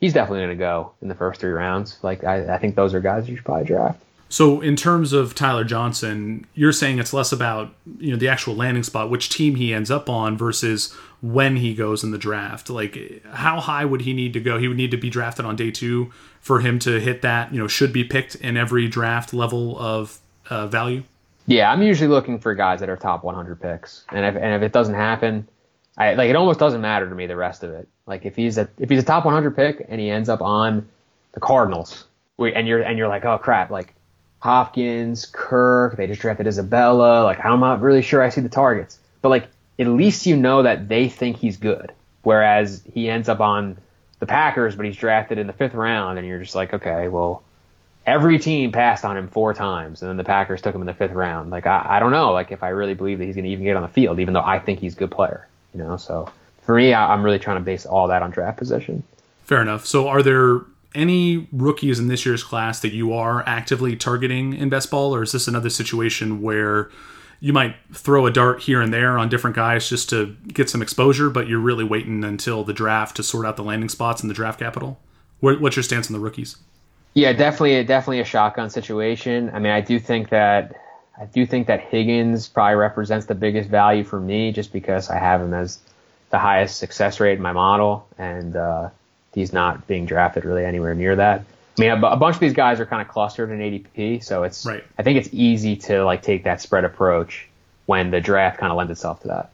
he's 0.00 0.12
definitely 0.12 0.40
going 0.40 0.50
to 0.50 0.56
go 0.56 0.92
in 1.02 1.08
the 1.08 1.14
first 1.14 1.40
three 1.40 1.50
rounds. 1.50 1.98
Like 2.02 2.24
I, 2.24 2.54
I 2.54 2.58
think 2.58 2.74
those 2.74 2.94
are 2.94 3.00
guys 3.00 3.28
you 3.28 3.36
should 3.36 3.44
probably 3.44 3.66
draft. 3.66 4.02
So 4.30 4.60
in 4.60 4.76
terms 4.76 5.14
of 5.14 5.34
Tyler 5.34 5.64
Johnson, 5.64 6.46
you're 6.54 6.72
saying 6.72 6.98
it's 6.98 7.14
less 7.14 7.32
about 7.32 7.72
you 7.98 8.10
know 8.10 8.18
the 8.18 8.28
actual 8.28 8.54
landing 8.54 8.82
spot, 8.82 9.10
which 9.10 9.30
team 9.30 9.54
he 9.54 9.72
ends 9.72 9.90
up 9.90 10.10
on, 10.10 10.36
versus 10.36 10.92
when 11.22 11.56
he 11.56 11.74
goes 11.74 12.04
in 12.04 12.10
the 12.10 12.18
draft. 12.18 12.68
Like 12.68 13.22
how 13.32 13.60
high 13.60 13.84
would 13.84 14.02
he 14.02 14.12
need 14.12 14.34
to 14.34 14.40
go? 14.40 14.58
He 14.58 14.68
would 14.68 14.76
need 14.76 14.90
to 14.90 14.98
be 14.98 15.10
drafted 15.10 15.46
on 15.46 15.56
day 15.56 15.70
two 15.70 16.12
for 16.40 16.60
him 16.60 16.78
to 16.80 17.00
hit 17.00 17.22
that. 17.22 17.52
You 17.52 17.58
know, 17.58 17.68
should 17.68 17.92
be 17.92 18.04
picked 18.04 18.34
in 18.34 18.56
every 18.56 18.86
draft 18.88 19.32
level 19.32 19.78
of 19.78 20.18
uh, 20.50 20.66
value. 20.66 21.04
Yeah, 21.48 21.72
I'm 21.72 21.82
usually 21.82 22.08
looking 22.08 22.38
for 22.38 22.54
guys 22.54 22.80
that 22.80 22.88
are 22.88 22.96
top 22.96 23.24
100 23.24 23.60
picks, 23.60 24.04
and 24.10 24.24
if 24.24 24.36
and 24.36 24.54
if 24.54 24.62
it 24.62 24.72
doesn't 24.72 24.94
happen, 24.94 25.48
I 25.96 26.14
like 26.14 26.30
it 26.30 26.36
almost 26.36 26.60
doesn't 26.60 26.80
matter 26.80 27.08
to 27.08 27.14
me 27.14 27.26
the 27.26 27.36
rest 27.36 27.64
of 27.64 27.70
it. 27.70 27.88
Like 28.06 28.24
if 28.24 28.36
he's 28.36 28.58
a 28.58 28.68
if 28.78 28.88
he's 28.88 29.00
a 29.00 29.06
top 29.06 29.24
100 29.24 29.56
pick 29.56 29.84
and 29.88 30.00
he 30.00 30.10
ends 30.10 30.28
up 30.28 30.42
on 30.42 30.88
the 31.32 31.40
Cardinals, 31.40 32.04
and 32.38 32.68
you're 32.68 32.82
and 32.82 32.96
you're 32.98 33.08
like, 33.08 33.24
oh 33.24 33.38
crap, 33.38 33.70
like 33.70 33.94
Hopkins, 34.40 35.26
Kirk, 35.26 35.96
they 35.96 36.06
just 36.06 36.20
drafted 36.20 36.46
Isabella. 36.46 37.24
Like, 37.24 37.44
I'm 37.44 37.60
not 37.60 37.80
really 37.80 38.02
sure 38.02 38.22
I 38.22 38.28
see 38.28 38.40
the 38.40 38.48
targets. 38.48 38.98
But, 39.20 39.30
like, 39.30 39.48
at 39.78 39.86
least 39.86 40.26
you 40.26 40.36
know 40.36 40.62
that 40.62 40.88
they 40.88 41.08
think 41.08 41.38
he's 41.38 41.56
good. 41.56 41.92
Whereas 42.22 42.82
he 42.92 43.08
ends 43.08 43.28
up 43.28 43.40
on 43.40 43.78
the 44.20 44.26
Packers, 44.26 44.76
but 44.76 44.86
he's 44.86 44.96
drafted 44.96 45.38
in 45.38 45.46
the 45.46 45.52
fifth 45.52 45.74
round, 45.74 46.18
and 46.18 46.26
you're 46.26 46.40
just 46.40 46.54
like, 46.54 46.74
okay, 46.74 47.08
well, 47.08 47.42
every 48.08 48.38
team 48.38 48.72
passed 48.72 49.04
on 49.04 49.16
him 49.16 49.28
four 49.28 49.54
times, 49.54 50.02
and 50.02 50.08
then 50.08 50.16
the 50.16 50.24
Packers 50.24 50.62
took 50.62 50.74
him 50.74 50.80
in 50.80 50.86
the 50.86 50.94
fifth 50.94 51.12
round. 51.12 51.50
Like, 51.50 51.66
I, 51.66 51.84
I 51.88 52.00
don't 52.00 52.10
know, 52.10 52.32
like, 52.32 52.50
if 52.50 52.62
I 52.62 52.70
really 52.70 52.94
believe 52.94 53.18
that 53.18 53.26
he's 53.26 53.34
going 53.34 53.44
to 53.44 53.50
even 53.50 53.64
get 53.64 53.76
on 53.76 53.82
the 53.82 53.88
field, 53.88 54.18
even 54.18 54.34
though 54.34 54.42
I 54.42 54.58
think 54.58 54.80
he's 54.80 54.94
a 54.94 54.98
good 54.98 55.10
player, 55.10 55.46
you 55.74 55.80
know? 55.80 55.96
So 55.96 56.30
for 56.62 56.74
me, 56.74 56.94
I, 56.94 57.12
I'm 57.12 57.22
really 57.22 57.38
trying 57.38 57.58
to 57.58 57.64
base 57.64 57.86
all 57.86 58.08
that 58.08 58.22
on 58.22 58.30
draft 58.30 58.58
position. 58.58 59.02
Fair 59.44 59.62
enough. 59.62 59.86
So 59.86 60.08
are 60.08 60.22
there 60.22 60.62
any 60.94 61.48
rookies 61.52 61.98
in 61.98 62.08
this 62.08 62.24
year's 62.24 62.42
class 62.42 62.80
that 62.80 62.92
you 62.92 63.12
are 63.12 63.46
actively 63.46 63.94
targeting 63.94 64.54
in 64.54 64.68
best 64.68 64.90
ball, 64.90 65.14
or 65.14 65.22
is 65.22 65.32
this 65.32 65.46
another 65.46 65.70
situation 65.70 66.40
where 66.42 66.90
you 67.40 67.52
might 67.52 67.76
throw 67.92 68.26
a 68.26 68.30
dart 68.32 68.62
here 68.62 68.80
and 68.80 68.92
there 68.92 69.16
on 69.16 69.28
different 69.28 69.54
guys 69.54 69.88
just 69.88 70.10
to 70.10 70.34
get 70.48 70.68
some 70.68 70.82
exposure, 70.82 71.30
but 71.30 71.46
you're 71.46 71.60
really 71.60 71.84
waiting 71.84 72.24
until 72.24 72.64
the 72.64 72.72
draft 72.72 73.16
to 73.16 73.22
sort 73.22 73.46
out 73.46 73.56
the 73.56 73.62
landing 73.62 73.88
spots 73.88 74.22
in 74.22 74.28
the 74.28 74.34
draft 74.34 74.58
capital? 74.58 74.98
What's 75.40 75.76
your 75.76 75.84
stance 75.84 76.08
on 76.08 76.14
the 76.14 76.20
rookies? 76.20 76.56
Yeah, 77.14 77.32
definitely, 77.32 77.82
definitely 77.84 78.20
a 78.20 78.24
shotgun 78.24 78.70
situation. 78.70 79.50
I 79.52 79.58
mean, 79.58 79.72
I 79.72 79.80
do 79.80 79.98
think 79.98 80.28
that 80.30 80.76
I 81.20 81.24
do 81.26 81.44
think 81.46 81.66
that 81.66 81.80
Higgins 81.80 82.48
probably 82.48 82.76
represents 82.76 83.26
the 83.26 83.34
biggest 83.34 83.68
value 83.68 84.04
for 84.04 84.20
me, 84.20 84.52
just 84.52 84.72
because 84.72 85.10
I 85.10 85.18
have 85.18 85.40
him 85.40 85.52
as 85.52 85.80
the 86.30 86.38
highest 86.38 86.78
success 86.78 87.18
rate 87.18 87.36
in 87.36 87.42
my 87.42 87.52
model, 87.52 88.06
and 88.18 88.54
uh, 88.54 88.90
he's 89.34 89.52
not 89.52 89.86
being 89.86 90.06
drafted 90.06 90.44
really 90.44 90.64
anywhere 90.64 90.94
near 90.94 91.16
that. 91.16 91.44
I 91.76 91.80
mean, 91.80 91.90
a, 91.90 92.06
a 92.06 92.16
bunch 92.16 92.36
of 92.36 92.40
these 92.40 92.52
guys 92.52 92.80
are 92.80 92.86
kind 92.86 93.02
of 93.02 93.08
clustered 93.08 93.50
in 93.50 93.58
ADP, 93.58 94.22
so 94.22 94.44
it's 94.44 94.64
right. 94.64 94.84
I 94.98 95.02
think 95.02 95.18
it's 95.18 95.28
easy 95.32 95.76
to 95.76 96.04
like 96.04 96.22
take 96.22 96.44
that 96.44 96.60
spread 96.60 96.84
approach 96.84 97.48
when 97.86 98.10
the 98.10 98.20
draft 98.20 98.58
kind 98.58 98.70
of 98.70 98.78
lends 98.78 98.92
itself 98.92 99.22
to 99.22 99.28
that. 99.28 99.50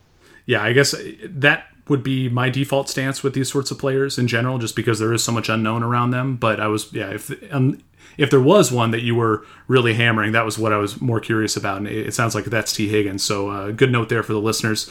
Yeah, 0.46 0.62
I 0.62 0.72
guess 0.72 0.94
that 1.24 1.66
would 1.88 2.02
be 2.02 2.28
my 2.28 2.48
default 2.48 2.88
stance 2.88 3.22
with 3.22 3.34
these 3.34 3.50
sorts 3.50 3.70
of 3.70 3.78
players 3.78 4.18
in 4.18 4.26
general, 4.26 4.58
just 4.58 4.74
because 4.74 4.98
there 4.98 5.12
is 5.12 5.22
so 5.22 5.32
much 5.32 5.48
unknown 5.48 5.82
around 5.82 6.10
them. 6.10 6.36
But 6.36 6.60
I 6.60 6.66
was, 6.66 6.92
yeah, 6.92 7.10
if 7.10 7.30
um, 7.52 7.82
if 8.16 8.30
there 8.30 8.40
was 8.40 8.72
one 8.72 8.90
that 8.92 9.02
you 9.02 9.14
were 9.14 9.44
really 9.68 9.94
hammering, 9.94 10.32
that 10.32 10.44
was 10.44 10.58
what 10.58 10.72
I 10.72 10.78
was 10.78 11.00
more 11.00 11.20
curious 11.20 11.56
about, 11.56 11.78
and 11.78 11.88
it, 11.88 12.08
it 12.08 12.14
sounds 12.14 12.34
like 12.34 12.44
that's 12.46 12.72
T. 12.72 12.88
Higgins. 12.88 13.22
So 13.22 13.50
uh, 13.50 13.70
good 13.70 13.92
note 13.92 14.08
there 14.08 14.22
for 14.22 14.32
the 14.32 14.40
listeners. 14.40 14.90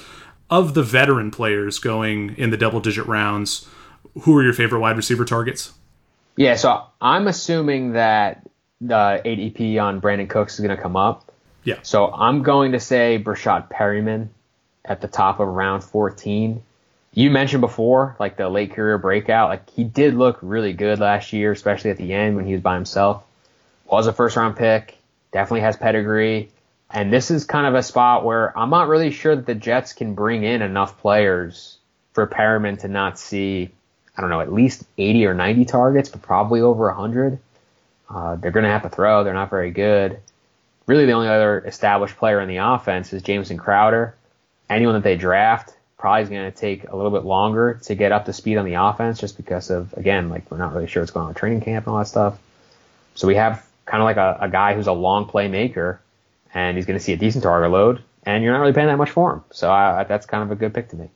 Of 0.49 0.73
the 0.73 0.83
veteran 0.83 1.31
players 1.31 1.79
going 1.79 2.35
in 2.35 2.51
the 2.51 2.57
double 2.57 2.79
digit 2.79 3.07
rounds, 3.07 3.67
who 4.21 4.37
are 4.37 4.43
your 4.43 4.53
favorite 4.53 4.79
wide 4.79 4.97
receiver 4.97 5.25
targets? 5.25 5.73
Yeah, 6.35 6.55
so 6.55 6.83
I'm 7.01 7.27
assuming 7.27 7.93
that 7.93 8.47
the 8.81 9.21
ADP 9.23 9.81
on 9.81 10.01
Brandin 10.01 10.29
Cooks 10.29 10.55
is 10.55 10.59
going 10.59 10.75
to 10.75 10.81
come 10.81 10.95
up. 10.95 11.31
Yeah. 11.63 11.79
So 11.83 12.11
I'm 12.11 12.43
going 12.43 12.73
to 12.73 12.79
say 12.79 13.21
Breshad 13.23 13.69
Perriman 13.69 14.27
at 14.85 15.01
the 15.01 15.07
top 15.07 15.39
of 15.39 15.47
round 15.47 15.83
14. 15.83 16.61
You 17.13 17.29
mentioned 17.29 17.61
before, 17.61 18.15
like 18.19 18.37
the 18.37 18.49
late 18.49 18.73
career 18.73 18.97
breakout, 18.97 19.49
like 19.49 19.69
he 19.69 19.83
did 19.83 20.15
look 20.15 20.39
really 20.41 20.73
good 20.73 20.99
last 20.99 21.31
year, 21.31 21.51
especially 21.51 21.91
at 21.91 21.97
the 21.97 22.13
end 22.13 22.35
when 22.35 22.45
he 22.45 22.53
was 22.53 22.61
by 22.61 22.75
himself. 22.75 23.23
Was 23.85 24.07
a 24.07 24.13
first 24.13 24.35
round 24.35 24.55
pick, 24.55 24.97
definitely 25.31 25.61
has 25.61 25.77
pedigree. 25.77 26.49
And 26.89 27.13
this 27.13 27.31
is 27.31 27.45
kind 27.45 27.67
of 27.67 27.75
a 27.75 27.83
spot 27.83 28.25
where 28.25 28.57
I'm 28.57 28.69
not 28.69 28.87
really 28.87 29.11
sure 29.11 29.35
that 29.35 29.45
the 29.45 29.55
Jets 29.55 29.93
can 29.93 30.15
bring 30.15 30.43
in 30.43 30.61
enough 30.61 30.99
players 30.99 31.77
for 32.13 32.25
Perriman 32.27 32.79
to 32.79 32.87
not 32.87 33.19
see 33.19 33.71
I 34.15 34.21
don't 34.21 34.29
know, 34.29 34.41
at 34.41 34.53
least 34.53 34.83
80 34.97 35.25
or 35.25 35.33
90 35.33 35.65
targets, 35.65 36.09
but 36.09 36.21
probably 36.21 36.61
over 36.61 36.85
100. 36.87 37.39
Uh, 38.09 38.35
they're 38.35 38.51
going 38.51 38.65
to 38.65 38.69
have 38.69 38.83
to 38.83 38.89
throw. 38.89 39.23
They're 39.23 39.33
not 39.33 39.49
very 39.49 39.71
good. 39.71 40.19
Really, 40.85 41.05
the 41.05 41.13
only 41.13 41.29
other 41.29 41.59
established 41.65 42.17
player 42.17 42.39
in 42.39 42.47
the 42.47 42.57
offense 42.57 43.11
is 43.13 43.23
Jameson 43.23 43.57
Crowder. 43.57 44.15
Anyone 44.69 44.95
that 44.95 45.03
they 45.03 45.15
draft 45.15 45.72
probably 46.03 46.35
going 46.35 46.51
to 46.51 46.57
take 46.57 46.89
a 46.89 46.95
little 46.97 47.11
bit 47.11 47.23
longer 47.23 47.79
to 47.81 47.95
get 47.95 48.11
up 48.11 48.25
to 48.25 48.33
speed 48.33 48.57
on 48.57 48.65
the 48.65 48.73
offense 48.73 49.21
just 49.21 49.37
because 49.37 49.69
of, 49.69 49.93
again, 49.93 50.27
like 50.27 50.51
we're 50.51 50.57
not 50.57 50.73
really 50.73 50.85
sure 50.85 51.01
what's 51.01 51.13
going 51.13 51.23
on 51.23 51.29
with 51.29 51.37
training 51.37 51.61
camp 51.61 51.85
and 51.85 51.93
all 51.93 51.99
that 51.99 52.09
stuff. 52.09 52.37
So 53.15 53.25
we 53.25 53.35
have 53.35 53.65
kind 53.85 54.03
of 54.03 54.05
like 54.05 54.17
a, 54.17 54.37
a 54.41 54.49
guy 54.49 54.75
who's 54.75 54.87
a 54.87 54.91
long 54.91 55.25
playmaker 55.25 55.99
and 56.53 56.75
he's 56.75 56.85
going 56.85 56.99
to 56.99 57.03
see 57.03 57.13
a 57.13 57.15
decent 57.15 57.45
target 57.45 57.71
load 57.71 58.03
and 58.23 58.43
you're 58.43 58.51
not 58.51 58.59
really 58.59 58.73
paying 58.73 58.87
that 58.87 58.97
much 58.97 59.11
for 59.11 59.31
him. 59.31 59.43
So 59.51 59.71
I, 59.71 60.03
that's 60.03 60.25
kind 60.25 60.43
of 60.43 60.51
a 60.51 60.55
good 60.55 60.73
pick 60.73 60.89
to 60.89 60.97
me. 60.97 61.09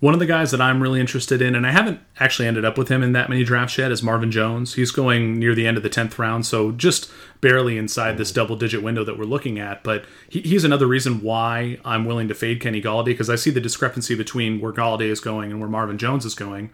One 0.00 0.14
of 0.14 0.20
the 0.20 0.26
guys 0.26 0.50
that 0.50 0.62
I'm 0.62 0.82
really 0.82 0.98
interested 0.98 1.42
in, 1.42 1.54
and 1.54 1.66
I 1.66 1.72
haven't 1.72 2.00
actually 2.18 2.48
ended 2.48 2.64
up 2.64 2.78
with 2.78 2.88
him 2.88 3.02
in 3.02 3.12
that 3.12 3.28
many 3.28 3.44
drafts 3.44 3.76
yet, 3.76 3.92
is 3.92 4.02
Marvin 4.02 4.30
Jones. 4.30 4.72
He's 4.72 4.90
going 4.90 5.38
near 5.38 5.54
the 5.54 5.66
end 5.66 5.76
of 5.76 5.82
the 5.82 5.90
10th 5.90 6.18
round, 6.18 6.46
so 6.46 6.72
just 6.72 7.10
barely 7.42 7.76
inside 7.76 8.16
this 8.16 8.32
double 8.32 8.56
digit 8.56 8.82
window 8.82 9.04
that 9.04 9.18
we're 9.18 9.24
looking 9.24 9.58
at. 9.58 9.84
But 9.84 10.06
he, 10.30 10.40
he's 10.40 10.64
another 10.64 10.86
reason 10.86 11.20
why 11.20 11.78
I'm 11.84 12.06
willing 12.06 12.28
to 12.28 12.34
fade 12.34 12.62
Kenny 12.62 12.80
Golladay 12.80 13.06
because 13.06 13.28
I 13.28 13.36
see 13.36 13.50
the 13.50 13.60
discrepancy 13.60 14.14
between 14.14 14.58
where 14.58 14.72
Golladay 14.72 15.10
is 15.10 15.20
going 15.20 15.50
and 15.50 15.60
where 15.60 15.68
Marvin 15.68 15.98
Jones 15.98 16.24
is 16.24 16.34
going, 16.34 16.70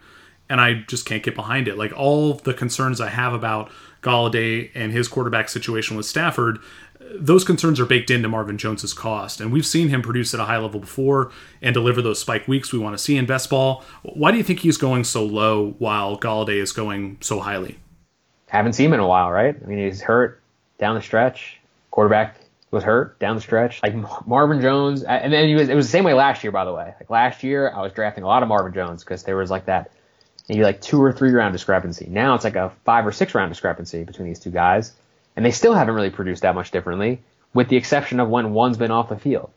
and 0.49 0.61
I 0.61 0.85
just 0.87 1.05
can't 1.05 1.21
get 1.21 1.35
behind 1.35 1.67
it. 1.67 1.77
Like 1.77 1.91
all 1.97 2.35
the 2.35 2.53
concerns 2.53 3.01
I 3.01 3.09
have 3.09 3.33
about 3.33 3.69
Golladay 4.01 4.71
and 4.73 4.93
his 4.93 5.09
quarterback 5.09 5.49
situation 5.49 5.97
with 5.97 6.05
Stafford 6.05 6.59
those 7.15 7.43
concerns 7.43 7.79
are 7.79 7.85
baked 7.85 8.09
into 8.09 8.27
Marvin 8.27 8.57
Jones's 8.57 8.93
cost, 8.93 9.39
and 9.39 9.51
we've 9.51 9.65
seen 9.65 9.89
him 9.89 10.01
produce 10.01 10.33
at 10.33 10.39
a 10.39 10.45
high 10.45 10.57
level 10.57 10.79
before 10.79 11.31
and 11.61 11.73
deliver 11.73 12.01
those 12.01 12.19
spike 12.19 12.47
weeks 12.47 12.71
we 12.71 12.79
want 12.79 12.97
to 12.97 13.03
see 13.03 13.17
in 13.17 13.25
best 13.25 13.49
ball. 13.49 13.83
Why 14.03 14.31
do 14.31 14.37
you 14.37 14.43
think 14.43 14.59
he's 14.59 14.77
going 14.77 15.03
so 15.03 15.25
low 15.25 15.75
while 15.79 16.17
Golladay 16.17 16.61
is 16.61 16.71
going 16.71 17.17
so 17.21 17.39
highly? 17.39 17.79
Haven't 18.47 18.73
seen 18.73 18.87
him 18.87 18.93
in 18.93 18.99
a 18.99 19.07
while, 19.07 19.31
right? 19.31 19.55
I 19.61 19.65
mean, 19.65 19.79
he's 19.79 20.01
hurt 20.01 20.41
down 20.77 20.95
the 20.95 21.01
stretch. 21.01 21.59
Quarterback 21.91 22.37
was 22.71 22.83
hurt 22.83 23.19
down 23.19 23.35
the 23.35 23.41
stretch. 23.41 23.81
Like 23.83 23.95
Marvin 24.27 24.61
Jones, 24.61 25.03
and 25.03 25.31
then 25.31 25.53
was, 25.55 25.69
it 25.69 25.75
was 25.75 25.85
the 25.85 25.91
same 25.91 26.03
way 26.03 26.13
last 26.13 26.43
year, 26.43 26.51
by 26.51 26.65
the 26.65 26.73
way. 26.73 26.93
Like 26.99 27.09
last 27.09 27.43
year, 27.43 27.71
I 27.71 27.81
was 27.81 27.93
drafting 27.93 28.23
a 28.23 28.27
lot 28.27 28.43
of 28.43 28.49
Marvin 28.49 28.73
Jones 28.73 29.03
because 29.03 29.23
there 29.23 29.37
was 29.37 29.49
like 29.49 29.65
that 29.65 29.91
maybe 30.47 30.63
like 30.63 30.81
two 30.81 31.01
or 31.01 31.11
three 31.11 31.31
round 31.31 31.53
discrepancy. 31.53 32.07
Now 32.09 32.35
it's 32.35 32.43
like 32.43 32.55
a 32.55 32.71
five 32.85 33.05
or 33.05 33.11
six 33.11 33.35
round 33.35 33.51
discrepancy 33.51 34.03
between 34.03 34.27
these 34.27 34.39
two 34.39 34.51
guys 34.51 34.93
and 35.37 35.45
they 35.45 35.51
still 35.51 35.75
haven't 35.75 35.93
really 35.93 36.09
produced 36.09 36.41
that 36.41 36.55
much 36.55 36.71
differently, 36.71 37.21
with 37.53 37.69
the 37.69 37.77
exception 37.77 38.19
of 38.19 38.27
when 38.27 38.53
one's 38.53 38.77
been 38.77 38.89
off 38.89 39.07
the 39.07 39.17
field. 39.17 39.51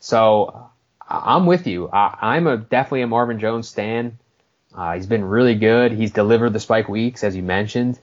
So 0.00 0.70
I'm 1.06 1.44
with 1.44 1.66
you. 1.66 1.88
I, 1.90 2.38
am 2.38 2.46
a 2.46 2.56
definitely 2.56 3.02
a 3.02 3.06
Marvin 3.06 3.38
Jones 3.38 3.68
stan. 3.68 4.18
Uh, 4.74 4.94
he's 4.94 5.06
been 5.06 5.24
really 5.24 5.54
good. 5.54 5.92
He's 5.92 6.10
delivered 6.10 6.54
the 6.54 6.58
spike 6.58 6.88
weeks, 6.88 7.22
as 7.22 7.36
you 7.36 7.42
mentioned, 7.42 7.98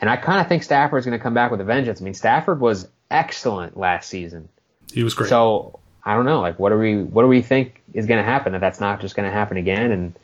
and 0.00 0.08
I 0.08 0.16
kind 0.16 0.40
of 0.40 0.46
think 0.46 0.62
Stafford's 0.62 1.04
going 1.04 1.18
to 1.18 1.22
come 1.22 1.34
back 1.34 1.50
with 1.50 1.60
a 1.60 1.64
vengeance. 1.64 2.00
I 2.00 2.04
mean, 2.04 2.14
Stafford 2.14 2.60
was 2.60 2.88
excellent 3.10 3.76
last 3.76 4.08
season. 4.08 4.48
He 4.92 5.02
was 5.02 5.14
great. 5.14 5.28
So 5.28 5.80
I 6.04 6.14
don't 6.14 6.24
know, 6.24 6.40
like, 6.40 6.60
what 6.60 6.70
do 6.70 6.78
we 6.78 7.02
what 7.02 7.22
do 7.22 7.28
we 7.28 7.42
think 7.42 7.82
is 7.92 8.06
going 8.06 8.18
to 8.18 8.24
happen? 8.24 8.52
That 8.52 8.60
that's 8.60 8.80
not 8.80 9.00
just 9.00 9.16
going 9.16 9.28
to 9.28 9.32
happen 9.32 9.56
again, 9.56 9.90
and 9.90 10.14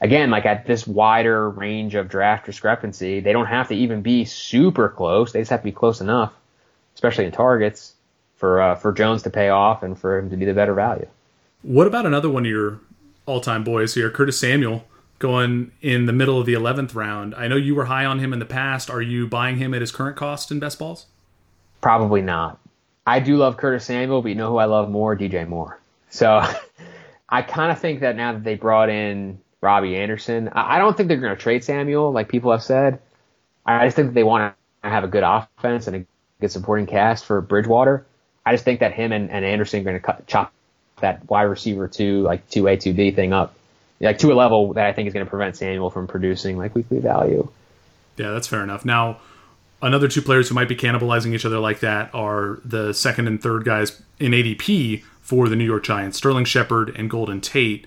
again, 0.00 0.30
like 0.30 0.46
at 0.46 0.66
this 0.66 0.86
wider 0.86 1.50
range 1.50 1.94
of 1.94 2.08
draft 2.08 2.46
discrepancy, 2.46 3.20
they 3.20 3.32
don't 3.32 3.46
have 3.46 3.68
to 3.68 3.74
even 3.74 4.02
be 4.02 4.24
super 4.24 4.88
close. 4.88 5.32
They 5.32 5.40
just 5.40 5.50
have 5.50 5.60
to 5.60 5.64
be 5.64 5.72
close 5.72 6.00
enough, 6.00 6.32
especially 6.94 7.24
in 7.24 7.32
targets, 7.32 7.94
for 8.36 8.60
uh, 8.60 8.74
for 8.74 8.92
Jones 8.92 9.22
to 9.22 9.30
pay 9.30 9.48
off 9.48 9.82
and 9.82 9.98
for 9.98 10.18
him 10.18 10.30
to 10.30 10.36
be 10.36 10.44
the 10.44 10.54
better 10.54 10.74
value. 10.74 11.06
What 11.62 11.86
about 11.86 12.06
another 12.06 12.30
one 12.30 12.44
of 12.44 12.50
your 12.50 12.80
all-time 13.24 13.64
boys 13.64 13.94
here, 13.94 14.10
Curtis 14.10 14.38
Samuel, 14.38 14.84
going 15.18 15.72
in 15.82 16.06
the 16.06 16.12
middle 16.12 16.38
of 16.38 16.46
the 16.46 16.54
eleventh 16.54 16.94
round? 16.94 17.34
I 17.34 17.48
know 17.48 17.56
you 17.56 17.74
were 17.74 17.86
high 17.86 18.04
on 18.04 18.18
him 18.18 18.32
in 18.32 18.38
the 18.38 18.44
past. 18.44 18.90
Are 18.90 19.02
you 19.02 19.26
buying 19.26 19.56
him 19.56 19.74
at 19.74 19.80
his 19.80 19.90
current 19.90 20.16
cost 20.16 20.50
in 20.50 20.60
best 20.60 20.78
balls? 20.78 21.06
Probably 21.80 22.22
not. 22.22 22.58
I 23.06 23.20
do 23.20 23.36
love 23.36 23.56
Curtis 23.56 23.84
Samuel, 23.84 24.22
but 24.22 24.28
you 24.28 24.34
know 24.34 24.50
who 24.50 24.56
I 24.56 24.64
love 24.64 24.90
more? 24.90 25.16
DJ 25.16 25.46
Moore. 25.48 25.78
So 26.10 26.44
I 27.28 27.42
kind 27.42 27.70
of 27.70 27.78
think 27.78 28.00
that 28.00 28.16
now 28.16 28.32
that 28.32 28.44
they 28.44 28.56
brought 28.56 28.90
in 28.90 29.40
Robbie 29.66 29.96
Anderson. 29.96 30.48
I, 30.52 30.78
don't 30.78 30.96
think 30.96 31.08
they're 31.08 31.18
going 31.18 31.34
to 31.34 31.40
trade 31.40 31.64
Samuel, 31.64 32.12
like 32.12 32.28
people 32.28 32.52
have 32.52 32.62
said. 32.62 33.00
I 33.64 33.86
just 33.86 33.96
think 33.96 34.14
they 34.14 34.22
want 34.22 34.54
to 34.82 34.88
have 34.88 35.04
a 35.04 35.08
good 35.08 35.24
offense 35.24 35.86
and 35.86 35.96
a 35.96 36.06
good 36.40 36.50
supporting 36.50 36.86
cast 36.86 37.24
for 37.24 37.40
Bridgewater. 37.40 38.06
I 38.44 38.52
just 38.52 38.64
think 38.64 38.80
that 38.80 38.92
him 38.92 39.12
and, 39.12 39.30
and 39.30 39.44
Anderson 39.44 39.80
are 39.80 39.84
going 39.84 39.96
to 39.96 40.00
cut, 40.00 40.26
chop 40.26 40.52
that 41.00 41.28
wide 41.28 41.42
receiver 41.42 41.88
two, 41.88 42.22
like 42.22 42.48
two 42.48 42.66
A, 42.68 42.76
two 42.76 42.94
B 42.94 43.10
thing 43.10 43.32
up 43.32 43.56
like 44.00 44.18
to 44.18 44.32
a 44.32 44.34
level 44.34 44.74
that 44.74 44.86
I 44.86 44.92
think 44.92 45.08
is 45.08 45.14
going 45.14 45.24
to 45.24 45.30
prevent 45.30 45.56
Samuel 45.56 45.90
from 45.90 46.06
producing 46.06 46.56
like 46.56 46.74
weekly 46.74 46.98
value. 46.98 47.48
Yeah, 48.16 48.30
that's 48.30 48.46
fair 48.46 48.62
enough. 48.62 48.84
Now, 48.84 49.18
another 49.82 50.08
two 50.08 50.22
players 50.22 50.48
who 50.48 50.54
might 50.54 50.68
be 50.68 50.76
cannibalizing 50.76 51.34
each 51.34 51.44
other 51.44 51.58
like 51.58 51.80
that 51.80 52.14
are 52.14 52.60
the 52.64 52.92
second 52.92 53.26
and 53.26 53.42
third 53.42 53.64
guys 53.64 54.00
in 54.18 54.32
ADP 54.32 55.02
for 55.20 55.48
the 55.48 55.56
New 55.56 55.64
York 55.64 55.84
Giants, 55.84 56.18
Sterling 56.18 56.44
Shepard 56.44 56.94
and 56.96 57.10
Golden 57.10 57.40
Tate. 57.40 57.86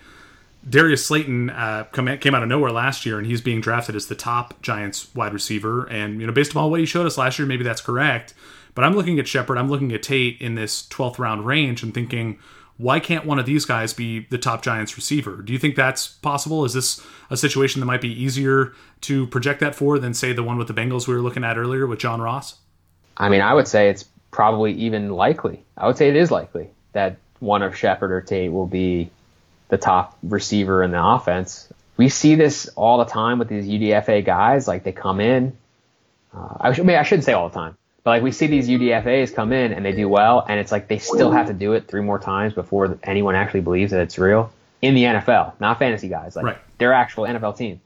Darius 0.68 1.06
Slayton 1.06 1.50
uh, 1.52 1.86
came 1.94 2.36
out 2.36 2.44
of 2.44 2.50
nowhere 2.50 2.72
last 2.72 3.06
year, 3.06 3.18
and 3.18 3.26
he's 3.26 3.42
being 3.42 3.62
drafted 3.62 3.96
as 3.96 4.08
the 4.08 4.16
top 4.16 4.62
Giants 4.62 5.14
wide 5.16 5.34
receiver. 5.34 5.86
And 5.86 6.20
you 6.20 6.28
know, 6.28 6.34
based 6.34 6.52
upon 6.52 6.70
what 6.70 6.80
he 6.80 6.86
showed 6.86 7.06
us 7.06 7.18
last 7.18 7.40
year, 7.40 7.48
maybe 7.48 7.64
that's 7.64 7.82
correct. 7.82 8.34
But 8.76 8.84
I'm 8.84 8.94
looking 8.94 9.20
at 9.20 9.28
Shepard, 9.28 9.58
I'm 9.58 9.70
looking 9.70 9.92
at 9.94 10.04
Tate 10.04 10.40
in 10.42 10.56
this 10.56 10.88
12th 10.88 11.18
round 11.18 11.46
range, 11.46 11.82
and 11.82 11.94
thinking, 11.94 12.40
why 12.78 13.00
can't 13.00 13.26
one 13.26 13.40
of 13.40 13.46
these 13.46 13.66
guys 13.66 13.94
be 13.94 14.22
the 14.30 14.38
top 14.38 14.62
Giants 14.62 14.96
receiver? 14.96 15.42
Do 15.42 15.52
you 15.52 15.60
think 15.60 15.76
that's 15.76 16.08
possible? 16.08 16.64
Is 16.64 16.74
this 16.74 17.06
a 17.30 17.36
situation 17.36 17.82
that 17.82 17.86
might 17.86 18.02
be 18.02 18.10
easier 18.10 18.74
to 19.02 19.28
project 19.28 19.60
that 19.60 19.76
for 19.76 20.00
than, 20.00 20.14
say, 20.14 20.32
the 20.32 20.44
one 20.44 20.58
with 20.58 20.68
the 20.68 20.74
Bengals 20.74 21.08
we 21.08 21.14
were 21.14 21.22
looking 21.22 21.44
at 21.44 21.58
earlier 21.58 21.88
with 21.88 22.00
John 22.00 22.22
Ross? 22.22 22.58
I 23.18 23.28
mean, 23.28 23.42
I 23.42 23.54
would 23.54 23.68
say 23.68 23.90
it's 23.90 24.06
probably 24.32 24.74
even 24.74 25.10
likely. 25.10 25.66
I 25.76 25.88
would 25.88 25.98
say 25.98 26.08
it 26.08 26.16
is 26.16 26.32
likely 26.32 26.70
that 26.94 27.18
one 27.40 27.64
of 27.64 27.76
Shepard 27.76 28.12
or 28.12 28.22
Tate 28.22 28.52
will 28.52 28.68
be 28.68 29.12
the 29.70 29.78
top 29.78 30.18
receiver 30.22 30.84
in 30.84 30.92
the 30.92 31.04
offense. 31.04 31.72
We 31.98 32.10
see 32.10 32.36
this 32.36 32.70
all 32.76 32.98
the 32.98 33.06
time 33.06 33.40
with 33.40 33.48
these 33.48 33.66
UDFA 33.66 34.26
guys. 34.26 34.68
Like 34.68 34.84
they 34.84 34.92
come 34.92 35.20
in. 35.20 35.58
Uh, 36.34 36.58
I, 36.60 36.74
should, 36.74 36.84
I, 36.84 36.88
mean, 36.88 36.98
I 36.98 37.04
shouldn't 37.04 37.26
say 37.26 37.34
all 37.34 37.50
the 37.50 37.56
time. 37.56 37.78
But 38.04 38.12
like 38.12 38.24
we 38.24 38.32
see 38.32 38.48
these 38.48 38.68
UDFA's 38.70 39.32
come 39.32 39.52
in 39.52 39.74
and 39.74 39.86
they 39.86 39.92
do 39.92 40.08
well, 40.08 40.46
and 40.48 40.60
it's 40.60 40.72
like 40.72 40.88
they 40.88 41.00
still 41.00 41.32
have 41.32 41.48
to 41.48 41.54
do 41.54 41.74
it 41.74 41.88
three 41.88 42.02
more 42.02 42.20
times 42.20 42.54
before 42.54 42.98
anyone 43.04 43.36
actually 43.36 43.62
believes 43.62 43.92
that 43.92 44.02
it's 44.02 44.18
real 44.18 44.52
in 44.82 44.96
the 44.96 45.04
NFL, 45.04 45.60
not 45.60 45.80
fantasy 45.80 46.08
guys, 46.08 46.36
like 46.36 46.46
right. 46.46 46.58
their 46.78 46.94
actual 46.94 47.26
NFL 47.26 47.58
team. 47.58 47.82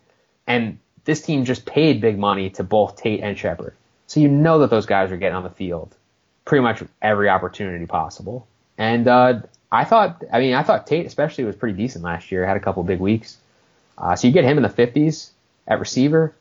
And 0.46 0.78
this 1.06 1.22
team 1.22 1.46
just 1.46 1.66
paid 1.66 2.00
big 2.00 2.20
money 2.20 2.52
to 2.52 2.64
both 2.64 2.96
Tate 2.96 3.22
and 3.22 3.38
Shepard, 3.38 3.76
so 4.06 4.20
you 4.20 4.28
know 4.28 4.60
that 4.60 4.70
those 4.70 4.86
guys 4.86 5.12
are 5.12 5.18
getting 5.18 5.36
on 5.36 5.44
the 5.44 5.50
field 5.50 5.96
pretty 6.46 6.62
much 6.62 6.84
every 7.02 7.30
opportunity 7.30 7.86
possible. 7.86 8.48
And 8.78 9.08
uh, 9.08 9.42
I 9.74 9.86
thought, 9.86 10.24
I 10.32 10.40
mean, 10.40 10.54
I 10.54 10.62
thought 10.62 10.86
Tate 10.86 11.08
especially 11.08 11.46
was 11.46 11.56
pretty 11.56 11.76
decent 11.76 12.04
last 12.04 12.32
year. 12.32 12.46
Had 12.46 12.58
a 12.58 12.60
couple 12.60 12.84
big 12.84 13.00
weeks. 13.00 13.38
Uh, 13.98 14.16
so 14.16 14.28
you 14.28 14.34
get 14.34 14.44
him 14.44 14.58
in 14.58 14.64
the 14.64 14.70
50s 14.70 15.32
at 15.68 15.80
receiver. 15.80 16.36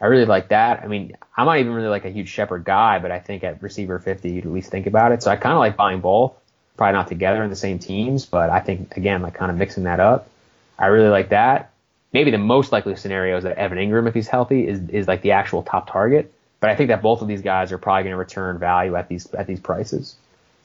I 0.00 0.06
really 0.06 0.24
like 0.24 0.48
that. 0.48 0.80
I 0.82 0.86
mean, 0.86 1.14
I'm 1.36 1.44
not 1.44 1.58
even 1.58 1.74
really 1.74 1.88
like 1.88 2.06
a 2.06 2.10
huge 2.10 2.30
Shepard 2.30 2.64
guy, 2.64 2.98
but 2.98 3.10
I 3.10 3.18
think 3.18 3.44
at 3.44 3.62
receiver 3.62 3.98
50, 3.98 4.30
you'd 4.30 4.46
at 4.46 4.52
least 4.52 4.70
think 4.70 4.86
about 4.86 5.12
it. 5.12 5.22
So 5.22 5.30
I 5.30 5.36
kind 5.36 5.52
of 5.52 5.58
like 5.58 5.76
buying 5.76 6.00
both. 6.00 6.32
Probably 6.78 6.94
not 6.94 7.08
together 7.08 7.44
in 7.44 7.50
the 7.50 7.56
same 7.56 7.78
teams, 7.78 8.24
but 8.24 8.48
I 8.48 8.60
think, 8.60 8.96
again, 8.96 9.20
like 9.20 9.34
kind 9.34 9.50
of 9.50 9.58
mixing 9.58 9.84
that 9.84 10.00
up. 10.00 10.30
I 10.78 10.86
really 10.86 11.10
like 11.10 11.28
that. 11.28 11.72
Maybe 12.14 12.30
the 12.30 12.38
most 12.38 12.72
likely 12.72 12.96
scenario 12.96 13.36
is 13.36 13.44
that 13.44 13.58
Evan 13.58 13.76
Engram, 13.76 14.08
if 14.08 14.14
he's 14.14 14.28
healthy, 14.28 14.66
is, 14.66 14.88
is 14.88 15.06
like 15.06 15.20
the 15.20 15.32
actual 15.32 15.62
top 15.62 15.90
target. 15.90 16.32
But 16.60 16.70
I 16.70 16.76
think 16.76 16.88
that 16.88 17.02
both 17.02 17.20
of 17.20 17.28
these 17.28 17.42
guys 17.42 17.72
are 17.72 17.78
probably 17.78 18.04
going 18.04 18.12
to 18.12 18.16
return 18.16 18.58
value 18.58 18.96
at 18.96 19.08
these 19.08 19.32
at 19.34 19.46
these 19.46 19.60
prices. 19.60 20.16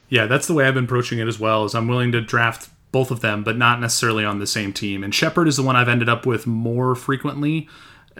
Yeah, 0.08 0.26
that's 0.26 0.46
the 0.46 0.54
way 0.54 0.66
I've 0.66 0.74
been 0.74 0.84
approaching 0.84 1.18
it 1.18 1.28
as 1.28 1.38
well. 1.38 1.64
Is 1.64 1.74
I'm 1.74 1.88
willing 1.88 2.12
to 2.12 2.20
draft 2.20 2.70
both 2.92 3.10
of 3.10 3.20
them, 3.20 3.42
but 3.42 3.56
not 3.56 3.80
necessarily 3.80 4.24
on 4.24 4.38
the 4.38 4.46
same 4.46 4.72
team. 4.72 5.04
And 5.04 5.14
Shepard 5.14 5.48
is 5.48 5.56
the 5.56 5.62
one 5.62 5.76
I've 5.76 5.88
ended 5.88 6.08
up 6.08 6.24
with 6.24 6.46
more 6.46 6.94
frequently 6.94 7.68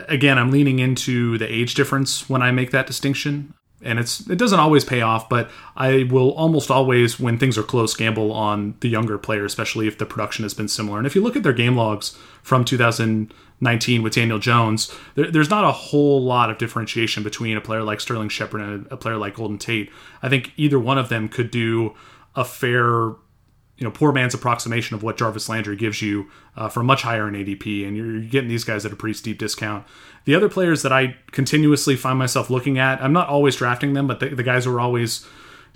again, 0.08 0.38
I'm 0.38 0.50
leaning 0.50 0.78
into 0.78 1.38
the 1.38 1.50
age 1.52 1.74
difference 1.74 2.28
when 2.28 2.42
I 2.42 2.50
make 2.50 2.70
that 2.70 2.86
distinction. 2.86 3.54
And 3.82 3.98
it's 3.98 4.28
it 4.30 4.38
doesn't 4.38 4.58
always 4.58 4.84
pay 4.84 5.02
off, 5.02 5.28
but 5.28 5.50
I 5.76 6.08
will 6.10 6.32
almost 6.32 6.70
always, 6.70 7.20
when 7.20 7.38
things 7.38 7.58
are 7.58 7.62
close, 7.62 7.94
gamble 7.94 8.32
on 8.32 8.74
the 8.80 8.88
younger 8.88 9.18
player, 9.18 9.44
especially 9.44 9.86
if 9.86 9.98
the 9.98 10.06
production 10.06 10.44
has 10.44 10.54
been 10.54 10.68
similar. 10.68 10.98
And 10.98 11.06
if 11.06 11.14
you 11.14 11.22
look 11.22 11.36
at 11.36 11.42
their 11.42 11.52
game 11.52 11.76
logs 11.76 12.16
from 12.42 12.64
2019 12.64 14.02
with 14.02 14.14
Daniel 14.14 14.38
Jones, 14.38 14.90
there, 15.14 15.30
there's 15.30 15.50
not 15.50 15.64
a 15.64 15.72
whole 15.72 16.22
lot 16.22 16.50
of 16.50 16.56
differentiation 16.56 17.22
between 17.22 17.56
a 17.56 17.60
player 17.60 17.82
like 17.82 18.00
Sterling 18.00 18.30
Shepard 18.30 18.62
and 18.62 18.86
a 18.90 18.96
player 18.96 19.18
like 19.18 19.34
Golden 19.34 19.58
Tate. 19.58 19.90
I 20.22 20.30
think 20.30 20.52
either 20.56 20.78
one 20.78 20.96
of 20.96 21.10
them 21.10 21.28
could 21.28 21.50
do 21.50 21.94
a 22.34 22.44
fair 22.44 23.14
you 23.78 23.84
know 23.84 23.90
poor 23.90 24.12
man's 24.12 24.34
approximation 24.34 24.94
of 24.94 25.02
what 25.02 25.16
Jarvis 25.16 25.48
Landry 25.48 25.76
gives 25.76 26.00
you 26.00 26.30
uh, 26.56 26.68
for 26.68 26.82
much 26.82 27.02
higher 27.02 27.28
in 27.28 27.34
ADP, 27.34 27.86
and 27.86 27.96
you're 27.96 28.20
getting 28.20 28.48
these 28.48 28.64
guys 28.64 28.86
at 28.86 28.92
a 28.92 28.96
pretty 28.96 29.14
steep 29.14 29.38
discount. 29.38 29.86
The 30.24 30.34
other 30.34 30.48
players 30.48 30.82
that 30.82 30.92
I 30.92 31.16
continuously 31.30 31.96
find 31.96 32.18
myself 32.18 32.50
looking 32.50 32.78
at, 32.78 33.02
I'm 33.02 33.12
not 33.12 33.28
always 33.28 33.56
drafting 33.56 33.92
them, 33.92 34.06
but 34.06 34.20
the, 34.20 34.30
the 34.30 34.42
guys 34.42 34.64
who 34.64 34.74
are 34.74 34.80
always 34.80 35.26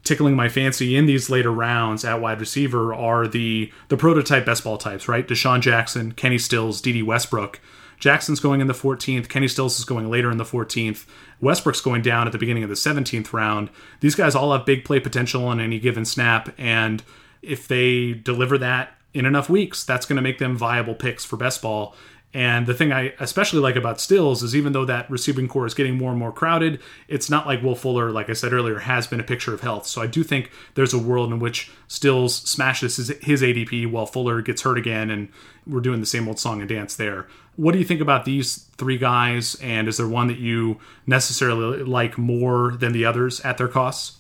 tickling 0.03 0.35
my 0.35 0.49
fancy 0.49 0.97
in 0.97 1.07
these 1.07 1.29
later 1.29 1.53
rounds 1.53 2.05
at 2.05 2.21
wide 2.21 2.41
receiver 2.41 2.95
are 2.95 3.29
the 3.29 3.71
the 3.89 3.97
prototype 3.97 4.47
best 4.47 4.65
ball 4.65 4.79
types, 4.79 5.09
right? 5.09 5.29
DeSean 5.29 5.61
Jackson, 5.61 6.13
Kenny 6.13 6.39
Stills, 6.39 6.81
Dede 6.81 7.05
Westbrook. 7.05 7.61
Jackson's 7.99 8.41
going 8.41 8.63
in 8.63 8.67
the 8.67 8.73
14th. 8.73 9.29
Kenny 9.29 9.47
Stills 9.47 9.79
is 9.79 9.85
going 9.85 10.09
later 10.09 10.31
in 10.31 10.39
the 10.39 10.45
14th. 10.45 11.05
Westbrook's 11.39 11.83
going 11.83 12.01
down 12.01 12.27
at 12.27 12.33
the 12.33 12.39
beginning 12.39 12.63
of 12.63 12.71
the 12.71 12.75
17th 12.75 13.35
round. 13.35 13.69
These 14.01 14.15
guys 14.15 14.35
all 14.35 14.53
have 14.55 14.65
big 14.65 14.87
play 14.87 15.01
potential 15.01 15.45
on 15.45 15.61
any 15.61 15.79
given 15.79 16.07
snap, 16.07 16.49
and 16.57 17.03
if 17.43 17.69
they 17.69 18.13
deliver 18.13 18.59
that 18.59 18.95
in 19.13 19.27
enough 19.27 19.51
weeks, 19.51 19.85
that's 19.85 20.07
going 20.07 20.17
to 20.17 20.23
make 20.23 20.39
them 20.39 20.57
viable 20.57 20.95
picks 20.95 21.25
for 21.25 21.37
best 21.37 21.63
ball. 21.63 21.95
And 22.33 22.67
the 22.67 22.75
thing 22.75 22.93
I 22.93 23.13
especially 23.19 23.59
like 23.59 23.75
about 23.75 24.01
Stills 24.01 24.45
is 24.45 24.55
even 24.55 24.73
though 24.73 24.85
that 24.85 25.11
receiving 25.11 25.49
corps 25.49 25.67
is 25.67 25.75
getting 25.75 25.99
more 25.99 26.11
and 26.11 26.19
more 26.19 26.31
crowded, 26.31 26.81
it's 27.09 27.29
not 27.29 27.45
like 27.45 27.61
Will 27.61 27.75
Fuller, 27.75 28.13
like 28.13 28.31
I 28.31 28.35
said 28.35 28.53
earlier, 28.53 28.79
has 28.79 29.09
been 29.09 29.19
a 29.19 29.25
picture 29.25 29.53
of 29.53 29.63
health. 29.63 29.87
So 29.87 30.01
I 30.01 30.07
do 30.07 30.23
think 30.23 30.51
there's 30.75 30.95
a 30.95 30.99
world 30.99 31.33
in 31.33 31.41
which 31.41 31.73
Stills 31.89 32.37
smashes 32.37 32.97
his, 32.97 33.43
ADP 33.43 33.91
while 33.91 34.07
Fuller 34.07 34.43
gets 34.43 34.63
hurt 34.63 34.79
again, 34.79 35.11
and 35.11 35.29
we're 35.67 35.81
doing 35.81 35.99
the 35.99 36.07
same 36.07 36.29
old 36.29 36.39
song 36.39 36.61
and 36.61 36.69
dance 36.69 36.95
there. 36.95 37.27
What 37.57 37.73
do 37.73 37.79
you 37.79 37.85
think 37.85 38.01
about 38.01 38.25
these 38.25 38.59
three 38.77 38.97
guys? 38.97 39.57
And 39.57 39.89
is 39.89 39.97
there 39.97 40.07
one 40.07 40.29
that 40.29 40.39
you 40.39 40.79
necessarily 41.09 41.83
like 41.83 42.17
more 42.17 42.77
than 42.77 42.93
the 42.93 43.05
others 43.05 43.41
at 43.41 43.59
their 43.59 43.69
costs? 43.69 44.20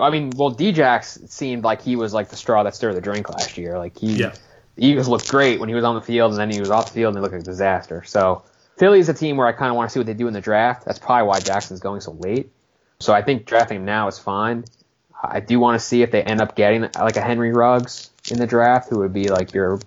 I 0.00 0.10
mean, 0.10 0.32
well, 0.36 0.54
Djax 0.54 1.28
seemed 1.28 1.64
like 1.64 1.82
he 1.82 1.96
was 1.96 2.12
like 2.12 2.28
the 2.28 2.36
straw 2.36 2.62
that 2.62 2.74
stirred 2.74 2.94
the 2.94 3.00
drink 3.00 3.28
last 3.28 3.56
year. 3.56 3.78
Like 3.78 3.98
he, 3.98 4.14
yeah. 4.14 4.34
the 4.76 4.86
Eagles 4.86 5.08
looked 5.08 5.28
great 5.28 5.60
when 5.60 5.68
he 5.68 5.74
was 5.74 5.84
on 5.84 5.94
the 5.94 6.00
field, 6.00 6.32
and 6.32 6.40
then 6.40 6.50
he 6.50 6.60
was 6.60 6.70
off 6.70 6.86
the 6.86 6.92
field 6.92 7.14
and 7.14 7.16
they 7.16 7.20
looked 7.22 7.34
like 7.34 7.42
a 7.42 7.44
disaster. 7.44 8.02
So 8.04 8.42
Philly's 8.76 9.08
a 9.08 9.14
team 9.14 9.36
where 9.36 9.46
I 9.46 9.52
kind 9.52 9.70
of 9.70 9.76
want 9.76 9.90
to 9.90 9.92
see 9.92 10.00
what 10.00 10.06
they 10.06 10.14
do 10.14 10.26
in 10.26 10.34
the 10.34 10.40
draft. 10.40 10.84
That's 10.84 10.98
probably 10.98 11.28
why 11.28 11.40
Jackson's 11.40 11.80
going 11.80 12.00
so 12.00 12.12
late. 12.12 12.50
So 13.00 13.12
I 13.12 13.22
think 13.22 13.46
drafting 13.46 13.78
him 13.78 13.84
now 13.84 14.08
is 14.08 14.18
fine. 14.18 14.64
I 15.22 15.40
do 15.40 15.58
want 15.58 15.80
to 15.80 15.84
see 15.84 16.02
if 16.02 16.10
they 16.10 16.22
end 16.22 16.40
up 16.40 16.54
getting 16.54 16.82
like 16.82 17.16
a 17.16 17.20
Henry 17.20 17.52
Ruggs 17.52 18.10
in 18.30 18.38
the 18.38 18.46
draft, 18.46 18.90
who 18.90 18.98
would 18.98 19.12
be 19.12 19.28
like 19.28 19.54
your 19.54 19.80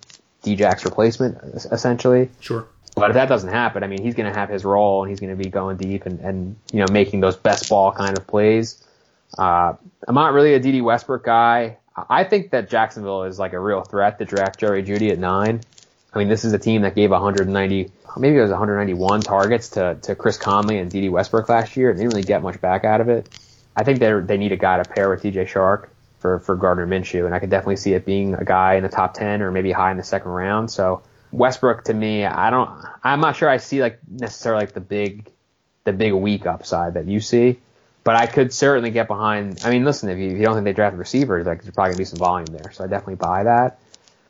Djax 0.43 0.85
replacement 0.85 1.37
essentially. 1.71 2.29
Sure. 2.39 2.67
But 2.95 3.11
if 3.11 3.13
that 3.13 3.29
doesn't 3.29 3.51
happen, 3.51 3.83
I 3.83 3.87
mean, 3.87 4.01
he's 4.01 4.15
going 4.15 4.31
to 4.31 4.37
have 4.37 4.49
his 4.49 4.65
role 4.65 5.03
and 5.03 5.09
he's 5.09 5.19
going 5.19 5.35
to 5.35 5.41
be 5.41 5.49
going 5.49 5.77
deep 5.77 6.05
and, 6.07 6.19
and 6.19 6.55
you 6.71 6.79
know 6.79 6.91
making 6.91 7.19
those 7.19 7.35
best 7.35 7.69
ball 7.69 7.91
kind 7.91 8.17
of 8.17 8.25
plays. 8.25 8.83
Uh, 9.37 9.73
I'm 10.07 10.15
not 10.15 10.33
really 10.33 10.53
a 10.53 10.59
Dede 10.59 10.83
Westbrook 10.83 11.23
guy. 11.23 11.77
I 12.09 12.23
think 12.23 12.51
that 12.51 12.69
Jacksonville 12.69 13.23
is 13.23 13.39
like 13.39 13.53
a 13.53 13.59
real 13.59 13.81
threat 13.81 14.19
to 14.19 14.25
draft 14.25 14.59
Jerry 14.59 14.83
Jeudy 14.83 15.11
at 15.11 15.17
nine. 15.17 15.61
I 16.13 16.19
mean, 16.19 16.29
this 16.29 16.45
is 16.45 16.53
a 16.53 16.59
team 16.59 16.83
that 16.83 16.95
gave 16.95 17.11
190, 17.11 17.91
maybe 18.17 18.37
it 18.37 18.41
was 18.41 18.51
191 18.51 19.21
targets 19.21 19.69
to, 19.69 19.95
to 20.03 20.15
Chris 20.15 20.37
Conley 20.37 20.77
and 20.77 20.89
Dede 20.89 21.11
Westbrook 21.11 21.49
last 21.49 21.75
year, 21.75 21.89
and 21.89 21.97
didn't 21.97 22.11
really 22.11 22.23
get 22.23 22.41
much 22.41 22.61
back 22.61 22.85
out 22.85 23.01
of 23.01 23.09
it. 23.09 23.27
I 23.75 23.83
think 23.83 23.99
they 23.99 24.11
they 24.21 24.37
need 24.37 24.51
a 24.51 24.57
guy 24.57 24.81
to 24.81 24.89
pair 24.89 25.09
with 25.09 25.21
DJ 25.21 25.47
Chark 25.47 25.89
for 26.19 26.39
for 26.39 26.55
Gardner 26.55 26.87
Minshew, 26.87 27.25
and 27.25 27.35
I 27.35 27.39
could 27.39 27.51
definitely 27.51 27.75
see 27.75 27.93
it 27.93 28.05
being 28.05 28.33
a 28.33 28.43
guy 28.43 28.75
in 28.75 28.83
the 28.83 28.89
top 28.89 29.13
10 29.13 29.43
or 29.43 29.51
maybe 29.51 29.71
high 29.71 29.91
in 29.91 29.97
the 29.97 30.03
second 30.03 30.31
round. 30.31 30.71
So 30.71 31.03
Westbrook 31.31 31.83
to 31.85 31.93
me, 31.93 32.25
I 32.25 32.49
don't, 32.49 32.69
I'm 33.03 33.19
not 33.19 33.35
sure 33.35 33.49
I 33.49 33.57
see 33.57 33.81
like 33.81 33.99
necessarily 34.09 34.63
like 34.63 34.73
the 34.73 34.81
big, 34.81 35.29
the 35.83 35.93
big 35.93 36.13
weak 36.13 36.45
upside 36.45 36.95
that 36.95 37.05
you 37.05 37.19
see. 37.19 37.59
But 38.07 38.15
I 38.15 38.25
could 38.25 38.53
certainly 38.53 38.89
get 38.89 39.09
behind. 39.09 39.59
I 39.65 39.69
mean, 39.69 39.83
listen, 39.83 40.07
if 40.07 40.17
you, 40.17 40.29
if 40.29 40.37
you 40.37 40.43
don't 40.43 40.53
think 40.53 40.63
they 40.63 40.71
draft 40.71 40.95
receivers, 40.95 41.45
like 41.45 41.61
there's 41.61 41.75
probably 41.75 41.91
gonna 41.91 41.97
be 41.97 42.05
some 42.05 42.19
volume 42.19 42.45
there. 42.45 42.71
So 42.71 42.85
I 42.85 42.87
definitely 42.87 43.15
buy 43.15 43.43
that. 43.43 43.81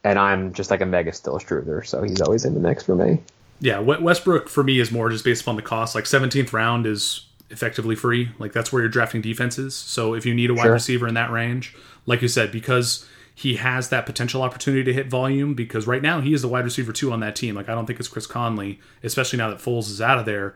And 0.04 0.18
I'm 0.18 0.52
just 0.52 0.72
like 0.72 0.82
a 0.82 0.86
mega 0.88 1.14
still 1.14 1.38
truther, 1.38 1.86
so 1.86 2.02
he's 2.02 2.20
always 2.20 2.44
in 2.44 2.56
the 2.56 2.60
mix 2.60 2.86
for 2.86 2.96
me. 2.96 3.22
Yeah, 3.60 3.78
Westbrook 3.78 4.50
for 4.50 4.64
me 4.64 4.80
is 4.80 4.92
more 4.92 5.12
just 5.12 5.24
based 5.24 5.44
upon 5.44 5.58
the 5.58 5.62
cost. 5.62 5.94
Like 5.94 6.06
17th 6.06 6.54
round 6.54 6.88
is 6.88 7.28
effectively 7.52 7.96
free. 7.96 8.32
Like 8.40 8.52
that's 8.52 8.74
where 8.74 8.82
you're 8.82 8.90
drafting 8.90 9.22
defenses. 9.22 9.76
So 9.76 10.16
if 10.16 10.26
you 10.26 10.34
need 10.34 10.50
a 10.50 10.56
wide 10.56 10.64
sure. 10.64 10.74
receiver 10.74 11.08
in 11.08 11.14
that 11.14 11.30
range, 11.30 11.76
like 12.08 12.24
you 12.24 12.30
said, 12.30 12.52
because 12.52 13.08
he 13.36 13.58
has 13.58 13.90
that 13.90 14.08
potential 14.08 14.42
opportunity 14.42 14.86
to 14.86 14.94
hit 14.94 15.06
volume, 15.06 15.54
because 15.54 15.86
right 15.86 16.02
now 16.02 16.20
he 16.20 16.34
is 16.34 16.42
the 16.42 16.48
wide 16.48 16.66
receiver 16.66 16.92
two 16.92 17.12
on 17.12 17.20
that 17.20 17.36
team. 17.36 17.54
Like 17.54 17.70
I 17.70 17.76
don't 17.76 17.86
think 17.86 18.00
it's 18.00 18.10
Chris 18.10 18.26
Conley, 18.26 18.80
especially 19.04 19.38
now 19.38 19.52
that 19.52 19.60
Foles 19.60 19.92
is 19.92 20.02
out 20.02 20.18
of 20.18 20.26
there. 20.26 20.56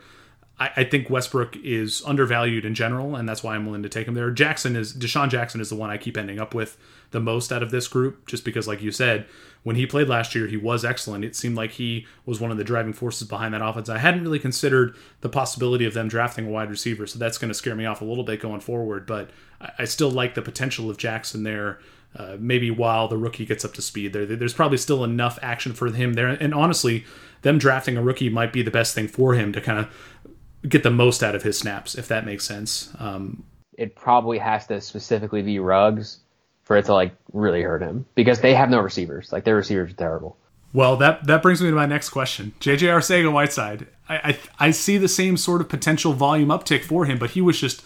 I, 0.62 0.72
I, 0.78 0.84
think 0.84 1.10
Westbrook 1.10 1.58
is 1.58 2.04
undervalued 2.06 2.66
in 2.66 2.76
general, 2.76 3.16
and 3.16 3.28
that's 3.28 3.42
why 3.42 3.56
I'm 3.56 3.66
willing 3.66 3.82
to 3.82 3.90
take 3.90 4.08
him 4.08 4.14
there. 4.14 4.30
Jackson 4.30 4.76
is 4.76 4.94
DeSean 4.94 5.28
Jackson 5.28 5.60
is 5.60 5.70
the 5.70 5.76
one 5.76 5.90
I 5.90 5.98
keep 5.98 6.16
ending 6.16 6.40
up 6.40 6.54
with 6.54 6.78
the 7.10 7.20
most 7.20 7.52
out 7.52 7.64
of 7.64 7.72
this 7.72 7.88
group, 7.88 8.28
just 8.28 8.46
because, 8.46 8.68
like 8.68 8.80
you 8.80 8.92
said, 8.92 9.26
when 9.64 9.76
he 9.76 9.88
played 9.88 10.08
last 10.08 10.36
year, 10.36 10.46
he 10.46 10.58
was 10.58 10.86
excellent. 10.86 11.26
It 11.26 11.36
seemed 11.36 11.56
like 11.56 11.72
he 11.72 12.06
was 12.28 12.40
one 12.40 12.52
of 12.52 12.58
the 12.58 12.64
driving 12.64 12.94
forces 12.94 13.28
behind 13.28 13.56
that 13.56 13.64
offense. 13.64 13.90
I 13.90 13.98
hadn't 13.98 14.22
really 14.22 14.38
considered 14.38 14.96
the 15.22 15.30
possibility 15.30 15.86
of 15.86 15.96
them 15.96 16.08
drafting 16.08 16.46
a 16.46 16.52
wide 16.52 16.70
receiver, 16.70 17.08
so 17.08 17.18
that's 17.18 17.40
going 17.40 17.50
to 17.50 17.56
scare 17.56 17.76
me 17.76 17.88
off 17.88 18.02
a 18.02 18.06
little 18.06 18.24
bit 18.24 18.40
going 18.40 18.62
forward. 18.62 19.08
But 19.08 19.32
I, 19.80 19.86
still 19.86 20.12
like 20.12 20.36
the 20.36 20.44
potential 20.44 20.92
of 20.92 20.98
Jackson 20.98 21.42
there 21.42 21.80
uh, 22.16 22.38
maybe 22.40 22.70
while 22.70 23.08
the 23.08 23.18
rookie 23.18 23.46
gets 23.48 23.66
up 23.66 23.74
to 23.74 23.82
speed. 23.82 24.14
There, 24.14 24.28
there's 24.28 24.54
probably 24.54 24.78
still 24.78 25.04
enough 25.04 25.40
action 25.42 25.74
for 25.74 25.88
him 25.88 26.14
there. 26.14 26.28
And 26.28 26.54
honestly, 26.54 27.06
them 27.42 27.58
drafting 27.58 27.98
a 27.98 28.04
rookie 28.04 28.30
might 28.30 28.54
be 28.54 28.62
the 28.62 28.72
best 28.72 28.94
thing 28.94 29.08
for 29.08 29.34
him 29.34 29.52
to 29.54 29.62
kind 29.62 29.80
of 29.80 29.90
get 30.68 30.84
the 30.84 30.92
most 30.92 31.24
out 31.24 31.36
of 31.36 31.44
his 31.44 31.58
snaps, 31.58 31.96
if 31.96 32.08
that 32.08 32.26
makes 32.26 32.46
sense. 32.46 32.90
Um, 33.00 33.44
it 33.78 33.96
probably 33.96 34.38
has 34.38 34.68
to 34.68 34.80
specifically 34.82 35.42
be 35.42 35.60
Ruggs 35.60 36.20
for 36.64 36.78
it 36.78 36.86
to 36.86 36.94
like 36.94 37.16
really 37.34 37.62
hurt 37.62 37.82
him 37.82 38.06
because 38.16 38.42
they 38.42 38.54
have 38.54 38.70
no 38.70 38.80
receivers. 38.80 39.32
Like 39.32 39.44
their 39.44 39.56
receivers 39.56 39.92
are 39.92 39.96
terrible. 39.96 40.38
Well, 40.74 40.96
that 40.98 41.28
that 41.28 41.42
brings 41.42 41.62
me 41.62 41.70
to 41.70 41.76
my 41.76 41.86
next 41.86 42.10
question. 42.10 42.54
JJ 42.60 42.80
Arcega 42.80 43.32
Whiteside. 43.32 43.88
I, 44.08 44.16
I 44.60 44.68
I 44.68 44.72
see 44.72 44.98
the 44.98 45.08
same 45.08 45.36
sort 45.36 45.62
of 45.62 45.70
potential 45.70 46.14
volume 46.14 46.50
uptick 46.50 46.84
for 46.84 47.06
him, 47.06 47.18
but 47.18 47.32
he 47.32 47.42
was 47.42 47.60
just 47.60 47.84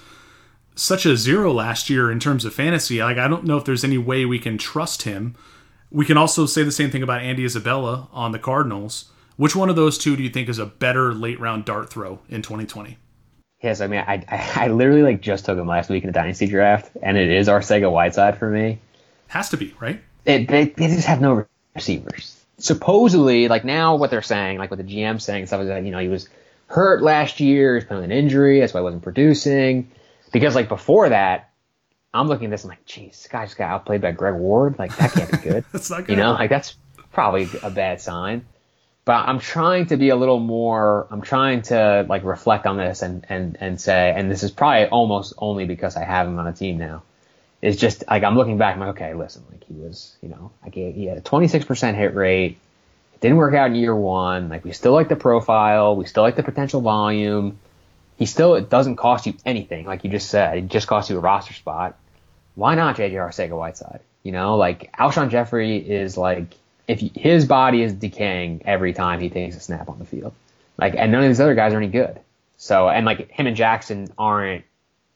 such 0.75 1.05
a 1.05 1.15
zero 1.15 1.53
last 1.53 1.89
year 1.89 2.11
in 2.11 2.19
terms 2.19 2.45
of 2.45 2.53
fantasy. 2.53 3.01
Like 3.01 3.17
I 3.17 3.27
don't 3.27 3.45
know 3.45 3.57
if 3.57 3.65
there's 3.65 3.83
any 3.83 3.97
way 3.97 4.25
we 4.25 4.39
can 4.39 4.57
trust 4.57 5.03
him. 5.03 5.35
We 5.89 6.05
can 6.05 6.17
also 6.17 6.45
say 6.45 6.63
the 6.63 6.71
same 6.71 6.91
thing 6.91 7.03
about 7.03 7.21
Andy 7.21 7.45
Isabella 7.45 8.09
on 8.11 8.33
the 8.33 8.39
Cardinals. 8.39 9.05
Which 9.37 9.55
one 9.55 9.69
of 9.69 9.75
those 9.75 9.97
two 9.97 10.15
do 10.15 10.23
you 10.23 10.29
think 10.29 10.47
is 10.47 10.59
a 10.59 10.65
better 10.65 11.13
late 11.13 11.39
round 11.39 11.65
dart 11.65 11.89
throw 11.89 12.19
in 12.29 12.41
2020? 12.41 12.97
Yes, 13.61 13.81
I 13.81 13.87
mean, 13.87 14.03
I, 14.05 14.23
I, 14.29 14.65
I 14.65 14.67
literally 14.67 15.01
like 15.01 15.21
just 15.21 15.45
took 15.45 15.57
him 15.57 15.67
last 15.67 15.89
week 15.89 16.03
in 16.03 16.07
the 16.07 16.13
dynasty 16.13 16.45
draft, 16.47 16.91
and 17.01 17.17
it 17.17 17.29
is 17.29 17.47
Arcega 17.47 17.91
Whiteside 17.91 18.37
for 18.37 18.49
me. 18.49 18.79
Has 19.27 19.49
to 19.49 19.57
be 19.57 19.73
right. 19.79 20.01
It, 20.25 20.47
they, 20.47 20.65
they 20.65 20.87
just 20.87 21.07
have 21.07 21.19
no 21.19 21.45
receivers. 21.73 22.43
Supposedly, 22.57 23.47
like 23.47 23.65
now, 23.65 23.95
what 23.95 24.11
they're 24.11 24.21
saying, 24.21 24.59
like 24.59 24.71
what 24.71 24.77
the 24.77 24.83
GM 24.83 25.21
saying, 25.21 25.47
stuff 25.47 25.59
like 25.59 25.67
that. 25.67 25.83
You 25.83 25.91
know, 25.91 25.99
he 25.99 26.07
was 26.07 26.29
hurt 26.67 27.01
last 27.01 27.39
year. 27.39 27.75
He's 27.75 27.85
playing 27.85 28.03
with 28.03 28.11
an 28.11 28.17
injury. 28.17 28.59
That's 28.59 28.73
why 28.73 28.79
he 28.79 28.83
wasn't 28.83 29.03
producing. 29.03 29.91
Because 30.31 30.55
like 30.55 30.69
before 30.69 31.09
that, 31.09 31.49
I'm 32.13 32.27
looking 32.27 32.45
at 32.45 32.51
this. 32.51 32.63
I'm 32.63 32.69
like, 32.69 32.85
geez, 32.85 33.11
this 33.11 33.27
guy 33.27 33.45
just 33.45 33.57
got 33.57 33.71
outplayed 33.71 34.01
by 34.01 34.11
Greg 34.11 34.35
Ward. 34.35 34.79
Like 34.79 34.95
that 34.97 35.11
can't 35.11 35.31
be 35.31 35.37
good. 35.37 35.65
that's 35.73 35.89
not 35.89 36.05
good. 36.05 36.11
You 36.11 36.23
know, 36.23 36.33
like 36.33 36.49
that's 36.49 36.77
probably 37.11 37.49
a 37.61 37.69
bad 37.69 37.99
sign 37.99 38.45
but 39.05 39.27
I'm 39.27 39.37
trying 39.37 39.85
to 39.87 39.97
be 39.97 40.09
a 40.09 40.15
little 40.15 40.39
more, 40.39 41.07
I'm 41.11 41.21
trying 41.21 41.61
to 41.63 42.05
like 42.09 42.23
reflect 42.23 42.65
on 42.65 42.77
this 42.77 43.03
and, 43.03 43.23
and, 43.29 43.55
and 43.59 43.79
say, 43.79 44.11
and 44.15 44.31
this 44.31 44.41
is 44.41 44.49
probably 44.49 44.87
almost 44.87 45.33
only 45.37 45.65
because 45.65 45.95
I 45.95 46.03
have 46.03 46.27
him 46.27 46.39
on 46.39 46.47
a 46.47 46.53
team 46.53 46.79
now. 46.79 47.03
It's 47.61 47.77
just 47.77 48.03
like, 48.09 48.23
I'm 48.23 48.35
looking 48.35 48.57
back, 48.57 48.73
I'm 48.73 48.79
like, 48.79 48.89
okay, 48.89 49.13
listen, 49.13 49.43
like 49.51 49.63
he 49.63 49.75
was, 49.75 50.15
you 50.23 50.29
know, 50.29 50.51
like 50.63 50.73
he, 50.73 50.91
he 50.91 51.05
had 51.05 51.19
a 51.19 51.21
26% 51.21 51.95
hit 51.95 52.15
rate. 52.15 52.57
It 53.13 53.21
didn't 53.21 53.37
work 53.37 53.53
out 53.53 53.67
in 53.67 53.75
year 53.75 53.95
one. 53.95 54.49
Like 54.49 54.65
we 54.65 54.71
still 54.71 54.93
like 54.93 55.07
the 55.07 55.15
profile. 55.15 55.95
We 55.95 56.05
still 56.05 56.23
like 56.23 56.35
the 56.35 56.43
potential 56.43 56.81
volume. 56.81 57.59
He 58.17 58.25
still, 58.25 58.55
it 58.55 58.71
doesn't 58.71 58.95
cost 58.95 59.27
you 59.27 59.35
anything. 59.45 59.85
Like 59.85 60.03
you 60.03 60.09
just 60.09 60.29
said, 60.29 60.57
it 60.57 60.67
just 60.67 60.87
costs 60.87 61.11
you 61.11 61.17
a 61.17 61.19
roster 61.19 61.53
spot. 61.53 61.95
Why 62.55 62.73
not 62.73 62.97
JJ 62.97 63.13
Arcega 63.13 63.55
Whiteside? 63.55 63.99
You 64.23 64.31
know, 64.31 64.57
like 64.57 64.91
Alshon 64.97 65.29
Jeffery 65.29 65.77
is 65.77 66.17
like, 66.17 66.55
if 66.87 66.99
his 66.99 67.45
body 67.45 67.81
is 67.81 67.93
decaying 67.93 68.63
every 68.65 68.93
time 68.93 69.19
he 69.19 69.29
takes 69.29 69.55
a 69.55 69.59
snap 69.59 69.89
on 69.89 69.99
the 69.99 70.05
field, 70.05 70.33
like, 70.77 70.95
and 70.95 71.11
none 71.11 71.23
of 71.23 71.29
these 71.29 71.39
other 71.39 71.55
guys 71.55 71.73
are 71.73 71.77
any 71.77 71.87
good. 71.87 72.19
So, 72.57 72.89
and 72.89 73.05
like 73.05 73.31
him 73.31 73.47
and 73.47 73.55
Jackson 73.55 74.07
aren't, 74.17 74.65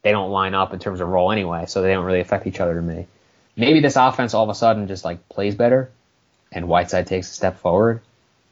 they 0.01 0.11
don't 0.11 0.31
line 0.31 0.53
up 0.53 0.73
in 0.73 0.79
terms 0.79 1.01
of 1.01 1.07
role 1.09 1.31
anyway, 1.31 1.65
so 1.67 1.81
they 1.81 1.93
don't 1.93 2.05
really 2.05 2.21
affect 2.21 2.47
each 2.47 2.59
other 2.59 2.75
to 2.75 2.81
me. 2.81 3.07
Maybe 3.55 3.81
this 3.81 3.95
offense 3.97 4.33
all 4.33 4.43
of 4.43 4.49
a 4.49 4.55
sudden 4.55 4.87
just 4.87 5.03
like 5.03 5.27
plays 5.29 5.55
better, 5.55 5.91
and 6.51 6.67
Whiteside 6.67 7.07
takes 7.07 7.29
a 7.29 7.33
step 7.33 7.59
forward, 7.59 8.01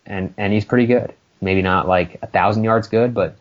and 0.06 0.34
and 0.38 0.52
he's 0.52 0.66
pretty 0.66 0.86
good. 0.86 1.14
Maybe 1.40 1.62
not 1.62 1.88
like 1.88 2.20
a 2.22 2.28
thousand 2.28 2.66
yards 2.66 2.90
good, 2.90 3.14
but 3.14 3.38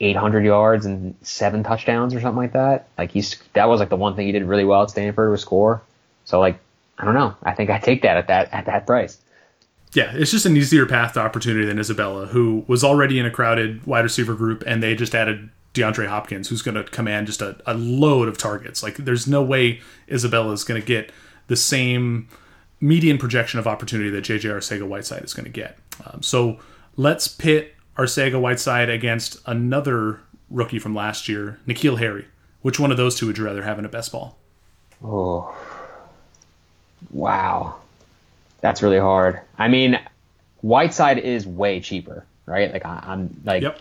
800 0.00 0.44
yards 0.44 0.86
and 0.86 1.14
seven 1.22 1.62
touchdowns 1.62 2.14
or 2.14 2.20
something 2.20 2.38
like 2.38 2.52
that. 2.52 2.88
Like 2.96 3.12
he's 3.12 3.36
that 3.52 3.68
was 3.68 3.80
like 3.80 3.88
the 3.88 3.96
one 3.96 4.16
thing 4.16 4.26
he 4.26 4.32
did 4.32 4.44
really 4.44 4.64
well 4.64 4.82
at 4.82 4.90
Stanford 4.90 5.30
was 5.30 5.42
score. 5.42 5.82
So 6.24 6.40
like 6.40 6.58
I 7.02 7.04
don't 7.04 7.14
know. 7.14 7.34
I 7.42 7.52
think 7.52 7.68
I 7.68 7.80
take 7.80 8.02
that 8.02 8.16
at 8.16 8.28
that 8.28 8.48
at 8.52 8.66
that 8.66 8.86
price. 8.86 9.18
Yeah, 9.92 10.12
it's 10.14 10.30
just 10.30 10.46
an 10.46 10.56
easier 10.56 10.86
path 10.86 11.14
to 11.14 11.20
opportunity 11.20 11.66
than 11.66 11.78
Isabella, 11.78 12.26
who 12.26 12.64
was 12.68 12.84
already 12.84 13.18
in 13.18 13.26
a 13.26 13.30
crowded 13.30 13.84
wide 13.86 14.04
receiver 14.04 14.34
group, 14.34 14.62
and 14.66 14.82
they 14.82 14.94
just 14.94 15.14
added 15.14 15.50
DeAndre 15.74 16.06
Hopkins, 16.06 16.48
who's 16.48 16.62
going 16.62 16.76
to 16.76 16.84
command 16.84 17.26
just 17.26 17.42
a, 17.42 17.58
a 17.66 17.74
load 17.74 18.28
of 18.28 18.38
targets. 18.38 18.82
Like, 18.82 18.96
there's 18.96 19.26
no 19.26 19.42
way 19.42 19.80
Isabella 20.08 20.52
is 20.52 20.64
going 20.64 20.80
to 20.80 20.86
get 20.86 21.12
the 21.48 21.56
same 21.56 22.28
median 22.80 23.18
projection 23.18 23.58
of 23.58 23.66
opportunity 23.66 24.08
that 24.10 24.24
JJ 24.24 24.44
Arcega 24.44 24.86
Whiteside 24.86 25.24
is 25.24 25.34
going 25.34 25.44
to 25.44 25.50
get. 25.50 25.76
Um, 26.06 26.22
so 26.22 26.58
let's 26.96 27.28
pit 27.28 27.74
Arcega 27.98 28.40
Whiteside 28.40 28.88
against 28.88 29.38
another 29.44 30.20
rookie 30.48 30.78
from 30.78 30.94
last 30.94 31.28
year, 31.28 31.58
N'Keal 31.66 31.98
Harry. 31.98 32.26
Which 32.62 32.78
one 32.78 32.90
of 32.90 32.96
those 32.96 33.16
two 33.16 33.26
would 33.26 33.36
you 33.36 33.44
rather 33.44 33.62
have 33.62 33.78
in 33.78 33.84
a 33.84 33.88
best 33.88 34.12
ball? 34.12 34.38
Oh, 35.04 35.54
Wow. 37.10 37.76
That's 38.60 38.82
really 38.82 38.98
hard. 38.98 39.40
I 39.58 39.68
mean, 39.68 39.98
Whiteside 40.62 41.18
is 41.18 41.46
way 41.46 41.80
cheaper, 41.80 42.24
right? 42.46 42.72
Like 42.72 42.86
I, 42.86 43.02
am 43.08 43.40
like 43.44 43.62
yep. 43.62 43.80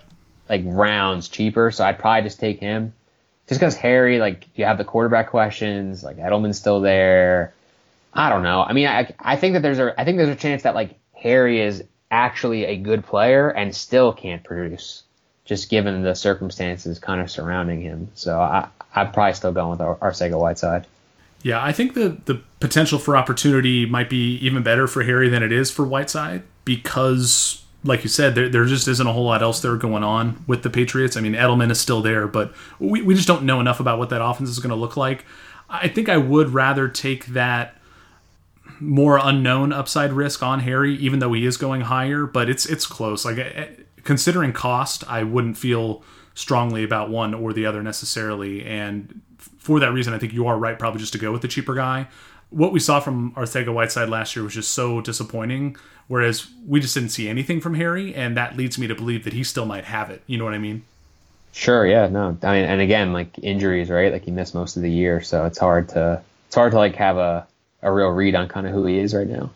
like 0.49 0.63
rounds 0.65 1.29
cheaper, 1.29 1.71
so 1.71 1.85
I'd 1.85 1.99
probably 1.99 2.23
just 2.23 2.39
take 2.39 2.59
him. 2.59 2.93
Just 3.47 3.59
because 3.59 3.75
Harry, 3.75 4.19
like 4.19 4.47
you 4.55 4.65
have 4.65 4.77
the 4.77 4.83
quarterback 4.83 5.29
questions, 5.29 6.03
like 6.03 6.17
Edelman's 6.17 6.57
still 6.57 6.81
there. 6.81 7.53
I 8.13 8.29
don't 8.29 8.43
know. 8.43 8.63
I 8.63 8.73
mean, 8.73 8.87
I 8.87 9.13
I 9.19 9.35
think 9.35 9.53
that 9.53 9.61
there's 9.61 9.79
a 9.79 9.93
I 9.99 10.03
think 10.03 10.17
there's 10.17 10.29
a 10.29 10.35
chance 10.35 10.63
that 10.63 10.73
like 10.73 10.97
Harry 11.13 11.61
is 11.61 11.83
actually 12.09 12.65
a 12.65 12.77
good 12.77 13.05
player 13.05 13.49
and 13.49 13.75
still 13.75 14.11
can't 14.11 14.43
produce, 14.43 15.03
just 15.45 15.69
given 15.69 16.01
the 16.01 16.15
circumstances 16.15 16.97
kind 16.97 17.21
of 17.21 17.29
surrounding 17.29 17.81
him. 17.81 18.09
So 18.15 18.39
I 18.39 18.69
I'd 18.95 19.13
probably 19.13 19.33
still 19.33 19.53
go 19.53 19.69
with 19.69 19.79
Arcega 19.79 20.39
Whiteside. 20.39 20.87
Yeah, 21.43 21.63
I 21.63 21.71
think 21.71 21.93
the 21.93 22.17
the 22.25 22.41
potential 22.59 22.99
for 22.99 23.17
opportunity 23.17 23.85
might 23.85 24.09
be 24.09 24.35
even 24.37 24.63
better 24.63 24.87
for 24.87 25.03
Harry 25.03 25.29
than 25.29 25.43
it 25.43 25.51
is 25.51 25.71
for 25.71 25.85
Whiteside 25.85 26.43
because, 26.65 27.63
like 27.83 28.03
you 28.03 28.09
said, 28.09 28.35
there, 28.35 28.47
there 28.49 28.65
just 28.65 28.87
isn't 28.87 29.07
a 29.07 29.11
whole 29.11 29.25
lot 29.25 29.41
else 29.41 29.59
there 29.61 29.75
going 29.77 30.03
on 30.03 30.43
with 30.47 30.61
the 30.63 30.69
Patriots. 30.69 31.17
I 31.17 31.21
mean, 31.21 31.33
Edelman 31.33 31.71
is 31.71 31.79
still 31.79 32.01
there, 32.01 32.27
but 32.27 32.53
we, 32.79 33.01
we 33.01 33.15
just 33.15 33.27
don't 33.27 33.43
know 33.43 33.59
enough 33.59 33.79
about 33.79 33.97
what 33.97 34.09
that 34.09 34.23
offense 34.23 34.49
is 34.49 34.59
going 34.59 34.69
to 34.69 34.75
look 34.75 34.95
like. 34.95 35.25
I 35.69 35.87
think 35.87 36.09
I 36.09 36.17
would 36.17 36.49
rather 36.49 36.87
take 36.87 37.27
that 37.27 37.77
more 38.79 39.19
unknown 39.21 39.71
upside 39.71 40.11
risk 40.11 40.43
on 40.43 40.59
Harry, 40.59 40.95
even 40.95 41.19
though 41.19 41.33
he 41.33 41.45
is 41.45 41.57
going 41.57 41.81
higher, 41.81 42.25
but 42.25 42.49
it's 42.49 42.65
it's 42.65 42.85
close. 42.85 43.25
Like 43.25 43.37
eh, 43.37 43.67
considering 44.03 44.53
cost, 44.53 45.03
I 45.09 45.23
wouldn't 45.23 45.57
feel 45.57 46.03
strongly 46.33 46.83
about 46.83 47.09
one 47.09 47.33
or 47.33 47.53
the 47.53 47.65
other 47.65 47.81
necessarily, 47.81 48.65
and 48.65 49.21
for 49.61 49.79
that 49.79 49.93
reason, 49.93 50.13
I 50.13 50.17
think 50.17 50.33
you 50.33 50.47
are 50.47 50.57
right, 50.57 50.77
probably 50.77 50.99
just 50.99 51.13
to 51.13 51.19
go 51.19 51.31
with 51.31 51.43
the 51.43 51.47
cheaper 51.47 51.75
guy. 51.75 52.07
What 52.49 52.73
we 52.73 52.79
saw 52.79 52.99
from 52.99 53.31
Arcega 53.33 53.71
Whiteside 53.71 54.09
last 54.09 54.35
year 54.35 54.43
was 54.43 54.55
just 54.55 54.71
so 54.71 55.01
disappointing, 55.01 55.77
whereas 56.07 56.47
we 56.67 56.79
just 56.79 56.95
didn't 56.95 57.09
see 57.09 57.29
anything 57.29 57.61
from 57.61 57.75
Harry, 57.75 58.13
and 58.13 58.35
that 58.35 58.57
leads 58.57 58.79
me 58.79 58.87
to 58.87 58.95
believe 58.95 59.23
that 59.23 59.33
he 59.33 59.43
still 59.43 59.67
might 59.67 59.85
have 59.85 60.09
it. 60.09 60.23
You 60.25 60.39
know 60.39 60.45
what 60.45 60.55
I 60.55 60.57
mean? 60.57 60.83
Sure. 61.53 61.85
Yeah. 61.85 62.07
No. 62.07 62.35
I 62.41 62.53
mean, 62.53 62.65
and 62.65 62.81
again, 62.81 63.13
like 63.13 63.37
injuries, 63.43 63.89
right? 63.89 64.11
Like 64.11 64.25
he 64.25 64.31
missed 64.31 64.55
most 64.55 64.77
of 64.77 64.81
the 64.81 64.89
year, 64.89 65.21
so 65.21 65.45
it's 65.45 65.59
hard 65.59 65.89
to 65.89 66.21
it's 66.47 66.55
hard 66.55 66.71
to 66.71 66.77
like 66.77 66.95
have 66.95 67.17
a 67.17 67.45
a 67.83 67.91
real 67.91 68.09
read 68.09 68.35
on 68.35 68.47
kind 68.47 68.65
of 68.65 68.73
who 68.73 68.85
he 68.85 68.97
is 68.97 69.13
right 69.13 69.27
now. 69.27 69.51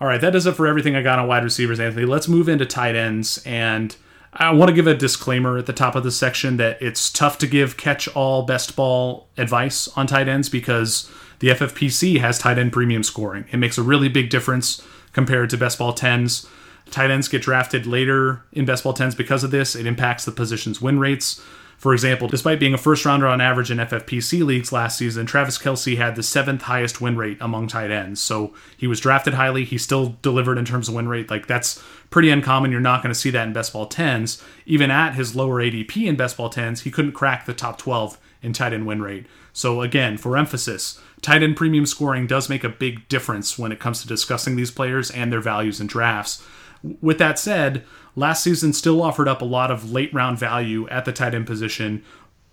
All 0.00 0.06
right, 0.08 0.20
that 0.20 0.30
does 0.30 0.46
it 0.46 0.56
for 0.56 0.66
everything 0.66 0.94
I 0.94 1.02
got 1.02 1.18
on 1.18 1.28
wide 1.28 1.44
receivers, 1.44 1.80
Anthony. 1.80 2.06
Let's 2.06 2.28
move 2.28 2.48
into 2.48 2.66
tight 2.66 2.94
ends 2.96 3.42
and 3.44 3.96
I 4.34 4.50
want 4.52 4.70
to 4.70 4.74
give 4.74 4.86
a 4.86 4.94
disclaimer 4.94 5.58
at 5.58 5.66
the 5.66 5.74
top 5.74 5.94
of 5.94 6.04
the 6.04 6.10
section 6.10 6.56
that 6.56 6.80
it's 6.80 7.10
tough 7.10 7.36
to 7.38 7.46
give 7.46 7.76
catch 7.76 8.08
all 8.08 8.42
best 8.42 8.74
ball 8.74 9.28
advice 9.36 9.88
on 9.88 10.06
tight 10.06 10.26
ends 10.26 10.48
because 10.48 11.10
the 11.40 11.48
FFPC 11.48 12.18
has 12.20 12.38
tight 12.38 12.58
end 12.58 12.72
premium 12.72 13.02
scoring. 13.02 13.44
It 13.52 13.58
makes 13.58 13.76
a 13.76 13.82
really 13.82 14.08
big 14.08 14.30
difference 14.30 14.82
compared 15.12 15.50
to 15.50 15.58
best 15.58 15.78
ball 15.78 15.92
10s. 15.92 16.48
Tight 16.90 17.10
ends 17.10 17.28
get 17.28 17.42
drafted 17.42 17.86
later 17.86 18.42
in 18.52 18.64
best 18.64 18.84
ball 18.84 18.94
10s 18.94 19.16
because 19.16 19.44
of 19.44 19.50
this. 19.50 19.76
It 19.76 19.86
impacts 19.86 20.24
the 20.24 20.32
position's 20.32 20.80
win 20.80 20.98
rates. 20.98 21.42
For 21.82 21.92
example, 21.92 22.28
despite 22.28 22.60
being 22.60 22.74
a 22.74 22.78
first 22.78 23.04
rounder 23.04 23.26
on 23.26 23.40
average 23.40 23.72
in 23.72 23.78
FFPC 23.78 24.44
leagues 24.44 24.70
last 24.70 24.96
season, 24.96 25.26
Travis 25.26 25.58
Kelce 25.58 25.96
had 25.96 26.14
the 26.14 26.22
seventh 26.22 26.62
highest 26.62 27.00
win 27.00 27.16
rate 27.16 27.38
among 27.40 27.66
tight 27.66 27.90
ends. 27.90 28.20
So 28.20 28.54
he 28.76 28.86
was 28.86 29.00
drafted 29.00 29.34
highly. 29.34 29.64
He 29.64 29.78
still 29.78 30.16
delivered 30.22 30.58
in 30.58 30.64
terms 30.64 30.88
of 30.88 30.94
win 30.94 31.08
rate. 31.08 31.28
Like 31.28 31.48
that's 31.48 31.82
pretty 32.08 32.30
uncommon. 32.30 32.70
You're 32.70 32.80
not 32.80 33.02
going 33.02 33.12
to 33.12 33.18
see 33.18 33.30
that 33.30 33.48
in 33.48 33.52
best 33.52 33.72
ball 33.72 33.88
10s. 33.88 34.40
Even 34.64 34.92
at 34.92 35.16
his 35.16 35.34
lower 35.34 35.60
ADP 35.60 36.06
in 36.06 36.14
best 36.14 36.36
ball 36.36 36.48
10s, 36.48 36.82
he 36.82 36.90
couldn't 36.92 37.14
crack 37.14 37.46
the 37.46 37.52
top 37.52 37.78
12 37.78 38.16
in 38.42 38.52
tight 38.52 38.72
end 38.72 38.86
win 38.86 39.02
rate. 39.02 39.26
So 39.52 39.80
again, 39.80 40.18
for 40.18 40.36
emphasis, 40.36 41.00
tight 41.20 41.42
end 41.42 41.56
premium 41.56 41.86
scoring 41.86 42.28
does 42.28 42.48
make 42.48 42.62
a 42.62 42.68
big 42.68 43.08
difference 43.08 43.58
when 43.58 43.72
it 43.72 43.80
comes 43.80 44.00
to 44.02 44.06
discussing 44.06 44.54
these 44.54 44.70
players 44.70 45.10
and 45.10 45.32
their 45.32 45.40
values 45.40 45.80
in 45.80 45.88
drafts. 45.88 46.44
With 47.00 47.18
that 47.18 47.40
said, 47.40 47.84
last 48.16 48.42
season 48.42 48.72
still 48.72 49.02
offered 49.02 49.28
up 49.28 49.42
a 49.42 49.46
lot 49.46 49.70
of 49.70 49.90
late 49.90 50.12
round 50.12 50.38
value 50.38 50.88
at 50.88 51.04
the 51.04 51.12
tight 51.12 51.34
end 51.34 51.46
position 51.46 52.02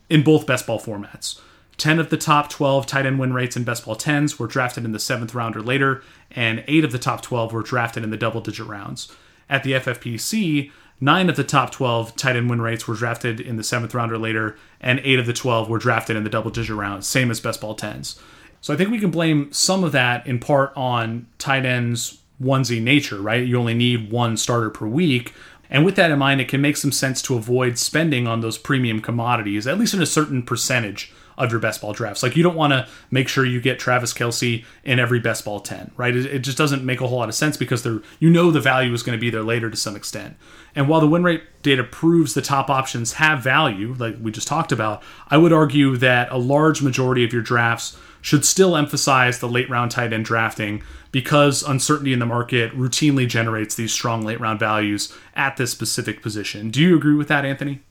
in 0.09 0.23
both 0.23 0.47
best 0.47 0.67
ball 0.67 0.79
formats. 0.79 1.39
10 1.77 1.99
of 1.99 2.09
the 2.09 2.17
top 2.17 2.49
12 2.49 2.85
tight 2.85 3.05
end 3.05 3.19
win 3.19 3.33
rates 3.33 3.55
in 3.55 3.63
best 3.63 3.85
ball 3.85 3.95
10s 3.95 4.37
were 4.37 4.47
drafted 4.47 4.83
in 4.83 4.91
the 4.91 4.99
seventh 4.99 5.33
round 5.33 5.55
or 5.55 5.61
later, 5.61 6.03
and 6.31 6.63
8 6.67 6.83
of 6.83 6.91
the 6.91 6.99
top 6.99 7.21
12 7.21 7.53
were 7.53 7.63
drafted 7.63 8.03
in 8.03 8.09
the 8.09 8.17
double 8.17 8.41
digit 8.41 8.67
rounds. 8.67 9.11
At 9.49 9.63
the 9.63 9.73
FFPC, 9.73 10.71
9 11.01 11.29
of 11.29 11.37
the 11.37 11.43
top 11.45 11.71
12 11.71 12.15
tight 12.17 12.35
end 12.35 12.49
win 12.49 12.61
rates 12.61 12.87
were 12.87 12.95
drafted 12.95 13.39
in 13.39 13.55
the 13.55 13.63
seventh 13.63 13.95
round 13.95 14.11
or 14.11 14.17
later, 14.17 14.57
and 14.81 14.99
8 15.03 15.19
of 15.19 15.25
the 15.25 15.33
12 15.33 15.69
were 15.69 15.79
drafted 15.79 16.17
in 16.17 16.23
the 16.23 16.29
double 16.29 16.51
digit 16.51 16.75
rounds, 16.75 17.07
same 17.07 17.31
as 17.31 17.39
best 17.39 17.61
ball 17.61 17.75
10s. 17.75 18.19
So 18.61 18.73
I 18.73 18.77
think 18.77 18.91
we 18.91 18.99
can 18.99 19.11
blame 19.11 19.51
some 19.53 19.85
of 19.85 19.93
that 19.93 20.27
in 20.27 20.39
part 20.39 20.73
on 20.75 21.27
tight 21.37 21.65
ends 21.65 22.19
onesie 22.41 22.81
nature, 22.81 23.21
right? 23.21 23.45
You 23.45 23.59
only 23.59 23.73
need 23.73 24.11
one 24.11 24.37
starter 24.37 24.69
per 24.69 24.87
week. 24.87 25.33
And 25.69 25.85
with 25.85 25.95
that 25.97 26.11
in 26.11 26.19
mind, 26.19 26.41
it 26.41 26.47
can 26.47 26.61
make 26.61 26.77
some 26.77 26.91
sense 26.91 27.21
to 27.23 27.35
avoid 27.35 27.77
spending 27.77 28.27
on 28.27 28.41
those 28.41 28.57
premium 28.57 29.01
commodities, 29.01 29.67
at 29.67 29.77
least 29.77 29.93
in 29.93 30.01
a 30.01 30.07
certain 30.07 30.41
percentage 30.41 31.13
of 31.39 31.51
your 31.51 31.59
best 31.59 31.81
ball 31.81 31.93
drafts. 31.93 32.21
Like 32.21 32.35
you 32.35 32.43
don't 32.43 32.55
want 32.55 32.73
to 32.73 32.87
make 33.09 33.29
sure 33.29 33.45
you 33.45 33.61
get 33.61 33.79
Travis 33.79 34.13
Kelce 34.13 34.65
in 34.83 34.99
every 34.99 35.19
best 35.19 35.45
ball 35.45 35.61
10, 35.61 35.91
right? 35.95 36.15
It, 36.15 36.25
it 36.25 36.39
just 36.39 36.57
doesn't 36.57 36.83
make 36.83 36.99
a 36.99 37.07
whole 37.07 37.17
lot 37.17 37.29
of 37.29 37.35
sense 37.35 37.55
because 37.55 37.81
they're, 37.81 38.01
you 38.19 38.29
know 38.29 38.51
the 38.51 38.59
value 38.59 38.93
is 38.93 39.03
going 39.03 39.17
to 39.17 39.21
be 39.21 39.29
there 39.29 39.43
later 39.43 39.69
to 39.69 39.77
some 39.77 39.95
extent. 39.95 40.35
And 40.75 40.89
while 40.89 40.99
the 40.99 41.07
win 41.07 41.23
rate 41.23 41.43
data 41.63 41.83
proves 41.83 42.33
the 42.33 42.41
top 42.41 42.69
options 42.69 43.13
have 43.13 43.41
value, 43.41 43.95
like 43.97 44.17
we 44.21 44.31
just 44.31 44.49
talked 44.49 44.73
about, 44.73 45.01
I 45.29 45.37
would 45.37 45.53
argue 45.53 45.95
that 45.97 46.29
a 46.29 46.37
large 46.37 46.81
majority 46.81 47.23
of 47.23 47.31
your 47.31 47.41
drafts 47.41 47.97
should 48.21 48.45
still 48.45 48.75
emphasize 48.75 49.39
the 49.39 49.49
late 49.49 49.69
round 49.69 49.91
tight 49.91 50.13
end 50.13 50.25
drafting 50.25 50.83
because 51.11 51.63
uncertainty 51.63 52.13
in 52.13 52.19
the 52.19 52.25
market 52.25 52.71
routinely 52.73 53.27
generates 53.27 53.75
these 53.75 53.91
strong 53.91 54.23
late 54.23 54.39
round 54.39 54.59
values 54.59 55.13
at 55.35 55.57
this 55.57 55.71
specific 55.71 56.21
position. 56.21 56.69
Do 56.69 56.81
you 56.81 56.95
agree 56.95 57.15
with 57.15 57.27
that, 57.29 57.45
Anthony? 57.45 57.81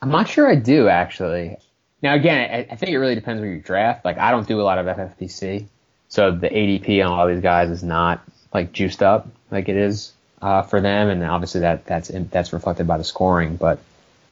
I'm 0.00 0.10
not 0.10 0.28
sure 0.28 0.48
I 0.48 0.54
do 0.54 0.88
actually. 0.88 1.56
Now, 2.02 2.14
again, 2.14 2.66
I, 2.68 2.74
think 2.74 2.90
it 2.90 2.98
really 2.98 3.14
depends 3.14 3.40
where 3.40 3.50
you 3.50 3.60
draft. 3.60 4.04
Like, 4.04 4.18
I 4.18 4.32
don't 4.32 4.48
do 4.48 4.60
a 4.60 4.64
lot 4.64 4.78
of 4.78 4.86
FFPC, 4.86 5.66
so 6.08 6.32
the 6.32 6.48
ADP 6.48 7.04
on 7.06 7.12
all 7.12 7.28
these 7.28 7.40
guys 7.40 7.70
is 7.70 7.84
not 7.84 8.20
like 8.52 8.72
juiced 8.72 9.04
up 9.04 9.28
like 9.52 9.68
it 9.68 9.76
is 9.76 10.12
uh, 10.40 10.62
for 10.62 10.80
them, 10.80 11.08
and 11.08 11.22
obviously 11.22 11.60
that 11.60 11.86
that's 11.86 12.10
that's 12.30 12.52
reflected 12.52 12.86
by 12.86 12.98
the 12.98 13.04
scoring. 13.04 13.56
But 13.56 13.78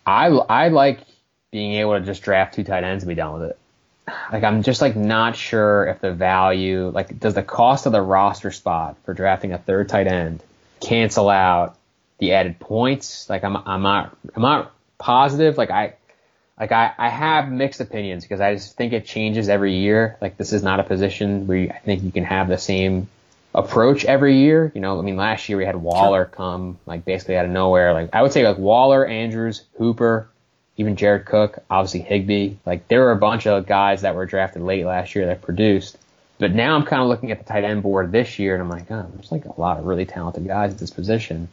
I 0.05 0.27
I 0.27 0.69
like 0.69 1.01
being 1.53 1.75
able 1.75 1.99
to 1.99 2.05
just 2.05 2.23
draft 2.23 2.55
two 2.55 2.65
tight 2.65 2.83
ends 2.83 3.05
and 3.05 3.09
be 3.09 3.15
done 3.15 3.35
with 3.35 3.51
it 3.51 3.59
like 4.33 4.45
I'm 4.45 4.63
just 4.63 4.81
like 4.81 4.97
not 4.97 5.37
sure 5.37 5.87
if 5.87 6.01
the 6.01 6.13
value 6.13 6.89
like 6.89 7.19
does 7.19 7.35
the 7.35 7.43
cost 7.43 7.87
of 7.87 7.93
the 7.93 8.03
roster 8.03 8.51
spot 8.51 8.97
for 9.05 9.15
drafting 9.15 9.53
a 9.53 9.59
third 9.59 9.89
tight 9.89 10.07
end 10.07 10.43
cancel 10.81 11.29
out 11.29 11.77
the 12.19 12.33
added 12.33 12.59
points? 12.59 13.29
Like 13.29 13.45
I'm 13.45 13.57
I'm 13.57 13.83
not 13.83 14.17
I'm 14.35 14.43
not 14.43 14.73
positive. 14.99 15.59
Like 15.59 15.71
I 15.71 15.95
like 16.59 16.73
I, 16.73 16.93
I 16.97 17.09
have 17.09 17.51
mixed 17.51 17.81
opinions 17.81 18.25
because 18.25 18.41
I 18.41 18.55
just 18.55 18.77
think 18.77 18.93
it 18.93 19.07
changes 19.07 19.49
every 19.49 19.77
year. 19.77 20.17
Like 20.21 20.37
this 20.37 20.53
is 20.53 20.63
not 20.63 20.81
a 20.81 20.85
position 20.85 21.47
where 21.47 21.59
you, 21.59 21.71
I 21.71 21.79
think 21.79 22.03
you 22.03 22.13
can 22.13 22.25
have 22.25 22.49
the 22.49 22.59
same 22.59 23.09
approach 23.55 24.05
every 24.05 24.39
year. 24.39 24.71
You 24.75 24.81
know, 24.81 24.99
I 24.99 25.03
mean 25.03 25.17
last 25.17 25.49
year 25.49 25.59
we 25.59 25.65
had 25.65 25.77
Waller 25.77 26.25
come 26.25 26.79
like 26.87 27.05
basically 27.05 27.37
out 27.37 27.45
of 27.45 27.51
nowhere. 27.51 27.93
Like 27.93 28.11
I 28.13 28.23
would 28.23 28.33
say 28.33 28.47
like 28.47 28.59
Waller, 28.59 29.07
Andrews, 29.07 29.65
Hooper, 29.79 30.30
even 30.81 30.97
Jared 30.97 31.27
Cook, 31.27 31.59
obviously 31.69 32.01
Higbee. 32.01 32.55
Like 32.65 32.89
there 32.89 33.01
were 33.01 33.13
a 33.13 33.17
bunch 33.17 33.47
of 33.47 33.67
guys 33.67 34.01
that 34.03 34.15
were 34.15 34.25
drafted 34.25 34.63
late 34.63 34.87
last 34.87 35.15
year 35.15 35.27
that 35.27 35.43
produced. 35.43 35.99
But 36.39 36.55
now 36.55 36.75
I'm 36.75 36.87
kind 36.87 37.03
of 37.03 37.09
looking 37.09 37.31
at 37.31 37.39
the 37.39 37.45
tight 37.45 37.65
end 37.65 37.83
board 37.83 38.13
this 38.13 38.39
year, 38.39 38.55
and 38.55 38.63
I'm 38.63 38.71
like, 38.71 38.91
oh, 38.91 39.07
there's 39.15 39.31
like 39.31 39.45
a 39.45 39.61
lot 39.61 39.79
of 39.79 39.85
really 39.85 40.07
talented 40.07 40.47
guys 40.47 40.73
at 40.73 40.79
this 40.79 40.91
position. 40.91 41.49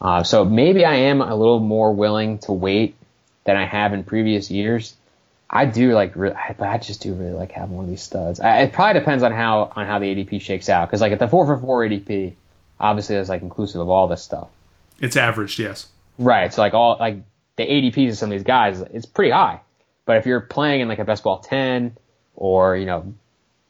Uh, 0.00 0.22
so 0.22 0.44
maybe 0.44 0.84
I 0.84 0.94
am 0.94 1.20
a 1.20 1.34
little 1.34 1.58
more 1.58 1.92
willing 1.92 2.38
to 2.40 2.52
wait 2.52 2.94
than 3.42 3.56
I 3.56 3.66
have 3.66 3.92
in 3.92 4.04
previous 4.04 4.52
years. 4.52 4.94
I 5.50 5.66
do 5.66 5.92
like, 5.92 6.14
but 6.14 6.60
I 6.60 6.78
just 6.78 7.02
do 7.02 7.12
really 7.12 7.32
like 7.32 7.50
having 7.50 7.74
one 7.74 7.86
of 7.86 7.90
these 7.90 8.02
studs. 8.02 8.38
I, 8.38 8.62
it 8.62 8.72
probably 8.72 9.00
depends 9.00 9.24
on 9.24 9.32
how 9.32 9.72
on 9.74 9.86
how 9.86 9.98
the 9.98 10.06
ADP 10.14 10.40
shakes 10.40 10.68
out, 10.68 10.88
because 10.88 11.00
like 11.00 11.12
at 11.12 11.18
the 11.18 11.28
four 11.28 11.44
for 11.44 11.58
four 11.58 11.80
ADP, 11.80 12.34
obviously 12.78 13.16
that's 13.16 13.28
like 13.28 13.42
inclusive 13.42 13.80
of 13.80 13.88
all 13.88 14.06
this 14.06 14.22
stuff. 14.22 14.48
It's 15.00 15.16
averaged, 15.16 15.58
yes. 15.58 15.88
Right. 16.18 16.54
So 16.54 16.62
like 16.62 16.74
all 16.74 16.96
like 17.00 17.16
the 17.56 17.64
ADPs 17.64 18.10
of 18.10 18.18
some 18.18 18.30
of 18.30 18.38
these 18.38 18.44
guys 18.44 18.80
is 18.80 19.06
pretty 19.06 19.30
high. 19.30 19.60
But 20.06 20.18
if 20.18 20.26
you're 20.26 20.40
playing 20.40 20.82
in 20.82 20.88
like 20.88 20.98
a 20.98 21.04
best 21.04 21.22
ball 21.22 21.38
10 21.38 21.96
or, 22.36 22.76
you 22.76 22.86
know, 22.86 23.14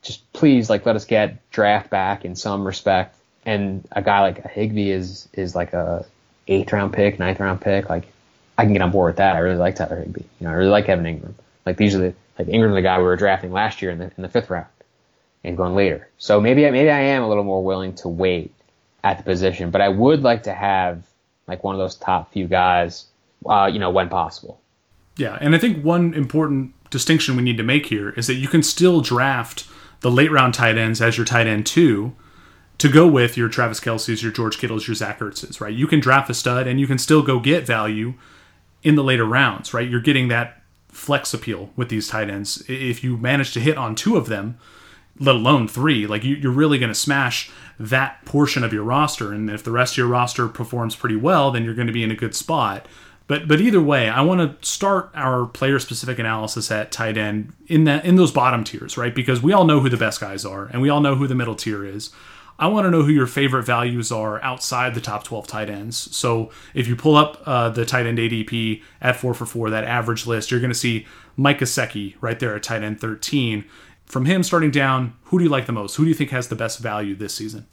just 0.03 0.32
please 0.32 0.68
like 0.68 0.85
let 0.85 0.97
us 0.97 1.05
get 1.05 1.49
draft 1.51 1.91
back 1.91 2.24
in 2.24 2.35
some 2.35 2.66
respect. 2.66 3.16
And 3.47 3.87
a 3.93 4.03
guy 4.03 4.20
like 4.20 4.45
a 4.45 4.49
Higbee 4.49 4.91
is, 4.91 5.28
is 5.32 5.55
like 5.55 5.72
a 5.72 6.07
eighth 6.49 6.72
round 6.72 6.93
pick, 6.93 7.18
ninth 7.18 7.41
round 7.41 7.61
pick. 7.61 7.89
Like 7.89 8.07
I 8.59 8.64
can 8.64 8.72
get 8.72 8.82
on 8.82 8.91
board 8.91 9.11
with 9.11 9.16
that. 9.18 9.37
I 9.37 9.41
really 9.41 9.57
like 9.57 9.76
Tyler 9.76 10.01
Higbee. 10.01 10.22
You 10.41 10.47
know, 10.47 10.51
I 10.51 10.55
really 10.55 10.70
like 10.70 10.89
Evan 10.89 11.05
Engram. 11.05 11.35
Like 11.66 11.76
these 11.76 11.95
are 11.95 11.99
the, 11.99 12.14
like 12.39 12.49
Engram's 12.49 12.74
the 12.74 12.82
guy 12.82 12.99
we 12.99 13.05
were 13.05 13.16
drafting 13.16 13.53
last 13.53 13.82
year 13.82 13.91
in 13.91 13.99
the, 13.99 14.11
in 14.16 14.22
the 14.22 14.28
fifth 14.28 14.51
round 14.51 14.66
and 15.45 15.57
going 15.57 15.74
later. 15.74 16.09
So 16.18 16.41
maybe, 16.41 16.68
maybe 16.70 16.91
I 16.91 17.01
am 17.01 17.22
a 17.22 17.28
little 17.28 17.45
more 17.45 17.62
willing 17.62 17.95
to 17.97 18.09
wait 18.09 18.53
at 19.05 19.18
the 19.18 19.24
position, 19.24 19.70
but 19.70 19.82
I 19.82 19.89
would 19.89 20.22
like 20.22 20.45
to 20.45 20.55
have 20.55 21.05
like 21.47 21.62
one 21.62 21.74
of 21.74 21.78
those 21.78 21.95
top 21.95 22.32
few 22.32 22.47
guys 22.47 23.07
uh, 23.49 23.67
you 23.67 23.79
know, 23.79 23.91
when 23.91 24.09
possible. 24.09 24.61
Yeah, 25.17 25.39
and 25.41 25.55
I 25.55 25.59
think 25.59 25.85
one 25.85 26.13
important 26.15 26.75
distinction 26.91 27.37
we 27.37 27.43
need 27.43 27.57
to 27.57 27.63
make 27.63 27.87
here 27.87 28.11
is 28.11 28.27
that 28.27 28.35
you 28.35 28.49
can 28.49 28.63
still 28.63 29.01
draft 29.01 29.67
the 30.01 30.11
late 30.11 30.31
round 30.31 30.55
tight 30.55 30.77
ends 30.77 31.01
as 31.01 31.17
your 31.17 31.25
tight 31.25 31.47
end 31.47 31.67
two 31.67 32.15
to 32.79 32.89
go 32.89 33.07
with 33.07 33.37
your 33.37 33.49
Travis 33.49 33.81
Kelce's, 33.81 34.23
your 34.23 34.33
George 34.33 34.59
Kittle's, 34.59 34.89
your 34.89 34.95
Zach 34.95 35.21
Ertz's, 35.21 35.61
right? 35.61 35.73
You 35.73 35.87
can 35.87 36.01
draft 36.01 36.29
a 36.31 36.35
stud 36.35 36.67
and 36.67 36.81
you 36.81 36.87
can 36.87 36.99
still 36.99 37.23
go 37.23 37.39
get 37.39 37.67
value 37.67 38.15
in 38.83 38.97
the 38.97 39.05
later 39.05 39.25
rounds, 39.25 39.73
right? 39.73 39.89
You're 39.89 40.01
getting 40.01 40.29
that 40.29 40.63
flex 40.89 41.33
appeal 41.33 41.71
with 41.77 41.89
these 41.89 42.09
tight 42.09 42.31
ends. 42.31 42.65
If 42.69 43.03
you 43.03 43.17
manage 43.17 43.53
to 43.55 43.61
hit 43.61 43.79
on 43.79 43.95
two 43.95 44.17
of 44.17 44.27
them, 44.27 44.59
let 45.19 45.37
alone 45.37 45.69
three, 45.69 46.07
like 46.07 46.25
you, 46.25 46.49
are 46.49 46.53
really 46.53 46.79
going 46.79 46.91
to 46.91 46.95
smash 46.95 47.51
that 47.79 48.25
portion 48.25 48.65
of 48.65 48.73
your 48.73 48.83
roster. 48.83 49.33
And 49.33 49.49
if 49.49 49.63
the 49.63 49.71
rest 49.71 49.95
of 49.95 49.99
your 49.99 50.07
roster 50.09 50.49
performs 50.49 50.97
pretty 50.97 51.17
well, 51.17 51.51
then 51.51 51.65
you're 51.65 51.75
going 51.75 51.87
to 51.87 51.93
be 51.93 52.03
in 52.03 52.11
a 52.11 52.17
good 52.17 52.35
spot. 52.35 52.87
But 53.27 53.49
but 53.49 53.61
either 53.61 53.81
way, 53.81 54.09
I 54.09 54.20
want 54.20 54.41
to 54.61 54.66
start 54.66 55.11
our 55.14 55.47
player 55.47 55.79
specific 55.79 56.18
analysis 56.18 56.70
at 56.70 56.93
tight 56.93 57.16
end 57.16 57.55
in 57.66 57.85
that 57.85 58.05
in 58.05 58.16
those 58.16 58.31
bottom 58.31 58.64
tiers, 58.64 58.99
right? 58.99 59.14
Because 59.14 59.43
we 59.43 59.53
all 59.53 59.64
know 59.64 59.81
who 59.81 59.89
the 59.89 59.97
best 59.97 60.20
guys 60.20 60.45
are, 60.45 60.66
and 60.66 60.83
we 60.83 60.91
all 60.91 61.01
know 61.01 61.14
who 61.14 61.27
the 61.27 61.35
middle 61.35 61.55
tier 61.55 61.85
is. 61.85 62.11
I 62.57 62.68
want 62.68 62.85
to 62.85 62.91
know 62.91 63.03
who 63.03 63.11
your 63.11 63.27
favorite 63.27 63.64
values 63.64 64.12
are 64.12 64.41
outside 64.43 64.95
the 64.95 65.01
top 65.01 65.25
12 65.25 65.47
tight 65.47 65.68
ends. 65.68 66.14
So 66.16 66.51
if 66.72 66.87
you 66.87 66.95
pull 66.95 67.16
up 67.16 67.43
uh, 67.47 67.70
the 67.70 67.85
tight 67.85 68.07
end 68.07 68.18
ADP 68.18 68.81
at 69.01 69.16
four 69.16 69.35
for 69.35 69.45
four, 69.45 69.70
that 69.70 69.85
average 69.85 70.27
list, 70.27 70.51
you're 70.51 70.61
going 70.61 70.70
to 70.70 70.79
see 70.79 71.05
Mike 71.37 71.59
Gesicki 71.59 72.14
right 72.20 72.39
there 72.39 72.55
at 72.55 72.62
tight 72.62 72.85
end 72.85 73.01
13. 73.01 73.64
From 74.07 74.27
him 74.27 74.45
starting 74.45 74.70
down, 74.70 75.14
who 75.25 75.39
do 75.39 75.45
you 75.45 75.51
like 75.51 75.66
the 75.66 75.72
most? 75.72 75.97
Who 75.97 76.05
do 76.05 76.11
you 76.11 76.14
think 76.14 76.31
has 76.31 76.47
the 76.47 76.55
best 76.55 76.79
value 76.79 77.16
this 77.16 77.35
season? 77.35 77.66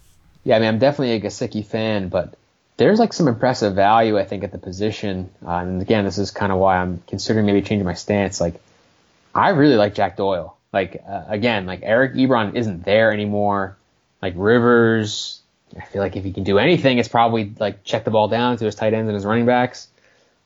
Yeah, 0.43 0.55
I 0.55 0.59
mean, 0.59 0.69
I'm 0.69 0.79
definitely 0.79 1.11
a 1.11 1.21
Gesicki 1.21 1.63
fan, 1.63 2.09
but 2.09 2.35
there's 2.81 2.97
like 2.97 3.13
some 3.13 3.27
impressive 3.27 3.75
value, 3.75 4.17
I 4.17 4.25
think, 4.25 4.43
at 4.43 4.51
the 4.51 4.57
position. 4.57 5.29
Uh, 5.45 5.57
and 5.57 5.81
again, 5.83 6.03
this 6.03 6.17
is 6.17 6.31
kind 6.31 6.51
of 6.51 6.57
why 6.57 6.77
I'm 6.77 7.03
considering 7.07 7.45
maybe 7.45 7.61
changing 7.61 7.85
my 7.85 7.93
stance. 7.93 8.41
Like, 8.41 8.55
I 9.35 9.49
really 9.49 9.75
like 9.75 9.93
Jack 9.93 10.17
Doyle. 10.17 10.57
Like, 10.73 10.99
uh, 11.07 11.25
again, 11.27 11.67
like 11.67 11.81
Eric 11.83 12.15
Ebron 12.15 12.55
isn't 12.55 12.83
there 12.83 13.11
anymore. 13.11 13.77
Like 14.19 14.33
Rivers, 14.35 15.41
I 15.79 15.85
feel 15.85 16.01
like 16.01 16.15
if 16.15 16.23
he 16.23 16.33
can 16.33 16.43
do 16.43 16.57
anything, 16.57 16.97
it's 16.97 17.07
probably 17.07 17.53
like 17.59 17.83
check 17.83 18.03
the 18.03 18.09
ball 18.09 18.29
down 18.29 18.57
to 18.57 18.65
his 18.65 18.73
tight 18.73 18.95
ends 18.95 19.07
and 19.07 19.15
his 19.15 19.25
running 19.25 19.45
backs. 19.45 19.87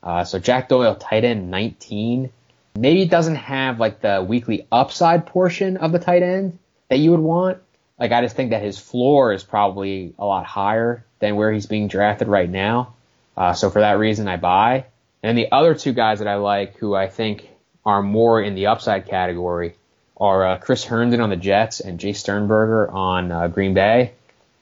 Uh, 0.02 0.24
so 0.24 0.38
Jack 0.38 0.68
Doyle, 0.68 0.94
tight 0.94 1.24
end 1.24 1.50
19. 1.50 2.30
Maybe 2.74 3.06
doesn't 3.06 3.36
have 3.36 3.80
like 3.80 4.02
the 4.02 4.22
weekly 4.28 4.66
upside 4.70 5.24
portion 5.24 5.78
of 5.78 5.90
the 5.90 5.98
tight 5.98 6.22
end 6.22 6.58
that 6.90 6.98
you 6.98 7.12
would 7.12 7.20
want. 7.20 7.58
Like 7.98 8.12
I 8.12 8.20
just 8.20 8.36
think 8.36 8.50
that 8.50 8.62
his 8.62 8.78
floor 8.78 9.32
is 9.32 9.42
probably 9.42 10.12
a 10.18 10.26
lot 10.26 10.44
higher 10.44 11.05
than 11.18 11.36
where 11.36 11.52
he's 11.52 11.66
being 11.66 11.88
drafted 11.88 12.28
right 12.28 12.48
now. 12.48 12.94
Uh, 13.36 13.52
so 13.52 13.70
for 13.70 13.80
that 13.80 13.98
reason, 13.98 14.28
I 14.28 14.36
buy. 14.36 14.86
And 15.22 15.36
the 15.36 15.50
other 15.52 15.74
two 15.74 15.92
guys 15.92 16.20
that 16.20 16.28
I 16.28 16.36
like, 16.36 16.76
who 16.76 16.94
I 16.94 17.08
think 17.08 17.48
are 17.84 18.02
more 18.02 18.40
in 18.40 18.54
the 18.54 18.66
upside 18.66 19.06
category, 19.06 19.74
are 20.16 20.46
uh, 20.46 20.58
Chris 20.58 20.84
Herndon 20.84 21.20
on 21.20 21.30
the 21.30 21.36
Jets 21.36 21.80
and 21.80 22.00
Jace 22.00 22.16
Sternberger 22.16 22.90
on 22.90 23.30
uh, 23.30 23.48
Green 23.48 23.74
Bay. 23.74 24.12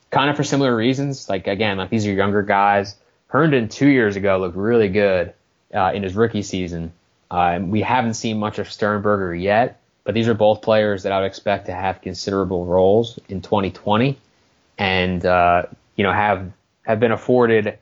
Kind 0.09 0.29
of 0.29 0.35
for 0.35 0.43
similar 0.43 0.75
reasons. 0.75 1.29
Like 1.29 1.47
again, 1.47 1.77
like 1.77 1.89
these 1.89 2.05
are 2.07 2.13
younger 2.13 2.41
guys. 2.41 2.95
Herndon 3.27 3.69
two 3.69 3.87
years 3.87 4.15
ago 4.15 4.37
looked 4.37 4.57
really 4.57 4.89
good 4.89 5.33
uh, 5.73 5.91
in 5.93 6.03
his 6.03 6.15
rookie 6.15 6.41
season. 6.41 6.93
Uh, 7.29 7.59
we 7.61 7.81
haven't 7.81 8.13
seen 8.13 8.39
much 8.39 8.59
of 8.59 8.71
Sternberger 8.71 9.33
yet, 9.33 9.81
but 10.03 10.13
these 10.13 10.27
are 10.27 10.33
both 10.33 10.61
players 10.61 11.03
that 11.03 11.11
I 11.11 11.19
would 11.19 11.27
expect 11.27 11.65
to 11.65 11.73
have 11.73 12.01
considerable 12.01 12.65
roles 12.65 13.19
in 13.27 13.41
2020. 13.41 14.17
And 14.77 15.25
uh, 15.25 15.63
you 15.95 16.03
know, 16.03 16.11
have 16.11 16.51
have 16.83 16.99
been 16.99 17.11
afforded 17.11 17.79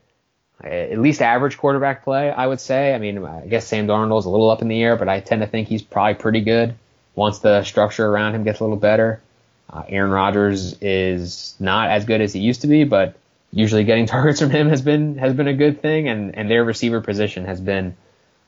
at 0.64 0.98
least 1.00 1.22
average 1.22 1.58
quarterback 1.58 2.04
play, 2.04 2.32
I 2.32 2.48
would 2.48 2.60
say. 2.60 2.94
I 2.94 2.98
mean, 2.98 3.24
I 3.26 3.48
guess 3.48 3.68
Sam 3.68 3.88
Darnold's 3.88 4.26
a 4.26 4.30
little 4.30 4.50
up 4.50 4.62
in 4.62 4.70
the 4.70 4.82
air, 4.82 4.96
but 4.96 5.10
I 5.10 5.20
tend 5.20 5.42
to 5.42 5.48
think 5.48 5.68
he's 5.68 5.82
probably 5.82 6.14
pretty 6.14 6.42
good 6.42 6.76
once 7.16 7.40
the 7.40 7.64
structure 7.64 8.08
around 8.08 8.36
him 8.36 8.44
gets 8.44 8.60
a 8.60 8.64
little 8.64 8.78
better. 8.78 9.22
Uh, 9.70 9.84
Aaron 9.90 10.12
Rodgers 10.12 10.78
is 10.82 11.56
not 11.60 11.90
as 11.90 12.06
good 12.06 12.22
as 12.22 12.34
he 12.34 12.40
used 12.40 12.62
to 12.62 12.68
be, 12.68 12.84
but 12.84 13.16
usually 13.52 13.84
getting 13.84 14.06
targets 14.08 14.40
from 14.40 14.52
him 14.52 14.70
has 14.70 14.82
been 14.82 15.18
has 15.18 15.34
been 15.34 15.48
a 15.48 15.54
good 15.54 15.82
thing, 15.82 16.08
and 16.08 16.36
and 16.36 16.50
their 16.50 16.64
receiver 16.64 17.02
position 17.02 17.46
has 17.46 17.60
been 17.60 17.96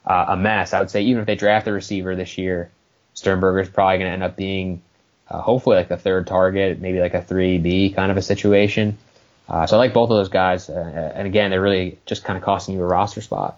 uh, 0.06 0.26
a 0.30 0.38
mess. 0.38 0.74
I 0.74 0.80
would 0.80 0.92
say 0.92 1.02
even 1.04 1.22
if 1.22 1.28
they 1.28 1.36
draft 1.36 1.68
a 1.68 1.72
receiver 1.72 2.16
this 2.16 2.38
year, 2.38 2.70
Sternberger 3.14 3.60
is 3.60 3.70
probably 3.70 3.98
going 3.98 4.10
to 4.10 4.14
end 4.14 4.24
up 4.24 4.36
being 4.36 4.82
uh, 5.30 5.42
hopefully 5.42 5.78
like 5.78 5.88
the 5.88 5.98
third 5.98 6.28
target, 6.28 6.80
maybe 6.80 7.00
like 7.00 7.14
a 7.14 7.22
three 7.22 7.58
B 7.58 7.90
kind 7.90 8.12
of 8.12 8.18
a 8.18 8.22
situation. 8.22 8.98
Uh, 9.48 9.66
so 9.68 9.76
I 9.76 9.80
like 9.80 9.94
both 9.94 10.10
of 10.10 10.18
those 10.18 10.30
guys, 10.30 10.70
uh, 10.70 11.12
and 11.16 11.28
again, 11.28 11.52
they're 11.52 11.62
really 11.62 12.00
just 12.06 12.24
kind 12.24 12.38
of 12.38 12.44
costing 12.44 12.76
you 12.76 12.82
a 12.82 12.86
roster 12.86 13.22
spot. 13.22 13.58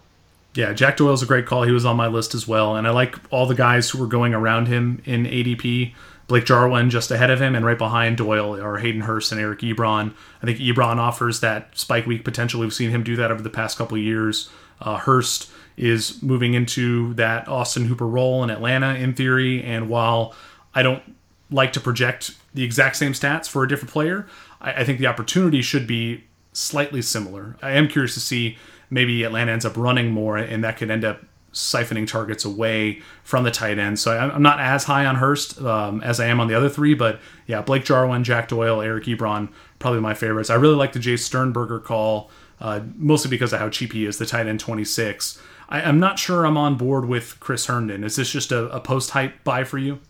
Yeah, 0.54 0.72
Jack 0.72 0.96
Doyle's 0.96 1.22
a 1.22 1.26
great 1.26 1.46
call. 1.46 1.62
He 1.62 1.72
was 1.72 1.84
on 1.84 1.96
my 1.96 2.08
list 2.08 2.34
as 2.34 2.48
well, 2.48 2.76
and 2.76 2.86
I 2.86 2.90
like 2.90 3.16
all 3.30 3.46
the 3.46 3.54
guys 3.54 3.90
who 3.90 3.98
were 3.98 4.06
going 4.06 4.34
around 4.34 4.68
him 4.68 5.02
in 5.04 5.24
ADP. 5.24 5.94
Blake 6.26 6.44
Jarwin 6.44 6.90
just 6.90 7.10
ahead 7.10 7.30
of 7.30 7.40
him, 7.40 7.54
and 7.54 7.64
right 7.64 7.78
behind 7.78 8.18
Doyle 8.18 8.60
are 8.60 8.76
Hayden 8.76 9.02
Hurst 9.02 9.32
and 9.32 9.40
Eric 9.40 9.60
Ebron. 9.60 10.12
I 10.42 10.46
think 10.46 10.58
Ebron 10.58 10.98
offers 10.98 11.40
that 11.40 11.78
spike 11.78 12.06
week 12.06 12.22
potential. 12.22 12.60
We've 12.60 12.74
seen 12.74 12.90
him 12.90 13.02
do 13.02 13.16
that 13.16 13.30
over 13.30 13.42
the 13.42 13.48
past 13.48 13.78
couple 13.78 13.96
years. 13.96 14.50
Uh, 14.80 14.96
Hurst 14.96 15.50
is 15.78 16.22
moving 16.22 16.52
into 16.54 17.14
that 17.14 17.48
Austin 17.48 17.86
Hooper 17.86 18.06
role 18.06 18.44
in 18.44 18.50
Atlanta 18.50 18.94
in 18.94 19.14
theory, 19.14 19.62
and 19.62 19.88
while 19.88 20.34
I 20.74 20.82
don't 20.82 21.02
like 21.50 21.72
to 21.74 21.80
project 21.80 22.32
the 22.52 22.62
exact 22.62 22.96
same 22.96 23.12
stats 23.12 23.48
for 23.48 23.62
a 23.62 23.68
different 23.68 23.92
player, 23.92 24.26
I, 24.60 24.72
I 24.72 24.84
think 24.84 24.98
the 24.98 25.06
opportunity 25.06 25.62
should 25.62 25.86
be 25.86 26.24
slightly 26.52 27.02
similar. 27.02 27.56
I 27.62 27.72
am 27.72 27.88
curious 27.88 28.14
to 28.14 28.20
see 28.20 28.58
maybe 28.90 29.22
Atlanta 29.24 29.52
ends 29.52 29.64
up 29.64 29.76
running 29.76 30.10
more, 30.10 30.36
and 30.36 30.64
that 30.64 30.76
could 30.76 30.90
end 30.90 31.04
up 31.04 31.22
siphoning 31.52 32.06
targets 32.06 32.44
away 32.44 33.00
from 33.24 33.44
the 33.44 33.50
tight 33.50 33.78
end. 33.78 33.98
So 33.98 34.16
I'm 34.16 34.42
not 34.42 34.60
as 34.60 34.84
high 34.84 35.06
on 35.06 35.16
Hurst 35.16 35.60
um, 35.62 36.02
as 36.02 36.20
I 36.20 36.26
am 36.26 36.40
on 36.40 36.48
the 36.48 36.54
other 36.54 36.68
three, 36.68 36.94
but 36.94 37.20
yeah, 37.46 37.62
Blake 37.62 37.84
Jarwin, 37.84 38.22
Jack 38.22 38.48
Doyle, 38.48 38.80
Eric 38.80 39.04
Ebron, 39.04 39.48
probably 39.78 40.00
my 40.00 40.14
favorites. 40.14 40.50
I 40.50 40.54
really 40.54 40.76
like 40.76 40.92
the 40.92 40.98
Jace 40.98 41.20
Sternberger 41.20 41.80
call, 41.80 42.30
uh, 42.60 42.80
mostly 42.96 43.30
because 43.30 43.52
of 43.52 43.60
how 43.60 43.70
cheap 43.70 43.92
he 43.92 44.04
is, 44.04 44.18
the 44.18 44.26
tight 44.26 44.46
end 44.46 44.60
26. 44.60 45.40
I, 45.68 45.80
am 45.80 45.98
not 45.98 46.18
sure 46.18 46.46
I'm 46.46 46.56
on 46.56 46.76
board 46.76 47.06
with 47.06 47.38
Chris 47.40 47.66
Herndon. 47.66 48.04
Is 48.04 48.16
this 48.16 48.30
just 48.30 48.52
a, 48.52 48.70
a 48.70 48.80
post 48.80 49.10
hype 49.10 49.42
buy 49.44 49.64
for 49.64 49.78
you? 49.78 50.00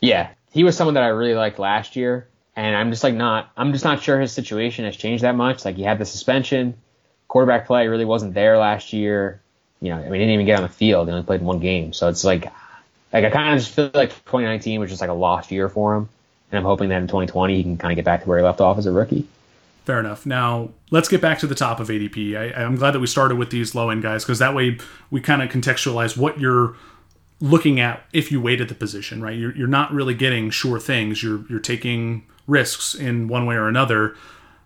Yeah, 0.00 0.30
he 0.50 0.64
was 0.64 0.76
someone 0.76 0.94
that 0.94 1.02
I 1.02 1.08
really 1.08 1.34
liked 1.34 1.58
last 1.58 1.96
year, 1.96 2.28
and 2.56 2.76
I'm 2.76 2.90
just 2.90 3.02
like 3.04 3.14
not. 3.14 3.50
I'm 3.56 3.72
just 3.72 3.84
not 3.84 4.02
sure 4.02 4.20
his 4.20 4.32
situation 4.32 4.84
has 4.84 4.96
changed 4.96 5.24
that 5.24 5.34
much. 5.34 5.64
Like 5.64 5.76
he 5.76 5.82
had 5.82 5.98
the 5.98 6.04
suspension, 6.04 6.74
quarterback 7.28 7.66
play 7.66 7.88
really 7.88 8.04
wasn't 8.04 8.34
there 8.34 8.58
last 8.58 8.92
year 8.92 9.40
you 9.84 9.90
know, 9.90 9.98
I 9.98 10.04
mean, 10.04 10.12
he 10.14 10.18
didn't 10.20 10.30
even 10.30 10.46
get 10.46 10.56
on 10.56 10.62
the 10.62 10.70
field. 10.70 11.08
He 11.08 11.12
only 11.12 11.26
played 11.26 11.42
one 11.42 11.60
game. 11.60 11.92
So 11.92 12.08
it's 12.08 12.24
like, 12.24 12.50
like 13.12 13.24
I 13.24 13.28
kind 13.28 13.54
of 13.54 13.60
just 13.60 13.74
feel 13.74 13.90
like 13.92 14.10
2019 14.10 14.80
was 14.80 14.88
just 14.88 15.02
like 15.02 15.10
a 15.10 15.14
lost 15.14 15.52
year 15.52 15.68
for 15.68 15.94
him. 15.94 16.08
And 16.50 16.58
I'm 16.58 16.64
hoping 16.64 16.88
that 16.88 17.02
in 17.02 17.06
2020 17.06 17.54
he 17.54 17.62
can 17.62 17.76
kind 17.76 17.92
of 17.92 17.96
get 17.96 18.04
back 18.06 18.22
to 18.22 18.28
where 18.28 18.38
he 18.38 18.44
left 18.44 18.62
off 18.62 18.78
as 18.78 18.86
a 18.86 18.92
rookie. 18.92 19.26
Fair 19.84 20.00
enough. 20.00 20.24
Now 20.24 20.70
let's 20.90 21.08
get 21.08 21.20
back 21.20 21.38
to 21.40 21.46
the 21.46 21.54
top 21.54 21.80
of 21.80 21.88
ADP. 21.88 22.34
I, 22.34 22.62
am 22.62 22.76
glad 22.76 22.92
that 22.92 23.00
we 23.00 23.06
started 23.06 23.36
with 23.36 23.50
these 23.50 23.74
low 23.74 23.90
end 23.90 24.02
guys 24.02 24.24
because 24.24 24.38
that 24.38 24.54
way 24.54 24.78
we 25.10 25.20
kind 25.20 25.42
of 25.42 25.50
contextualize 25.50 26.16
what 26.16 26.40
you're 26.40 26.76
looking 27.40 27.80
at 27.80 28.04
if 28.12 28.30
you 28.32 28.40
wait 28.40 28.60
at 28.60 28.68
the 28.68 28.74
position, 28.74 29.22
right? 29.22 29.36
You're, 29.36 29.54
you're 29.56 29.66
not 29.68 29.92
really 29.92 30.14
getting 30.14 30.50
sure 30.50 30.78
things. 30.78 31.22
You're 31.22 31.44
you're 31.48 31.60
taking 31.60 32.26
risks 32.46 32.94
in 32.94 33.28
one 33.28 33.46
way 33.46 33.54
or 33.54 33.68
another. 33.68 34.14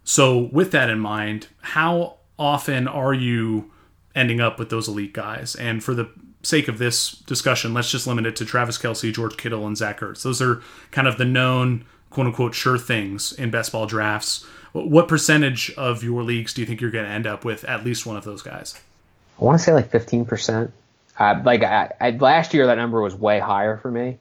So 0.05 0.49
with 0.53 0.71
that 0.73 0.89
in 0.91 1.01
mind, 1.01 1.49
how 1.61 2.17
often 2.39 2.89
are 2.89 3.13
you 3.13 3.71
ending 4.19 4.41
up 4.41 4.59
with 4.59 4.69
those 4.69 4.89
elite 4.89 5.13
guys. 5.13 5.55
And 5.55 5.83
for 5.83 5.95
the 5.95 6.11
sake 6.43 6.69
of 6.69 6.79
this 6.79 7.13
discussion, 7.13 7.73
let's 7.73 7.91
just 7.91 8.07
limit 8.07 8.27
it 8.27 8.37
to 8.37 8.45
Travis 8.45 8.77
Kelce, 8.77 9.13
George 9.13 9.37
Kittle, 9.37 9.67
and 9.67 9.77
Zach 9.77 10.01
Ertz. 10.01 10.23
Those 10.23 10.43
are 10.43 10.61
kind 10.91 11.07
of 11.07 11.17
the 11.19 11.25
known 11.25 11.85
quote 12.11 12.27
unquote 12.27 12.55
sure 12.55 12.79
things 12.79 13.33
in 13.33 13.51
best 13.51 13.73
ball 13.73 13.87
drafts. 13.87 14.45
What 14.73 15.09
percentage 15.09 15.73
of 15.77 16.03
your 16.03 16.23
leagues 16.23 16.53
do 16.53 16.61
you 16.61 16.67
think 16.67 16.81
you're 16.81 16.91
going 16.91 17.05
to 17.05 17.11
end 17.11 17.27
up 17.27 17.45
with 17.45 17.65
at 17.65 17.85
least 17.85 18.05
one 18.07 18.17
of 18.17 18.25
those 18.25 18.43
guys? 18.43 18.75
I 19.41 19.45
want 19.45 19.59
to 19.59 19.65
say 19.65 19.73
like 19.73 19.91
15%. 19.91 20.71
Uh, 21.19 21.41
like 21.45 21.63
I, 21.63 21.93
I, 22.01 22.11
last 22.11 22.55
year, 22.55 22.67
that 22.67 22.77
number 22.77 23.01
was 23.01 23.15
way 23.15 23.41
higher 23.41 23.77
for 23.77 23.91
me, 23.91 24.19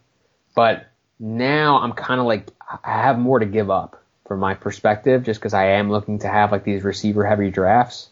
but 0.56 0.88
now 1.20 1.80
I'm 1.80 1.94
kind 1.94 2.20
of 2.20 2.26
like 2.26 2.50
I 2.84 3.02
have 3.02 3.20
more 3.20 3.40
to 3.40 3.46
give 3.46 3.70
up 3.70 4.02
from 4.26 4.40
my 4.40 4.56
perspective, 4.56 5.24
just 5.24 5.40
because 5.40 5.54
I 5.54 5.72
am 5.74 5.90
looking 5.90 6.20
to 6.20 6.28
have 6.28 6.52
like 6.52 6.64
these 6.64 6.84
receiver 6.84 7.26
heavy 7.26 7.52
drafts. 7.52 8.10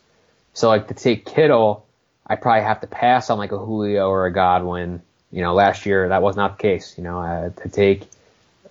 So 0.53 0.69
like 0.69 0.87
to 0.87 0.93
take 0.93 1.25
Kittle, 1.25 1.85
I 2.25 2.35
probably 2.35 2.63
have 2.63 2.81
to 2.81 2.87
pass 2.87 3.29
on 3.29 3.37
like 3.37 3.51
a 3.51 3.57
Julio 3.57 4.07
or 4.09 4.25
a 4.25 4.31
Godwin. 4.31 5.01
You 5.31 5.41
know, 5.41 5.53
last 5.53 5.85
year 5.85 6.09
that 6.09 6.21
was 6.21 6.35
not 6.35 6.57
the 6.57 6.61
case. 6.61 6.95
You 6.97 7.03
know, 7.03 7.21
uh, 7.21 7.49
to 7.49 7.69
take 7.69 8.07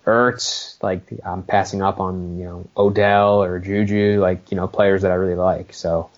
Ertz, 0.05 0.81
like 0.83 1.01
I'm 1.23 1.43
passing 1.43 1.81
up 1.81 1.99
on 1.99 2.37
you 2.37 2.45
know 2.45 2.67
Odell 2.77 3.43
or 3.43 3.59
Juju, 3.59 4.19
like 4.21 4.51
you 4.51 4.57
know 4.57 4.67
players 4.67 5.01
that 5.01 5.11
I 5.11 5.15
really 5.15 5.35
like. 5.35 5.73
So, 5.73 6.09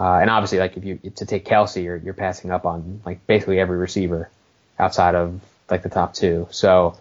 uh, 0.00 0.18
and 0.20 0.30
obviously 0.30 0.58
like 0.58 0.78
if 0.78 0.84
you 0.84 0.98
to 1.16 1.26
take 1.26 1.44
Kelce, 1.44 1.84
you're 1.84 1.98
you're 1.98 2.14
passing 2.14 2.50
up 2.50 2.64
on 2.64 3.02
like 3.04 3.26
basically 3.26 3.60
every 3.60 3.76
receiver 3.76 4.30
outside 4.78 5.14
of 5.14 5.40
like 5.70 5.82
the 5.82 5.90
top 5.90 6.14
two. 6.14 6.48
So. 6.50 6.96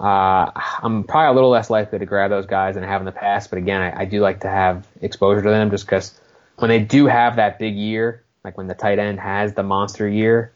Uh, 0.00 0.52
I'm 0.80 1.02
probably 1.02 1.30
a 1.30 1.32
little 1.32 1.50
less 1.50 1.70
likely 1.70 1.98
to 1.98 2.06
grab 2.06 2.30
those 2.30 2.46
guys 2.46 2.76
than 2.76 2.84
I 2.84 2.86
have 2.86 3.00
in 3.00 3.04
the 3.04 3.10
past, 3.10 3.50
but 3.50 3.58
again, 3.58 3.80
I, 3.80 4.02
I 4.02 4.04
do 4.04 4.20
like 4.20 4.42
to 4.42 4.48
have 4.48 4.86
exposure 5.02 5.42
to 5.42 5.48
them 5.48 5.72
just 5.72 5.86
because 5.86 6.16
when 6.58 6.68
they 6.68 6.78
do 6.78 7.06
have 7.06 7.34
that 7.34 7.58
big 7.58 7.74
year, 7.74 8.22
like 8.44 8.56
when 8.56 8.68
the 8.68 8.74
tight 8.74 9.00
end 9.00 9.18
has 9.18 9.54
the 9.54 9.64
monster 9.64 10.08
year, 10.08 10.52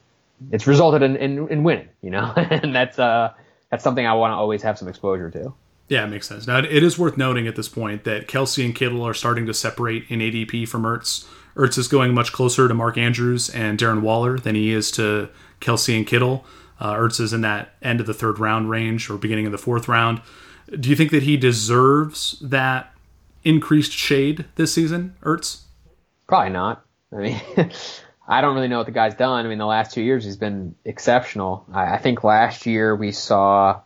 it's 0.51 0.67
resulted 0.67 1.03
in, 1.03 1.17
in, 1.17 1.49
in 1.49 1.63
winning, 1.63 1.89
you 2.03 2.11
know, 2.11 2.33
and 2.37 2.75
that's 2.75 2.99
uh 2.99 3.33
that's 3.71 3.85
something 3.85 4.07
I 4.07 4.15
want 4.15 4.33
to 4.33 4.37
always 4.37 4.63
have 4.63 4.79
some 4.79 4.89
exposure 4.89 5.31
to. 5.31 5.55
Yeah, 5.89 6.05
it 6.05 6.09
makes 6.09 6.29
sense. 6.29 6.47
Now 6.47 6.59
it 6.59 6.83
is 6.83 6.99
worth 6.99 7.17
noting 7.17 7.47
at 7.47 7.57
this 7.57 7.69
point 7.69 8.05
that 8.05 8.29
Kelce 8.29 8.65
and 8.65 8.75
Kittle 8.75 9.07
are 9.07 9.15
starting 9.15 9.47
to 9.47 9.55
separate 9.55 10.05
in 10.09 10.21
ADP 10.21 10.69
from 10.69 10.83
Ertz. 10.85 11.27
Ertz 11.57 11.79
is 11.79 11.89
going 11.89 12.15
much 12.15 12.33
closer 12.33 12.69
to 12.69 12.75
Mark 12.75 12.97
Andrews 12.97 13.51
and 13.51 13.79
Darren 13.79 14.01
Waller 14.01 14.39
than 14.39 14.55
he 14.55 14.73
is 14.73 14.91
to 14.93 15.29
Kelce 15.61 15.97
and 15.97 16.07
Kittle. 16.07 16.45
Uh, 16.81 16.95
Ertz 16.95 17.21
is 17.21 17.33
in 17.33 17.43
that 17.43 17.75
end 17.83 18.01
of 18.01 18.07
the 18.07 18.15
third 18.15 18.39
round 18.39 18.71
range 18.71 19.09
or 19.09 19.17
beginning 19.17 19.47
of 19.47 19.53
the 19.53 19.59
fourth 19.59 19.89
round. 19.89 20.21
Do 20.79 20.89
you 20.89 20.97
think 20.97 21.11
that 21.11 21.23
he 21.23 21.37
deserves 21.37 22.39
that 22.41 22.93
increased 23.45 23.93
shade 23.93 24.47
this 24.57 24.73
season, 24.73 25.15
Ertz? 25.23 25.63
Probably 26.27 26.51
not. 26.51 26.85
I 27.13 27.17
mean, 27.17 27.41
I 28.29 28.41
don't 28.41 28.55
really 28.55 28.69
know 28.69 28.79
what 28.79 28.87
the 28.87 28.93
guy's 28.93 29.15
done. 29.15 29.45
I 29.45 29.49
mean, 29.49 29.59
the 29.59 29.67
last 29.67 29.93
two 29.93 30.03
years 30.03 30.25
he's 30.25 30.37
been 30.37 30.75
exceptional. 30.85 31.67
I, 31.73 31.95
I 31.95 31.99
think 31.99 32.25
last 32.25 32.67
year 32.67 32.97
we 32.97 33.13
saw 33.13 33.81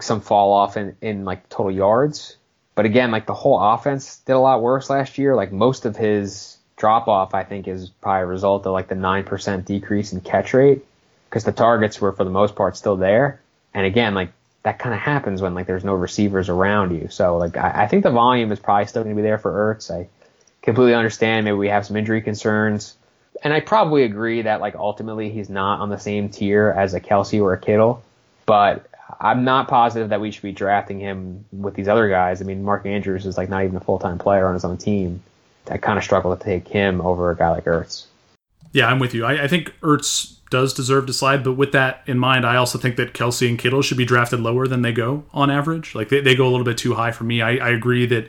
some 0.00 0.20
fall 0.20 0.52
off 0.52 0.76
in, 0.76 0.96
in 1.00 1.24
like 1.24 1.48
total 1.48 1.70
yards. 1.70 2.36
But 2.74 2.86
again, 2.86 3.10
like 3.10 3.26
the 3.26 3.34
whole 3.34 3.60
offense 3.60 4.18
did 4.20 4.32
a 4.32 4.38
lot 4.38 4.62
worse 4.62 4.90
last 4.90 5.18
year. 5.18 5.36
Like 5.36 5.52
most 5.52 5.84
of 5.84 5.96
his 5.96 6.58
drop 6.82 7.06
off, 7.06 7.32
I 7.32 7.44
think, 7.44 7.68
is 7.68 7.90
probably 7.90 8.24
a 8.24 8.26
result 8.26 8.66
of 8.66 8.72
like 8.72 8.88
the 8.88 8.96
9% 8.96 9.64
decrease 9.64 10.12
in 10.12 10.20
catch 10.20 10.52
rate 10.52 10.84
because 11.30 11.44
the 11.44 11.52
targets 11.52 12.00
were 12.00 12.10
for 12.10 12.24
the 12.24 12.30
most 12.30 12.56
part 12.56 12.76
still 12.76 12.96
there. 12.96 13.40
And 13.72 13.86
again, 13.86 14.16
like 14.16 14.32
that 14.64 14.80
kind 14.80 14.92
of 14.92 15.00
happens 15.00 15.40
when 15.40 15.54
like 15.54 15.68
there's 15.68 15.84
no 15.84 15.94
receivers 15.94 16.48
around 16.48 16.90
you. 16.90 17.06
So 17.08 17.36
like 17.36 17.56
I, 17.56 17.84
I 17.84 17.86
think 17.86 18.02
the 18.02 18.10
volume 18.10 18.50
is 18.50 18.58
probably 18.58 18.86
still 18.86 19.04
going 19.04 19.14
to 19.14 19.22
be 19.22 19.24
there 19.24 19.38
for 19.38 19.52
Ertz. 19.52 19.92
I 19.92 20.08
completely 20.60 20.94
understand. 20.94 21.44
Maybe 21.44 21.56
we 21.56 21.68
have 21.68 21.86
some 21.86 21.94
injury 21.94 22.20
concerns. 22.20 22.96
And 23.44 23.54
I 23.54 23.60
probably 23.60 24.02
agree 24.02 24.42
that 24.42 24.60
like 24.60 24.74
ultimately 24.74 25.30
he's 25.30 25.48
not 25.48 25.78
on 25.78 25.88
the 25.88 26.00
same 26.00 26.30
tier 26.30 26.68
as 26.76 26.94
a 26.94 27.00
Kelce 27.00 27.40
or 27.40 27.52
a 27.52 27.60
Kittle, 27.60 28.02
but 28.44 28.88
I'm 29.20 29.44
not 29.44 29.68
positive 29.68 30.08
that 30.08 30.20
we 30.20 30.32
should 30.32 30.42
be 30.42 30.50
drafting 30.50 30.98
him 30.98 31.44
with 31.52 31.74
these 31.74 31.86
other 31.86 32.08
guys. 32.08 32.42
I 32.42 32.44
mean, 32.44 32.64
Mark 32.64 32.86
Andrews 32.86 33.24
is 33.24 33.36
like 33.36 33.48
not 33.48 33.62
even 33.62 33.76
a 33.76 33.80
full 33.80 34.00
time 34.00 34.18
player 34.18 34.48
on 34.48 34.54
his 34.54 34.64
own 34.64 34.78
team. 34.78 35.22
I 35.70 35.78
kind 35.78 35.98
of 35.98 36.04
struggle 36.04 36.36
to 36.36 36.42
take 36.42 36.68
him 36.68 37.00
over 37.00 37.30
a 37.30 37.36
guy 37.36 37.50
like 37.50 37.64
Ertz. 37.64 38.06
Yeah, 38.72 38.86
I'm 38.86 38.98
with 38.98 39.14
you. 39.14 39.24
I, 39.24 39.44
I 39.44 39.48
think 39.48 39.74
Ertz 39.80 40.36
does 40.50 40.74
deserve 40.74 41.06
to 41.06 41.12
slide, 41.12 41.44
but 41.44 41.54
with 41.54 41.72
that 41.72 42.02
in 42.06 42.18
mind, 42.18 42.46
I 42.46 42.56
also 42.56 42.78
think 42.78 42.96
that 42.96 43.14
Kelce 43.14 43.48
and 43.48 43.58
Kittle 43.58 43.82
should 43.82 43.98
be 43.98 44.04
drafted 44.04 44.40
lower 44.40 44.66
than 44.66 44.82
they 44.82 44.92
go 44.92 45.24
on 45.32 45.50
average. 45.50 45.94
Like 45.94 46.08
they, 46.08 46.20
they 46.20 46.34
go 46.34 46.46
a 46.46 46.50
little 46.50 46.64
bit 46.64 46.78
too 46.78 46.94
high 46.94 47.10
for 47.10 47.24
me. 47.24 47.40
I, 47.40 47.56
I 47.56 47.70
agree 47.70 48.06
that 48.06 48.28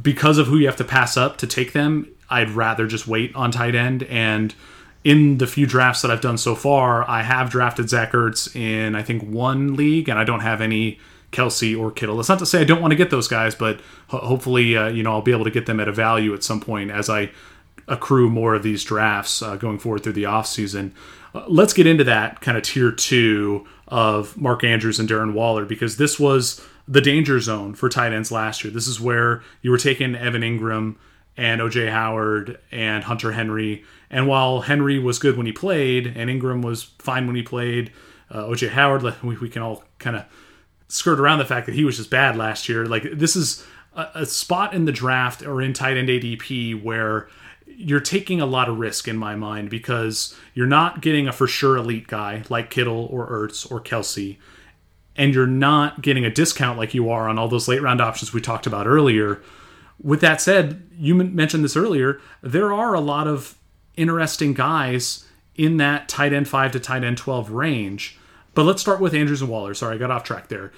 because 0.00 0.38
of 0.38 0.46
who 0.46 0.56
you 0.56 0.66
have 0.66 0.76
to 0.76 0.84
pass 0.84 1.16
up 1.16 1.36
to 1.38 1.46
take 1.46 1.72
them, 1.72 2.08
I'd 2.30 2.50
rather 2.50 2.86
just 2.86 3.06
wait 3.06 3.34
on 3.34 3.50
tight 3.50 3.74
end. 3.74 4.02
And 4.04 4.54
in 5.04 5.38
the 5.38 5.46
few 5.46 5.66
drafts 5.66 6.02
that 6.02 6.10
I've 6.10 6.20
done 6.20 6.38
so 6.38 6.54
far, 6.54 7.08
I 7.08 7.22
have 7.22 7.50
drafted 7.50 7.88
Zach 7.88 8.12
Ertz 8.12 8.54
in 8.54 8.94
I 8.94 9.02
think 9.02 9.22
one 9.22 9.74
league, 9.74 10.08
and 10.08 10.18
I 10.18 10.24
don't 10.24 10.40
have 10.40 10.60
any 10.60 10.98
Kelce 11.32 11.78
or 11.78 11.90
Kittle. 11.90 12.16
That's 12.16 12.28
not 12.28 12.38
to 12.38 12.46
say 12.46 12.60
I 12.60 12.64
don't 12.64 12.80
want 12.80 12.92
to 12.92 12.96
get 12.96 13.10
those 13.10 13.28
guys, 13.28 13.54
but 13.54 13.80
ho- 14.08 14.18
hopefully, 14.18 14.76
uh, 14.76 14.88
you 14.88 15.02
know, 15.02 15.12
I'll 15.12 15.22
be 15.22 15.32
able 15.32 15.44
to 15.44 15.50
get 15.50 15.66
them 15.66 15.80
at 15.80 15.88
a 15.88 15.92
value 15.92 16.34
at 16.34 16.42
some 16.42 16.60
point 16.60 16.90
as 16.90 17.10
I 17.10 17.30
accrue 17.86 18.28
more 18.30 18.54
of 18.54 18.62
these 18.62 18.84
drafts 18.84 19.42
uh, 19.42 19.56
going 19.56 19.78
forward 19.78 20.02
through 20.02 20.12
the 20.12 20.24
offseason. 20.24 20.92
Uh, 21.34 21.44
let's 21.48 21.72
get 21.72 21.86
into 21.86 22.04
that 22.04 22.40
kind 22.40 22.56
of 22.56 22.62
tier 22.62 22.92
two 22.92 23.66
of 23.88 24.36
Mark 24.36 24.64
Andrews 24.64 24.98
and 24.98 25.08
Darren 25.08 25.32
Waller 25.32 25.64
because 25.64 25.96
this 25.96 26.18
was 26.18 26.64
the 26.86 27.00
danger 27.00 27.40
zone 27.40 27.74
for 27.74 27.88
tight 27.88 28.12
ends 28.12 28.32
last 28.32 28.64
year. 28.64 28.72
This 28.72 28.88
is 28.88 29.00
where 29.00 29.42
you 29.60 29.70
were 29.70 29.78
taking 29.78 30.14
Evan 30.14 30.42
Engram 30.42 30.96
and 31.36 31.60
OJ 31.60 31.90
Howard 31.90 32.58
and 32.72 33.04
Hunter 33.04 33.32
Henry. 33.32 33.84
And 34.10 34.26
while 34.26 34.62
Henry 34.62 34.98
was 34.98 35.18
good 35.18 35.36
when 35.36 35.46
he 35.46 35.52
played 35.52 36.06
and 36.06 36.30
Engram 36.30 36.62
was 36.62 36.84
fine 36.98 37.26
when 37.26 37.36
he 37.36 37.42
played, 37.42 37.92
uh, 38.30 38.44
OJ 38.44 38.70
Howard, 38.70 39.02
we, 39.22 39.36
we 39.36 39.48
can 39.48 39.62
all 39.62 39.84
kind 39.98 40.16
of 40.16 40.24
skirt 40.88 41.20
around 41.20 41.38
the 41.38 41.44
fact 41.44 41.66
that 41.66 41.74
he 41.74 41.84
was 41.84 41.96
just 41.98 42.10
bad 42.10 42.36
last 42.36 42.68
year. 42.68 42.86
Like 42.86 43.04
this 43.12 43.36
is 43.36 43.64
a, 43.94 44.08
a 44.16 44.26
spot 44.26 44.74
in 44.74 44.84
the 44.86 44.92
draft 44.92 45.42
or 45.42 45.62
in 45.62 45.72
tight 45.72 45.96
end 45.96 46.08
ADP 46.08 46.82
where 46.82 47.28
you're 47.66 48.00
taking 48.00 48.40
a 48.40 48.46
lot 48.46 48.68
of 48.68 48.78
risk 48.78 49.06
in 49.06 49.16
my 49.16 49.36
mind 49.36 49.70
because 49.70 50.34
you're 50.54 50.66
not 50.66 51.00
getting 51.00 51.28
a 51.28 51.32
for 51.32 51.46
sure 51.46 51.76
elite 51.76 52.08
guy 52.08 52.42
like 52.48 52.70
Kittle 52.70 53.06
or 53.10 53.30
Ertz 53.30 53.70
or 53.70 53.80
Kelce, 53.80 54.38
and 55.14 55.34
you're 55.34 55.46
not 55.46 56.02
getting 56.02 56.24
a 56.24 56.30
discount 56.30 56.78
like 56.78 56.94
you 56.94 57.10
are 57.10 57.28
on 57.28 57.38
all 57.38 57.48
those 57.48 57.68
late 57.68 57.82
round 57.82 58.00
options 58.00 58.32
we 58.32 58.40
talked 58.40 58.66
about 58.66 58.86
earlier. 58.86 59.42
With 60.02 60.20
that 60.22 60.40
said, 60.40 60.88
you 60.96 61.14
mentioned 61.14 61.64
this 61.64 61.76
earlier, 61.76 62.20
there 62.40 62.72
are 62.72 62.94
a 62.94 63.00
lot 63.00 63.26
of 63.26 63.56
interesting 63.96 64.54
guys 64.54 65.24
in 65.54 65.76
that 65.76 66.08
tight 66.08 66.32
end 66.32 66.48
5 66.48 66.72
to 66.72 66.80
tight 66.80 67.04
end 67.04 67.18
12 67.18 67.50
range. 67.50 68.17
But 68.58 68.66
let's 68.66 68.82
start 68.82 68.98
with 68.98 69.14
Andrews 69.14 69.40
and 69.40 69.48
Waller. 69.48 69.72
Sorry, 69.72 69.94
I 69.94 69.98
got 69.98 70.10
off 70.10 70.24
track 70.24 70.48
there. 70.48 70.72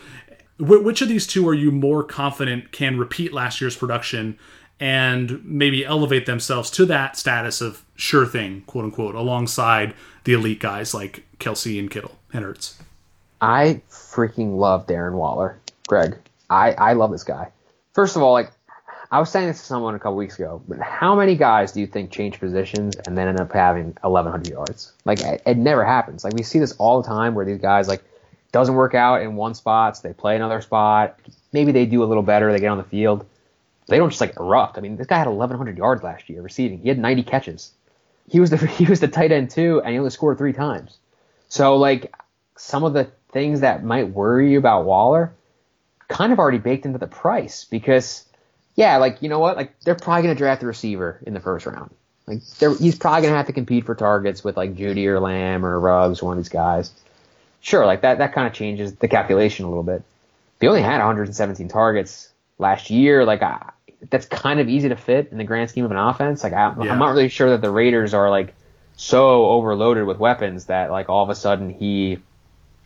Wh- 0.59 0.85
which 0.85 1.01
of 1.01 1.09
these 1.09 1.27
two 1.27 1.49
are 1.49 1.55
you 1.55 1.71
more 1.71 2.05
confident 2.05 2.73
can 2.73 2.99
repeat 2.99 3.33
last 3.33 3.59
year's 3.59 3.75
production 3.75 4.39
and 4.79 5.43
maybe 5.47 5.87
elevate 5.87 6.27
themselves 6.27 6.71
to 6.73 6.85
that 6.85 7.17
status 7.17 7.63
of 7.63 7.83
sure 7.97 8.27
thing, 8.27 8.65
quote 8.67 8.85
unquote, 8.85 9.15
alongside 9.15 9.95
the 10.25 10.35
elite 10.35 10.61
guys 10.61 10.93
like 10.93 11.25
Kelce 11.39 11.79
and 11.79 11.91
Kittle 11.91 12.19
and 12.35 12.45
Ertz? 12.45 12.75
I 13.41 13.81
freaking 13.91 14.59
love 14.59 14.87
Darren 14.87 15.15
Waller, 15.15 15.59
Greg. 15.89 16.19
I, 16.51 16.73
I 16.73 16.93
love 16.93 17.11
this 17.11 17.25
guy. 17.25 17.51
First 17.95 18.15
of 18.15 18.21
all, 18.21 18.35
like 18.35 18.51
I 19.13 19.19
was 19.19 19.29
saying 19.29 19.49
this 19.49 19.59
to 19.59 19.65
someone 19.65 19.97
a 19.97 19.99
couple 19.99 20.17
weeks 20.17 20.37
ago, 20.39 20.63
but 20.69 20.79
how 20.79 21.17
many 21.17 21.35
guys 21.35 21.73
do 21.73 21.81
you 21.81 21.87
think 21.89 22.13
change 22.13 22.39
positions 22.39 22.95
and 22.95 23.19
then 23.19 23.27
end 23.27 23.41
up 23.41 23.53
having 23.53 23.97
1,100 24.03 24.49
yards? 24.49 24.93
Like 25.05 25.21
it, 25.21 25.43
it 25.45 25.57
never 25.57 25.85
happens. 25.85 26.23
Like 26.23 26.35
we 26.35 26.45
see 26.45 26.61
this 26.61 26.73
all 26.73 27.03
the 27.03 27.09
time 27.09 27.35
where 27.35 27.45
these 27.45 27.61
guys 27.61 27.89
like 27.89 28.05
doesn't 28.53 28.75
work 28.75 28.95
out 28.95 29.23
in 29.23 29.35
one 29.35 29.55
spot, 29.55 29.97
so 29.97 30.07
they 30.07 30.15
play 30.15 30.37
another 30.37 30.61
spot. 30.61 31.19
Maybe 31.53 31.73
they 31.73 31.87
do 31.87 32.05
a 32.05 32.07
little 32.07 32.23
better, 32.23 32.53
they 32.53 32.61
get 32.61 32.69
on 32.69 32.79
the 32.79 32.85
field. 32.85 33.27
They 33.89 33.97
don't 33.97 34.11
just 34.11 34.21
like 34.21 34.37
erupt. 34.39 34.79
I 34.79 34.81
mean, 34.81 34.97
this 34.97 35.09
guy 35.09 35.19
had 35.19 35.27
1,100 35.27 35.77
yards 35.77 36.05
last 36.05 36.29
year 36.29 36.41
receiving. 36.41 36.79
He 36.79 36.89
had 36.89 36.99
90 36.99 37.25
catches. 37.25 37.73
He 38.29 38.39
was 38.39 38.51
the 38.51 38.57
he 38.67 38.85
was 38.85 39.01
the 39.01 39.09
tight 39.09 39.33
end 39.33 39.51
too, 39.51 39.81
and 39.83 39.93
he 39.93 39.99
only 39.99 40.11
scored 40.11 40.39
three 40.39 40.53
times. 40.53 40.99
So 41.49 41.77
like 41.77 42.15
some 42.57 42.85
of 42.85 42.93
the 42.93 43.11
things 43.33 43.61
that 43.61 43.83
might 43.83 44.11
worry 44.11 44.53
you 44.53 44.59
about 44.59 44.85
Waller, 44.85 45.33
kind 46.07 46.33
of 46.33 46.39
already 46.39 46.59
baked 46.59 46.87
into 46.87 46.99
the 46.99 47.09
price 47.09 47.65
because 47.65 48.25
yeah, 48.75 48.97
like 48.99 49.23
you 49.23 49.29
know 49.29 49.39
what, 49.39 49.57
like 49.57 49.79
they're 49.81 49.95
probably 49.95 50.23
gonna 50.23 50.35
draft 50.35 50.63
a 50.63 50.67
receiver 50.67 51.21
in 51.27 51.35
the 51.35 51.41
first 51.41 51.67
round. 51.67 51.91
Like 52.27 52.41
he's 52.79 52.97
probably 52.97 53.23
gonna 53.23 53.37
have 53.37 53.47
to 53.47 53.53
compete 53.53 53.87
for 53.87 53.95
targets 53.95 54.45
with 54.45 54.57
like 54.57 54.77
Jeudy 54.77 55.07
or 55.07 55.21
Lamb 55.21 55.65
or 55.65 55.79
Ruggs, 55.79 56.23
one 56.23 56.39
of 56.39 56.45
these 56.45 56.49
guys. 56.49 56.93
Sure, 57.61 57.85
like 57.85 58.03
that 58.03 58.19
that 58.19 58.33
kind 58.33 58.47
of 58.47 58.53
changes 58.53 58.95
the 58.95 59.09
calculation 59.09 59.67
a 59.67 59.69
little 59.69 59.83
bit. 59.83 60.03
They 60.59 60.69
only 60.69 60.83
had 60.83 60.99
117 60.99 61.69
targets 61.69 62.31
last 62.59 62.91
year. 62.91 63.25
Like 63.25 63.43
I, 63.43 63.71
that's 64.09 64.27
kind 64.27 64.61
of 64.61 64.69
easy 64.69 64.89
to 64.89 64.97
fit 64.97 65.29
in 65.33 65.39
the 65.39 65.45
grand 65.45 65.71
scheme 65.71 65.85
of 65.85 65.91
an 65.91 65.97
offense. 65.97 66.43
Like 66.43 66.53
I, 66.53 66.75
yeah. 66.83 66.93
I'm 66.93 66.99
not 66.99 67.11
really 67.11 67.29
sure 67.29 67.51
that 67.51 67.61
the 67.61 67.71
Raiders 67.71 68.15
are 68.15 68.31
like 68.31 68.55
so 68.97 69.47
overloaded 69.47 70.07
with 70.07 70.19
weapons 70.19 70.67
that 70.67 70.91
like 70.91 71.09
all 71.09 71.25
of 71.25 71.31
a 71.31 71.35
sudden 71.35 71.71
he 71.71 72.19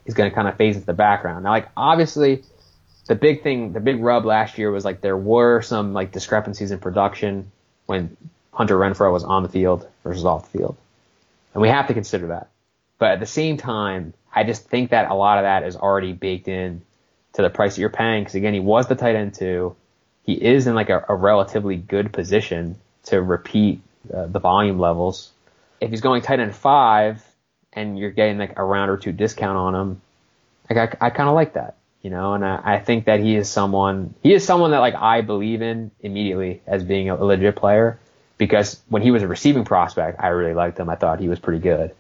is 0.07 0.15
going 0.15 0.31
to 0.31 0.35
kind 0.35 0.49
of 0.49 0.57
phase 0.57 0.77
into 0.77 0.87
the 0.87 0.93
background. 0.93 1.45
Now, 1.45 1.51
like 1.51 1.69
obviously 1.77 2.45
the 3.07 3.15
big 3.15 3.43
thing, 3.43 3.73
the 3.73 3.81
big 3.81 4.01
rub 4.01 4.25
last 4.25 4.57
year 4.57 4.71
was 4.71 4.85
like 4.85 5.01
there 5.01 5.17
were 5.17 5.61
some 5.61 5.93
like 5.93 6.13
discrepancies 6.13 6.71
in 6.71 6.79
production 6.79 7.51
when 7.87 8.17
Hunter 8.53 8.77
Renfrow 8.79 9.13
was 9.13 9.25
on 9.25 9.43
the 9.43 9.49
field 9.49 9.87
versus 10.03 10.25
off 10.25 10.51
the 10.51 10.59
field. 10.59 10.77
And 11.53 11.61
we 11.61 11.69
have 11.69 11.89
to 11.89 11.95
consider 11.95 12.29
that. 12.29 12.49
But 12.99 13.13
at 13.13 13.21
the 13.21 13.27
same 13.27 13.57
time, 13.57 14.15
I 14.35 14.45
just 14.45 14.67
think 14.69 14.91
that 14.91 15.11
a 15.11 15.15
lot 15.15 15.39
of 15.39 15.45
that 15.45 15.65
is 15.65 15.77
already 15.77 16.13
baked 16.13 16.49
in 16.49 16.83
to 17.35 17.43
the 17.43 17.51
price 17.51 17.75
that 17.75 17.81
you're 17.81 17.91
paying. 17.91 18.23
Because 18.23 18.37
again, 18.37 18.55
he 18.55 18.61
was 18.61 18.87
the 18.87 18.95
tight 18.95 19.17
end 19.17 19.35
too. 19.35 19.77
He 20.25 20.33
is 20.33 20.67
in 20.67 20.75
like 20.75 20.89
a, 20.89 21.05
a 21.09 21.15
relatively 21.15 21.77
good 21.77 22.13
position 22.13 22.77
to 23.05 23.21
repeat 23.21 23.83
uh, 24.13 24.27
the 24.27 24.39
volume 24.39 24.79
levels. 24.79 25.31
If 25.81 25.91
he's 25.91 26.01
going 26.01 26.23
tight 26.23 26.41
end 26.41 26.55
five 26.55 27.23
and 27.75 27.99
you're 27.99 28.11
getting 28.11 28.39
like 28.39 28.59
a 28.59 28.65
round 28.65 28.91
or 28.91 28.97
two 28.97 29.13
discount 29.13 29.59
on 29.59 29.75
him, 29.75 30.01
like 30.71 30.97
I, 31.01 31.07
I 31.07 31.11
kind 31.11 31.29
of 31.29 31.35
like 31.35 31.53
that 31.53 31.77
you 32.05 32.11
know, 32.11 32.35
and 32.35 32.45
I, 32.45 32.61
I, 32.63 32.79
think 32.81 33.07
that 33.07 33.21
he 33.21 33.35
is 33.35 33.49
someone, 33.49 34.15
he 34.23 34.35
is 34.35 34.45
someone 34.45 34.73
that 34.73 34.81
like 34.81 34.95
I 34.95 35.23
believe 35.23 35.63
in 35.63 35.91
immediately 36.01 36.61
as 36.67 36.85
being 36.85 37.09
a 37.09 37.17
legit 37.17 37.57
player 37.57 37.99
because 38.37 38.79
when 38.91 39.01
he 39.01 39.11
was 39.11 39.23
a 39.23 39.27
receiving 39.27 39.65
prospect, 39.65 40.21
I 40.21 40.29
really 40.29 40.53
liked 40.53 40.79
him. 40.79 40.91
I 40.91 40.97
thought 40.97 41.19
he 41.19 41.31
was 41.31 41.39
pretty 41.39 41.61
good. 41.61 41.91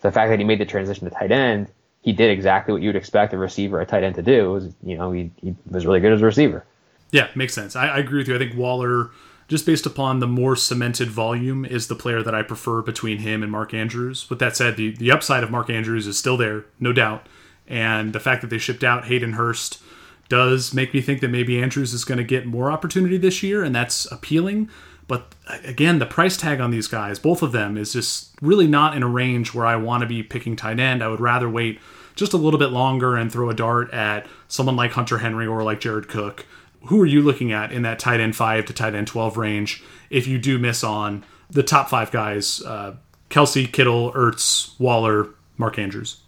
So 0.00 0.08
the 0.08 0.12
fact 0.12 0.30
that 0.30 0.40
he 0.40 0.44
made 0.44 0.58
the 0.58 0.66
transition 0.66 1.08
to 1.08 1.14
tight 1.14 1.30
end, 1.30 1.68
he 2.00 2.12
did 2.12 2.32
exactly 2.32 2.72
what 2.72 2.82
you'd 2.82 2.96
expect 2.96 3.32
a 3.34 3.38
receiver, 3.38 3.80
a 3.80 3.86
tight 3.86 4.02
end 4.02 4.16
to 4.16 4.22
do. 4.22 4.50
Was, 4.50 4.74
you 4.82 4.98
know, 4.98 5.12
he, 5.12 5.30
he 5.36 5.54
was 5.70 5.86
really 5.86 6.00
good 6.00 6.12
as 6.12 6.22
a 6.22 6.26
receiver. 6.26 6.64
Yeah, 7.12 7.28
makes 7.36 7.54
sense. 7.54 7.76
I, 7.76 7.86
I 7.86 7.98
agree 7.98 8.18
with 8.18 8.26
you. 8.26 8.34
I 8.34 8.38
think 8.38 8.56
Waller, 8.56 9.10
just 9.46 9.64
based 9.64 9.86
upon 9.86 10.18
the 10.18 10.26
more 10.26 10.56
cemented 10.56 11.08
volume, 11.08 11.64
is 11.64 11.86
the 11.86 11.94
player 11.94 12.20
that 12.24 12.34
I 12.34 12.42
prefer 12.42 12.82
between 12.82 13.18
him 13.18 13.44
and 13.44 13.52
Mark 13.52 13.72
Andrews. 13.72 14.28
With 14.28 14.40
that 14.40 14.56
said, 14.56 14.76
the, 14.76 14.90
the 14.90 15.12
upside 15.12 15.44
of 15.44 15.52
Mark 15.52 15.70
Andrews 15.70 16.08
is 16.08 16.18
still 16.18 16.36
there, 16.36 16.64
no 16.80 16.92
doubt. 16.92 17.28
And 17.66 18.12
the 18.12 18.20
fact 18.20 18.42
that 18.42 18.48
they 18.48 18.58
shipped 18.58 18.84
out 18.84 19.06
Hayden 19.06 19.34
Hurst 19.34 19.82
does 20.28 20.72
make 20.72 20.94
me 20.94 21.00
think 21.00 21.20
that 21.20 21.28
maybe 21.28 21.62
Andrews 21.62 21.92
is 21.92 22.04
going 22.04 22.18
to 22.18 22.24
get 22.24 22.46
more 22.46 22.70
opportunity 22.70 23.18
this 23.18 23.42
year, 23.42 23.62
and 23.62 23.74
that's 23.74 24.10
appealing. 24.10 24.68
But 25.06 25.34
again, 25.64 25.98
the 25.98 26.06
price 26.06 26.36
tag 26.36 26.60
on 26.60 26.70
these 26.70 26.86
guys, 26.86 27.18
both 27.18 27.42
of 27.42 27.52
them, 27.52 27.76
is 27.76 27.92
just 27.92 28.30
really 28.40 28.66
not 28.66 28.96
in 28.96 29.02
a 29.02 29.08
range 29.08 29.52
where 29.52 29.66
I 29.66 29.76
want 29.76 30.00
to 30.00 30.06
be 30.06 30.22
picking 30.22 30.56
tight 30.56 30.80
end. 30.80 31.02
I 31.02 31.08
would 31.08 31.20
rather 31.20 31.50
wait 31.50 31.80
just 32.14 32.32
a 32.32 32.38
little 32.38 32.58
bit 32.58 32.70
longer 32.70 33.14
and 33.14 33.30
throw 33.30 33.50
a 33.50 33.54
dart 33.54 33.92
at 33.92 34.26
someone 34.48 34.74
like 34.74 34.92
Hunter 34.92 35.18
Henry 35.18 35.46
or 35.46 35.62
like 35.62 35.80
Jared 35.80 36.08
Cook. 36.08 36.46
Who 36.86 37.00
are 37.02 37.06
you 37.06 37.20
looking 37.20 37.52
at 37.52 37.72
in 37.72 37.82
that 37.82 37.98
tight 37.98 38.20
end 38.20 38.34
5 38.34 38.64
to 38.64 38.72
tight 38.72 38.94
end 38.94 39.06
12 39.06 39.36
range 39.36 39.84
if 40.08 40.26
you 40.26 40.38
do 40.38 40.58
miss 40.58 40.82
on 40.82 41.24
the 41.50 41.62
top 41.62 41.90
five 41.90 42.10
guys 42.10 42.62
uh, 42.62 42.96
Kelce, 43.28 43.70
Kittle, 43.70 44.12
Ertz, 44.14 44.78
Waller, 44.80 45.28
Mark 45.58 45.78
Andrews? 45.78 46.21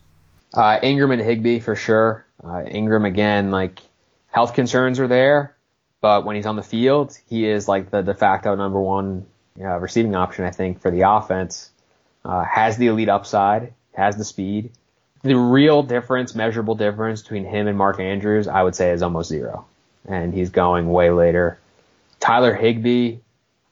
Uh, 0.55 0.79
Engram 0.81 1.13
and 1.13 1.21
Higbee 1.21 1.59
for 1.59 1.75
sure. 1.75 2.25
Uh, 2.43 2.63
Engram 2.63 3.07
again, 3.07 3.51
like 3.51 3.81
health 4.31 4.55
concerns 4.55 5.01
are 5.01 5.09
there, 5.09 5.57
but 6.01 6.25
when 6.25 6.37
he's 6.37 6.47
on 6.47 6.57
the 6.57 6.63
field, 6.63 7.19
he 7.29 7.47
is 7.47 7.67
like 7.67 7.91
the 7.91 8.03
de 8.03 8.15
facto 8.15 8.55
number 8.55 8.81
one 8.81 9.27
uh, 9.61 9.79
receiving 9.79 10.15
option, 10.15 10.45
I 10.45 10.51
think, 10.51 10.81
for 10.81 10.91
the 10.91 11.03
offense. 11.03 11.71
Uh, 12.25 12.45
has 12.45 12.77
the 12.77 12.87
elite 12.87 13.09
upside, 13.09 13.75
has 13.95 14.17
the 14.17 14.25
speed. 14.25 14.71
The 15.23 15.37
real 15.37 15.83
difference, 15.83 16.35
measurable 16.35 16.75
difference 16.75 17.23
between 17.23 17.45
him 17.45 17.67
and 17.67 17.77
Mark 17.77 17.99
Andrews, 17.99 18.47
I 18.47 18.63
would 18.63 18.75
say, 18.75 18.91
is 18.91 19.03
almost 19.03 19.29
zero, 19.29 19.67
and 20.07 20.33
he's 20.33 20.51
going 20.51 20.89
way 20.89 21.11
later. 21.11 21.59
Tyler 22.21 22.55
Higbee, 22.55 23.19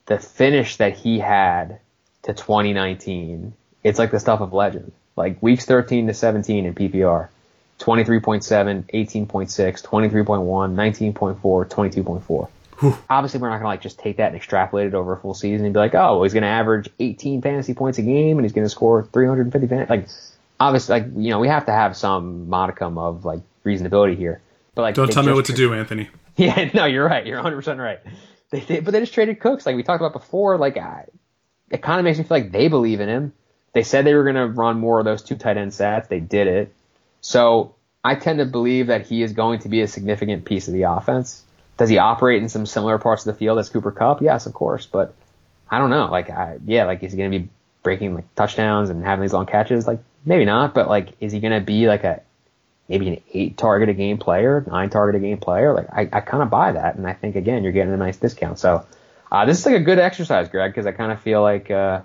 the 0.06 0.18
finish 0.18 0.76
that 0.78 0.96
he 0.96 1.18
had 1.18 1.78
to 2.22 2.34
2019, 2.34 3.54
it's 3.84 3.98
like 3.98 4.10
the 4.10 4.20
stuff 4.20 4.40
of 4.40 4.52
legend 4.52 4.92
like 5.16 5.42
weeks 5.42 5.64
13 5.64 6.06
to 6.06 6.14
17 6.14 6.66
in 6.66 6.74
PPR. 6.74 7.28
23.7, 7.78 8.84
18.6, 8.92 9.82
23.1, 9.82 11.12
19.4, 11.12 11.68
22.4. 11.68 12.48
Obviously, 13.10 13.40
we're 13.40 13.48
not 13.48 13.56
going 13.56 13.62
to 13.62 13.68
like 13.68 13.80
just 13.80 13.98
take 13.98 14.18
that 14.18 14.28
and 14.28 14.36
extrapolate 14.36 14.86
it 14.86 14.94
over 14.94 15.12
a 15.14 15.16
full 15.16 15.34
season 15.34 15.64
and 15.66 15.74
be 15.74 15.78
like, 15.78 15.94
oh, 15.94 16.14
well, 16.14 16.22
he's 16.22 16.32
going 16.32 16.42
to 16.42 16.48
average 16.48 16.88
18 17.00 17.42
fantasy 17.42 17.74
points 17.74 17.98
a 17.98 18.02
game 18.02 18.38
and 18.38 18.44
he's 18.44 18.52
going 18.52 18.64
to 18.64 18.70
score 18.70 19.04
350 19.04 19.66
fan-. 19.66 19.86
like 19.88 20.08
obviously 20.62 21.00
like 21.00 21.06
you 21.16 21.30
know 21.30 21.40
we 21.40 21.48
have 21.48 21.66
to 21.66 21.72
have 21.72 21.96
some 21.96 22.48
modicum 22.48 22.98
of 22.98 23.24
like 23.24 23.40
reasonability 23.64 24.16
here. 24.16 24.40
But 24.74 24.82
like, 24.82 24.94
don't 24.94 25.10
tell 25.10 25.22
me 25.22 25.32
what 25.32 25.44
tra- 25.46 25.54
to 25.54 25.60
do, 25.60 25.74
Anthony. 25.74 26.08
Yeah, 26.34 26.70
no, 26.72 26.86
you're 26.86 27.04
right. 27.06 27.26
You're 27.26 27.36
100 27.36 27.56
percent 27.56 27.78
right. 27.78 28.00
They, 28.50 28.60
they, 28.60 28.80
but 28.80 28.92
they 28.92 29.00
just 29.00 29.12
traded 29.12 29.38
Cooks, 29.38 29.66
like 29.66 29.76
we 29.76 29.82
talked 29.82 30.00
about 30.00 30.14
before. 30.14 30.56
Like, 30.56 30.78
I, 30.78 31.04
it 31.70 31.82
kind 31.82 31.98
of 32.00 32.04
makes 32.04 32.16
me 32.16 32.24
feel 32.24 32.38
like 32.38 32.52
they 32.52 32.68
believe 32.68 33.00
in 33.00 33.08
him. 33.10 33.34
They 33.72 33.82
said 33.82 34.04
they 34.04 34.14
were 34.14 34.24
going 34.24 34.36
to 34.36 34.46
run 34.46 34.78
more 34.78 34.98
of 34.98 35.04
those 35.04 35.22
two 35.22 35.36
tight 35.36 35.56
end 35.56 35.72
sets. 35.72 36.08
They 36.08 36.20
did 36.20 36.46
it. 36.46 36.74
So 37.20 37.74
I 38.04 38.16
tend 38.16 38.38
to 38.38 38.44
believe 38.44 38.88
that 38.88 39.06
he 39.06 39.22
is 39.22 39.32
going 39.32 39.60
to 39.60 39.68
be 39.68 39.80
a 39.80 39.88
significant 39.88 40.44
piece 40.44 40.68
of 40.68 40.74
the 40.74 40.82
offense. 40.82 41.42
Does 41.78 41.88
he 41.88 41.98
operate 41.98 42.42
in 42.42 42.48
some 42.48 42.66
similar 42.66 42.98
parts 42.98 43.26
of 43.26 43.32
the 43.32 43.38
field 43.38 43.58
as 43.58 43.70
Cooper 43.70 43.92
Kupp? 43.92 44.20
Yes, 44.20 44.46
of 44.46 44.52
course. 44.52 44.86
But 44.86 45.14
I 45.70 45.78
don't 45.78 45.90
know. 45.90 46.06
Like, 46.06 46.28
I, 46.28 46.58
yeah, 46.66 46.84
like 46.84 47.02
is 47.02 47.12
he 47.12 47.18
going 47.18 47.32
to 47.32 47.38
be 47.38 47.48
breaking 47.82 48.14
like 48.14 48.34
touchdowns 48.34 48.90
and 48.90 49.02
having 49.02 49.22
these 49.22 49.32
long 49.32 49.46
catches? 49.46 49.86
Like, 49.86 50.00
maybe 50.24 50.44
not. 50.44 50.74
But 50.74 50.88
like, 50.88 51.10
is 51.20 51.32
he 51.32 51.40
going 51.40 51.58
to 51.58 51.64
be 51.64 51.86
like 51.86 52.04
a 52.04 52.20
maybe 52.88 53.08
an 53.08 53.22
eight 53.32 53.56
target 53.56 53.88
a 53.88 53.94
game 53.94 54.18
player, 54.18 54.62
nine 54.66 54.90
target 54.90 55.16
a 55.16 55.24
game 55.24 55.38
player? 55.38 55.72
Like, 55.72 55.88
I, 55.90 56.02
I 56.12 56.20
kind 56.20 56.42
of 56.42 56.50
buy 56.50 56.72
that, 56.72 56.96
and 56.96 57.06
I 57.06 57.14
think 57.14 57.36
again 57.36 57.62
you're 57.62 57.72
getting 57.72 57.94
a 57.94 57.96
nice 57.96 58.18
discount. 58.18 58.58
So 58.58 58.84
uh, 59.30 59.46
this 59.46 59.60
is 59.60 59.64
like 59.64 59.76
a 59.76 59.80
good 59.80 59.98
exercise, 59.98 60.50
Greg, 60.50 60.72
because 60.72 60.86
I 60.86 60.92
kind 60.92 61.10
of 61.10 61.22
feel 61.22 61.40
like. 61.40 61.70
Uh, 61.70 62.02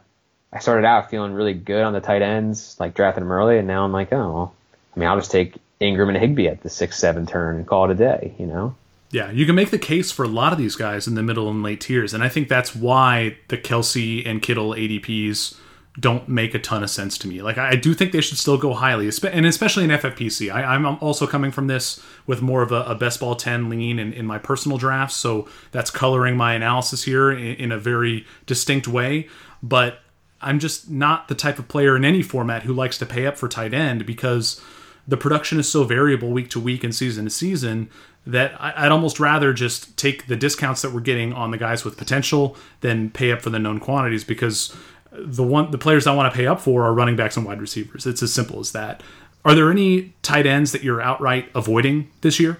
I 0.51 0.59
started 0.59 0.85
out 0.85 1.09
feeling 1.09 1.33
really 1.33 1.53
good 1.53 1.83
on 1.83 1.93
the 1.93 1.99
tight 1.99 2.21
ends, 2.21 2.77
like 2.79 2.93
drafting 2.93 3.23
them 3.23 3.31
early, 3.31 3.57
and 3.57 3.67
now 3.67 3.83
I'm 3.83 3.91
like, 3.91 4.13
oh, 4.13 4.51
I 4.95 4.99
mean, 4.99 5.09
I'll 5.09 5.17
just 5.17 5.31
take 5.31 5.55
Engram 5.81 6.09
and 6.09 6.17
Higbee 6.17 6.47
at 6.47 6.61
the 6.61 6.69
six, 6.69 6.97
seven 6.97 7.25
turn 7.25 7.57
and 7.57 7.67
call 7.67 7.85
it 7.85 7.91
a 7.91 7.95
day, 7.95 8.33
you 8.39 8.45
know? 8.45 8.75
Yeah, 9.11 9.31
you 9.31 9.45
can 9.45 9.55
make 9.55 9.69
the 9.69 9.77
case 9.77 10.11
for 10.11 10.23
a 10.23 10.27
lot 10.27 10.51
of 10.51 10.57
these 10.57 10.75
guys 10.75 11.07
in 11.07 11.15
the 11.15 11.23
middle 11.23 11.49
and 11.49 11.63
late 11.63 11.81
tiers, 11.81 12.13
and 12.13 12.23
I 12.23 12.29
think 12.29 12.49
that's 12.49 12.75
why 12.75 13.37
the 13.47 13.57
Kelce 13.57 14.25
and 14.25 14.41
Kittle 14.41 14.71
ADPs 14.71 15.57
don't 15.99 16.27
make 16.29 16.53
a 16.53 16.59
ton 16.59 16.83
of 16.83 16.89
sense 16.89 17.17
to 17.17 17.27
me. 17.27 17.41
Like 17.41 17.57
I 17.57 17.75
do 17.75 17.93
think 17.93 18.11
they 18.11 18.21
should 18.21 18.37
still 18.37 18.57
go 18.57 18.73
highly, 18.73 19.09
and 19.31 19.45
especially 19.45 19.83
in 19.85 19.89
FFPC. 19.89 20.53
I, 20.53 20.75
am 20.75 20.85
also 20.85 21.25
coming 21.25 21.51
from 21.51 21.67
this 21.67 22.03
with 22.27 22.41
more 22.41 22.61
of 22.61 22.71
a, 22.71 22.83
a 22.83 22.95
best 22.95 23.19
ball 23.19 23.35
ten 23.35 23.69
lean 23.69 23.97
in, 23.97 24.13
in, 24.13 24.25
my 24.25 24.37
personal 24.37 24.77
drafts, 24.77 25.15
so 25.15 25.47
that's 25.71 25.89
coloring 25.89 26.37
my 26.37 26.53
analysis 26.53 27.03
here 27.03 27.31
in, 27.31 27.55
in 27.55 27.71
a 27.71 27.79
very 27.79 28.27
distinct 28.45 28.87
way. 28.87 29.27
But 29.63 29.99
I'm 30.41 30.59
just 30.59 30.89
not 30.89 31.27
the 31.27 31.35
type 31.35 31.59
of 31.59 31.67
player 31.67 31.95
in 31.95 32.05
any 32.05 32.21
format 32.21 32.63
who 32.63 32.73
likes 32.73 32.97
to 32.99 33.05
pay 33.05 33.25
up 33.25 33.37
for 33.37 33.47
tight 33.47 33.73
end 33.73 34.05
because 34.05 34.61
the 35.07 35.17
production 35.17 35.59
is 35.59 35.69
so 35.69 35.83
variable 35.83 36.29
week 36.29 36.49
to 36.51 36.59
week 36.59 36.83
and 36.83 36.93
season 36.93 37.25
to 37.25 37.31
season 37.31 37.89
that 38.25 38.53
I'd 38.59 38.91
almost 38.91 39.19
rather 39.19 39.53
just 39.53 39.95
take 39.97 40.27
the 40.27 40.35
discounts 40.35 40.81
that 40.81 40.91
we're 40.91 40.99
getting 40.99 41.31
on 41.31 41.51
the 41.51 41.57
guys 41.57 41.85
with 41.85 41.97
potential 41.97 42.57
than 42.81 43.09
pay 43.09 43.31
up 43.31 43.41
for 43.41 43.49
the 43.49 43.57
known 43.57 43.79
quantities 43.79 44.25
because 44.25 44.75
the 45.11 45.43
one 45.43 45.71
the 45.71 45.77
players 45.77 46.05
I 46.05 46.13
want 46.13 46.31
to 46.31 46.37
pay 46.37 46.45
up 46.45 46.59
for 46.59 46.83
are 46.83 46.93
running 46.93 47.15
backs 47.15 47.37
and 47.37 47.45
wide 47.45 47.61
receivers. 47.61 48.05
It's 48.05 48.21
as 48.21 48.33
simple 48.33 48.59
as 48.59 48.73
that. 48.73 49.01
Are 49.45 49.55
there 49.55 49.71
any 49.71 50.13
tight 50.23 50.45
ends 50.45 50.73
that 50.73 50.83
you're 50.83 51.01
outright 51.01 51.49
avoiding 51.55 52.11
this 52.19 52.37
year? 52.37 52.59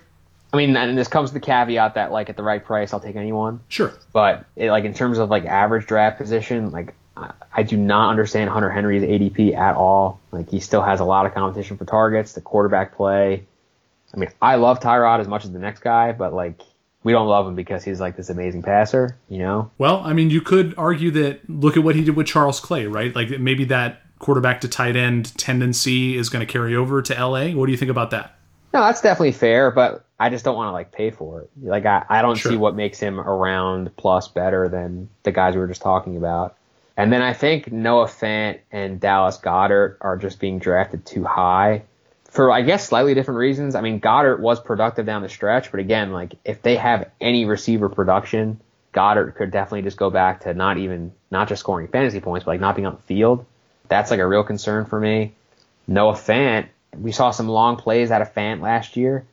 I 0.54 0.58
mean, 0.58 0.78
and 0.78 0.98
this 0.98 1.10
comes 1.10 1.34
with 1.34 1.42
the 1.42 1.46
caveat 1.46 1.96
that 1.96 2.14
like 2.14 2.30
at 2.30 2.38
the 2.38 2.44
right 2.44 2.64
price, 2.64 2.94
I'll 2.94 3.02
take 3.02 3.18
anyone. 3.18 3.60
Sure. 3.68 3.94
But 4.14 4.46
it, 4.56 4.72
like 4.72 4.86
in 4.86 4.94
terms 4.94 5.18
of 5.18 5.30
like 5.30 5.44
average 5.44 5.86
draft 5.86 6.18
position, 6.18 6.72
like 6.72 6.96
I, 7.54 7.64
do 7.64 7.78
not 7.78 8.10
understand 8.10 8.50
Hunter 8.50 8.70
Henry's 8.70 9.04
ADP 9.04 9.56
at 9.56 9.76
all. 9.76 10.20
Like 10.32 10.50
he 10.50 10.60
still 10.60 10.82
has 10.82 11.00
a 11.00 11.06
lot 11.06 11.26
of 11.26 11.34
competition 11.34 11.78
for 11.78 11.86
targets, 11.86 12.34
the 12.34 12.42
quarterback 12.42 12.96
play. 12.96 13.46
I 14.14 14.18
mean, 14.18 14.30
I 14.42 14.56
love 14.56 14.80
Tyrod 14.80 15.20
as 15.20 15.28
much 15.28 15.44
as 15.46 15.52
the 15.52 15.60
next 15.60 15.82
guy, 15.82 16.12
but 16.12 16.34
like 16.34 16.62
we 17.04 17.12
don't 17.12 17.28
love 17.28 17.48
him 17.48 17.56
because 17.56 17.84
he's 17.84 18.00
like 18.00 18.16
this 18.16 18.30
amazing 18.30 18.64
passer, 18.64 19.18
you 19.30 19.40
know? 19.40 19.72
Well, 19.78 20.02
I 20.04 20.14
mean, 20.14 20.30
you 20.30 20.42
could 20.42 20.74
argue 20.78 21.12
that 21.12 21.50
look 21.50 21.78
at 21.78 21.84
what 21.84 21.96
he 21.96 22.04
did 22.04 22.16
with 22.16 22.28
Charles 22.28 22.60
Clay, 22.60 22.86
right? 22.88 23.16
Like 23.16 23.30
maybe 23.40 23.66
that 23.66 24.02
quarterback 24.20 24.62
to 24.62 24.68
tight 24.68 24.96
end 24.96 25.38
tendency 25.38 26.18
is 26.18 26.30
going 26.30 26.46
to 26.46 26.52
carry 26.52 26.76
over 26.76 27.02
to 27.02 27.14
LA. 27.14 27.50
What 27.50 27.66
do 27.66 27.72
you 27.72 27.78
think 27.78 27.92
about 27.92 28.12
that? 28.12 28.36
No, 28.74 28.82
that's 28.82 29.02
definitely 29.02 29.32
fair, 29.32 29.72
but 29.72 30.06
I 30.20 30.30
just 30.30 30.44
don't 30.44 30.56
want 30.56 30.68
to 30.70 30.72
like 30.74 30.92
pay 30.92 31.12
for 31.12 31.42
it. 31.42 31.50
Like 31.62 31.86
I, 31.86 32.04
I 32.10 32.22
don't 32.22 32.36
Sure. 32.36 32.52
see 32.52 32.58
what 32.58 32.76
makes 32.76 33.00
him 33.00 33.20
around 33.20 33.96
plus 33.98 34.28
better 34.28 34.68
than 34.68 35.10
the 35.24 35.32
guys 35.32 35.54
we 35.56 35.62
were 35.62 35.68
just 35.68 35.82
talking 35.82 36.18
about. 36.18 36.56
And 36.98 37.14
then 37.14 37.22
I 37.22 37.34
think 37.34 37.72
Noah 37.72 38.08
Fant 38.08 38.60
and 38.72 39.00
Dallas 39.00 39.38
Goedert 39.38 39.98
are 40.02 40.18
just 40.18 40.40
being 40.40 40.58
drafted 40.58 41.06
too 41.06 41.24
high 41.24 41.84
for 42.30 42.52
I 42.52 42.64
guess 42.64 42.88
slightly 42.88 43.14
different 43.14 43.38
reasons. 43.38 43.76
I 43.76 43.82
mean 43.82 44.02
Goedert 44.02 44.40
was 44.40 44.60
productive 44.60 45.06
down 45.06 45.22
the 45.22 45.30
stretch, 45.30 45.72
but 45.72 45.80
again, 45.80 46.12
like 46.12 46.34
if 46.44 46.62
they 46.64 46.76
have 46.76 47.10
any 47.22 47.46
receiver 47.46 47.88
production, 47.88 48.60
Goedert 48.94 49.36
could 49.36 49.52
definitely 49.52 49.84
just 49.84 49.98
go 49.98 50.10
back 50.10 50.42
to 50.42 50.54
not 50.56 50.78
even 50.78 51.14
not 51.30 51.48
just 51.48 51.60
scoring 51.60 51.88
fantasy 51.88 52.20
points, 52.20 52.46
but 52.46 52.52
like 52.52 52.62
not 52.62 52.76
being 52.76 52.88
on 52.88 52.96
the 52.96 53.02
field. 53.04 53.46
That's 53.90 54.10
like 54.12 54.20
a 54.20 54.28
real 54.28 54.44
concern 54.44 54.86
for 54.86 55.00
me. 55.00 55.34
Noah 55.88 56.14
Fant, 56.14 56.68
we 56.98 57.12
saw 57.12 57.32
some 57.32 57.48
long 57.48 57.78
plays 57.78 58.12
out 58.12 58.22
of 58.22 58.34
Fant 58.34 58.60
last 58.60 58.98
year, 58.98 59.26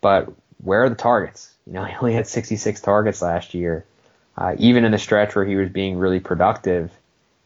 but 0.00 0.32
where 0.62 0.84
are 0.84 0.88
the 0.90 0.94
targets? 0.94 1.52
You 1.66 1.72
know, 1.72 1.84
he 1.86 1.94
only 1.96 2.12
had 2.12 2.26
66 2.26 2.80
targets 2.80 3.22
last 3.22 3.54
year. 3.54 3.86
Uh, 4.40 4.56
even 4.58 4.86
in 4.86 4.90
the 4.90 4.98
stretch 4.98 5.34
where 5.36 5.44
he 5.44 5.54
was 5.54 5.68
being 5.68 5.98
really 5.98 6.18
productive, 6.18 6.90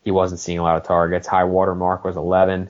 he 0.05 0.13
wasn't 0.13 0.39
seeing 0.39 0.61
a 0.61 0.63
lot 0.63 0.77
of 0.77 0.85
targets. 0.85 1.27
High 1.27 1.43
water 1.43 1.75
mark 1.75 2.05
was 2.05 2.17
11. 2.17 2.69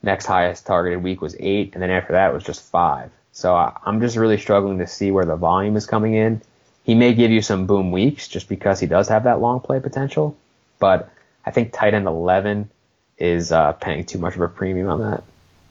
Next 0.00 0.26
highest 0.26 0.64
targeted 0.64 1.02
week 1.02 1.20
was 1.20 1.34
eight, 1.40 1.74
and 1.74 1.82
then 1.82 1.90
after 1.90 2.12
that 2.12 2.32
was 2.32 2.44
just 2.44 2.62
five. 2.62 3.10
So 3.32 3.56
I, 3.56 3.76
I'm 3.84 4.00
just 4.00 4.16
really 4.16 4.38
struggling 4.38 4.78
to 4.78 4.86
see 4.86 5.10
where 5.10 5.24
the 5.24 5.34
volume 5.34 5.76
is 5.76 5.86
coming 5.86 6.14
in. 6.14 6.40
He 6.84 6.94
may 6.94 7.14
give 7.14 7.32
you 7.32 7.42
some 7.42 7.66
boom 7.66 7.90
weeks 7.90 8.28
just 8.28 8.48
because 8.48 8.78
he 8.78 8.86
does 8.86 9.08
have 9.08 9.24
that 9.24 9.40
long 9.40 9.58
play 9.58 9.80
potential, 9.80 10.36
but 10.78 11.10
I 11.44 11.50
think 11.50 11.72
tight 11.72 11.94
end 11.94 12.06
11 12.06 12.70
is 13.18 13.50
uh, 13.50 13.72
paying 13.72 14.04
too 14.04 14.18
much 14.18 14.36
of 14.36 14.40
a 14.40 14.48
premium 14.48 14.88
on 14.88 15.00
that. 15.00 15.24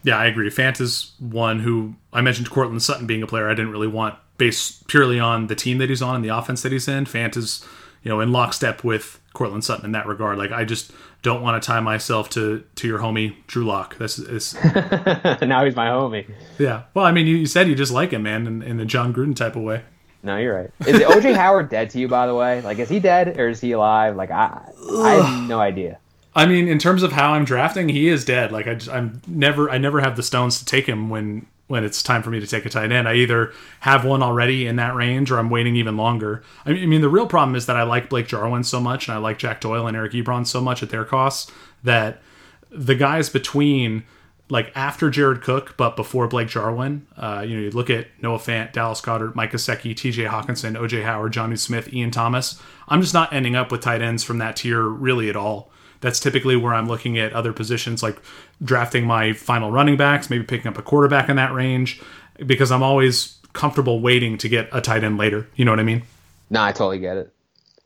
Yeah, 0.03 0.17
I 0.17 0.25
agree. 0.25 0.49
Fant 0.49 0.81
is 0.81 1.13
one 1.19 1.59
who 1.59 1.95
I 2.11 2.19
mentioned 2.19 2.49
Courtland 2.49 2.83
Sutton 2.83 3.07
being 3.07 3.23
a 3.23 3.27
player 3.27 3.49
I 3.49 3.53
didn't 3.53 3.71
really 3.71 3.87
want 3.87 4.15
based 4.37 4.87
purely 4.87 5.19
on 5.19 5.47
the 5.47 5.55
team 5.55 5.77
that 5.79 5.89
he's 5.89 6.01
on 6.01 6.15
and 6.15 6.23
the 6.23 6.29
offense 6.35 6.61
that 6.63 6.71
he's 6.71 6.87
in. 6.87 7.05
Fant 7.05 7.35
is, 7.37 7.65
you 8.03 8.09
know, 8.09 8.19
in 8.19 8.31
lockstep 8.31 8.83
with 8.83 9.19
Courtland 9.33 9.63
Sutton 9.63 9.85
in 9.85 9.91
that 9.91 10.05
regard. 10.07 10.37
Like 10.37 10.51
I 10.51 10.63
just 10.63 10.91
don't 11.21 11.41
want 11.41 11.61
to 11.61 11.65
tie 11.65 11.79
myself 11.79 12.29
to 12.31 12.63
to 12.75 12.87
your 12.87 12.99
homie 12.99 13.35
Drew 13.47 13.65
Lock. 13.65 13.97
This 13.97 14.19
is 14.19 14.53
now 14.63 15.65
he's 15.65 15.75
my 15.75 15.87
homie. 15.87 16.29
yeah. 16.57 16.83
Well, 16.93 17.05
I 17.05 17.11
mean, 17.11 17.27
you, 17.27 17.35
you 17.35 17.45
said 17.45 17.67
you 17.67 17.75
just 17.75 17.91
like 17.91 18.11
him, 18.11 18.23
man, 18.23 18.47
in, 18.47 18.61
in 18.61 18.77
the 18.77 18.85
Jon 18.85 19.13
Gruden 19.13 19.35
type 19.35 19.55
of 19.55 19.63
way. 19.63 19.83
No, 20.23 20.37
you're 20.37 20.55
right. 20.55 20.71
Is 20.87 20.99
OJ 20.99 21.35
Howard 21.35 21.69
dead 21.69 21.89
to 21.91 21.99
you, 21.99 22.07
by 22.07 22.27
the 22.27 22.35
way? 22.35 22.61
Like, 22.61 22.79
is 22.79 22.89
he 22.89 22.99
dead 22.99 23.39
or 23.39 23.49
is 23.49 23.61
he 23.61 23.71
alive? 23.71 24.15
Like, 24.15 24.31
I, 24.31 24.61
I 24.99 25.11
have 25.11 25.47
no 25.47 25.59
idea. 25.59 25.99
I 26.37 26.45
mean, 26.45 26.67
in 26.67 26.77
terms 26.77 27.01
of 27.01 27.11
how 27.11 27.33
I'm 27.33 27.45
drafting, 27.45 27.89
he 27.89 28.07
is 28.07 28.23
dead. 28.23 28.51
Like 28.51 28.67
I, 28.67 28.75
just, 28.75 28.89
I'm 28.89 29.21
never, 29.27 29.71
I 29.71 29.79
never 29.79 30.01
have 30.01 30.15
the 30.15 30.21
stones 30.21 30.59
to 30.59 30.65
take 30.65 30.85
him 30.85 31.09
when 31.09 31.47
when 31.65 31.83
it's 31.83 32.01
time 32.01 32.23
for 32.23 32.29
me 32.29 32.39
to 32.39 32.47
take 32.47 32.65
a 32.65 32.69
tight 32.69 32.91
end. 32.93 33.09
I 33.09 33.15
either 33.15 33.51
have 33.81 34.05
one 34.05 34.23
already 34.23 34.67
in 34.67 34.77
that 34.77 34.95
range, 34.95 35.31
or 35.31 35.37
I'm 35.37 35.49
waiting 35.49 35.75
even 35.75 35.97
longer. 35.97 36.43
I 36.65 36.71
mean, 36.71 37.01
the 37.01 37.09
real 37.09 37.27
problem 37.27 37.55
is 37.55 37.65
that 37.65 37.75
I 37.75 37.83
like 37.83 38.07
Blake 38.07 38.27
Jarwin 38.27 38.63
so 38.63 38.79
much, 38.79 39.07
and 39.07 39.15
I 39.15 39.17
like 39.17 39.37
Jack 39.37 39.59
Doyle 39.59 39.85
and 39.87 39.97
Eric 39.97 40.13
Ebron 40.13 40.47
so 40.47 40.61
much 40.61 40.81
at 40.81 40.91
their 40.91 41.03
costs 41.03 41.51
that 41.83 42.21
the 42.69 42.95
guys 42.95 43.29
between 43.29 44.03
like 44.49 44.71
after 44.75 45.09
Jared 45.09 45.41
Cook, 45.41 45.75
but 45.75 45.95
before 45.97 46.27
Blake 46.27 46.47
Jarwin, 46.47 47.05
uh, 47.17 47.43
you 47.45 47.55
know, 47.55 47.63
you 47.63 47.71
look 47.71 47.89
at 47.89 48.07
Noah 48.21 48.37
Fant, 48.37 48.71
Dallas 48.71 49.01
Goedert, 49.01 49.35
Mike 49.35 49.51
Gesicki, 49.51 49.93
T.J. 49.93 50.23
Hockenson, 50.25 50.77
O.J. 50.77 51.01
Howard, 51.01 51.33
Jonnu 51.33 51.59
Smith, 51.59 51.91
Ian 51.91 52.11
Thomas. 52.11 52.61
I'm 52.87 53.01
just 53.01 53.13
not 53.13 53.33
ending 53.33 53.55
up 53.55 53.71
with 53.71 53.81
tight 53.81 54.01
ends 54.01 54.23
from 54.23 54.37
that 54.37 54.55
tier 54.55 54.83
really 54.83 55.29
at 55.29 55.35
all. 55.35 55.71
That's 56.01 56.19
typically 56.19 56.55
where 56.55 56.73
I'm 56.73 56.87
looking 56.87 57.17
at 57.17 57.33
other 57.33 57.53
positions, 57.53 58.03
like 58.03 58.17
drafting 58.63 59.05
my 59.05 59.33
final 59.33 59.71
running 59.71 59.97
backs, 59.97 60.29
maybe 60.29 60.43
picking 60.43 60.67
up 60.67 60.77
a 60.77 60.81
quarterback 60.81 61.29
in 61.29 61.35
that 61.37 61.53
range, 61.53 62.01
because 62.45 62.71
I'm 62.71 62.83
always 62.83 63.37
comfortable 63.53 63.99
waiting 63.99 64.37
to 64.37 64.49
get 64.49 64.69
a 64.71 64.81
tight 64.81 65.03
end 65.03 65.17
later. 65.17 65.47
You 65.55 65.65
know 65.65 65.71
what 65.71 65.79
I 65.79 65.83
mean? 65.83 66.03
No, 66.49 66.61
I 66.61 66.71
totally 66.71 66.99
get 66.99 67.17
it. 67.17 67.33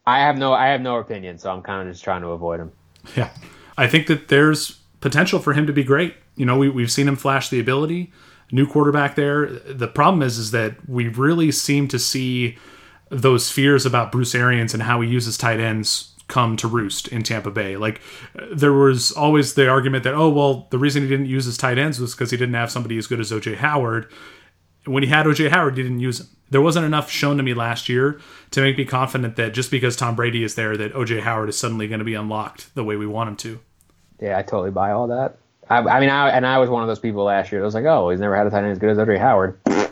I 0.06 0.20
have 0.20 0.38
no, 0.38 0.54
I 0.54 0.68
have 0.68 0.82
no 0.82 0.98
opinion, 0.98 1.38
so 1.38 1.52
I'm 1.52 1.62
kind 1.62 1.88
of 1.88 1.94
just 1.94 2.04
trying 2.04 2.22
to 2.22 2.30
avoid 2.30 2.60
him. 2.60 2.72
Yeah. 3.16 3.30
I 3.78 3.88
think 3.88 4.08
that 4.08 4.28
there's 4.28 4.80
potential 5.00 5.40
for 5.40 5.54
him 5.54 5.68
to 5.68 5.74
be 5.74 5.84
great. 5.84 6.16
You 6.36 6.46
know, 6.46 6.58
we, 6.58 6.70
we've 6.70 6.92
seen 6.92 7.08
him 7.08 7.16
flash 7.16 7.50
the 7.50 7.60
ability. 7.60 8.12
New 8.52 8.68
quarterback 8.68 9.16
there. 9.16 9.48
The 9.48 9.88
problem 9.88 10.22
is, 10.22 10.38
is 10.38 10.52
that 10.52 10.90
we 10.90 11.08
really 11.08 11.52
seem 11.52 11.88
to 11.88 11.98
see 11.98 12.58
those 13.10 13.52
fears 13.52 13.86
about 13.86 14.12
Bruce 14.12 14.36
Arians 14.36 14.74
and 14.74 14.84
how 14.84 15.02
he 15.02 15.10
uses 15.10 15.38
tight 15.38 15.60
ends 15.60 16.11
come 16.32 16.58
to 16.58 16.68
roost 16.68 17.08
in 17.10 17.22
Tampa 17.22 17.52
Bay. 17.52 17.78
Like 17.78 18.02
there 18.52 18.74
was 18.74 19.12
always 19.12 19.54
the 19.54 19.70
argument 19.70 20.04
that, 20.06 20.16
oh, 20.16 20.30
well, 20.30 20.68
the 20.72 20.80
reason 20.80 21.04
he 21.04 21.10
didn't 21.10 21.28
use 21.28 21.46
his 21.46 21.58
tight 21.58 21.78
ends 21.78 22.00
was 22.00 22.16
because 22.16 22.32
he 22.32 22.38
didn't 22.38 22.56
have 22.56 22.72
somebody 22.72 22.98
as 22.98 23.06
good 23.06 23.20
as 23.20 23.32
OJ 23.32 23.58
Howard. 23.58 24.12
When 24.86 25.04
he 25.04 25.10
had 25.10 25.28
OJ 25.28 25.50
Howard, 25.50 25.78
he 25.78 25.84
didn't 25.84 26.00
use 26.00 26.22
him. 26.22 26.28
There 26.50 26.62
wasn't 26.62 26.86
enough 26.86 27.10
shown 27.10 27.38
to 27.38 27.44
me 27.44 27.54
last 27.54 27.88
year 27.88 28.20
to 28.52 28.62
make 28.62 28.78
me 28.78 28.84
confident 28.84 29.36
that 29.38 29.54
just 29.54 29.72
because 29.72 29.96
Tom 29.96 30.16
Brady 30.16 30.44
is 30.44 30.56
there, 30.56 30.76
that 30.76 30.94
OJ 30.94 31.22
Howard 31.22 31.48
is 31.48 31.58
suddenly 31.58 31.88
going 31.88 32.00
to 32.00 32.06
be 32.06 32.14
unlocked 32.14 32.74
the 32.76 32.84
way 32.84 32.98
we 32.98 33.06
want 33.06 33.30
him 33.30 33.36
to. 33.38 33.60
Yeah, 34.20 34.38
I 34.38 34.42
totally 34.42 34.72
buy 34.72 34.92
all 34.92 35.08
that. 35.08 35.38
I, 35.70 35.78
I 35.78 36.00
mean, 36.02 36.10
I, 36.10 36.30
and 36.32 36.46
I 36.46 36.58
was 36.58 36.70
one 36.70 36.82
of 36.82 36.88
those 36.88 37.00
people 37.00 37.24
last 37.24 37.52
year 37.52 37.62
that 37.62 37.66
was 37.66 37.74
like, 37.74 37.86
oh, 37.86 38.10
he's 38.10 38.20
never 38.20 38.36
had 38.36 38.48
a 38.48 38.50
tight 38.50 38.64
end 38.64 38.72
as 38.72 38.80
good 38.80 38.90
as 38.90 38.98
OJ 38.98 39.20
Howard. 39.20 39.60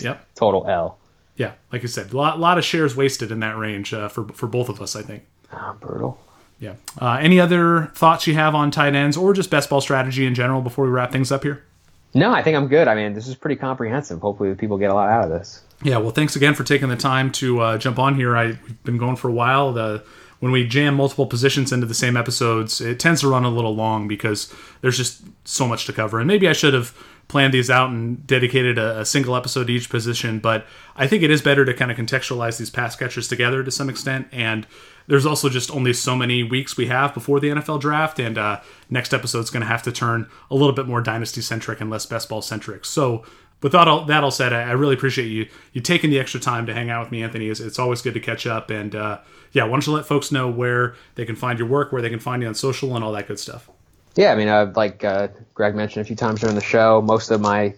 Yep. 0.00 0.24
Total 0.36 0.64
L. 0.68 0.98
Yeah, 1.34 1.54
like 1.72 1.82
I 1.82 1.88
said, 1.88 2.12
a 2.12 2.16
lot, 2.16 2.38
lot 2.38 2.58
of 2.58 2.64
shares 2.64 2.94
wasted 2.94 3.32
in 3.32 3.40
that 3.40 3.56
range 3.56 3.92
uh, 3.92 4.08
for 4.08 4.28
for 4.28 4.46
both 4.46 4.68
of 4.68 4.80
us, 4.80 4.94
I 4.94 5.02
think. 5.02 5.24
Ah, 5.52 5.76
brutal. 5.80 6.20
Yeah. 6.58 6.74
Uh, 6.98 7.18
any 7.20 7.40
other 7.40 7.86
thoughts 7.94 8.26
you 8.26 8.34
have 8.34 8.54
on 8.54 8.70
tight 8.70 8.94
ends 8.94 9.16
or 9.16 9.32
just 9.32 9.50
best 9.50 9.70
ball 9.70 9.80
strategy 9.80 10.26
in 10.26 10.34
general 10.34 10.60
before 10.60 10.84
we 10.84 10.90
wrap 10.90 11.10
things 11.10 11.32
up 11.32 11.42
here? 11.42 11.64
No, 12.12 12.32
I 12.32 12.42
think 12.42 12.56
I'm 12.56 12.68
good. 12.68 12.88
I 12.88 12.94
mean, 12.94 13.14
this 13.14 13.28
is 13.28 13.34
pretty 13.34 13.56
comprehensive. 13.56 14.20
Hopefully, 14.20 14.54
people 14.54 14.76
get 14.78 14.90
a 14.90 14.94
lot 14.94 15.08
out 15.08 15.24
of 15.24 15.30
this. 15.30 15.62
Yeah. 15.82 15.98
Well, 15.98 16.10
thanks 16.10 16.36
again 16.36 16.54
for 16.54 16.64
taking 16.64 16.88
the 16.88 16.96
time 16.96 17.32
to 17.32 17.60
uh, 17.60 17.78
jump 17.78 17.98
on 17.98 18.14
here. 18.14 18.36
I, 18.36 18.46
we've 18.46 18.82
been 18.84 18.98
going 18.98 19.16
for 19.16 19.28
a 19.28 19.32
while. 19.32 19.72
The 19.72 20.04
when 20.40 20.52
we 20.52 20.66
jam 20.66 20.94
multiple 20.94 21.26
positions 21.26 21.70
into 21.70 21.86
the 21.86 21.94
same 21.94 22.16
episodes, 22.16 22.80
it 22.80 22.98
tends 22.98 23.20
to 23.20 23.28
run 23.28 23.44
a 23.44 23.50
little 23.50 23.74
long 23.74 24.08
because 24.08 24.52
there's 24.80 24.96
just 24.96 25.22
so 25.44 25.68
much 25.68 25.86
to 25.86 25.92
cover. 25.92 26.18
And 26.18 26.26
maybe 26.26 26.48
I 26.48 26.52
should 26.52 26.74
have 26.74 26.96
planned 27.30 27.54
these 27.54 27.70
out 27.70 27.90
and 27.90 28.26
dedicated 28.26 28.76
a, 28.76 29.00
a 29.00 29.04
single 29.06 29.36
episode 29.36 29.68
to 29.68 29.72
each 29.72 29.88
position, 29.88 30.40
but 30.40 30.66
I 30.96 31.06
think 31.06 31.22
it 31.22 31.30
is 31.30 31.40
better 31.40 31.64
to 31.64 31.72
kind 31.72 31.90
of 31.90 31.96
contextualize 31.96 32.58
these 32.58 32.70
pass 32.70 32.96
catchers 32.96 33.28
together 33.28 33.62
to 33.62 33.70
some 33.70 33.88
extent. 33.88 34.26
And 34.32 34.66
there's 35.06 35.24
also 35.24 35.48
just 35.48 35.70
only 35.70 35.92
so 35.92 36.16
many 36.16 36.42
weeks 36.42 36.76
we 36.76 36.86
have 36.86 37.14
before 37.14 37.38
the 37.38 37.50
NFL 37.50 37.80
draft, 37.80 38.18
and 38.18 38.36
uh, 38.36 38.60
next 38.90 39.14
episode's 39.14 39.48
going 39.48 39.60
to 39.62 39.68
have 39.68 39.82
to 39.84 39.92
turn 39.92 40.28
a 40.50 40.56
little 40.56 40.74
bit 40.74 40.88
more 40.88 41.00
dynasty 41.00 41.40
centric 41.40 41.80
and 41.80 41.88
less 41.88 42.04
best 42.04 42.28
ball 42.28 42.42
centric. 42.42 42.84
So, 42.84 43.24
with 43.62 43.72
that 43.72 43.86
all, 43.88 44.04
that 44.06 44.24
all 44.24 44.30
said, 44.30 44.52
I, 44.52 44.62
I 44.62 44.72
really 44.72 44.94
appreciate 44.94 45.26
you 45.26 45.46
you 45.72 45.80
taking 45.80 46.10
the 46.10 46.18
extra 46.18 46.40
time 46.40 46.66
to 46.66 46.74
hang 46.74 46.90
out 46.90 47.04
with 47.04 47.12
me, 47.12 47.22
Anthony. 47.22 47.48
It's, 47.48 47.60
it's 47.60 47.78
always 47.78 48.02
good 48.02 48.14
to 48.14 48.20
catch 48.20 48.46
up, 48.46 48.70
and 48.70 48.94
uh, 48.94 49.20
yeah, 49.52 49.64
why 49.64 49.70
don't 49.70 49.86
you 49.86 49.92
let 49.92 50.06
folks 50.06 50.32
know 50.32 50.48
where 50.48 50.94
they 51.14 51.24
can 51.24 51.36
find 51.36 51.58
your 51.58 51.68
work, 51.68 51.92
where 51.92 52.02
they 52.02 52.10
can 52.10 52.20
find 52.20 52.42
you 52.42 52.48
on 52.48 52.54
social, 52.54 52.94
and 52.96 53.04
all 53.04 53.12
that 53.12 53.28
good 53.28 53.38
stuff. 53.38 53.68
Yeah, 54.16 54.32
I 54.32 54.34
mean, 54.34 54.48
uh, 54.48 54.72
like 54.74 55.04
uh, 55.04 55.28
Greg 55.54 55.74
mentioned 55.74 56.02
a 56.02 56.06
few 56.06 56.16
times 56.16 56.40
during 56.40 56.56
the 56.56 56.62
show, 56.62 57.00
most 57.00 57.30
of 57.30 57.40
my 57.40 57.74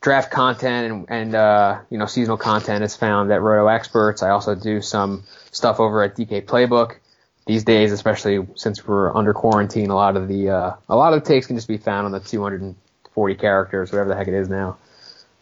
draft 0.00 0.30
content 0.30 0.92
and, 0.92 1.06
and 1.08 1.34
uh, 1.34 1.80
you 1.90 1.98
know 1.98 2.06
seasonal 2.06 2.36
content 2.36 2.84
is 2.84 2.96
found 2.96 3.30
at 3.30 3.42
Roto 3.42 3.66
Experts. 3.68 4.22
I 4.22 4.30
also 4.30 4.54
do 4.54 4.80
some 4.80 5.24
stuff 5.50 5.80
over 5.80 6.02
at 6.02 6.16
DK 6.16 6.44
Playbook. 6.46 6.96
These 7.46 7.64
days, 7.64 7.92
especially 7.92 8.46
since 8.56 8.86
we're 8.86 9.14
under 9.16 9.32
quarantine, 9.32 9.90
a 9.90 9.94
lot 9.94 10.16
of 10.16 10.28
the 10.28 10.50
uh, 10.50 10.74
a 10.88 10.96
lot 10.96 11.14
of 11.14 11.22
the 11.22 11.28
takes 11.28 11.46
can 11.46 11.56
just 11.56 11.68
be 11.68 11.78
found 11.78 12.04
on 12.04 12.12
the 12.12 12.20
240 12.20 13.34
characters, 13.36 13.90
whatever 13.90 14.10
the 14.10 14.16
heck 14.16 14.28
it 14.28 14.34
is 14.34 14.48
now, 14.48 14.76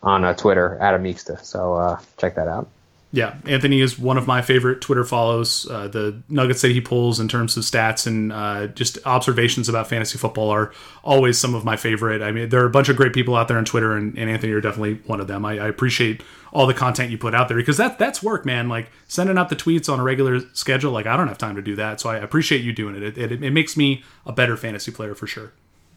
on 0.03 0.24
uh, 0.24 0.32
Twitter, 0.35 0.78
Adam 0.81 1.03
Meeksta. 1.03 1.44
So 1.44 1.74
uh, 1.74 2.01
check 2.16 2.36
that 2.36 2.47
out. 2.47 2.69
Yeah, 3.16 3.36
Anthony 3.47 3.80
is 3.80 3.98
one 3.98 4.18
of 4.18 4.26
my 4.26 4.43
favorite 4.43 4.82
Twitter 4.82 5.02
follows. 5.02 5.66
Uh, 5.70 5.88
the 5.88 6.22
nuggets 6.28 6.60
that 6.60 6.72
he 6.72 6.82
pulls 6.82 7.18
in 7.18 7.28
terms 7.28 7.56
of 7.56 7.62
stats 7.62 8.06
and 8.06 8.30
uh, 8.30 8.66
just 8.66 8.98
observations 9.06 9.70
about 9.70 9.86
fantasy 9.86 10.18
football 10.18 10.51
are 10.51 10.70
always 11.02 11.38
some 11.38 11.55
of 11.55 11.64
my 11.64 11.76
favorite. 11.76 12.20
I 12.20 12.30
mean, 12.30 12.51
there 12.51 12.60
are 12.62 12.66
a 12.66 12.70
bunch 12.70 12.90
of 12.90 12.97
great 12.98 13.14
people 13.14 13.34
out 13.34 13.48
there 13.48 13.56
on 13.56 13.64
Twitter, 13.64 13.97
and, 13.97 14.18
and 14.18 14.28
Anthony, 14.28 14.51
you're 14.52 14.60
definitely 14.60 15.01
one 15.06 15.18
of 15.18 15.28
them. 15.28 15.47
I, 15.47 15.52
I 15.52 15.66
appreciate 15.66 16.22
all 16.52 16.66
the 16.66 16.74
content 16.74 17.10
you 17.10 17.16
put 17.16 17.34
out 17.34 17.48
there 17.48 17.56
because 17.56 17.78
that 17.78 17.98
that's 17.98 18.22
work, 18.22 18.44
man. 18.44 18.68
Like 18.68 18.90
sending 19.09 19.38
out 19.38 19.48
the 19.48 19.56
tweets 19.56 19.90
on 19.90 19.98
a 19.98 20.02
regular 20.02 20.40
schedule, 20.52 20.93
like 20.93 21.06
I 21.06 21.16
don't 21.16 21.28
have 21.28 21.38
time 21.38 21.56
to 21.56 21.62
do 21.62 21.74
that. 21.76 22.02
So 22.02 22.10
I 22.10 22.18
appreciate 22.18 22.60
you 22.60 22.74
doing 22.74 22.97
it. 22.97 23.02
It, 23.02 23.32
it, 23.32 23.43
it 23.43 23.51
makes 23.51 23.78
me 23.78 24.05
a 24.26 24.32
better 24.32 24.59
fantasy 24.59 24.93
player 24.93 25.14
for 25.14 25.26
sure. 25.26 25.55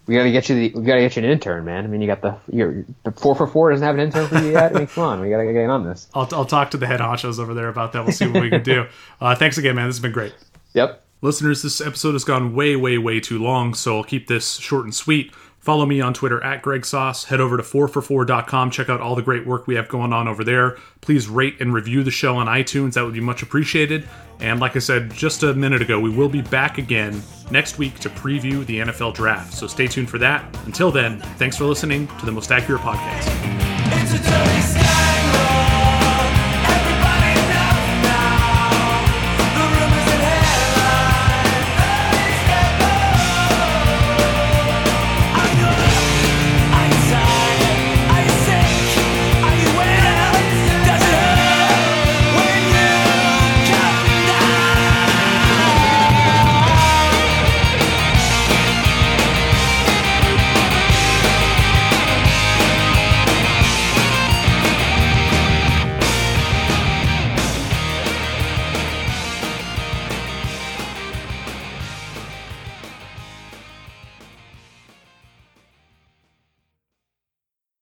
We 0.09 0.15
gotta 0.15 0.31
get 0.31 0.49
you 0.49 0.55
the. 0.55 0.79
We 0.79 0.85
gotta 0.87 1.01
get 1.01 1.15
you 1.15 1.23
an 1.23 1.29
intern, 1.29 1.65
man. 1.65 1.83
I 1.83 1.87
mean, 1.87 2.01
you 2.01 2.07
got 2.07 2.23
the. 2.23 2.35
You're, 2.51 2.83
four 3.15 3.35
for 3.35 3.45
four 3.45 3.69
doesn't 3.69 3.85
have 3.85 3.93
an 3.93 4.01
intern 4.01 4.27
for 4.27 4.39
you 4.39 4.53
yet. 4.53 4.75
I 4.75 4.79
mean, 4.79 4.87
come 4.87 5.03
on, 5.03 5.21
we 5.21 5.29
gotta 5.29 5.53
get 5.53 5.69
on 5.69 5.83
this. 5.83 6.07
I'll, 6.15 6.27
I'll 6.31 6.45
talk 6.45 6.71
to 6.71 6.77
the 6.77 6.87
head 6.87 6.99
honchos 6.99 7.37
over 7.37 7.53
there 7.53 7.67
about 7.67 7.93
that. 7.93 8.03
We'll 8.03 8.13
see 8.13 8.25
what 8.27 8.41
we 8.41 8.49
can 8.49 8.63
do. 8.63 8.87
Uh, 9.21 9.35
thanks 9.35 9.57
again, 9.57 9.75
man. 9.75 9.87
This 9.87 9.97
has 9.97 10.01
been 10.01 10.13
great. 10.13 10.33
Yep. 10.73 11.03
Listeners, 11.21 11.61
this 11.61 11.81
episode 11.81 12.13
has 12.13 12.23
gone 12.23 12.55
way, 12.55 12.77
way, 12.77 12.97
way 12.97 13.19
too 13.19 13.37
long, 13.37 13.73
so 13.73 13.97
I'll 13.97 14.03
keep 14.03 14.27
this 14.27 14.53
short 14.55 14.85
and 14.85 14.95
sweet. 14.95 15.33
Follow 15.69 15.85
me 15.85 16.01
on 16.01 16.15
Twitter 16.15 16.43
at 16.43 16.63
Greg 16.63 16.83
Sauce. 16.83 17.25
Head 17.25 17.39
over 17.39 17.55
to 17.55 17.61
4for4.com. 17.61 18.71
Check 18.71 18.89
out 18.89 19.01
all 19.01 19.13
the 19.13 19.21
great 19.21 19.45
work 19.45 19.67
we 19.67 19.75
have 19.75 19.87
going 19.87 20.11
on 20.11 20.27
over 20.27 20.43
there. 20.43 20.77
Please 20.99 21.29
rate 21.29 21.61
and 21.61 21.71
review 21.71 22.01
the 22.01 22.09
show 22.09 22.37
on 22.37 22.47
iTunes. 22.47 22.93
That 22.93 23.03
would 23.03 23.13
be 23.13 23.19
much 23.19 23.43
appreciated. 23.43 24.09
And 24.39 24.59
like 24.59 24.75
I 24.75 24.79
said 24.79 25.13
just 25.13 25.43
a 25.43 25.53
minute 25.53 25.83
ago, 25.83 25.99
we 25.99 26.09
will 26.09 26.27
be 26.27 26.41
back 26.41 26.79
again 26.79 27.21
next 27.51 27.77
week 27.77 27.99
to 27.99 28.09
preview 28.09 28.65
the 28.65 28.79
NFL 28.79 29.13
draft. 29.13 29.53
So 29.53 29.67
stay 29.67 29.85
tuned 29.85 30.09
for 30.09 30.17
that. 30.17 30.43
Until 30.65 30.89
then, 30.89 31.19
thanks 31.37 31.55
for 31.55 31.65
listening 31.65 32.07
to 32.17 32.25
the 32.25 32.31
most 32.31 32.51
accurate 32.51 32.81
podcast. 32.81 33.27